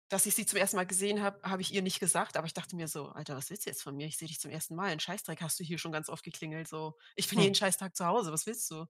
dass 0.09 0.25
ich 0.25 0.35
sie 0.35 0.45
zum 0.45 0.57
ersten 0.59 0.77
Mal 0.77 0.85
gesehen 0.87 1.21
habe, 1.21 1.41
habe 1.49 1.61
ich 1.61 1.73
ihr 1.73 1.81
nicht 1.81 1.99
gesagt, 1.99 2.37
aber 2.37 2.47
ich 2.47 2.53
dachte 2.53 2.75
mir 2.75 2.87
so: 2.87 3.07
„Alter, 3.09 3.35
was 3.37 3.49
willst 3.49 3.65
du 3.65 3.69
jetzt 3.69 3.83
von 3.83 3.95
mir? 3.95 4.07
Ich 4.07 4.17
sehe 4.17 4.27
dich 4.27 4.39
zum 4.39 4.51
ersten 4.51 4.75
Mal. 4.75 4.91
'N 4.91 4.99
Scheißdreck 4.99 5.41
hast 5.41 5.59
du 5.59 5.63
hier 5.63 5.77
schon 5.79 5.91
ganz 5.91 6.09
oft 6.09 6.23
geklingelt, 6.23 6.67
so. 6.67 6.97
Ich 7.15 7.27
bin 7.29 7.37
hm. 7.37 7.41
jeden 7.41 7.55
Scheißtag 7.55 7.95
zu 7.95 8.05
Hause, 8.05 8.31
was 8.31 8.45
willst 8.47 8.69
du?“ 8.71 8.85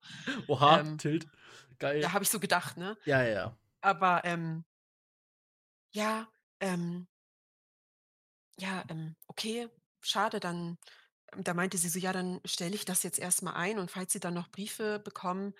Oha, 0.48 0.82
ähm, 0.82 0.98
Tilt. 0.98 1.30
Geil. 1.80 2.04
Da 2.04 2.14
habe 2.14 2.24
ich 2.24 2.30
so 2.30 2.40
gedacht, 2.40 2.78
ne? 2.78 2.98
Ja, 3.06 3.24
ja, 3.24 3.30
ja. 3.30 3.58
Aber, 3.82 4.24
ähm 4.26 4.66
ja, 5.94 6.28
ähm 6.62 7.08
ja, 8.60 8.84
ähm, 8.90 9.16
okay, 9.28 9.70
schade, 10.02 10.40
dann 10.40 10.78
da 11.38 11.54
meinte 11.54 11.78
sie 11.78 11.90
so: 11.90 12.00
„Ja, 12.00 12.14
dann 12.14 12.40
stelle 12.46 12.76
ich 12.76 12.86
das 12.86 13.04
jetzt 13.04 13.20
erst 13.20 13.44
mal 13.44 13.54
ein 13.54 13.80
und 13.80 13.92
falls 13.92 14.14
Sie 14.14 14.20
dann 14.20 14.34
noch 14.34 14.50
Briefe 14.52 15.00
bekommen, 15.00 15.54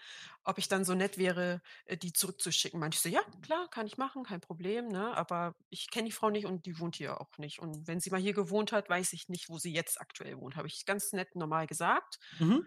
ob 0.44 0.58
ich 0.58 0.68
dann 0.70 0.86
so 0.86 0.94
nett 0.96 1.18
wäre, 1.18 1.62
äh, 1.86 1.98
die 1.98 2.14
zurückzuschicken.“ 2.14 2.80
Meinte 2.80 2.96
ich 2.96 3.02
so: 3.02 3.10
„Ja, 3.10 3.22
klar, 3.42 3.68
kann 3.70 3.88
ich 3.88 3.98
machen, 3.98 4.24
kein 4.24 4.42
Problem, 4.42 4.88
ne? 4.88 5.16
Aber 5.18 5.56
ich 5.70 5.90
kenne 5.92 6.06
die 6.06 6.12
Frau 6.14 6.30
nicht 6.30 6.46
und 6.46 6.66
die 6.66 6.80
wohnt 6.80 6.96
hier 6.98 7.20
auch 7.22 7.38
nicht. 7.38 7.60
Und 7.60 7.88
wenn 7.88 8.00
sie 8.00 8.10
mal 8.12 8.22
hier 8.22 8.34
gewohnt 8.34 8.72
hat, 8.72 8.90
weiß 8.90 9.14
ich 9.14 9.30
nicht, 9.30 9.50
wo 9.50 9.58
sie 9.58 9.74
jetzt 9.74 10.00
aktuell 10.02 10.38
wohnt.“ 10.40 10.56
Habe 10.56 10.68
ich 10.68 10.86
ganz 10.86 11.12
nett 11.14 11.36
normal 11.36 11.68
gesagt. 11.68 12.20
Mhm. 12.40 12.62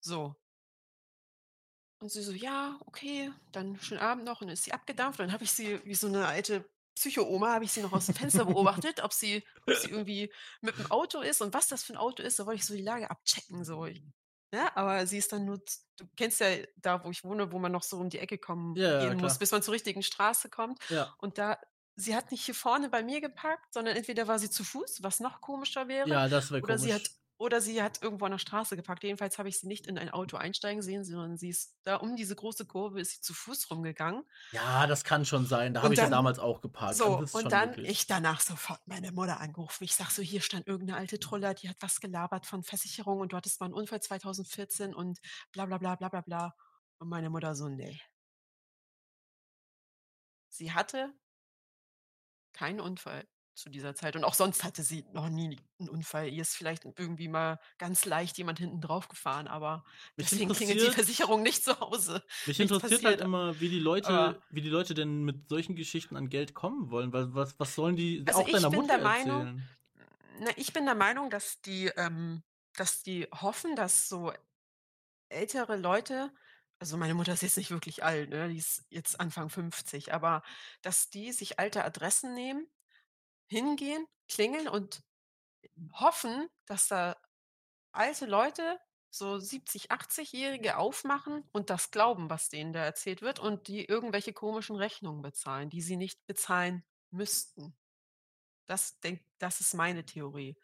So. 0.00 0.36
Und 2.00 2.10
sie 2.10 2.22
so: 2.22 2.32
„Ja, 2.32 2.78
okay, 2.86 3.32
dann 3.52 3.80
schönen 3.80 4.00
Abend 4.00 4.24
noch.“ 4.24 4.40
Und 4.40 4.48
dann 4.48 4.54
ist 4.54 4.64
sie 4.64 4.72
abgedampft. 4.72 5.20
Dann 5.20 5.32
habe 5.32 5.44
ich 5.44 5.52
sie 5.52 5.80
wie 5.84 5.94
so 5.94 6.06
eine 6.08 6.26
alte 6.26 6.68
Psycho-Oma 6.94 7.54
habe 7.54 7.64
ich 7.64 7.72
sie 7.72 7.82
noch 7.82 7.92
aus 7.92 8.06
dem 8.06 8.14
Fenster 8.14 8.44
beobachtet, 8.44 9.02
ob 9.02 9.12
sie 9.12 9.44
ob 9.66 9.74
sie 9.74 9.90
irgendwie 9.90 10.32
mit 10.60 10.78
dem 10.78 10.90
Auto 10.90 11.20
ist 11.20 11.40
und 11.42 11.54
was 11.54 11.68
das 11.68 11.82
für 11.84 11.94
ein 11.94 11.98
Auto 11.98 12.22
ist. 12.22 12.38
Da 12.38 12.46
wollte 12.46 12.60
ich 12.60 12.66
so 12.66 12.74
die 12.74 12.82
Lage 12.82 13.10
abchecken, 13.10 13.64
so. 13.64 13.84
Ne? 13.84 14.76
Aber 14.76 15.06
sie 15.06 15.18
ist 15.18 15.32
dann 15.32 15.44
nur 15.44 15.58
du 15.96 16.06
kennst 16.16 16.40
ja 16.40 16.48
da, 16.76 17.04
wo 17.04 17.10
ich 17.10 17.24
wohne, 17.24 17.52
wo 17.52 17.58
man 17.58 17.72
noch 17.72 17.82
so 17.82 17.98
um 17.98 18.08
die 18.08 18.18
Ecke 18.18 18.38
kommen 18.38 18.76
Ja, 18.76 19.00
gehen 19.00 19.18
muss, 19.18 19.38
bis 19.38 19.50
man 19.52 19.62
zur 19.62 19.74
richtigen 19.74 20.02
Straße 20.02 20.48
kommt. 20.48 20.78
Ja. 20.88 21.14
Und 21.18 21.38
da 21.38 21.58
sie 21.96 22.16
hat 22.16 22.30
nicht 22.30 22.44
hier 22.44 22.54
vorne 22.54 22.88
bei 22.88 23.02
mir 23.02 23.20
geparkt, 23.20 23.72
sondern 23.72 23.96
entweder 23.96 24.26
war 24.26 24.38
sie 24.38 24.50
zu 24.50 24.64
Fuß, 24.64 25.02
was 25.02 25.20
noch 25.20 25.40
komischer 25.40 25.88
wäre, 25.88 26.08
Ja, 26.08 26.28
das 26.28 26.50
wäre 26.50 26.62
oder 26.62 26.78
sie 26.78 26.92
hat 26.92 27.10
oder 27.36 27.60
sie 27.60 27.82
hat 27.82 28.00
irgendwo 28.00 28.24
an 28.26 28.30
der 28.30 28.38
Straße 28.38 28.76
geparkt. 28.76 29.02
Jedenfalls 29.02 29.38
habe 29.38 29.48
ich 29.48 29.58
sie 29.58 29.66
nicht 29.66 29.86
in 29.86 29.98
ein 29.98 30.10
Auto 30.10 30.36
einsteigen 30.36 30.82
sehen, 30.82 31.04
sondern 31.04 31.36
sie 31.36 31.48
ist 31.48 31.76
da 31.82 31.96
um 31.96 32.14
diese 32.16 32.36
große 32.36 32.64
Kurve 32.66 33.00
ist 33.00 33.12
sie 33.12 33.20
zu 33.20 33.34
Fuß 33.34 33.70
rumgegangen. 33.70 34.22
Ja, 34.52 34.86
das 34.86 35.02
kann 35.02 35.24
schon 35.24 35.46
sein. 35.46 35.74
Da 35.74 35.82
habe 35.82 35.94
ich 35.94 36.00
ja 36.00 36.08
damals 36.08 36.38
auch 36.38 36.60
geparkt. 36.60 36.94
So, 36.94 37.24
und 37.32 37.52
dann 37.52 37.70
wirklich. 37.70 37.90
ich 37.90 38.06
danach 38.06 38.40
sofort 38.40 38.80
meine 38.86 39.10
Mutter 39.10 39.40
angerufen. 39.40 39.84
Ich 39.84 39.94
sage 39.94 40.12
so, 40.12 40.22
hier 40.22 40.40
stand 40.40 40.66
irgendeine 40.68 40.98
alte 40.98 41.18
Troller, 41.18 41.54
die 41.54 41.68
hat 41.68 41.76
was 41.80 42.00
gelabert 42.00 42.46
von 42.46 42.62
Versicherung 42.62 43.20
und 43.20 43.32
du 43.32 43.36
hattest 43.36 43.60
mal 43.60 43.66
einen 43.66 43.74
Unfall 43.74 44.00
2014 44.00 44.94
und 44.94 45.18
bla 45.52 45.66
bla 45.66 45.78
bla 45.78 45.96
bla 45.96 46.08
bla 46.08 46.20
bla. 46.20 46.54
Und 46.98 47.08
meine 47.08 47.30
Mutter 47.30 47.54
so, 47.56 47.68
nee. 47.68 48.00
Sie 50.48 50.72
hatte 50.72 51.12
keinen 52.52 52.80
Unfall 52.80 53.26
zu 53.54 53.70
dieser 53.70 53.94
Zeit. 53.94 54.16
Und 54.16 54.24
auch 54.24 54.34
sonst 54.34 54.64
hatte 54.64 54.82
sie 54.82 55.04
noch 55.12 55.28
nie 55.28 55.58
einen 55.78 55.88
Unfall. 55.88 56.28
Ihr 56.28 56.42
ist 56.42 56.56
vielleicht 56.56 56.84
irgendwie 56.84 57.28
mal 57.28 57.58
ganz 57.78 58.04
leicht 58.04 58.36
jemand 58.38 58.58
hinten 58.58 58.80
drauf 58.80 59.08
gefahren, 59.08 59.46
aber 59.46 59.84
mich 60.16 60.28
deswegen 60.28 60.52
klingelt 60.52 60.80
die 60.80 60.90
Versicherung 60.90 61.42
nicht 61.42 61.64
zu 61.64 61.78
Hause. 61.80 62.22
Mich 62.46 62.58
Nichts 62.58 62.72
interessiert 62.72 63.04
halt 63.04 63.20
immer, 63.20 63.60
wie 63.60 63.68
die 63.68 63.78
Leute, 63.78 64.08
aber, 64.08 64.42
wie 64.50 64.60
die 64.60 64.68
Leute 64.68 64.94
denn 64.94 65.22
mit 65.22 65.48
solchen 65.48 65.76
Geschichten 65.76 66.16
an 66.16 66.28
Geld 66.28 66.54
kommen 66.54 66.90
wollen. 66.90 67.12
Weil 67.12 67.34
was, 67.34 67.58
was 67.58 67.74
sollen 67.74 67.96
die 67.96 68.24
also 68.26 68.40
auch 68.40 68.48
deiner 68.48 68.70
Mutter 68.70 68.98
Meinung, 68.98 69.40
erzählen? 69.40 69.68
Na, 70.40 70.50
ich 70.56 70.72
bin 70.72 70.84
der 70.84 70.96
Meinung, 70.96 71.30
dass 71.30 71.60
die, 71.60 71.86
ähm, 71.96 72.42
dass 72.76 73.02
die 73.02 73.28
hoffen, 73.32 73.76
dass 73.76 74.08
so 74.08 74.32
ältere 75.28 75.76
Leute 75.76 76.32
also 76.80 76.96
meine 76.98 77.14
Mutter 77.14 77.32
ist 77.32 77.42
jetzt 77.42 77.56
nicht 77.56 77.70
wirklich 77.70 78.04
alt, 78.04 78.28
ne? 78.30 78.48
Die 78.48 78.58
ist 78.58 78.84
jetzt 78.90 79.18
Anfang 79.18 79.48
50, 79.48 80.12
aber 80.12 80.42
dass 80.82 81.08
die 81.08 81.32
sich 81.32 81.58
alte 81.58 81.84
Adressen 81.84 82.34
nehmen 82.34 82.66
hingehen, 83.48 84.06
klingeln 84.28 84.68
und 84.68 85.02
hoffen, 85.92 86.48
dass 86.66 86.88
da 86.88 87.16
alte 87.92 88.26
Leute, 88.26 88.80
so 89.10 89.38
70, 89.38 89.90
80-Jährige 89.92 90.76
aufmachen 90.78 91.44
und 91.52 91.70
das 91.70 91.90
glauben, 91.92 92.30
was 92.30 92.48
denen 92.50 92.72
da 92.72 92.84
erzählt 92.84 93.22
wird 93.22 93.40
und 93.40 93.68
die 93.68 93.84
irgendwelche 93.86 94.32
komischen 94.34 94.76
Rechnungen 94.76 95.22
bezahlen, 95.22 95.70
die 95.70 95.82
sie 95.82 95.96
nicht 95.96 96.26
bezahlen 96.26 96.84
müssten. 97.10 97.76
Das 98.66 99.00
denk 99.00 99.24
das 99.38 99.60
ist 99.60 99.74
meine 99.74 100.04
Theorie, 100.06 100.56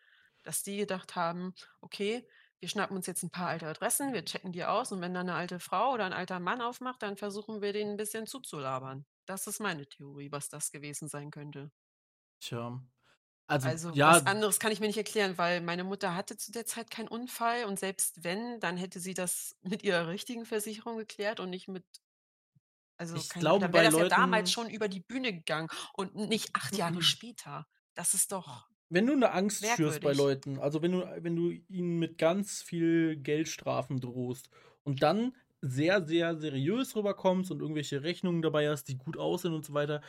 dass 0.44 0.62
die 0.62 0.76
gedacht 0.78 1.16
haben: 1.16 1.54
„Okay, 1.80 2.28
wir 2.60 2.68
schnappen 2.68 2.96
uns 2.96 3.06
jetzt 3.06 3.22
ein 3.22 3.30
paar 3.30 3.48
alte 3.48 3.66
Adressen, 3.68 4.12
wir 4.14 4.24
checken 4.24 4.52
die 4.52 4.64
aus 4.64 4.92
und 4.92 5.00
wenn 5.02 5.14
da 5.14 5.20
eine 5.20 5.34
alte 5.34 5.60
Frau 5.60 5.92
oder 5.94 6.04
ein 6.06 6.12
alter 6.12 6.40
Mann 6.40 6.60
aufmacht, 6.62 7.02
dann 7.02 7.16
versuchen 7.16 7.62
wir 7.62 7.72
den 7.72 7.90
ein 7.90 7.96
bisschen 7.96 8.26
zuzulabern.“ 8.26 9.06
Das 9.26 9.46
ist 9.46 9.60
meine 9.60 9.86
Theorie, 9.88 10.32
was 10.32 10.48
das 10.48 10.70
gewesen 10.72 11.08
sein 11.08 11.30
könnte. 11.30 11.70
Tja. 12.40 12.80
Also, 13.46 13.68
Also, 13.68 13.90
ja, 13.92 14.08
was 14.08 14.26
anderes 14.26 14.58
kann 14.58 14.72
ich 14.72 14.80
mir 14.80 14.86
nicht 14.86 14.96
erklären, 14.96 15.36
weil 15.36 15.60
meine 15.60 15.84
Mutter 15.84 16.14
hatte 16.14 16.36
zu 16.36 16.50
der 16.52 16.64
Zeit 16.66 16.90
keinen 16.90 17.08
Unfall 17.08 17.64
und 17.66 17.78
selbst 17.78 18.24
wenn, 18.24 18.58
dann 18.60 18.76
hätte 18.78 19.00
sie 19.00 19.12
das 19.14 19.56
mit 19.62 19.82
ihrer 19.82 20.08
richtigen 20.08 20.46
Versicherung 20.46 20.96
geklärt 20.96 21.40
und 21.40 21.50
nicht 21.50 21.68
mit 21.68 21.84
also, 22.98 23.16
ich 23.16 23.28
keine 23.28 23.48
glaube, 23.48 23.58
dann 23.58 23.72
wäre 23.72 23.84
das 23.84 23.96
ja 23.96 24.04
damals 24.04 24.50
Leuten, 24.50 24.52
schon 24.52 24.68
über 24.70 24.88
die 24.88 25.00
Bühne 25.00 25.32
gegangen 25.32 25.68
und 25.94 26.14
nicht 26.14 26.54
8 26.54 26.76
Jahre 26.76 27.02
später. 27.02 27.66
Das 27.94 28.14
ist 28.14 28.32
doch 28.32 28.68
wenn 28.88 29.06
du 29.06 29.12
eine 29.12 29.32
Angst 29.32 29.66
schürst 29.66 30.02
bei 30.02 30.12
merkwürdig. 30.12 30.12
Leuten, 30.12 30.58
also 30.58 30.82
wenn 30.82 30.92
du, 30.92 31.00
wenn 31.20 31.36
du 31.36 31.50
ihnen 31.50 31.98
mit 31.98 32.18
ganz 32.18 32.62
viel 32.62 33.16
Geldstrafen 33.16 34.00
drohst 34.00 34.50
und 34.82 35.02
dann 35.02 35.36
sehr, 35.60 36.04
sehr 36.06 36.36
seriös 36.36 36.96
rüberkommst 36.96 37.50
und 37.50 37.60
irgendwelche 37.60 38.02
Rechnungen 38.02 38.42
dabei 38.42 38.68
hast, 38.68 38.84
die 38.84 38.96
gut 38.96 39.16
aussehen 39.16 39.52
und 39.54 39.64
so 39.64 39.74
weiter, 39.74 40.00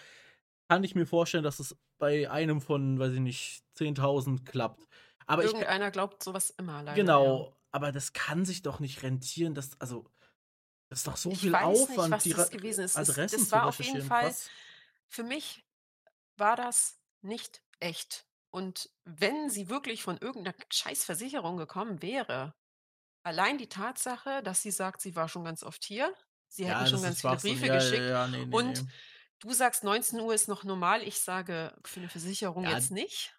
kann 0.72 0.84
ich 0.84 0.96
mir 0.96 1.06
vorstellen, 1.06 1.44
dass 1.44 1.60
es 1.60 1.78
bei 2.00 2.30
einem 2.32 2.62
von, 2.62 3.00
weiß 3.00 3.14
ich 3.14 3.20
nicht, 3.20 3.64
10.000 3.76 4.46
klappt. 4.46 4.88
Aber 5.28 5.44
ich, 5.46 5.52
Irgendeiner 5.52 5.92
glaubt 5.92 6.24
sowas 6.24 6.52
immer 6.52 6.84
leider, 6.84 7.18
ja. 7.20 7.36
genau, 7.36 7.58
aber 7.72 7.92
das 7.92 8.14
kann 8.14 8.46
sich 8.46 8.62
doch 8.64 8.80
nicht 8.80 9.04
rentieren, 9.04 9.54
dass, 9.56 9.80
also, 9.80 10.06
Das 10.90 11.00
ist 11.00 11.08
doch 11.08 11.18
so 11.18 11.32
Ich 11.32 11.38
viel 11.38 11.52
weiß 11.52 11.88
nicht, 11.90 11.90
Aufwand, 11.92 12.12
was 12.12 12.24
die 12.24 12.30
das 12.30 12.50
gewesen 12.52 12.84
ist. 12.84 12.98
Es 13.00 13.10
Adressen 13.10 13.38
das 13.38 13.50
zu 13.50 13.52
war 13.52 13.66
auf 13.68 13.80
jeden. 13.80 14.02
Fall 14.02 14.28
Krass. 14.28 14.52
für 15.10 15.24
mich 15.24 15.66
war 16.38 16.56
das 16.56 17.02
nicht 17.22 17.64
echt. 17.80 18.28
Und 18.52 18.90
wenn 19.06 19.50
sie 19.50 19.70
wirklich 19.70 20.04
von 20.04 20.18
irgendeiner 20.18 20.56
Scheißversicherung 20.72 21.58
gekommen 21.58 22.02
wäre, 22.02 22.56
allein 23.24 23.58
die 23.58 23.70
Tatsache, 23.70 24.44
dass 24.44 24.62
sie 24.62 24.72
sagt, 24.72 25.02
sie 25.02 25.16
war 25.16 25.30
schon 25.30 25.46
ganz 25.46 25.64
oft 25.64 25.84
hier, 25.86 26.16
sie 26.50 26.68
hätten 26.68 26.86
Ja, 26.86 26.88
schon 26.88 27.02
das 27.02 27.08
ist 27.08 27.22
ganz 27.24 27.46
viele. 27.46 27.60
Briefe 27.60 27.66
Ja, 27.66 27.84
ja, 27.84 28.00
geschickt 28.00 28.10
ja, 28.10 28.28
ne, 28.28 28.46
ne, 28.48 28.58
und 28.58 28.84
ne. 28.84 28.92
Du 29.42 29.54
sagst, 29.54 29.84
19 29.84 30.20
Uhr 30.22 30.34
ist 30.34 30.48
noch 30.48 30.64
normal. 30.64 31.04
Ich 31.04 31.20
sage, 31.22 31.76
für 31.86 32.00
'ne 32.02 32.10
Versicherung 32.10 32.66
Ja. 32.66 32.70
jetzt 32.70 32.92
nicht. 32.92 33.36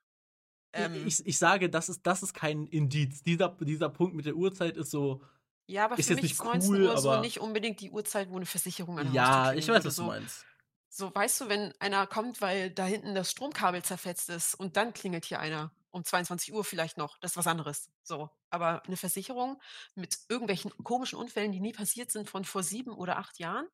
Ähm 0.74 1.14
ich 1.14 1.26
ich 1.26 1.38
sage, 1.38 1.68
das 1.70 1.88
ist 1.88 2.06
das 2.06 2.22
ist 2.22 2.34
kein 2.34 2.66
Indiz. 2.66 3.22
Dieser 3.22 3.50
dieser 3.60 3.88
Punkt 3.90 4.14
mit 4.14 4.24
der 4.26 4.36
Uhrzeit 4.36 4.76
ist 4.76 4.90
so 4.90 5.22
Ja, 5.68 5.84
aber 5.84 5.96
ist 5.96 6.10
für 6.10 6.12
mich 6.12 6.22
nicht 6.22 6.38
ist 6.38 6.44
19 6.44 6.80
cool, 6.84 6.96
Uhr 6.98 6.98
so 6.98 7.16
nicht 7.16 7.38
unbedingt 7.40 7.80
die 7.80 7.90
Uhrzeit, 7.90 8.30
wo 8.30 8.38
'ne 8.38 8.46
Versicherung 8.46 8.98
an 8.98 9.06
Ja, 9.10 9.52
ich 9.54 9.68
weiß, 9.68 9.84
was 9.86 9.96
du 9.96 10.02
so 10.02 10.04
meinst. 10.04 10.46
so, 10.90 11.14
weißt 11.14 11.42
du, 11.42 11.48
wenn 11.48 11.74
einer 11.80 12.06
kommt, 12.06 12.40
weil 12.42 12.70
da 12.70 12.84
hinten 12.86 13.14
das 13.14 13.30
Stromkabel 13.32 13.82
zerfetzt 13.82 14.30
ist 14.30 14.54
und 14.54 14.76
dann 14.76 14.92
klingelt 14.94 15.24
hier 15.26 15.40
einer 15.40 15.72
um 15.90 16.04
22 16.04 16.52
Uhr 16.54 16.64
vielleicht 16.64 16.98
noch, 16.98 17.18
das 17.20 17.32
ist 17.32 17.38
was 17.38 17.46
anderes, 17.48 17.90
so. 18.02 18.30
Aber 18.50 18.82
'ne 18.88 18.96
Versicherung 18.96 19.60
mit 19.96 20.18
irgendwelchen 20.28 20.72
komischen 20.84 21.18
Unfällen, 21.18 21.52
die 21.52 21.60
nie 21.60 21.72
passiert 21.72 22.10
sind, 22.12 22.30
von 22.30 22.44
vor 22.44 22.62
7 22.64 22.92
oder 22.92 23.18
8 23.18 23.38
Jahren, 23.40 23.68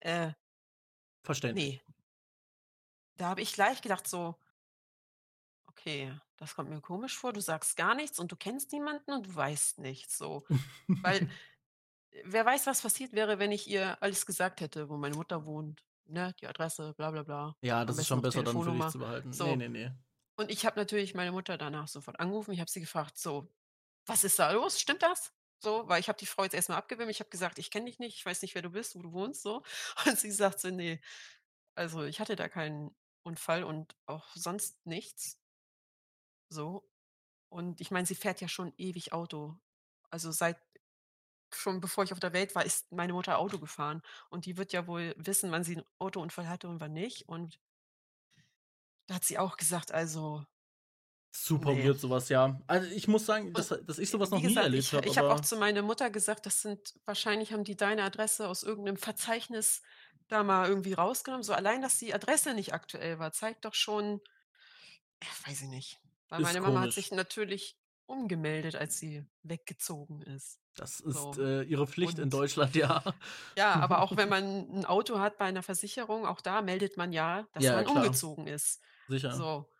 äh 0.00 0.32
Verständlich. 1.22 1.78
ne. 1.78 1.80
Da 3.16 3.26
habe 3.28 3.42
ich 3.42 3.52
gleich 3.52 3.82
gedacht 3.82 4.08
so 4.08 4.36
„Okay, 5.66 6.18
das 6.36 6.54
kommt 6.54 6.70
mir 6.70 6.80
komisch 6.80 7.16
vor. 7.18 7.32
Du 7.32 7.40
sagst 7.40 7.76
gar 7.76 7.94
nichts 7.94 8.18
und 8.18 8.32
du 8.32 8.36
kennst 8.36 8.72
niemanden 8.72 9.12
und 9.12 9.26
du 9.26 9.34
weißt 9.34 9.78
nichts“, 9.78 10.16
so. 10.18 10.44
Weil, 11.02 11.18
äh, 12.12 12.22
wer 12.26 12.46
weiß, 12.46 12.66
was 12.66 12.82
passiert 12.82 13.12
wäre, 13.14 13.38
wenn 13.38 13.52
ich 13.52 13.68
ihr 13.68 14.02
alles 14.02 14.26
gesagt 14.26 14.60
hätte, 14.62 14.88
wo 14.90 14.98
meine 14.98 15.16
Mutter 15.16 15.46
wohnt, 15.46 15.84
ne, 16.06 16.34
die 16.40 16.48
Adresse, 16.48 16.94
bla 16.94 17.10
bla 17.12 17.22
bla, 17.24 17.56
Ja, 17.62 17.84
das 17.84 17.98
ist 17.98 18.06
schon 18.06 18.20
besser 18.22 18.42
dann 18.42 18.62
für 18.62 18.72
dich 18.72 18.88
zu 18.88 18.98
behalten. 18.98 19.38
Ne, 19.40 19.56
so. 19.56 19.56
ne, 19.56 19.68
ne. 19.68 19.98
Und 20.38 20.50
ich 20.52 20.66
habe 20.66 20.78
natürlich 20.80 21.14
meine 21.14 21.32
Mutter 21.32 21.58
danach 21.58 21.88
sofort 21.88 22.20
angerufen. 22.20 22.52
Ich 22.52 22.60
habe 22.60 22.70
sie 22.70 22.80
gefragt, 22.80 23.18
so: 23.18 23.52
„Was 24.06 24.24
ist 24.24 24.38
da 24.40 24.52
los? 24.52 24.80
Stimmt 24.80 25.02
das?“ 25.04 25.32
So, 25.62 25.88
weil 25.88 26.00
ich 26.00 26.08
habe 26.08 26.18
die 26.18 26.26
Frau 26.26 26.44
jetzt 26.44 26.54
erst 26.54 26.68
mal 26.68 26.76
abgewimmelt. 26.76 27.14
Ich 27.16 27.20
habe 27.20 27.30
gesagt: 27.30 27.58
„Ich 27.58 27.70
kenne 27.70 27.86
dich 27.86 27.98
nicht, 27.98 28.16
ich 28.16 28.24
weiß 28.24 28.42
nicht, 28.42 28.54
wer 28.54 28.62
du 28.62 28.70
bist, 28.70 28.94
wo 28.94 29.02
du 29.02 29.12
wohnst“, 29.12 29.42
so. 29.42 29.62
Und 30.06 30.18
sie 30.18 30.30
sagt 30.30 30.60
so: 30.60 30.70
„Ne, 30.70 31.00
also, 31.76 32.04
ich 32.04 32.20
hatte 32.20 32.36
da 32.36 32.48
keinen 32.48 32.94
Unfall 33.24 33.64
und 33.64 33.96
auch 34.06 34.28
sonst 34.36 34.84
nichts.“ 34.86 35.34
So. 36.50 36.88
Und 37.50 37.80
ich 37.80 37.90
meine, 37.90 38.06
sie 38.06 38.14
fährt 38.14 38.40
ja 38.40 38.48
schon 38.48 38.72
ewig 38.78 39.12
Auto. 39.12 39.56
Also, 40.10 40.32
seit 40.32 40.58
schon 41.54 41.80
bevor 41.80 42.04
ich 42.04 42.12
auf 42.12 42.20
der 42.20 42.32
Welt 42.34 42.54
war, 42.56 42.64
ist 42.66 42.92
meine 42.92 43.12
Mutter 43.14 43.38
Auto 43.38 43.58
gefahren 43.58 44.02
und 44.30 44.46
die 44.46 44.56
wird 44.58 44.72
ja 44.72 44.86
wohl 44.88 45.14
wissen, 45.18 45.52
wann 45.52 45.64
sie 45.64 45.76
'n 45.78 45.84
Autounfall 45.98 46.48
hatte 46.48 46.68
und 46.68 46.80
wann 46.80 46.92
nicht 46.94 47.28
und 47.28 47.58
da 49.06 49.14
hat 49.16 49.24
sie 49.24 49.38
auch 49.38 49.56
gesagt, 49.56 49.92
also 49.92 50.44
Super 51.46 51.76
ne. 51.76 51.78
weird 51.78 52.00
so 52.00 52.10
was, 52.10 52.28
ja. 52.28 52.60
Also, 52.66 52.90
ich 52.90 53.06
muss 53.08 53.26
sagen, 53.26 53.54
dass 53.54 53.68
dass 53.68 53.98
ich 53.98 54.10
so 54.10 54.18
was 54.18 54.30
wie 54.30 54.40
noch 54.40 54.42
nie 54.42 54.56
gesagt, 54.56 54.60
erlebt 54.60 54.92
ich 54.92 54.92
habe, 54.92 55.06
ich 55.06 55.16
habe 55.18 55.32
auch 55.32 55.40
zu 55.40 55.56
meiner 55.56 55.82
Mutter 55.82 56.10
gesagt, 56.10 56.46
das 56.46 56.62
sind 56.62 56.94
wahrscheinlich 57.06 57.52
haben 57.52 57.64
die 57.64 57.76
deine 57.76 58.02
Adresse 58.04 58.48
aus 58.48 58.62
irgend 58.62 58.84
'nem 58.84 58.96
Verzeichnis 58.96 59.82
da 60.28 60.42
mal 60.44 60.68
irgendwie 60.68 60.92
rausgenommen. 60.92 61.42
So 61.42 61.54
allein, 61.54 61.80
dass 61.82 61.98
die 61.98 62.12
Adresse 62.14 62.52
nicht 62.54 62.74
aktuell 62.74 63.18
war, 63.18 63.32
zeigt 63.32 63.64
doch 63.64 63.74
schon 63.74 64.20
äh, 65.20 65.26
weiß 65.48 65.62
ich 65.62 65.68
nicht. 65.68 66.00
Weil 66.28 66.40
meine 66.40 66.60
Mama 66.60 66.80
hat 66.80 66.92
komisch. 66.92 66.94
sich 66.94 67.10
natürlich 67.12 67.78
umgemeldet, 68.06 68.76
als 68.76 68.98
sie 68.98 69.26
weggezogen 69.42 70.22
ist. 70.22 70.60
Das 70.76 71.00
ist, 71.00 71.36
So. 71.36 71.38
äh, 71.38 71.62
ihre 71.64 71.86
Pflicht 71.86 72.18
in 72.18 72.30
Und 72.30 72.30
Deutschland, 72.30 72.74
ja. 72.76 73.02
ja, 73.56 73.78
aber 73.78 74.00
auch 74.02 74.16
wenn 74.16 74.28
man 74.28 74.44
'n 74.70 74.84
Auto 74.84 75.18
hat 75.18 75.38
bei 75.38 75.50
'ner 75.50 75.62
Versicherung, 75.62 76.26
auch 76.26 76.40
da 76.40 76.62
meldet 76.62 76.96
man 76.96 77.12
ja, 77.12 77.48
dass 77.52 77.70
ja, 77.70 77.72
man 77.72 77.84
klar. 77.84 77.86
umgezogen 77.86 78.46
ist. 78.46 78.82
Sicher. 79.08 79.48
So. 79.52 79.70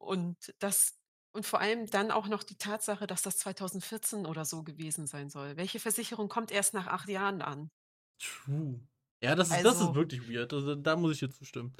Und 0.00 0.54
das 0.60 0.96
und 1.32 1.46
vor 1.46 1.60
allem 1.60 1.86
dann 1.88 2.10
auch 2.10 2.26
noch 2.26 2.42
die 2.42 2.56
Tatsache, 2.58 3.06
dass 3.06 3.22
das 3.22 3.38
2014 3.38 4.26
oder 4.26 4.44
so 4.44 4.64
gewesen 4.64 5.06
sein 5.06 5.30
soll. 5.30 5.56
Welche 5.56 5.78
Versicherung 5.80 6.28
kommt 6.28 6.50
erst 6.50 6.74
nach 6.74 6.88
8 6.88 7.08
Jahren 7.08 7.40
an? 7.42 7.70
True. 8.18 8.80
Ja, 9.22 9.34
das 9.34 9.50
ist 9.50 9.64
das 9.64 9.80
ist 9.80 9.92
Also 9.92 9.94
wirklich 9.94 10.28
weird. 10.28 10.52
Also, 10.52 10.74
da 10.74 10.96
muss 10.96 11.12
ich 11.14 11.20
dir 11.20 11.30
zustimmen. 11.30 11.74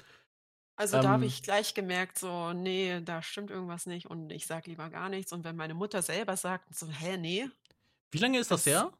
also, 0.77 0.97
da 0.99 1.09
habe 1.09 1.25
Ähm 1.25 1.25
ich 1.25 1.43
gleich 1.43 1.73
gemerkt, 1.73 2.17
so, 2.19 2.53
ne, 2.53 3.01
da 3.03 3.21
stimmt 3.21 3.51
irgendwas 3.51 3.85
nicht 3.85 4.07
und 4.09 4.31
ich 4.31 4.47
sage 4.47 4.69
lieber 4.69 4.89
gar 4.89 5.09
nichts. 5.09 5.31
Und 5.33 5.43
wenn 5.43 5.55
meine 5.55 5.73
Mutter 5.75 6.01
selber 6.01 6.37
sagt 6.37 6.73
so: 6.75 6.87
„Hä, 6.89 7.17
ne?“ 7.17 7.51
Wie 8.11 8.19
lange 8.19 8.39
ist 8.39 8.51
das 8.51 8.65
Das 8.65 8.65
her? 8.65 8.93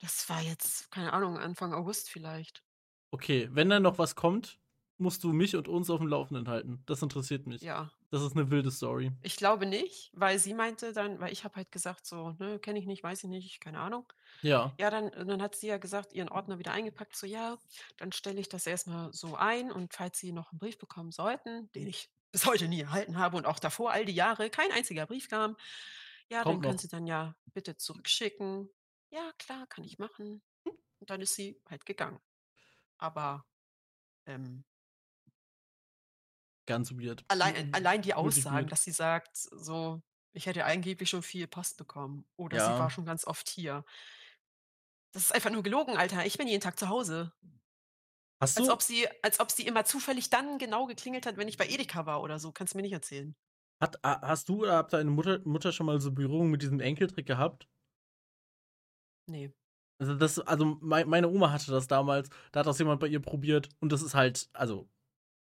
das 0.00 0.28
war 0.28 0.40
jetzt, 0.42 0.90
keine 0.90 1.12
Ahnung, 1.12 1.38
Anfang 1.38 1.72
August 1.72 2.10
vielleicht. 2.10 2.64
Okay, 3.12 3.48
wenn 3.52 3.70
da 3.70 3.80
noch 3.80 3.98
was 3.98 4.14
kommt, 4.14 4.60
musst 5.00 5.24
du 5.24 5.32
mich 5.32 5.56
und 5.56 5.68
uns 5.68 5.90
aufm 5.90 6.06
Laufenden 6.08 6.48
halten. 6.48 6.82
Das 6.86 7.02
interessiert 7.02 7.46
mich. 7.46 7.62
Ja. 7.62 7.90
Das 8.10 8.22
ist 8.22 8.34
'ne 8.36 8.50
wilde 8.50 8.70
Story. 8.70 9.12
Ich 9.24 9.36
glaube 9.36 9.66
nicht, 9.66 10.10
weil 10.14 10.38
sie 10.38 10.54
meinte 10.54 10.92
dann 10.92 11.18
weil 11.20 11.32
ich 11.32 11.42
habe 11.44 11.56
halt 11.56 11.72
gesagt 11.72 12.06
so, 12.06 12.30
ne: 12.38 12.58
„Kenne 12.60 12.78
ich 12.78 12.86
nicht, 12.86 13.02
weiß 13.02 13.24
ich 13.24 13.28
nicht, 13.30 13.60
keine 13.60 13.80
Ahnung.“ 13.80 14.12
Ja. 14.42 14.78
Ja, 14.78 14.90
dann 14.90 15.10
dann 15.12 15.42
hat 15.42 15.56
sie 15.56 15.68
ja 15.68 15.78
gesagt, 15.78 16.12
ihren 16.14 16.28
Ordner 16.28 16.58
wieder 16.60 16.72
eingepackt, 16.72 17.16
so: 17.16 17.26
„Ja, 17.26 17.58
dann 17.98 18.12
stelle 18.12 18.40
ich 18.40 18.48
das 18.48 18.66
erst 18.66 18.86
mal 18.88 19.12
so 19.12 19.34
ein 19.36 19.72
und 19.72 19.94
falls 19.94 20.18
Sie 20.18 20.32
noch 20.32 20.52
'n 20.52 20.58
Brief 20.58 20.78
bekommen 20.78 21.12
sollten“, 21.12 21.70
den 21.72 21.88
ich 21.88 22.10
bis 22.32 22.46
heute 22.46 22.68
nie 22.68 22.82
erhalten 22.82 23.18
habe 23.18 23.36
und 23.38 23.46
auch 23.46 23.58
davor 23.58 23.92
all 23.92 24.04
die 24.04 24.14
Jahre 24.14 24.50
kein 24.50 24.72
einziger 24.72 25.06
Brief 25.06 25.28
kam, 25.28 25.56
„ja, 26.30 26.44
dann 26.44 26.60
Kommt 26.60 26.62
können 26.62 26.76
noch. 26.76 26.78
Sie 26.78 26.88
dann 26.88 27.06
ja 27.06 27.36
bitte 27.54 27.76
zurückschicken.“ 27.76 28.70
„Ja, 29.10 29.32
klar, 29.38 29.66
kann 29.68 29.84
ich 29.84 29.98
machen.“ 29.98 30.42
Und 31.00 31.10
dann 31.10 31.20
ist 31.22 31.34
sie 31.36 31.62
halt 31.70 31.86
gegangen. 31.86 32.20
Aber, 32.98 33.46
ähm 34.26 34.64
Ganz 36.68 36.92
weird. 36.92 37.24
Allein 37.30 37.54
äh, 37.56 37.66
W 37.66 37.72
allein 37.72 38.02
die 38.02 38.14
Aussagen, 38.14 38.68
dass 38.68 38.84
sie 38.84 38.90
sagt 38.92 39.36
so: 39.36 40.02
„Ich 40.32 40.46
hätte 40.46 40.64
angeblich 40.64 41.10
schon 41.10 41.22
viel 41.22 41.46
Post 41.46 41.76
bekommen“ 41.76 42.26
oder 42.36 42.58
„sie 42.60 42.78
war 42.78 42.88
Ja. 42.88 42.90
schon 42.90 43.04
ganz 43.04 43.26
oft 43.26 43.48
hier.“ 43.50 43.84
Das 45.14 45.22
ist 45.24 45.32
einfach 45.34 45.50
nur 45.50 45.62
gelogen, 45.62 45.96
Alter. 45.96 46.24
Ich 46.26 46.36
bin 46.38 46.48
jeden 46.48 46.60
Tag 46.62 46.78
zu 46.78 46.88
Hause. 46.88 47.32
Hast 48.40 48.58
Als 48.58 48.68
du 48.68 48.70
ob 48.70 48.82
sie 48.82 49.06
als 49.22 49.40
ob 49.40 49.50
sie 49.50 49.66
immer 49.66 49.84
zufällig 49.84 50.28
dann 50.30 50.58
genau 50.58 50.86
geklingelt 50.86 51.26
hat, 51.26 51.36
wenn 51.38 51.48
ich 51.48 51.56
bei 51.58 51.66
Edeka 51.68 52.06
war 52.06 52.22
oder 52.22 52.38
so. 52.38 52.52
Kannst 52.52 52.74
du 52.74 52.78
mir 52.78 52.82
nicht 52.82 52.92
erzählen. 52.92 53.34
Hat 53.80 53.96
ha 54.04 54.20
hast 54.22 54.48
du 54.48 54.62
oder 54.62 54.76
hat 54.78 54.92
deine 54.92 55.10
Mutter 55.10 55.40
Mutter 55.44 55.72
schon 55.72 55.86
mal 55.86 56.00
so 56.00 56.12
Berührung 56.12 56.48
mit 56.50 56.62
diesem 56.62 56.78
Enkeltrick 56.80 57.26
gehabt? 57.26 57.68
Ne. 59.28 59.52
Also, 60.00 60.14
das 60.14 60.38
also, 60.38 60.78
mei 60.80 61.04
meine 61.04 61.28
Oma 61.28 61.50
hatte 61.50 61.72
das 61.72 61.88
damals, 61.88 62.28
da 62.52 62.60
hat 62.60 62.66
das 62.66 62.78
jemand 62.78 63.00
bei 63.00 63.08
ihr 63.08 63.20
probiert 63.20 63.68
und 63.80 63.90
das 63.90 64.02
ist 64.02 64.14
halt, 64.14 64.48
also, 64.52 64.88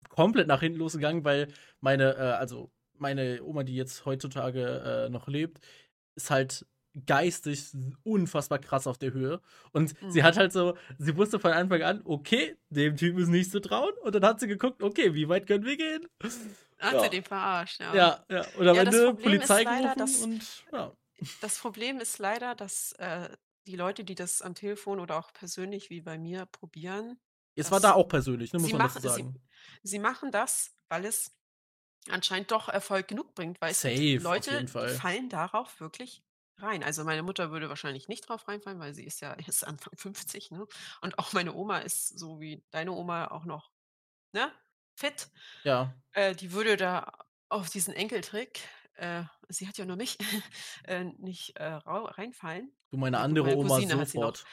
komplett 0.10 0.48
nach 0.48 0.62
hinten 0.62 0.80
losgegangen, 0.80 1.24
weil 1.26 1.48
meine 1.82 2.16
äh, 2.16 2.20
also, 2.20 2.72
meine 2.98 3.44
Oma, 3.44 3.64
die 3.64 3.76
jetzt 3.76 4.06
heutzutage, 4.06 5.06
äh, 5.08 5.10
noch 5.10 5.28
lebt, 5.28 5.60
ist 6.16 6.30
halt 6.32 6.66
geistig 7.06 7.74
unfassbar 8.04 8.60
krass 8.60 8.88
auf 8.88 8.98
der 8.98 9.12
Höhe. 9.14 9.42
Und 9.74 9.96
sie 10.08 10.24
Mhm. 10.24 10.26
hat 10.26 10.38
halt 10.38 10.54
so 10.54 10.78
sie 10.98 11.18
wusste 11.18 11.40
von 11.40 11.52
Anfang 11.52 11.82
an: 11.84 12.02
„Okay, 12.06 12.58
dem 12.70 12.96
Typen 12.98 13.20
ist 13.22 13.30
nicht 13.30 13.52
zu 13.52 13.60
trauen.“ 13.62 13.94
Und 14.04 14.16
dann 14.16 14.26
hat 14.26 14.40
sie 14.40 14.48
geguckt: 14.48 14.82
„Okay, 14.84 15.14
wie 15.14 15.28
weit 15.30 15.48
können 15.48 15.66
wir 15.66 15.78
gehen?“ 15.78 16.08
Hat 16.80 17.00
sie 17.00 17.10
Ja. 17.10 17.10
den 17.10 17.24
verarscht, 17.24 17.80
ja. 17.82 18.04
Ja, 18.04 18.26
ja. 18.30 18.50
Und 18.50 18.68
am 18.68 18.78
Ja, 18.78 18.84
das 18.84 19.06
Ende 19.06 19.16
Polizei 19.16 19.66
leider, 19.66 19.96
gerufen 19.96 19.98
dass 19.98 20.16
und 20.16 20.66
ja. 20.74 20.96
das 21.40 21.60
Problem 21.60 22.00
ist 22.00 22.18
leider, 22.20 22.56
dass, 22.56 22.92
äh, 22.94 23.36
die 23.68 23.76
Leute, 23.76 24.04
die 24.06 24.16
das 24.16 24.42
am 24.42 24.56
Telefon 24.56 25.00
oder 25.00 25.18
auch 25.18 25.34
persönlich 25.34 25.90
wie 25.90 26.02
bei 26.02 26.18
mir 26.18 26.46
probieren, 26.46 27.20
Es 27.56 27.72
war 27.72 27.80
da 27.82 27.94
auch 27.94 28.08
persönlich, 28.08 28.54
ne, 28.54 28.60
muss 28.60 28.72
sie 28.72 28.74
man 28.74 28.82
dazu 28.82 29.00
machen 29.00 29.02
sie 29.02 29.10
sagen. 29.10 29.34
sie 29.34 29.42
machen 30.00 30.32
das, 30.32 30.76
weil 30.90 31.06
es 31.06 31.36
anscheinend 32.10 32.52
doch 32.52 32.70
Erfolg 32.70 33.08
genug 33.08 33.34
bringt, 33.36 33.60
weil 33.62 33.74
Safe, 33.74 34.18
Leute, 34.18 34.68
fallen 34.68 35.30
darauf 35.30 35.80
wirklich 35.80 36.24
rein. 36.58 36.84
Also, 36.84 37.04
meine 37.04 37.24
Mutter 37.24 37.52
würde 37.52 37.70
wahrscheinlich 37.70 38.08
nicht 38.08 38.30
drauf 38.30 38.48
reinfallen, 38.48 38.80
weil 38.80 38.94
sie 38.94 39.06
ist 39.06 39.22
ja 39.22 39.34
erst 39.34 39.66
Anfang 39.68 39.98
50, 39.98 40.52
ne? 40.52 40.66
Und 41.02 41.20
auch 41.20 41.34
meine 41.34 41.54
Oma 41.54 41.80
ist 41.80 42.18
so 42.18 42.40
wie 42.40 42.64
deine 42.72 42.92
Oma 42.92 43.28
auch 43.28 43.46
noch, 43.46 43.72
ne, 44.34 44.52
fit. 44.96 45.30
Ja. 45.64 45.94
Äh, 46.12 46.36
die 46.36 46.52
würde 46.52 46.78
da 46.78 47.12
auf 47.50 47.70
diesen 47.70 47.94
Enkeltrick 47.94 48.62
äh, 48.98 49.24
sie 49.50 49.68
hat 49.68 49.78
ja 49.78 49.86
nur 49.86 49.98
mich, 49.98 50.18
äh, 50.86 51.04
nicht, 51.04 51.58
äh, 51.58 51.66
reinfallen. 51.66 52.72
Du, 52.92 52.98
meine 52.98 53.18
gut, 53.18 53.24
andere 53.24 53.46
meine 53.48 53.58
Oma 53.58 53.76
Cousine 53.76 54.06
sie 54.06 54.12
sofort. 54.12 54.46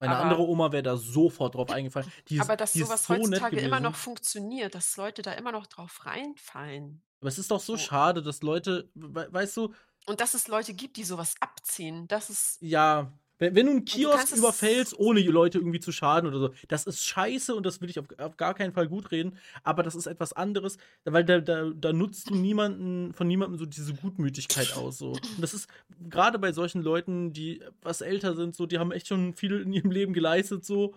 Meine 0.00 0.16
andere 0.16 0.40
Aber 0.40 0.48
Oma 0.48 0.72
wäre 0.72 0.82
da 0.82 0.96
sofort 0.96 1.54
drauf 1.54 1.70
eingefallen. 1.70 2.10
Die 2.28 2.40
aber 2.40 2.56
dass 2.56 2.72
die 2.72 2.82
so 2.84 2.88
heutzutage 3.08 3.60
immer 3.60 3.80
noch 3.80 3.94
funktioniert, 3.96 4.74
dass 4.74 4.96
Leute 4.96 5.20
da 5.22 5.32
immer 5.32 5.52
noch 5.52 5.66
drauf 5.66 6.06
reinfallen. 6.06 7.02
Aber 7.20 7.28
es 7.28 7.38
ist 7.38 7.50
doch 7.50 7.60
so 7.60 7.76
So. 7.76 7.76
schade, 7.76 8.22
dass 8.22 8.40
Leute, 8.42 8.90
w 8.94 9.08
wei 9.14 9.32
weißt 9.32 9.56
du 9.58 9.74
Und 10.06 10.20
dass 10.20 10.34
es 10.34 10.48
Leute 10.48 10.74
gibt, 10.74 10.96
die 10.96 11.04
so 11.04 11.18
was 11.18 11.34
abziehen, 11.40 12.08
das 12.08 12.30
ist 12.30 12.60
Ja. 12.62 13.12
Wenn, 13.40 13.56
wenn 13.56 13.66
du 13.66 13.72
einen 13.72 13.84
du 13.84 13.92
Kiosk 13.92 14.32
es- 14.32 14.38
überfällst, 14.38 14.96
ohne 14.96 15.20
Leute 15.22 15.58
irgendwie 15.58 15.80
zu 15.80 15.90
schaden 15.90 16.28
oder 16.28 16.38
so, 16.38 16.50
das 16.68 16.84
ist 16.86 17.04
scheiße 17.04 17.52
und 17.54 17.66
das 17.66 17.80
will 17.80 17.90
ich 17.90 17.98
auf, 17.98 18.06
auf 18.18 18.36
gar 18.36 18.54
keinen 18.54 18.72
Fall 18.72 18.86
gut 18.86 19.10
reden. 19.10 19.36
Aber 19.64 19.82
das 19.82 19.96
ist 19.96 20.06
etwas 20.06 20.32
anderes, 20.32 20.76
weil 21.04 21.24
da, 21.24 21.40
da, 21.40 21.70
da 21.74 21.92
nutzt 21.92 22.30
du 22.30 22.34
niemanden, 22.36 23.12
von 23.12 23.26
niemandem 23.26 23.58
so 23.58 23.66
diese 23.66 23.94
Gutmütigkeit 23.94 24.76
aus. 24.76 24.98
So. 24.98 25.12
Und 25.12 25.42
das 25.42 25.54
ist 25.54 25.68
gerade 26.08 26.38
bei 26.38 26.52
solchen 26.52 26.82
Leuten, 26.82 27.32
die 27.32 27.60
was 27.82 28.00
älter 28.02 28.36
sind, 28.36 28.54
so, 28.54 28.66
die 28.66 28.78
haben 28.78 28.92
echt 28.92 29.08
schon 29.08 29.34
viel 29.34 29.60
in 29.62 29.72
ihrem 29.72 29.90
Leben 29.90 30.12
geleistet, 30.12 30.64
so. 30.64 30.94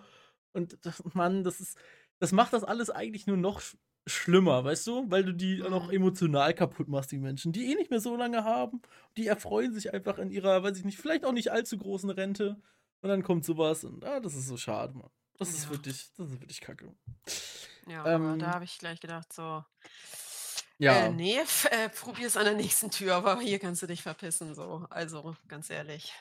Und 0.52 0.78
das, 0.82 1.02
Mann, 1.14 1.42
das 1.42 1.60
ist, 1.60 1.76
das 2.20 2.30
macht 2.30 2.52
das 2.52 2.62
alles 2.62 2.88
eigentlich 2.90 3.26
nur 3.26 3.36
noch 3.36 3.60
schlimmer, 4.06 4.64
weißt 4.64 4.86
du? 4.86 5.10
Weil 5.10 5.24
du 5.24 5.32
die 5.34 5.62
auch 5.62 5.70
noch 5.70 5.88
Mhm. 5.88 5.92
emotional 5.92 6.54
kaputt 6.54 6.88
machst, 6.88 7.12
die 7.12 7.18
Menschen, 7.18 7.52
die 7.52 7.72
eh 7.72 7.74
nicht 7.76 7.90
mehr 7.90 8.00
so 8.00 8.16
lange 8.16 8.44
haben. 8.44 8.82
Die 9.16 9.26
erfreuen 9.26 9.72
sich 9.74 9.92
einfach 9.94 10.18
in 10.18 10.30
ihrer, 10.30 10.62
weiß 10.62 10.78
ich 10.78 10.84
nicht, 10.84 10.98
vielleicht 10.98 11.24
auch 11.24 11.32
nicht 11.32 11.52
allzu 11.52 11.78
großen 11.78 12.10
Rente. 12.10 12.60
Und 13.02 13.08
dann 13.10 13.22
kommt 13.22 13.44
sowas 13.44 13.84
und 13.84 14.04
ah, 14.04 14.20
das 14.20 14.34
ist 14.34 14.48
so 14.48 14.56
schade, 14.56 14.94
Mann. 14.94 15.10
Das 15.38 15.54
ist 15.54 15.68
Ja. 15.68 15.70
wirklich, 15.70 16.12
das 16.16 16.28
ist 16.30 16.40
wirklich 16.40 16.60
kacke. 16.60 16.94
Ja, 17.86 18.04
aber 18.14 18.14
Ähm, 18.14 18.38
da 18.38 18.54
habe 18.54 18.64
ich 18.64 18.78
gleich 18.78 19.00
gedacht, 19.00 19.32
so, 19.32 19.64
Ja, 20.78 21.08
äh, 21.08 21.10
nee, 21.10 21.38
äh, 21.70 21.88
probier 21.88 22.26
es 22.26 22.36
an 22.36 22.44
der 22.44 22.54
nächsten 22.54 22.90
Tür, 22.90 23.14
aber 23.16 23.40
hier 23.40 23.58
kannst 23.58 23.82
du 23.82 23.86
dich 23.86 24.02
verpissen, 24.02 24.54
so. 24.54 24.86
Also, 24.90 25.36
ganz 25.48 25.70
ehrlich. 25.70 26.12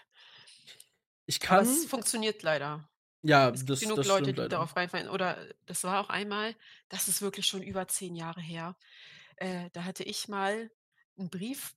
ich 1.25 1.39
Aber 1.47 1.61
kann, 1.61 1.61
es 1.61 1.85
funktioniert 1.85 2.43
leider. 2.43 2.89
Ja, 3.23 3.53
Es 3.53 3.65
gibt 3.65 3.69
das, 3.69 3.79
genug 3.79 3.97
das 3.97 4.07
Leute, 4.07 4.31
stimmt 4.31 4.37
die 4.37 4.41
leider. 4.41 4.49
darauf 4.49 4.75
reinfallen. 4.75 5.09
Oder 5.09 5.37
das 5.65 5.83
war 5.83 6.01
auch 6.01 6.09
einmal, 6.09 6.55
das 6.89 7.07
ist 7.07 7.21
wirklich 7.21 7.47
schon 7.47 7.61
über 7.63 7.87
zehn 7.87 8.15
Jahre 8.15 8.41
her. 8.41 8.75
Äh, 9.37 9.69
da 9.73 9.85
hatte 9.85 10.03
ich 10.03 10.27
mal 10.27 10.71
einen 11.17 11.29
Brief, 11.29 11.75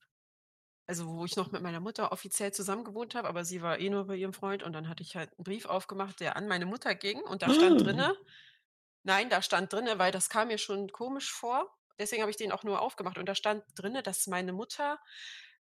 also 0.87 1.07
wo 1.07 1.25
ich 1.25 1.35
noch 1.35 1.51
mit 1.51 1.61
meiner 1.61 1.79
Mutter 1.79 2.11
offiziell 2.11 2.53
zusammen 2.53 2.83
gewohnt 2.85 3.15
habe, 3.15 3.27
aber 3.27 3.45
sie 3.45 3.61
war 3.61 3.79
eh 3.79 3.89
nur 3.89 4.07
bei 4.07 4.15
ihrem 4.15 4.33
Freund 4.33 4.63
und 4.63 4.73
dann 4.73 4.89
hatte 4.89 5.03
ich 5.03 5.15
halt 5.15 5.31
einen 5.37 5.43
Brief 5.45 5.65
aufgemacht, 5.65 6.19
der 6.19 6.37
an 6.37 6.47
meine 6.47 6.65
Mutter 6.65 6.95
ging 6.95 7.21
und 7.21 7.41
da 7.41 7.49
stand 7.51 7.81
drinne, 7.81 8.15
nein, 9.03 9.29
da 9.29 9.41
stand 9.41 9.73
drinne, 9.73 9.99
weil 9.99 10.11
das 10.11 10.29
kam 10.29 10.49
mir 10.49 10.57
schon 10.57 10.91
komisch 10.91 11.31
vor. 11.31 11.73
Deswegen 11.99 12.21
habe 12.21 12.31
ich 12.31 12.37
den 12.37 12.51
auch 12.51 12.63
nur 12.63 12.81
aufgemacht 12.81 13.17
und 13.17 13.27
da 13.27 13.35
stand 13.35 13.63
drinne, 13.75 14.03
dass 14.03 14.27
meine 14.27 14.53
Mutter 14.53 14.99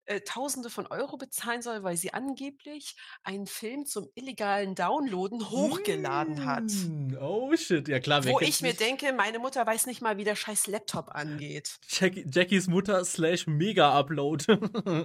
äh, 0.06 0.20
Tausende 0.22 0.70
von 0.70 0.86
Euro 0.86 1.16
bezahlen 1.16 1.62
soll, 1.62 1.82
weil 1.82 1.96
sie 1.96 2.12
angeblich 2.14 2.96
einen 3.22 3.46
Film 3.46 3.86
zum 3.86 4.08
illegalen 4.14 4.74
Downloaden 4.74 5.50
hochgeladen 5.50 6.44
hat. 6.46 6.64
Mm, 6.64 7.16
Oh 7.20 7.54
shit, 7.56 7.88
ja 7.88 8.00
klar, 8.00 8.24
Wo 8.24 8.40
ich 8.40 8.60
mir 8.62 8.68
nicht? 8.68 8.80
denke, 8.80 9.12
meine 9.12 9.38
Mutter 9.38 9.66
weiß 9.66 9.86
nicht 9.86 10.00
mal, 10.02 10.16
wie 10.16 10.24
der 10.24 10.36
scheiß 10.36 10.66
Laptop 10.68 11.08
angeht. 11.14 11.78
Jackie, 11.88 12.26
Jackies 12.30 12.66
Mutter 12.68 13.04
slash 13.04 13.46
Mega-Upload. 13.46 14.44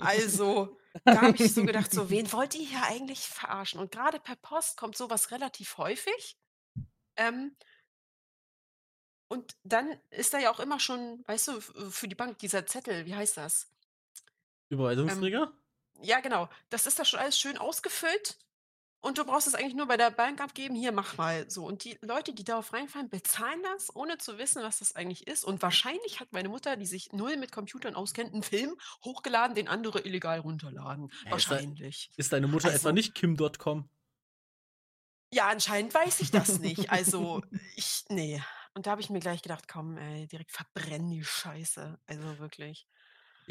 Also, 0.01 0.77
da 1.05 1.21
habe 1.21 1.37
ich 1.37 1.53
so 1.53 1.63
gedacht, 1.65 1.91
so, 1.91 2.09
wen 2.09 2.31
wollt 2.31 2.55
ihr 2.55 2.65
hier 2.67 2.83
eigentlich 2.83 3.19
verarschen? 3.21 3.79
Und 3.79 3.91
gerade 3.91 4.19
per 4.19 4.35
Post 4.35 4.77
kommt 4.77 4.97
sowas 4.97 5.31
relativ 5.31 5.77
häufig. 5.77 6.37
Ähm, 7.17 7.55
und 9.29 9.55
dann 9.63 9.97
ist 10.09 10.33
da 10.33 10.39
ja 10.39 10.51
auch 10.51 10.59
immer 10.59 10.79
schon, 10.79 11.23
weißt 11.25 11.47
du, 11.47 11.61
für 11.89 12.07
die 12.07 12.15
Bank 12.15 12.39
dieser 12.39 12.65
Zettel, 12.65 13.05
wie 13.05 13.15
heißt 13.15 13.37
das? 13.37 13.69
Überweisungsträger? 14.71 15.51
Ja, 16.01 16.19
genau. 16.19 16.49
Das 16.69 16.87
ist 16.87 16.97
da 16.97 17.05
schon 17.05 17.19
alles 17.19 17.37
schön 17.39 17.57
ausgefüllt. 17.57 18.37
Und 19.03 19.17
du 19.17 19.25
brauchst 19.25 19.47
es 19.47 19.55
eigentlich 19.55 19.73
nur 19.73 19.87
bei 19.87 19.97
der 19.97 20.11
Bank 20.11 20.41
abgeben, 20.41 20.75
hier 20.75 20.91
mach 20.91 21.17
mal 21.17 21.49
so. 21.49 21.65
Und 21.65 21.83
die 21.85 21.97
Leute, 22.03 22.33
die 22.33 22.43
darauf 22.43 22.71
reinfallen, 22.71 23.09
bezahlen 23.09 23.59
das, 23.63 23.95
ohne 23.95 24.19
zu 24.19 24.37
wissen, 24.37 24.61
was 24.61 24.77
das 24.77 24.95
eigentlich 24.95 25.25
ist. 25.25 25.43
Und 25.43 25.63
wahrscheinlich 25.63 26.19
hat 26.19 26.31
meine 26.33 26.49
Mutter, 26.49 26.75
die 26.77 26.85
sich 26.85 27.11
null 27.11 27.35
mit 27.37 27.51
Computern 27.51 27.95
auskennt, 27.95 28.31
einen 28.31 28.43
Film 28.43 28.75
hochgeladen, 29.03 29.55
den 29.55 29.67
andere 29.67 30.01
illegal 30.05 30.39
runterladen. 30.39 31.11
Ja, 31.25 31.35
ist 31.35 31.47
da- 31.47 31.51
Wahrscheinlich. 31.55 32.11
Ist 32.15 32.31
deine 32.31 32.47
Mutter 32.47 32.67
etwa 32.67 32.89
Also- 32.89 32.91
nicht 32.91 33.15
Kim.com? 33.15 33.89
Ja, 35.33 35.47
anscheinend 35.47 35.93
weiß 35.93 36.19
ich 36.19 36.29
das 36.31 36.59
nicht. 36.59 36.91
Also, 36.91 37.41
ich, 37.75 38.03
nee. 38.09 38.41
Und 38.75 38.85
da 38.85 38.91
habe 38.91 39.01
ich 39.01 39.09
mir 39.09 39.19
gleich 39.19 39.41
gedacht, 39.41 39.67
komm, 39.67 39.97
ey, 39.97 40.27
direkt 40.27 40.51
verbrennen 40.51 41.09
die 41.09 41.23
Scheiße. 41.23 41.97
Also 42.05 42.37
wirklich. 42.39 42.85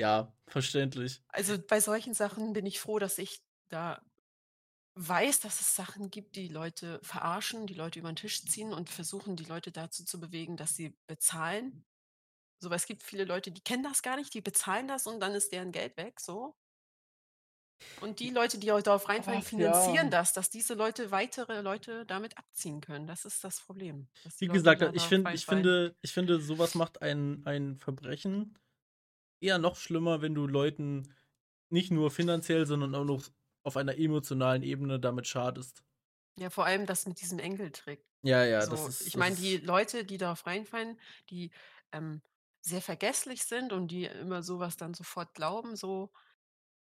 Ja, 0.01 0.33
verständlich. 0.47 1.23
Also 1.29 1.59
bei 1.59 1.79
solchen 1.79 2.15
Sachen 2.15 2.55
bin 2.55 2.65
ich 2.65 2.81
froh, 2.81 2.99
dass 2.99 3.19
ich 3.19 3.43
da 3.69 4.03
weiß, 4.95 5.41
dass 5.41 5.61
es 5.61 5.77
Sachen 5.77 6.11
gibt, 6.11 6.37
die 6.37 6.49
Leute 6.49 7.01
verarschen, 7.03 7.67
die 7.67 7.75
Leute 7.75 7.99
über 7.99 8.11
den 8.11 8.17
Tisch 8.17 8.43
ziehen 8.45 8.73
und 8.73 8.89
versuchen, 8.89 9.37
die 9.37 9.45
Leute 9.45 9.73
dazu 9.73 10.05
zu 10.05 10.19
bewegen, 10.19 10.57
dass 10.57 10.75
sie 10.75 10.97
bezahlen. 11.07 11.85
So, 12.61 12.71
weil 12.71 12.77
es 12.77 12.87
gibt 12.87 13.03
viele 13.03 13.25
Leute, 13.25 13.53
die 13.53 13.61
kennen 13.61 13.83
das 13.83 14.03
gar 14.03 14.17
nicht, 14.17 14.33
die 14.33 14.41
bezahlen 14.41 14.89
das 14.89 15.07
und 15.07 15.21
dann 15.21 15.35
ist 15.35 15.53
deren 15.53 15.71
Geld 15.71 15.97
weg, 15.99 16.19
so. 16.19 16.57
Und 18.01 18.21
die 18.21 18.31
Leute, 18.31 18.59
die 18.59 18.67
darauf 18.67 19.09
reinfallen, 19.09 19.41
Ach, 19.43 19.49
finanzieren 19.49 20.07
ja. 20.07 20.11
das, 20.11 20.33
dass 20.33 20.51
diese 20.51 20.75
Leute 20.75 21.11
weitere 21.11 21.61
Leute 21.61 22.05
damit 22.07 22.37
abziehen 22.37 22.81
können. 22.81 23.07
Das 23.07 23.25
ist 23.25 23.43
das 23.45 23.61
Problem. 23.61 24.09
Wie 24.39 24.47
Leute, 24.47 24.59
gesagt, 24.59 24.83
ich, 24.95 25.03
find, 25.03 25.29
ich, 25.33 25.47
finde, 25.47 25.95
ich 26.03 26.13
finde, 26.13 26.41
sowas 26.41 26.75
macht 26.75 27.01
ein, 27.01 27.43
ein 27.47 27.79
Verbrechen 27.79 28.59
eher 29.41 29.59
noch 29.59 29.77
schlimmer, 29.77 30.23
wenn 30.23 30.35
du 30.35 30.47
Leuten 30.47 31.15
nicht 31.71 31.91
nur 31.91 32.11
finanziell, 32.11 32.67
sondern 32.67 32.95
auch 32.95 33.05
noch 33.05 33.29
auf 33.63 33.77
einer 33.77 33.97
emotionalen 33.99 34.63
Ebene 34.63 34.99
damit 35.01 35.27
schadest. 35.27 35.85
Ja, 36.37 36.51
vor 36.51 36.65
allem 36.65 36.87
das 36.87 37.07
mit 37.07 37.21
diesem 37.21 37.39
Enkeltrick. 37.39 38.07
Ja, 38.23 38.45
ja, 38.45 38.61
so, 38.63 38.71
das 38.73 39.01
ist. 39.01 39.07
ich 39.07 39.17
meine, 39.17 39.37
die 39.37 39.57
Leute, 39.59 40.05
die 40.05 40.19
darauf 40.19 40.47
reinfallen, 40.47 40.99
die 41.31 41.51
ähm, 41.93 42.23
sehr 42.63 42.83
vergesslich 42.83 43.45
sind 43.45 43.73
und 43.73 43.89
die 43.89 44.05
immer 44.07 44.43
sowas 44.43 44.77
dann 44.77 44.95
sofort 44.95 45.35
glauben, 45.35 45.77
so, 45.77 46.13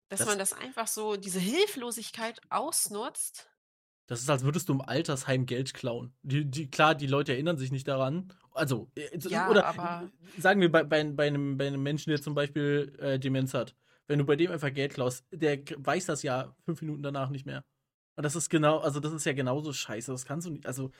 dass 0.09 0.20
Das- 0.20 0.28
man 0.28 0.38
das 0.38 0.52
einfach 0.52 0.88
so, 0.88 1.16
diese 1.16 1.40
Hilflosigkeit 1.40 2.40
ausnutzt. 2.50 3.50
Das 4.09 4.20
ist, 4.20 4.30
als 4.30 4.42
würdest 4.42 4.68
du 4.68 4.72
im 4.72 4.80
Altersheim 4.80 5.44
Geld 5.44 5.74
klauen. 5.74 6.14
Die, 6.22 6.46
die, 6.46 6.70
klar, 6.70 6.94
die 6.94 7.06
Leute 7.06 7.32
erinnern 7.32 7.59
sich 7.59 7.70
nicht 7.70 7.86
daran. 7.86 8.32
Also, 8.54 8.90
äh, 8.96 9.18
Ja, 9.28 9.50
oder 9.50 10.11
sagen 10.38 10.62
wir 10.62 10.72
bei, 10.72 10.82
bei, 10.82 11.04
bei, 11.04 11.26
einem, 11.26 11.59
bei 11.59 11.66
einem 11.66 11.82
Menschen, 11.82 12.11
der 12.11 12.20
zum 12.20 12.34
Beispiel 12.34 12.96
äh, 12.98 13.18
Demenz 13.18 13.52
hat. 13.52 13.76
Wenn 14.06 14.18
du 14.18 14.24
bei 14.24 14.34
dem 14.36 14.50
einfach 14.50 14.72
Geld 14.72 14.94
klaust, 14.94 15.26
der 15.30 15.59
weiß 15.76 16.06
das 16.06 16.22
ja 16.22 16.56
fünf 16.64 16.80
Minuten 16.80 17.02
danach 17.02 17.28
nicht 17.28 17.44
mehr. 17.44 17.64
Und 18.18 18.24
das 18.24 18.34
ist 18.34 18.50
genau, 18.50 18.78
also 18.78 18.98
das 18.98 19.12
ist 19.12 19.24
ja 19.26 19.32
genauso 19.32 19.72
scheiße. 19.72 20.10
Das 20.10 20.24
kannst 20.24 20.44
du 20.48 20.50
nicht, 20.50 20.66
also. 20.66 20.90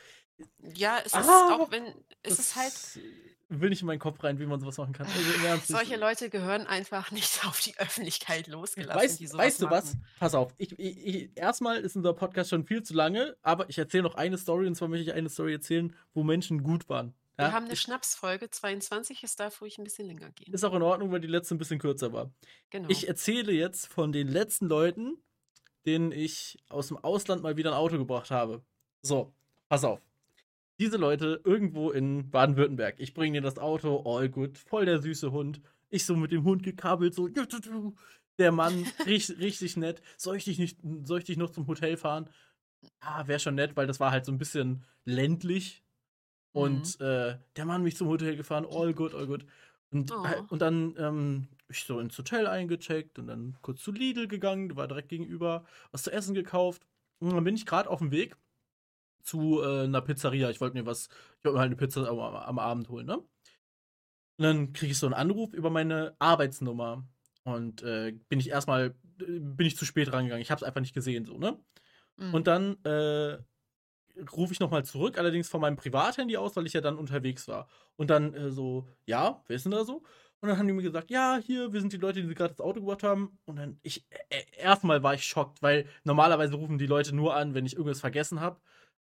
Ja, 0.75 0.99
es 1.01 1.07
ist 1.07 1.15
Ah, 1.17 1.57
auch 1.57 1.69
wenn, 1.73 1.93
es 2.23 2.39
ist 2.39 2.55
halt, 2.55 2.73
Will 3.49 3.71
nicht 3.71 3.81
in 3.81 3.89
meinen 3.89 3.99
Kopf 3.99 4.23
rein, 4.23 4.39
wie 4.39 4.47
man 4.47 4.61
sowas 4.61 4.79
machen 4.79 4.93
kann. 4.93 5.09
Also, 5.09 5.73
solche 5.73 5.97
Leute 5.97 6.31
gehören 6.31 6.69
einfach 6.69 7.11
nicht 7.11 7.45
auf 7.45 7.59
die 7.61 7.77
Öffentlichkeit 7.77 8.47
losgelassen, 8.47 9.01
Weißt, 9.01 9.35
weißt 9.37 9.63
du 9.63 9.69
was? 9.69 9.97
Pass 10.21 10.37
auf. 10.37 10.55
Ich, 10.59 10.79
ich, 10.79 11.07
ich, 11.07 11.31
erstmal 11.37 11.81
ist 11.81 11.97
unser 11.97 12.13
Podcast 12.15 12.51
schon 12.51 12.65
viel 12.65 12.85
zu 12.85 12.95
lange, 12.95 13.37
aber 13.43 13.69
ich 13.69 13.79
erzähle 13.79 14.05
noch 14.05 14.15
eine 14.15 14.39
Story 14.39 14.69
und 14.69 14.77
zwar 14.77 14.87
möchte 14.87 15.11
ich 15.11 15.13
eine 15.13 15.29
Story 15.29 15.55
erzählen, 15.55 15.97
wo 16.15 16.23
Menschen 16.23 16.63
gut 16.63 16.89
waren. 16.89 17.15
Wir 17.37 17.47
Ja? 17.47 17.53
haben 17.53 17.65
eine 17.65 17.75
Schnapsfolge, 17.75 18.49
22, 18.49 19.25
es 19.25 19.35
darf 19.35 19.61
ruhig 19.61 19.79
ein 19.79 19.83
bisschen 19.85 20.07
länger 20.07 20.31
gehen. 20.31 20.55
Ist 20.55 20.63
auch 20.63 20.75
in 20.75 20.83
Ordnung, 20.83 21.11
weil 21.11 21.21
die 21.21 21.27
letzte 21.27 21.57
ein 21.57 21.59
bisschen 21.59 21.81
kürzer 21.81 22.13
war. 22.13 22.31
Genau. 22.71 22.89
Ich 22.89 23.09
erzähle 23.09 23.51
jetzt 23.51 23.89
von 23.89 24.13
den 24.13 24.29
letzten 24.29 24.67
Leuten, 24.67 25.21
denen 25.89 26.13
ich 26.13 26.59
aus 26.69 26.89
dem 26.89 26.99
Ausland 26.99 27.43
mal 27.43 27.57
wieder 27.57 27.71
ein 27.71 27.77
Auto 27.79 27.97
gebracht 27.99 28.31
habe. 28.31 28.63
So, 29.03 29.33
pass 29.69 29.85
auf. 29.85 30.01
Diese 30.79 30.97
Leute 30.99 31.41
irgendwo 31.45 31.91
in 31.91 32.31
Baden-Württemberg. 32.31 32.97
Ich 32.99 33.15
bringe 33.15 33.39
dir 33.39 33.43
das 33.43 33.59
Auto, 33.59 34.03
all 34.05 34.29
good, 34.29 34.59
voll 34.59 34.85
der 34.85 35.01
süße 35.01 35.33
Hund. 35.33 35.61
Ich 35.91 36.05
so 36.05 36.15
mit 36.15 36.31
dem 36.31 36.45
Hund 36.45 36.63
gekabbelt, 36.63 37.15
so. 37.15 37.29
Der 38.39 38.53
Mann, 38.53 38.85
richtig, 39.07 39.39
richtig 39.39 39.77
nett. 39.77 40.03
Soll 40.17 40.37
ich 40.37 40.45
dich 40.45 40.59
nicht, 40.59 40.79
soll 41.05 41.19
ich 41.21 41.25
dich 41.25 41.39
noch 41.39 41.51
zum 41.51 41.67
Hotel 41.67 41.97
fahren? 41.97 42.29
Ja, 43.03 43.27
wäre 43.27 43.41
schon 43.41 43.57
nett, 43.57 43.77
weil 43.77 43.87
das 43.89 43.99
war 43.99 44.13
halt 44.13 44.25
so 44.25 44.31
ein 44.31 44.39
bisschen 44.39 44.85
ländlich. 45.05 45.83
Und 46.53 47.01
äh, 47.01 47.39
der 47.57 47.65
Mann 47.65 47.83
mich 47.83 47.97
zum 47.97 48.09
Hotel 48.09 48.37
gefahren, 48.37 48.67
all 48.71 48.93
good, 48.95 49.15
all 49.15 49.27
good. 49.27 49.45
Und, 49.91 50.13
Oh. 50.13 50.27
und 50.51 50.61
dann 50.63 50.95
ähm, 50.99 51.49
ich 51.69 51.85
so 51.85 52.01
ins 52.01 52.17
Hotel 52.17 52.47
eingecheckt 52.47 53.19
und 53.19 53.27
dann 53.27 53.57
kurz 53.63 53.83
zu 53.83 53.93
Lidl 53.93 54.29
gegangen, 54.29 54.77
war 54.77 54.89
direkt 54.89 55.09
gegenüber, 55.09 55.65
was 55.93 56.03
zu 56.03 56.13
essen 56.13 56.35
gekauft. 56.35 56.87
Und 57.21 57.35
dann 57.35 57.45
bin 57.45 57.57
ich 57.57 57.67
gerade 57.67 57.91
auf 57.91 57.99
dem 57.99 58.11
Weg 58.11 58.37
zu 59.23 59.63
äh, 59.63 59.85
einer 59.85 60.01
Pizzeria. 60.01 60.51
Ich 60.51 60.61
wollte 60.61 60.77
mir 60.77 60.87
was, 60.87 61.09
ich 61.39 61.45
wollte 61.45 61.57
mir 61.57 61.61
halt 61.61 61.69
eine 61.69 61.77
Pizza 61.77 62.09
am, 62.09 62.19
am 62.19 62.59
Abend 62.59 62.89
holen, 62.89 63.07
ne? 63.07 63.19
Und 63.19 64.45
dann 64.45 64.73
kriege 64.73 64.93
ich 64.93 64.99
so 64.99 65.07
einen 65.07 65.15
Anruf 65.15 65.53
über 65.53 65.69
meine 65.69 66.15
Arbeitsnummer. 66.19 67.05
Und 67.43 67.83
äh, 67.83 68.13
bin 68.29 68.39
ich 68.41 68.51
erstmal, 68.51 68.95
bin 69.17 69.67
ich 69.67 69.77
zu 69.77 69.85
spät 69.85 70.13
rangegangen. 70.13 70.43
Ich 70.43 70.51
habe 70.51 70.61
es 70.61 70.63
einfach 70.63 70.81
nicht 70.81 70.95
gesehen, 70.95 71.25
so, 71.25 71.39
ne? 71.39 71.59
Mhm. 72.17 72.35
Und 72.35 72.47
dann 72.47 72.83
äh, 72.85 73.39
rufe 74.33 74.53
ich 74.53 74.61
nochmal 74.61 74.85
zurück, 74.85 75.19
allerdings 75.19 75.49
von 75.49 75.61
meinem 75.61 75.77
Privathandy 75.77 76.37
aus, 76.37 76.57
weil 76.57 76.67
ich 76.67 76.73
ja 76.73 76.81
dann 76.81 76.97
unterwegs 76.97 77.49
war. 77.49 77.69
Und 77.97 78.11
dann 78.11 78.35
äh, 78.35 78.51
so, 78.51 78.87
ja, 79.07 79.43
wer 79.47 79.57
ist 79.57 79.65
denn 79.65 79.73
da 79.73 79.85
so? 79.85 80.03
Und 80.41 80.49
dann 80.49 80.59
haben 80.59 80.67
die 80.69 80.73
mir 80.73 80.83
gesagt, 80.83 81.11
ja, 81.11 81.39
hier, 81.45 81.73
wir 81.73 81.81
sind 81.81 81.93
die 81.93 81.97
Leute, 81.97 82.23
die 82.23 82.35
gerade 82.35 82.55
das 82.55 82.61
Auto 82.65 82.81
gebracht 82.81 83.03
haben. 83.03 83.39
Und 83.45 83.57
dann, 83.57 83.79
ich, 83.83 84.07
äh, 84.31 84.43
erstmal 84.57 85.03
war 85.03 85.15
ich 85.15 85.25
schockt, 85.25 85.63
weil 85.63 85.87
normalerweise 86.05 86.55
rufen 86.55 86.79
die 86.79 86.87
Leute 86.87 87.15
nur 87.15 87.35
an, 87.35 87.55
wenn 87.55 87.67
ich 87.67 87.73
irgendwas 87.75 88.01
vergessen 88.01 88.41
habe. 88.41 88.61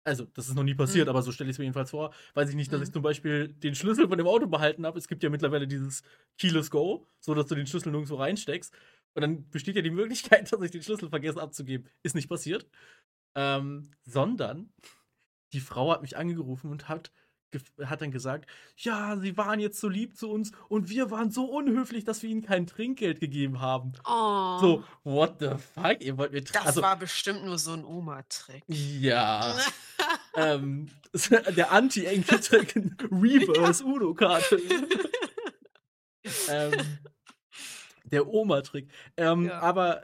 Also, 0.05 0.25
das 0.35 0.49
ist 0.49 0.57
noch 0.57 0.65
nie 0.65 0.75
passiert, 0.75 1.07
Mhm. 1.07 1.11
aber 1.11 1.23
so 1.23 1.33
stelle 1.33 1.49
ich 1.49 1.55
es 1.55 1.59
mir 1.59 1.65
jedenfalls 1.65 1.91
vor. 1.91 2.13
Weiß 2.35 2.51
ich 2.51 2.57
nicht, 2.57 2.73
dass 2.73 2.81
Mhm. 2.81 2.87
ich 2.87 2.93
zum 2.93 3.03
Beispiel 3.03 3.49
den 3.49 3.75
Schlüssel 3.75 4.09
von 4.09 4.19
dem 4.19 4.27
Auto 4.27 4.47
behalten 4.47 4.85
habe. 4.85 4.99
Es 4.99 5.09
gibt 5.09 5.23
ja 5.23 5.31
mittlerweile 5.31 5.67
dieses 5.69 6.03
Keyless 6.39 6.71
Go, 6.71 7.07
so 7.21 7.35
dass 7.35 7.47
du 7.47 7.55
den 7.55 7.67
Schlüssel 7.67 7.93
nirgendwo 7.93 8.17
reinsteckst. 8.17 8.75
Und 9.15 9.23
dann 9.23 9.49
besteht 9.51 9.77
ja 9.77 9.83
die 9.83 9.91
Möglichkeit, 9.91 10.51
dass 10.53 10.61
ich 10.61 10.71
den 10.73 10.83
Schlüssel 10.83 11.09
vergesse 11.09 11.41
abzugeben. 11.41 11.89
Ist 12.03 12.15
nicht 12.15 12.29
passiert. 12.29 12.67
Ähm, 13.35 13.91
sondern 14.03 14.71
die 15.55 15.61
Frau 15.61 15.93
hat 15.93 16.03
mich 16.03 16.17
angerufen 16.17 16.71
und 16.71 16.89
hat, 16.89 17.13
hat 17.85 18.01
dann 18.01 18.11
gesagt, 18.11 18.49
ja, 18.77 19.17
sie 19.17 19.37
waren 19.37 19.61
jetzt 19.61 19.81
so 19.81 19.89
lieb 19.89 20.17
zu 20.17 20.31
uns 20.31 20.53
und 20.69 20.89
wir 20.89 21.11
waren 21.11 21.31
so 21.31 21.45
unhöflich, 21.45 22.05
dass 22.05 22.23
wir 22.23 22.31
ihnen 22.31 22.43
kein 22.43 22.67
Trinkgeld 22.67 23.21
gegeben 23.21 23.61
haben. 23.61 23.93
Oh. 24.07 24.59
So, 24.61 24.85
what 25.05 25.37
the 25.41 25.51
fuck? 25.75 26.01
Ihr 26.01 26.17
wollt 26.19 26.33
mir 26.33 26.43
Das 26.43 26.67
also, 26.67 26.83
war 26.83 26.97
bestimmt 26.97 27.45
nur 27.45 27.59
so 27.59 27.73
ein 27.73 27.85
Oma-Trick. 27.85 28.65
Ja. 28.69 29.57
ähm, 30.37 30.89
der 31.57 31.73
Anti-Enkel-Trick 31.73 32.75
Reverse 33.11 33.85
Uno-Karte. 33.85 34.61
ähm, 36.49 36.73
der 38.05 38.27
Oma-Trick. 38.27 38.89
Ähm, 39.17 39.47
Ja. 39.47 39.61
Aber 39.61 40.03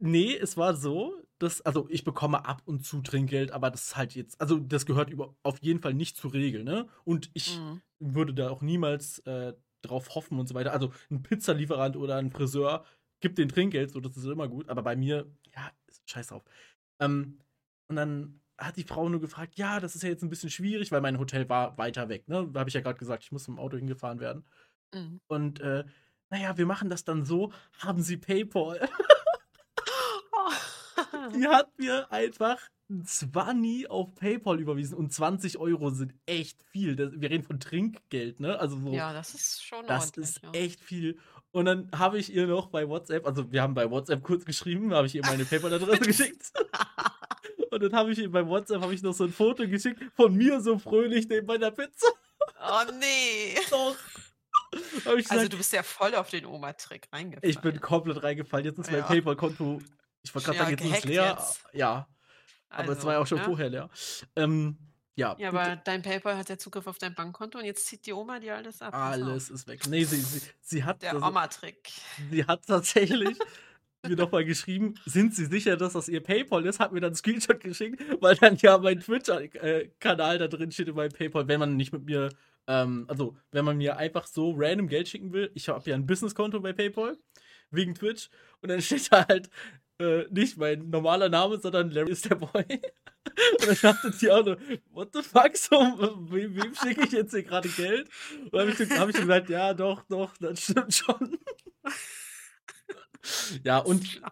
nee, 0.00 0.34
es 0.36 0.56
war 0.56 0.74
so, 0.76 1.14
dass, 1.38 1.60
also 1.62 1.88
ich 1.90 2.04
bekomme 2.04 2.44
ab 2.46 2.62
und 2.66 2.84
zu 2.84 3.00
Trinkgeld, 3.02 3.52
aber 3.52 3.70
das 3.70 3.84
ist 3.86 3.96
halt 3.96 4.14
jetzt, 4.14 4.40
also 4.40 4.58
das 4.58 4.86
gehört 4.86 5.10
über, 5.10 5.34
auf 5.42 5.58
jeden 5.62 5.80
Fall 5.80 5.94
nicht 5.94 6.16
zur 6.16 6.32
Regel, 6.34 6.64
ne? 6.64 6.88
Und 7.04 7.30
ich 7.34 7.62
Mhm. 7.62 7.80
würde 7.98 8.34
da 8.34 8.50
auch 8.50 8.62
niemals 8.62 9.18
äh, 9.20 9.54
drauf 9.82 10.14
hoffen 10.14 10.38
und 10.38 10.48
so 10.48 10.54
weiter. 10.54 10.72
Also 10.72 10.92
ein 11.10 11.22
Pizzalieferant 11.22 11.96
oder 11.96 12.16
ein 12.16 12.30
Friseur 12.30 12.84
gibt 13.20 13.38
den 13.38 13.48
Trinkgeld, 13.48 13.90
so 13.92 14.00
das 14.00 14.16
ist 14.16 14.24
immer 14.26 14.48
gut. 14.48 14.68
Aber 14.68 14.82
bei 14.82 14.96
mir, 14.96 15.30
ja, 15.54 15.70
scheiß 16.06 16.28
drauf. 16.28 16.44
Ähm, 17.00 17.40
und 17.88 17.96
dann 17.96 18.42
hat 18.58 18.76
die 18.76 18.84
Frau 18.84 19.08
nur 19.08 19.20
gefragt, 19.20 19.56
ja, 19.58 19.80
das 19.80 19.94
ist 19.96 20.02
ja 20.02 20.10
jetzt 20.10 20.22
ein 20.22 20.30
bisschen 20.30 20.50
schwierig, 20.50 20.92
weil 20.92 21.00
mein 21.00 21.18
Hotel 21.18 21.48
war 21.48 21.78
weiter 21.78 22.08
weg, 22.10 22.28
ne? 22.28 22.48
Da 22.52 22.60
habe 22.60 22.68
ich 22.70 22.74
ja 22.74 22.80
gerade 22.82 22.98
gesagt, 22.98 23.24
ich 23.24 23.32
muss 23.32 23.48
mit 23.48 23.56
dem 23.58 23.60
Auto 23.60 23.76
hingefahren 23.78 24.20
werden. 24.20 24.46
Mhm. 24.92 25.20
Und 25.28 25.60
äh, 25.60 25.84
naja, 26.30 26.56
wir 26.58 26.66
machen 26.66 26.90
das 26.90 27.04
dann 27.04 27.24
so, 27.24 27.52
haben 27.80 28.02
Sie 28.02 28.16
PayPal? 28.18 28.88
Die 31.34 31.46
hat 31.46 31.76
mir 31.78 32.10
einfach 32.12 32.58
ein 32.88 33.04
20 33.04 33.88
auf 33.90 34.14
PayPal 34.16 34.58
überwiesen 34.60 34.96
und 34.96 35.12
20 35.12 35.58
Euro 35.58 35.90
sind 35.90 36.12
echt 36.26 36.60
viel. 36.70 36.96
Das, 36.96 37.12
wir 37.14 37.30
reden 37.30 37.44
von 37.44 37.60
Trinkgeld, 37.60 38.40
ne? 38.40 38.58
Also 38.58 38.78
so, 38.80 38.92
Ja, 38.92 39.12
das 39.12 39.34
ist 39.34 39.64
schon 39.64 39.86
das 39.86 40.10
ist 40.10 40.40
ja. 40.42 40.50
echt 40.52 40.80
viel. 40.80 41.18
Und 41.52 41.66
dann 41.66 41.88
habe 41.96 42.18
ich 42.18 42.32
ihr 42.34 42.46
noch 42.46 42.66
bei 42.68 42.88
WhatsApp, 42.88 43.26
also 43.26 43.50
wir 43.52 43.62
haben 43.62 43.74
bei 43.74 43.88
WhatsApp 43.90 44.22
kurz 44.22 44.44
geschrieben, 44.44 44.92
habe 44.92 45.06
ich 45.06 45.14
ihr 45.14 45.22
meine 45.24 45.44
PayPal-Adresse 45.44 46.00
geschickt. 46.00 46.52
Und 47.70 47.82
dann 47.82 47.92
habe 47.92 48.10
ich 48.12 48.18
ihr 48.18 48.30
bei 48.30 48.46
WhatsApp 48.46 48.82
habe 48.82 48.94
ich 48.94 49.02
noch 49.02 49.14
so 49.14 49.24
ein 49.24 49.32
Foto 49.32 49.66
geschickt 49.68 50.02
von 50.16 50.34
mir 50.34 50.60
so 50.60 50.78
fröhlich 50.78 51.28
neben 51.28 51.46
meiner 51.46 51.70
Pizza. 51.70 52.08
Oh 52.60 52.82
nee. 52.98 53.56
Doch. 53.70 53.96
Also 55.04 55.16
gesagt, 55.16 55.52
du 55.52 55.56
bist 55.56 55.72
ja 55.72 55.82
voll 55.82 56.14
auf 56.14 56.30
den 56.30 56.44
Oma-Trick 56.46 57.08
reingefallen. 57.12 57.48
ich 57.50 57.58
bin 57.60 57.80
komplett 57.80 58.22
reingefallen. 58.22 58.66
Jetzt 58.66 58.78
ist 58.78 58.90
mein 58.90 59.00
Ja. 59.00 59.06
PayPal-Konto, 59.06 59.80
ich 60.22 60.34
wollte 60.34 60.46
gerade 60.46 60.58
Ja, 60.58 60.64
sagen, 60.64 60.76
jetzt 60.78 60.84
ist 60.92 60.98
es 60.98 61.04
leer. 61.04 61.36
jetzt. 61.38 61.64
Ja, 61.72 62.08
aber 62.68 62.82
es 62.84 62.96
Also, 62.96 63.06
war 63.06 63.14
ja 63.14 63.18
auch 63.20 63.26
schon 63.26 63.38
ne? 63.38 63.44
vorher 63.44 63.68
leer. 63.70 63.90
Ähm, 64.36 64.76
ja, 65.16 65.34
Ja, 65.38 65.48
aber 65.48 65.76
dein 65.76 66.02
PayPal 66.02 66.36
hat 66.36 66.48
ja 66.48 66.56
Zugriff 66.56 66.86
auf 66.86 66.98
dein 66.98 67.14
Bankkonto 67.14 67.58
und 67.58 67.64
jetzt 67.64 67.86
zieht 67.86 68.06
die 68.06 68.12
Oma 68.12 68.38
dir 68.38 68.56
alles 68.56 68.80
ab. 68.80 68.94
alles 68.94 69.50
ist 69.50 69.66
weg. 69.66 69.86
Nee, 69.88 70.04
sie, 70.04 70.16
sie, 70.20 70.40
sie 70.60 70.84
hat 70.84 71.02
Der 71.02 71.14
das- 71.14 71.22
Oma-Trick. 71.22 71.90
Sie 72.30 72.44
hat 72.44 72.64
tatsächlich 72.66 73.36
mir 74.06 74.16
nochmal 74.16 74.46
geschrieben, 74.46 74.94
sind 75.04 75.34
Sie 75.34 75.44
sicher, 75.44 75.76
dass 75.76 75.92
das 75.92 76.08
Ihr 76.08 76.22
PayPal 76.22 76.64
ist? 76.64 76.80
Hat 76.80 76.92
mir 76.92 77.00
dann 77.00 77.08
einen 77.08 77.16
Screenshot 77.16 77.60
geschickt, 77.60 78.02
weil 78.22 78.34
dann 78.36 78.56
ja 78.56 78.78
mein 78.78 78.98
Twitch-Kanal 79.00 80.38
da 80.38 80.48
drin 80.48 80.72
steht 80.72 80.88
in 80.88 80.94
meinem 80.94 81.12
PayPal, 81.12 81.48
wenn 81.48 81.60
man 81.60 81.76
nicht 81.76 81.92
mit 81.92 82.04
mir, 82.06 82.30
ähm, 82.66 83.04
also 83.08 83.36
wenn 83.50 83.64
man 83.66 83.76
mir 83.76 83.98
einfach 83.98 84.26
so 84.26 84.54
random 84.56 84.88
Geld 84.88 85.08
schicken 85.08 85.32
will. 85.34 85.50
Ich 85.54 85.68
habe 85.68 85.90
ja 85.90 85.94
ein 85.96 86.06
Businesskonto 86.06 86.60
bei 86.60 86.72
PayPal 86.72 87.18
wegen 87.70 87.94
Twitch 87.94 88.30
und 88.62 88.70
dann 88.70 88.80
steht 88.80 89.12
da 89.12 89.26
halt 89.28 89.50
äh, 90.00 90.26
nicht 90.30 90.56
mein 90.56 90.90
normaler 90.90 91.28
Name, 91.28 91.58
sondern 91.60 91.90
Larry 91.90 92.12
ist 92.12 92.28
der 92.28 92.36
Boy. 92.36 92.64
Und 93.60 93.66
dann 93.66 93.76
dachte 93.80 94.12
sie 94.12 94.30
auch 94.30 94.44
nur, 94.44 94.56
what 94.90 95.10
the 95.12 95.22
fuck, 95.22 95.56
so, 95.56 95.76
wem, 96.30 96.56
wem 96.56 96.74
schicke 96.74 97.04
ich 97.04 97.12
jetzt 97.12 97.32
hier 97.32 97.42
gerade 97.42 97.68
Geld? 97.68 98.08
Und 98.44 98.54
dann 98.54 98.68
habe 98.70 98.82
ich, 98.82 98.90
hab 98.98 99.08
ich 99.08 99.16
so 99.16 99.22
gesagt, 99.22 99.50
ja, 99.50 99.74
doch, 99.74 100.02
doch, 100.08 100.36
das 100.38 100.62
stimmt 100.62 100.94
schon. 100.94 101.38
Ja, 103.64 103.78
und 103.78 104.22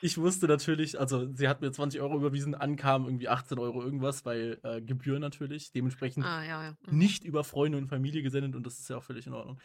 ich 0.00 0.18
wusste 0.18 0.46
natürlich, 0.46 1.00
also 1.00 1.28
sie 1.34 1.48
hat 1.48 1.60
mir 1.60 1.72
20 1.72 2.00
Euro 2.00 2.16
überwiesen, 2.16 2.54
ankam 2.54 3.06
irgendwie 3.06 3.28
18 3.28 3.58
Euro 3.58 3.82
irgendwas, 3.82 4.24
weil 4.24 4.60
äh, 4.62 4.80
Gebühr 4.80 5.18
natürlich, 5.18 5.72
dementsprechend 5.72 6.24
Ah, 6.24 6.44
ja, 6.44 6.62
ja. 6.62 6.76
Mhm. 6.86 6.98
nicht 6.98 7.24
über 7.24 7.42
Freunde 7.42 7.76
und 7.78 7.88
Familie 7.88 8.22
gesendet 8.22 8.54
und 8.54 8.64
das 8.64 8.78
ist 8.78 8.88
ja 8.88 8.98
auch 8.98 9.02
völlig 9.02 9.26
in 9.26 9.32
Ordnung. 9.34 9.58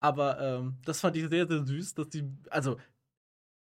Aber 0.00 0.40
ähm, 0.40 0.78
das 0.84 1.00
fand 1.00 1.16
ich 1.16 1.28
sehr, 1.28 1.46
sehr 1.46 1.64
süß, 1.64 1.94
dass 1.94 2.08
die, 2.08 2.24
also, 2.50 2.78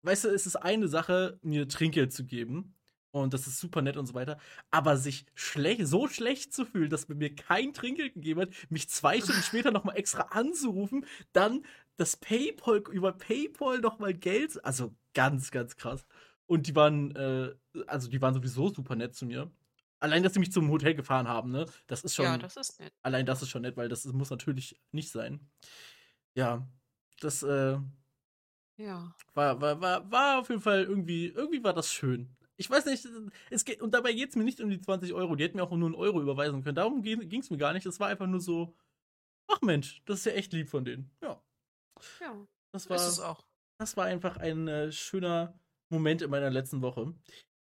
weißt 0.03 0.25
du, 0.25 0.29
es 0.29 0.45
ist 0.45 0.55
eine 0.57 0.87
Sache, 0.87 1.39
mir 1.41 1.67
Trinkgeld 1.67 2.13
zu 2.13 2.25
geben 2.25 2.75
und 3.11 3.33
das 3.33 3.47
ist 3.47 3.59
super 3.59 3.81
nett 3.81 3.97
und 3.97 4.05
so 4.07 4.13
weiter, 4.13 4.37
aber 4.71 4.97
sich 4.97 5.25
schlecht, 5.35 5.87
so 5.87 6.07
schlecht 6.07 6.53
zu 6.53 6.65
fühlen, 6.65 6.89
dass 6.89 7.07
man 7.07 7.17
mir 7.17 7.33
kein 7.35 7.73
Trinkgeld 7.73 8.13
gegeben 8.13 8.41
hat, 8.41 8.49
mich 8.69 8.89
zwei 8.89 9.19
Stunden 9.21 9.43
später 9.43 9.71
nochmal 9.71 9.97
extra 9.97 10.23
anzurufen, 10.31 11.05
dann 11.31 11.65
das 11.97 12.17
PayPal, 12.17 12.83
über 12.91 13.11
PayPal 13.13 13.79
nochmal 13.79 14.13
Geld, 14.13 14.63
also 14.65 14.95
ganz, 15.13 15.51
ganz 15.51 15.75
krass. 15.75 16.05
Und 16.47 16.67
die 16.67 16.75
waren, 16.75 17.15
äh, 17.15 17.53
also 17.87 18.09
die 18.09 18.21
waren 18.21 18.33
sowieso 18.33 18.69
super 18.69 18.95
nett 18.95 19.15
zu 19.15 19.25
mir. 19.25 19.51
Allein, 19.99 20.21
dass 20.23 20.33
sie 20.33 20.39
mich 20.39 20.51
zum 20.51 20.69
Hotel 20.69 20.95
gefahren 20.95 21.27
haben, 21.29 21.51
ne? 21.51 21.65
Das 21.87 22.03
ist 22.03 22.15
schon, 22.15 22.25
Ja, 22.25 22.37
das 22.37 22.57
ist 22.57 22.79
nett. 22.79 22.91
allein 23.03 23.25
das 23.25 23.41
ist 23.41 23.49
schon 23.49 23.61
nett, 23.61 23.77
weil 23.77 23.87
das 23.87 24.03
muss 24.05 24.29
natürlich 24.31 24.77
nicht 24.91 25.09
sein. 25.11 25.39
Ja, 26.35 26.67
das 27.21 27.43
äh, 27.43 27.77
Ja. 28.83 29.15
war, 29.33 29.61
war, 29.61 29.79
war, 29.81 30.11
war 30.11 30.39
auf 30.39 30.49
jeden 30.49 30.61
Fall 30.61 30.83
irgendwie, 30.83 31.27
irgendwie 31.27 31.63
war 31.63 31.73
das 31.73 31.91
schön. 31.91 32.29
Ich 32.57 32.69
weiß 32.69 32.85
nicht, 32.85 33.07
es 33.49 33.65
geht, 33.65 33.81
und 33.81 33.93
dabei 33.93 34.13
geht 34.13 34.29
es 34.29 34.35
mir 34.35 34.43
nicht 34.43 34.61
um 34.61 34.69
die 34.69 34.79
20 34.79 35.13
Euro, 35.13 35.35
die 35.35 35.43
hätten 35.43 35.57
mir 35.57 35.63
auch 35.63 35.71
nur 35.71 35.87
einen 35.87 35.95
Euro 35.95 36.21
überweisen 36.21 36.63
können. 36.63 36.75
Darum 36.75 37.01
ging 37.01 37.39
es 37.39 37.49
mir 37.49 37.57
gar 37.57 37.73
nicht. 37.73 37.85
Es 37.85 37.99
war 37.99 38.09
einfach 38.09 38.27
nur 38.27 38.41
so, 38.41 38.75
ach 39.47 39.61
Mensch, 39.61 40.01
das 40.05 40.19
ist 40.19 40.25
ja 40.25 40.33
echt 40.33 40.53
lieb 40.53 40.69
von 40.69 40.85
denen. 40.85 41.09
Ja, 41.21 41.41
Ja, 42.21 42.35
das 42.71 42.89
war, 42.89 42.97
ist 42.97 43.07
es 43.07 43.19
auch. 43.19 43.43
das 43.79 43.97
war 43.97 44.05
einfach 44.05 44.37
ein 44.37 44.67
äh, 44.67 44.91
schöner 44.91 45.59
Moment 45.89 46.21
in 46.21 46.29
meiner 46.29 46.49
letzten 46.49 46.81
Woche. 46.81 47.13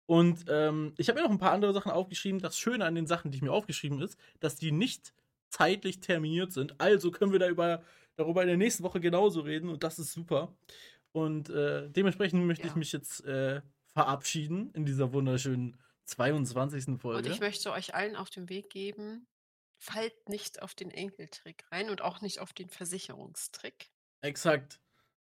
Und 0.05 0.45
ähm, 0.49 0.93
ich 0.97 1.07
habe 1.07 1.19
mir 1.19 1.23
noch 1.25 1.31
ein 1.31 1.39
paar 1.39 1.53
andere 1.53 1.73
Sachen 1.73 1.91
aufgeschrieben. 1.91 2.41
Das 2.41 2.57
Schöne 2.57 2.85
an 2.85 2.95
den 2.95 3.07
Sachen, 3.07 3.31
die 3.31 3.37
ich 3.37 3.41
mir 3.41 3.53
aufgeschrieben 3.53 4.01
ist, 4.01 4.17
dass 4.41 4.55
die 4.55 4.71
nicht 4.71 5.13
zeitlich 5.49 6.01
terminiert 6.01 6.51
sind. 6.51 6.79
Also 6.81 7.09
können 7.11 7.31
wir 7.31 7.39
da 7.39 7.47
über, 7.47 7.83
darüber 8.15 8.41
in 8.41 8.47
der 8.47 8.57
nächsten 8.57 8.83
Woche 8.83 8.99
genauso 8.99 9.41
reden 9.41 9.69
und 9.69 9.83
das 9.83 9.99
ist 9.99 10.11
super. 10.11 10.53
Und 11.13 11.49
äh, 11.49 11.89
dementsprechend 11.89 12.45
möchte 12.45 12.65
ich 12.67 12.73
Ja. 12.73 12.77
mich 12.77 12.91
jetzt 12.91 13.23
äh, 13.25 13.61
verabschieden 13.93 14.71
in 14.73 14.85
dieser 14.85 15.13
wunderschönen 15.13 15.77
22. 16.05 16.87
Und 16.87 16.97
Folge. 16.99 17.29
ich 17.29 17.39
möchte 17.39 17.71
euch 17.71 17.93
allen 17.95 18.15
auf 18.17 18.29
den 18.29 18.49
Weg 18.49 18.69
geben, 18.69 19.27
fallt 19.79 20.27
nicht 20.27 20.61
auf 20.61 20.73
den 20.75 20.91
Enkeltrick 20.91 21.63
rein 21.71 21.89
und 21.89 22.01
auch 22.01 22.19
nicht 22.21 22.39
auf 22.39 22.51
den 22.51 22.67
Versicherungstrick. 22.69 23.91
Exakt. 24.21 24.81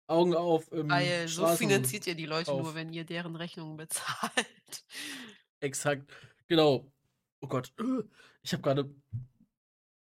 Augen 0.08 0.36
auf. 0.36 0.72
Im 0.72 0.90
Weil 0.90 1.28
so 1.28 1.46
Straßen- 1.46 1.58
finanziert 1.58 2.08
ihr 2.08 2.16
die 2.16 2.26
Leute 2.26 2.52
auf. 2.52 2.62
nur, 2.62 2.76
wenn 2.76 2.94
ihr 2.94 3.04
deren 3.04 3.36
Rechnungen 3.36 3.76
bezahlt. 3.78 4.86
Exakt. 5.60 6.12
Genau. 6.48 6.92
Oh 7.42 7.48
Gott. 7.48 7.74
Ich 8.44 8.54
habe 8.54 8.62
gerade 8.64 8.94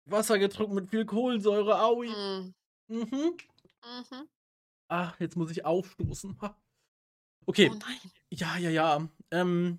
Wasser 0.05 0.39
getrunken 0.39 0.75
mit 0.75 0.91
viel 0.91 1.05
Kohlensäure. 1.07 1.81
Aui. 1.81 2.09
Mm, 2.09 2.55
Mhm. 2.89 3.37
mhm. 3.85 4.29
Ah, 4.93 5.15
jetzt 5.19 5.37
muss 5.37 5.51
ich 5.51 5.65
aufstoßen. 5.65 6.37
Okay. 7.47 7.71
Oh 7.73 7.75
nein. 7.75 7.99
Ja, 8.31 8.57
ja, 8.59 8.71
ja. 8.71 9.09
Ähm, 9.31 9.79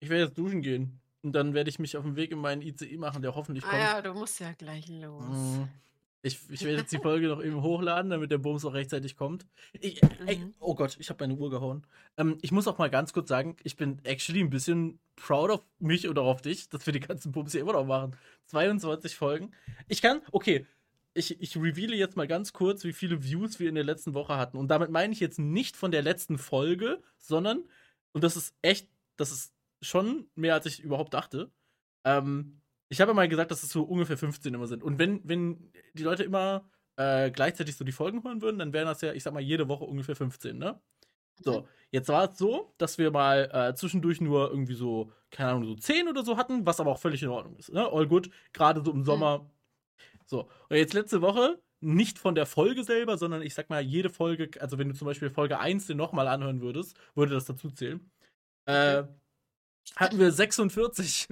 ich 0.00 0.08
werde 0.08 0.24
jetzt 0.24 0.36
duschen 0.38 0.60
gehen. 0.62 1.00
Und 1.22 1.32
dann 1.32 1.54
werde 1.54 1.70
ich 1.70 1.78
mich 1.78 1.96
auf 1.96 2.04
den 2.04 2.16
Weg 2.16 2.30
in 2.30 2.38
meinen 2.38 2.62
ICE 2.62 2.96
machen, 2.96 3.22
der 3.22 3.34
hoffentlich 3.34 3.64
Ah 3.64 3.70
kommt. 3.70 3.82
ja, 3.82 4.02
du 4.02 4.14
musst 4.14 4.38
ja 4.40 4.52
gleich 4.52 4.88
los. 4.88 5.24
Mm. 5.24 5.64
Ich, 6.22 6.38
ich 6.50 6.62
werde 6.64 6.78
jetzt 6.78 6.92
die 6.92 6.98
Folge 7.02 7.28
noch 7.28 7.42
eben 7.42 7.62
hochladen, 7.62 8.10
damit 8.10 8.30
der 8.30 8.38
Bums 8.38 8.64
auch 8.64 8.74
rechtzeitig 8.74 9.16
kommt. 9.16 9.46
Ich, 9.72 10.00
ey, 10.26 10.36
Mhm. 10.38 10.54
oh 10.60 10.74
Gott, 10.74 10.96
ich 11.00 11.10
habe 11.10 11.22
meine 11.26 11.38
Uhr 11.38 11.48
gehauen. 11.50 11.86
Ähm, 12.16 12.38
ich 12.42 12.50
muss 12.52 12.66
auch 12.68 12.78
mal 12.78 12.90
ganz 12.90 13.12
kurz 13.12 13.28
sagen, 13.28 13.56
ich 13.62 13.76
bin 13.76 14.00
actually 14.04 14.40
ein 14.40 14.50
bisschen 14.50 14.98
proud 15.16 15.50
of 15.50 15.64
mich 15.78 16.08
oder 16.08 16.22
auf 16.22 16.42
dich, 16.42 16.68
dass 16.68 16.86
wir 16.86 16.92
die 16.92 17.00
ganzen 17.00 17.32
Bums 17.32 17.52
hier 17.52 17.60
immer 17.62 17.72
noch 17.74 17.86
machen. 17.86 18.16
22 18.46 19.16
Folgen. 19.16 19.52
Ich 19.88 20.02
kann, 20.02 20.22
okay, 20.32 20.66
ich, 21.18 21.40
ich 21.40 21.56
reveale 21.56 21.96
jetzt 21.96 22.16
mal 22.16 22.26
ganz 22.28 22.52
kurz, 22.52 22.84
wie 22.84 22.92
viele 22.92 23.22
Views 23.22 23.60
wir 23.60 23.68
in 23.68 23.74
der 23.74 23.84
letzten 23.84 24.14
Woche 24.14 24.36
hatten. 24.36 24.56
Und 24.56 24.68
damit 24.68 24.90
meine 24.90 25.12
ich 25.12 25.20
jetzt 25.20 25.38
nicht 25.38 25.76
von 25.76 25.90
der 25.90 26.02
letzten 26.02 26.38
Folge, 26.38 27.02
sondern, 27.18 27.64
und 28.12 28.24
das 28.24 28.36
ist 28.36 28.54
echt, 28.62 28.88
das 29.16 29.32
ist 29.32 29.54
schon 29.82 30.30
mehr, 30.34 30.54
als 30.54 30.66
ich 30.66 30.80
überhaupt 30.80 31.14
dachte. 31.14 31.50
Ähm, 32.04 32.60
ich 32.88 33.00
habe 33.00 33.10
ja 33.10 33.14
mal 33.14 33.28
gesagt, 33.28 33.50
dass 33.50 33.62
es 33.62 33.70
so 33.70 33.82
ungefähr 33.82 34.16
15 34.16 34.54
immer 34.54 34.66
sind. 34.66 34.82
Und 34.82 34.98
wenn, 34.98 35.20
wenn 35.24 35.72
die 35.94 36.04
Leute 36.04 36.22
immer 36.24 36.70
äh, 36.96 37.30
gleichzeitig 37.30 37.76
so 37.76 37.84
die 37.84 37.92
Folgen 37.92 38.22
hören 38.24 38.42
würden, 38.42 38.58
dann 38.58 38.72
wären 38.72 38.86
das 38.86 39.00
ja, 39.02 39.12
ich 39.12 39.22
sag 39.22 39.34
mal, 39.34 39.40
jede 39.40 39.68
Woche 39.68 39.84
ungefähr 39.84 40.16
15, 40.16 40.56
ne? 40.56 40.80
So, 41.40 41.68
jetzt 41.92 42.08
war 42.08 42.32
es 42.32 42.38
so, 42.38 42.74
dass 42.78 42.98
wir 42.98 43.12
mal 43.12 43.48
äh, 43.52 43.74
zwischendurch 43.74 44.20
nur 44.20 44.50
irgendwie 44.50 44.74
so, 44.74 45.12
keine 45.30 45.50
Ahnung, 45.50 45.66
so 45.66 45.74
10 45.76 46.08
oder 46.08 46.24
so 46.24 46.36
hatten, 46.36 46.66
was 46.66 46.80
aber 46.80 46.90
auch 46.90 46.98
völlig 46.98 47.22
in 47.22 47.28
Ordnung 47.28 47.56
ist, 47.56 47.72
ne? 47.72 47.88
All 47.92 48.08
good, 48.08 48.30
gerade 48.52 48.82
so 48.84 48.90
im 48.92 49.04
Sommer. 49.04 49.48
So, 50.28 50.50
und 50.68 50.76
jetzt 50.76 50.92
letzte 50.92 51.22
Woche, 51.22 51.60
nicht 51.80 52.18
von 52.18 52.34
der 52.34 52.44
Folge 52.44 52.84
selber, 52.84 53.16
sondern 53.16 53.40
ich 53.40 53.54
sag 53.54 53.70
mal, 53.70 53.80
jede 53.80 54.10
Folge, 54.10 54.50
also 54.60 54.78
wenn 54.78 54.88
du 54.88 54.94
zum 54.94 55.06
Beispiel 55.06 55.30
Folge 55.30 55.58
1 55.58 55.86
den 55.86 55.96
nochmal 55.96 56.28
anhören 56.28 56.60
würdest, 56.60 56.98
würde 57.14 57.34
das 57.34 57.46
dazu 57.46 57.70
zählen. 57.70 58.10
Äh, 58.66 59.04
hatten 59.96 60.18
wir 60.18 60.30
46. 60.30 61.28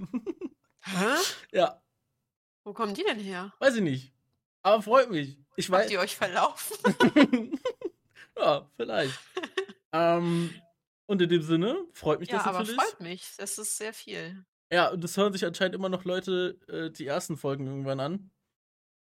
Hä? 0.83 0.95
ja, 1.53 1.83
Wo 2.65 2.73
kommen 2.73 2.95
die 2.95 3.03
denn 3.03 3.19
her? 3.19 3.53
weiß 3.59 3.77
ich 3.77 3.83
nicht. 3.83 4.13
Aber 4.63 4.83
freut 4.83 5.11
mich. 5.11 5.39
Ich 5.57 5.71
Habt 5.71 5.85
weiß. 5.85 5.91
ihr 5.91 6.01
euch 6.01 6.17
verlaufen? 6.17 6.77
ja, 8.39 8.69
vielleicht. 8.77 9.19
ähm, 9.93 10.51
und 11.07 11.23
in 11.23 11.29
dem 11.29 11.43
Sinne 11.43 11.85
freut 11.93 12.21
mich 12.21 12.31
ja, 12.31 12.39
das 12.39 12.47
aber 12.47 12.61
natürlich. 12.61 12.81
freut 12.81 13.01
mich. 13.01 13.35
Das 13.37 13.59
ist 13.59 13.77
sehr 13.77 13.93
viel. 13.93 14.45
Ja, 14.73 14.89
und 14.89 15.05
das 15.05 15.17
hören 15.17 15.33
sich 15.33 15.45
anscheinend 15.45 15.75
immer 15.75 15.89
noch 15.89 16.05
Leute 16.05 16.59
äh, 16.69 16.91
die 16.91 17.07
ersten 17.07 17.37
Folgen 17.37 17.67
irgendwann 17.67 18.01
an. 18.01 18.31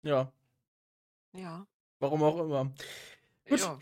Ja, 0.06 0.32
Ja. 1.34 1.66
warum 2.00 2.24
auch 2.24 2.40
immer. 2.40 2.66
Gut. 3.50 3.60
Ja, 3.60 3.78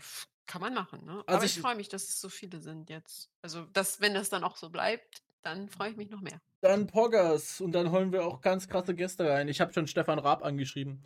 kann 0.46 0.60
man 0.60 0.74
machen, 0.74 1.04
ne? 1.04 1.22
Also 1.26 1.36
aber 1.36 1.44
ich 1.44 1.56
ich- 1.56 1.62
freue 1.62 1.74
mich, 1.76 1.88
dass 1.88 2.04
es 2.04 2.20
so 2.20 2.28
viele 2.28 2.60
sind 2.60 2.90
jetzt. 2.90 3.30
Also, 3.42 3.64
dass, 3.66 4.00
wenn 4.00 4.14
das 4.14 4.28
dann 4.30 4.42
auch 4.44 4.56
so 4.56 4.70
bleibt, 4.70 5.22
dann 5.42 5.68
freue 5.68 5.90
ich 5.90 5.96
mich 5.96 6.10
noch 6.10 6.20
mehr. 6.20 6.40
Dann 6.62 6.86
Poggers 6.86 7.60
und 7.60 7.72
dann 7.72 7.90
holen 7.90 8.12
wir 8.12 8.24
auch 8.26 8.40
ganz 8.40 8.68
krasse 8.68 8.94
Gäste 8.94 9.28
rein. 9.28 9.48
Ich 9.48 9.60
habe 9.60 9.72
schon 9.72 9.86
Stefan 9.86 10.18
Raab 10.18 10.42
angeschrieben. 10.44 11.02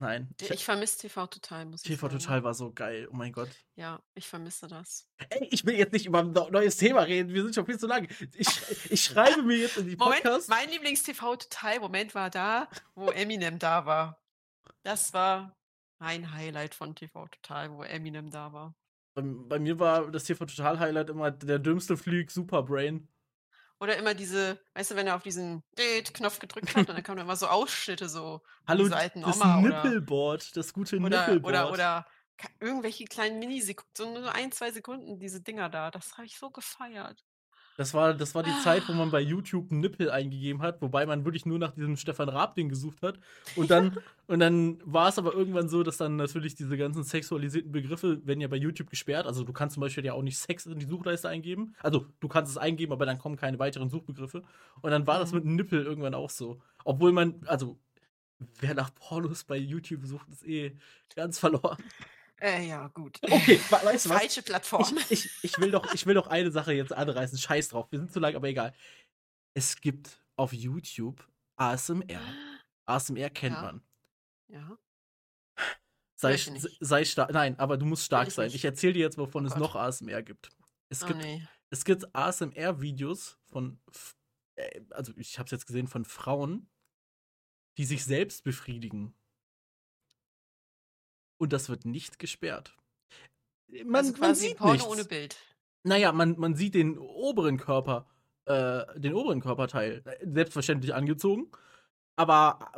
Nein, 0.00 0.28
Ich, 0.40 0.50
ich 0.50 0.64
vermisse 0.64 0.98
TV 0.98 1.26
total, 1.26 1.66
muss 1.66 1.80
ich 1.84 1.88
TV 1.90 2.06
sagen. 2.06 2.20
Total 2.20 2.44
war 2.44 2.54
so 2.54 2.72
geil. 2.72 3.08
Oh 3.10 3.16
mein 3.16 3.32
Gott. 3.32 3.48
Ja, 3.74 4.00
ich 4.14 4.28
vermisse 4.28 4.68
das. 4.68 5.08
Ey, 5.28 5.48
ich 5.50 5.66
will 5.66 5.74
jetzt 5.74 5.92
nicht 5.92 6.06
über 6.06 6.20
ein 6.20 6.30
neu- 6.30 6.50
neues 6.50 6.76
Thema 6.76 7.00
reden. 7.00 7.34
Wir 7.34 7.42
sind 7.42 7.56
schon 7.56 7.66
viel 7.66 7.80
zu 7.80 7.88
lang. 7.88 8.06
Ich, 8.36 8.48
ich 8.92 9.02
schreibe 9.02 9.42
mir 9.42 9.56
jetzt 9.56 9.76
in 9.76 9.88
die 9.88 9.96
Moment, 9.96 10.22
Podcasts. 10.22 10.46
mein 10.48 10.70
Lieblings-TV-Total-Moment 10.70 12.14
war 12.14 12.30
da, 12.30 12.68
wo 12.94 13.10
Eminem 13.10 13.58
da 13.58 13.86
war. 13.86 14.22
Das 14.88 15.12
war 15.12 15.54
mein 15.98 16.32
Highlight 16.32 16.74
von 16.74 16.94
TV 16.94 17.28
Total, 17.28 17.70
wo 17.70 17.82
Eminem 17.82 18.30
da 18.30 18.54
war. 18.54 18.74
Bei, 19.14 19.20
bei 19.22 19.58
mir 19.58 19.78
war 19.78 20.10
das 20.10 20.24
TV 20.24 20.46
Total 20.46 20.78
Highlight 20.78 21.10
immer 21.10 21.30
der 21.30 21.58
dümmste 21.58 21.98
Flieg 21.98 22.30
Superbrain. 22.30 23.06
Oder 23.80 23.98
immer 23.98 24.14
diese, 24.14 24.58
weißt 24.72 24.92
du, 24.92 24.96
wenn 24.96 25.06
er 25.06 25.16
auf 25.16 25.22
diesen 25.22 25.62
Knopf 26.14 26.38
gedrückt 26.38 26.74
hat 26.74 26.88
und 26.88 26.96
dann 26.96 27.02
kamen 27.02 27.18
immer 27.18 27.36
so 27.36 27.48
Ausschnitte 27.48 28.08
so 28.08 28.40
Hallo, 28.66 28.86
Seiten 28.86 29.20
das 29.20 29.36
Oma 29.36 29.60
oder- 29.60 29.82
Nippelboard, 29.82 30.56
das 30.56 30.72
gute 30.72 30.96
oder, 30.96 31.20
Nippelboard. 31.20 31.54
oder, 31.54 31.70
oder 31.70 32.06
irgendwelche 32.58 33.04
kleinen 33.04 33.40
Minisekunden, 33.40 33.92
so 33.94 34.20
nur 34.22 34.34
ein, 34.34 34.52
zwei 34.52 34.70
Sekunden, 34.70 35.18
diese 35.18 35.42
Dinger 35.42 35.68
da. 35.68 35.90
Das 35.90 36.16
habe 36.16 36.24
ich 36.24 36.38
so 36.38 36.48
gefeiert. 36.48 37.26
Das 37.78 37.94
war, 37.94 38.12
das 38.12 38.34
war 38.34 38.42
die 38.42 38.58
Zeit, 38.64 38.88
wo 38.88 38.92
man 38.92 39.12
bei 39.12 39.20
YouTube 39.20 39.70
Nippel 39.70 40.10
eingegeben 40.10 40.62
hat, 40.62 40.82
wobei 40.82 41.06
man 41.06 41.24
wirklich 41.24 41.46
nur 41.46 41.60
nach 41.60 41.70
diesem 41.70 41.96
Stefan 41.96 42.28
Raab-Ding 42.28 42.68
gesucht 42.68 43.02
hat. 43.02 43.20
Und 43.54 43.70
dann, 43.70 43.96
und 44.26 44.40
dann 44.40 44.80
war 44.84 45.08
es 45.08 45.16
aber 45.16 45.32
irgendwann 45.32 45.68
so, 45.68 45.84
dass 45.84 45.96
dann 45.96 46.16
natürlich 46.16 46.56
diese 46.56 46.76
ganzen 46.76 47.04
sexualisierten 47.04 47.70
Begriffe 47.70 48.26
werden 48.26 48.40
ja 48.40 48.48
bei 48.48 48.56
YouTube 48.56 48.90
gesperrt. 48.90 49.26
Also 49.26 49.44
du 49.44 49.52
kannst 49.52 49.74
zum 49.74 49.82
Beispiel 49.82 50.04
ja 50.04 50.12
auch 50.12 50.22
nicht 50.22 50.38
Sex 50.38 50.66
in 50.66 50.80
die 50.80 50.86
Suchleiste 50.86 51.28
eingeben. 51.28 51.76
Also 51.78 52.06
du 52.18 52.26
kannst 52.26 52.50
es 52.50 52.58
eingeben, 52.58 52.92
aber 52.92 53.06
dann 53.06 53.18
kommen 53.18 53.36
keine 53.36 53.60
weiteren 53.60 53.90
Suchbegriffe. 53.90 54.42
Und 54.80 54.90
dann 54.90 55.06
war 55.06 55.20
das 55.20 55.30
Mhm. 55.30 55.36
mit 55.38 55.44
Nippel 55.46 55.84
irgendwann 55.84 56.14
auch 56.14 56.30
so. 56.30 56.60
Obwohl 56.84 57.12
man, 57.12 57.36
also 57.46 57.78
wer 58.58 58.74
nach 58.74 58.92
Pornos 58.92 59.44
bei 59.44 59.56
YouTube 59.56 60.04
sucht, 60.04 60.28
ist 60.30 60.44
eh 60.44 60.76
ganz 61.14 61.38
verloren. 61.38 61.78
Äh, 62.40 62.68
ja, 62.68 62.86
gut. 62.88 63.18
Okay, 63.22 63.58
we- 63.58 63.70
weißt 63.86 64.06
du 64.06 64.10
was? 64.10 64.18
Falsche 64.18 64.42
Plattform. 64.42 64.98
Ich, 65.10 65.24
ich, 65.26 65.30
ich, 65.44 65.58
will 65.58 65.70
doch, 65.70 65.92
ich 65.92 66.06
will 66.06 66.14
doch 66.14 66.28
eine 66.28 66.50
Sache 66.50 66.72
jetzt 66.72 66.92
anreißen. 66.92 67.36
Scheiß 67.38 67.68
drauf. 67.70 67.86
Wir 67.90 67.98
sind 67.98 68.12
zu 68.12 68.20
lang, 68.20 68.36
aber 68.36 68.48
egal. 68.48 68.74
Es 69.54 69.80
gibt 69.80 70.22
auf 70.36 70.52
YouTube 70.52 71.26
ASMR. 71.56 72.20
ASMR 72.86 73.30
kennt 73.30 73.56
Ja. 73.56 73.62
man. 73.62 73.82
Ja. 74.48 74.78
Sei, 76.20 76.36
sei 76.80 77.04
stark. 77.04 77.30
Nein, 77.32 77.58
aber 77.58 77.76
du 77.76 77.86
musst 77.86 78.04
stark 78.04 78.28
ich 78.28 78.34
sein. 78.34 78.46
nicht. 78.46 78.56
Ich 78.56 78.64
erzähle 78.64 78.92
dir 78.94 79.00
jetzt, 79.00 79.18
wovon 79.18 79.44
Oh 79.44 79.48
es 79.48 79.56
noch 79.56 79.76
ASMR 79.76 80.22
gibt. 80.22 80.48
Es 80.88 81.02
Oh, 81.04 81.06
gibt, 81.06 81.20
nee. 81.20 81.46
es 81.70 81.84
gibt 81.84 82.12
ASMR-Videos 82.14 83.38
von, 83.44 83.80
äh, 84.56 84.80
also 84.90 85.12
ich 85.16 85.38
habe 85.38 85.46
es 85.46 85.52
jetzt 85.52 85.66
gesehen, 85.66 85.86
von 85.86 86.04
Frauen, 86.04 86.68
die 87.76 87.84
sich 87.84 88.04
selbst 88.04 88.42
befriedigen. 88.42 89.14
Und 91.38 91.52
das 91.52 91.68
wird 91.68 91.84
nicht 91.84 92.18
gesperrt. 92.18 92.76
Man, 93.84 93.96
also 93.96 94.12
man 94.12 94.20
quasi 94.20 94.48
sieht 94.48 94.56
Porno 94.58 94.72
nichts. 94.74 94.88
ohne 94.88 95.04
Bild. 95.04 95.36
Naja, 95.84 96.12
man, 96.12 96.38
man 96.38 96.54
sieht 96.54 96.74
den 96.74 96.98
oberen 96.98 97.58
Körper, 97.58 98.06
äh, 98.46 98.84
den 98.98 99.14
oberen 99.14 99.40
Körperteil, 99.40 100.02
äh, 100.04 100.26
selbstverständlich 100.28 100.94
angezogen. 100.94 101.50
Aber 102.16 102.72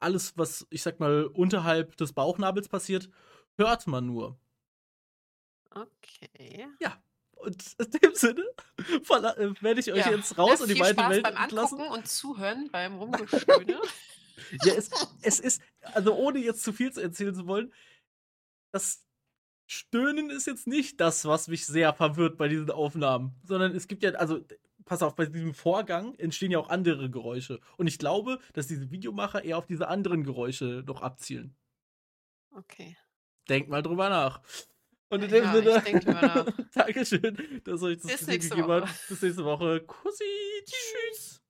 alles, 0.00 0.36
was, 0.36 0.66
ich 0.68 0.82
sag 0.82 1.00
mal, 1.00 1.24
unterhalb 1.26 1.96
des 1.96 2.12
Bauchnabels 2.12 2.68
passiert, 2.68 3.08
hört 3.56 3.86
man 3.86 4.06
nur. 4.06 4.38
Okay. 5.70 6.68
Und 7.36 7.64
in 7.78 7.90
dem 7.90 8.14
Sinne 8.14 8.44
äh, 8.78 9.62
werde 9.62 9.80
ich 9.80 9.90
euch 9.92 9.98
Ja. 10.06 10.10
jetzt 10.12 10.36
raus 10.38 10.58
Ja, 10.60 10.66
in 10.66 10.74
die 10.74 10.80
weite 10.80 10.94
Spaß 10.94 11.10
Welt 11.10 11.22
beim. 11.22 11.36
Angucken 11.36 11.88
und 11.88 12.06
Zuhören, 12.08 12.68
beim 12.70 12.94
Rumgestöhne. 12.98 13.80
Ja, 14.64 14.74
es, 14.74 14.90
es 15.22 15.40
ist, 15.40 15.62
also 15.94 16.14
ohne 16.14 16.38
jetzt 16.40 16.62
zu 16.62 16.72
viel 16.72 16.92
zu 16.92 17.00
erzählen 17.00 17.34
zu 17.34 17.46
wollen, 17.46 17.72
das 18.72 19.06
Stöhnen 19.66 20.28
ist 20.30 20.46
jetzt 20.46 20.66
nicht 20.66 21.00
das, 21.00 21.24
was 21.24 21.48
mich 21.48 21.64
sehr 21.66 21.94
verwirrt 21.94 22.36
bei 22.36 22.48
diesen 22.48 22.70
Aufnahmen, 22.70 23.34
sondern 23.44 23.74
es 23.74 23.88
gibt 23.88 24.02
ja, 24.02 24.10
also 24.12 24.40
pass 24.84 25.02
auf, 25.02 25.14
bei 25.14 25.26
diesem 25.26 25.54
Vorgang 25.54 26.14
entstehen 26.16 26.50
ja 26.50 26.58
auch 26.58 26.68
andere 26.68 27.08
Geräusche. 27.10 27.60
Und 27.78 27.86
ich 27.86 27.98
glaube, 27.98 28.38
dass 28.52 28.66
diese 28.66 28.90
Videomacher 28.90 29.44
eher 29.44 29.58
auf 29.58 29.66
diese 29.66 29.88
anderen 29.88 30.24
Geräusche 30.24 30.82
noch 30.86 31.00
abzielen. 31.02 31.56
Okay. 32.54 32.96
Denkt 33.48 33.68
mal 33.70 33.82
drüber 33.82 34.08
nach. 34.08 34.42
Und 35.10 35.22
in 35.24 35.30
Ja, 35.30 35.36
dem 35.40 35.44
ich 35.44 35.50
Sinne, 35.52 35.82
denk 35.82 36.04
drüber 36.04 36.22
nach. 36.22 36.46
Dankeschön, 36.74 37.62
dass 37.64 37.82
euch 37.82 37.98
das 37.98 38.12
Bis 38.12 38.26
nächste 38.26 38.56
Woche. 38.58 38.82
hat. 38.82 39.08
Bis 39.08 39.22
nächste 39.22 39.44
Woche. 39.44 39.80
Kussi, 39.82 40.24
tschüss. 40.64 41.41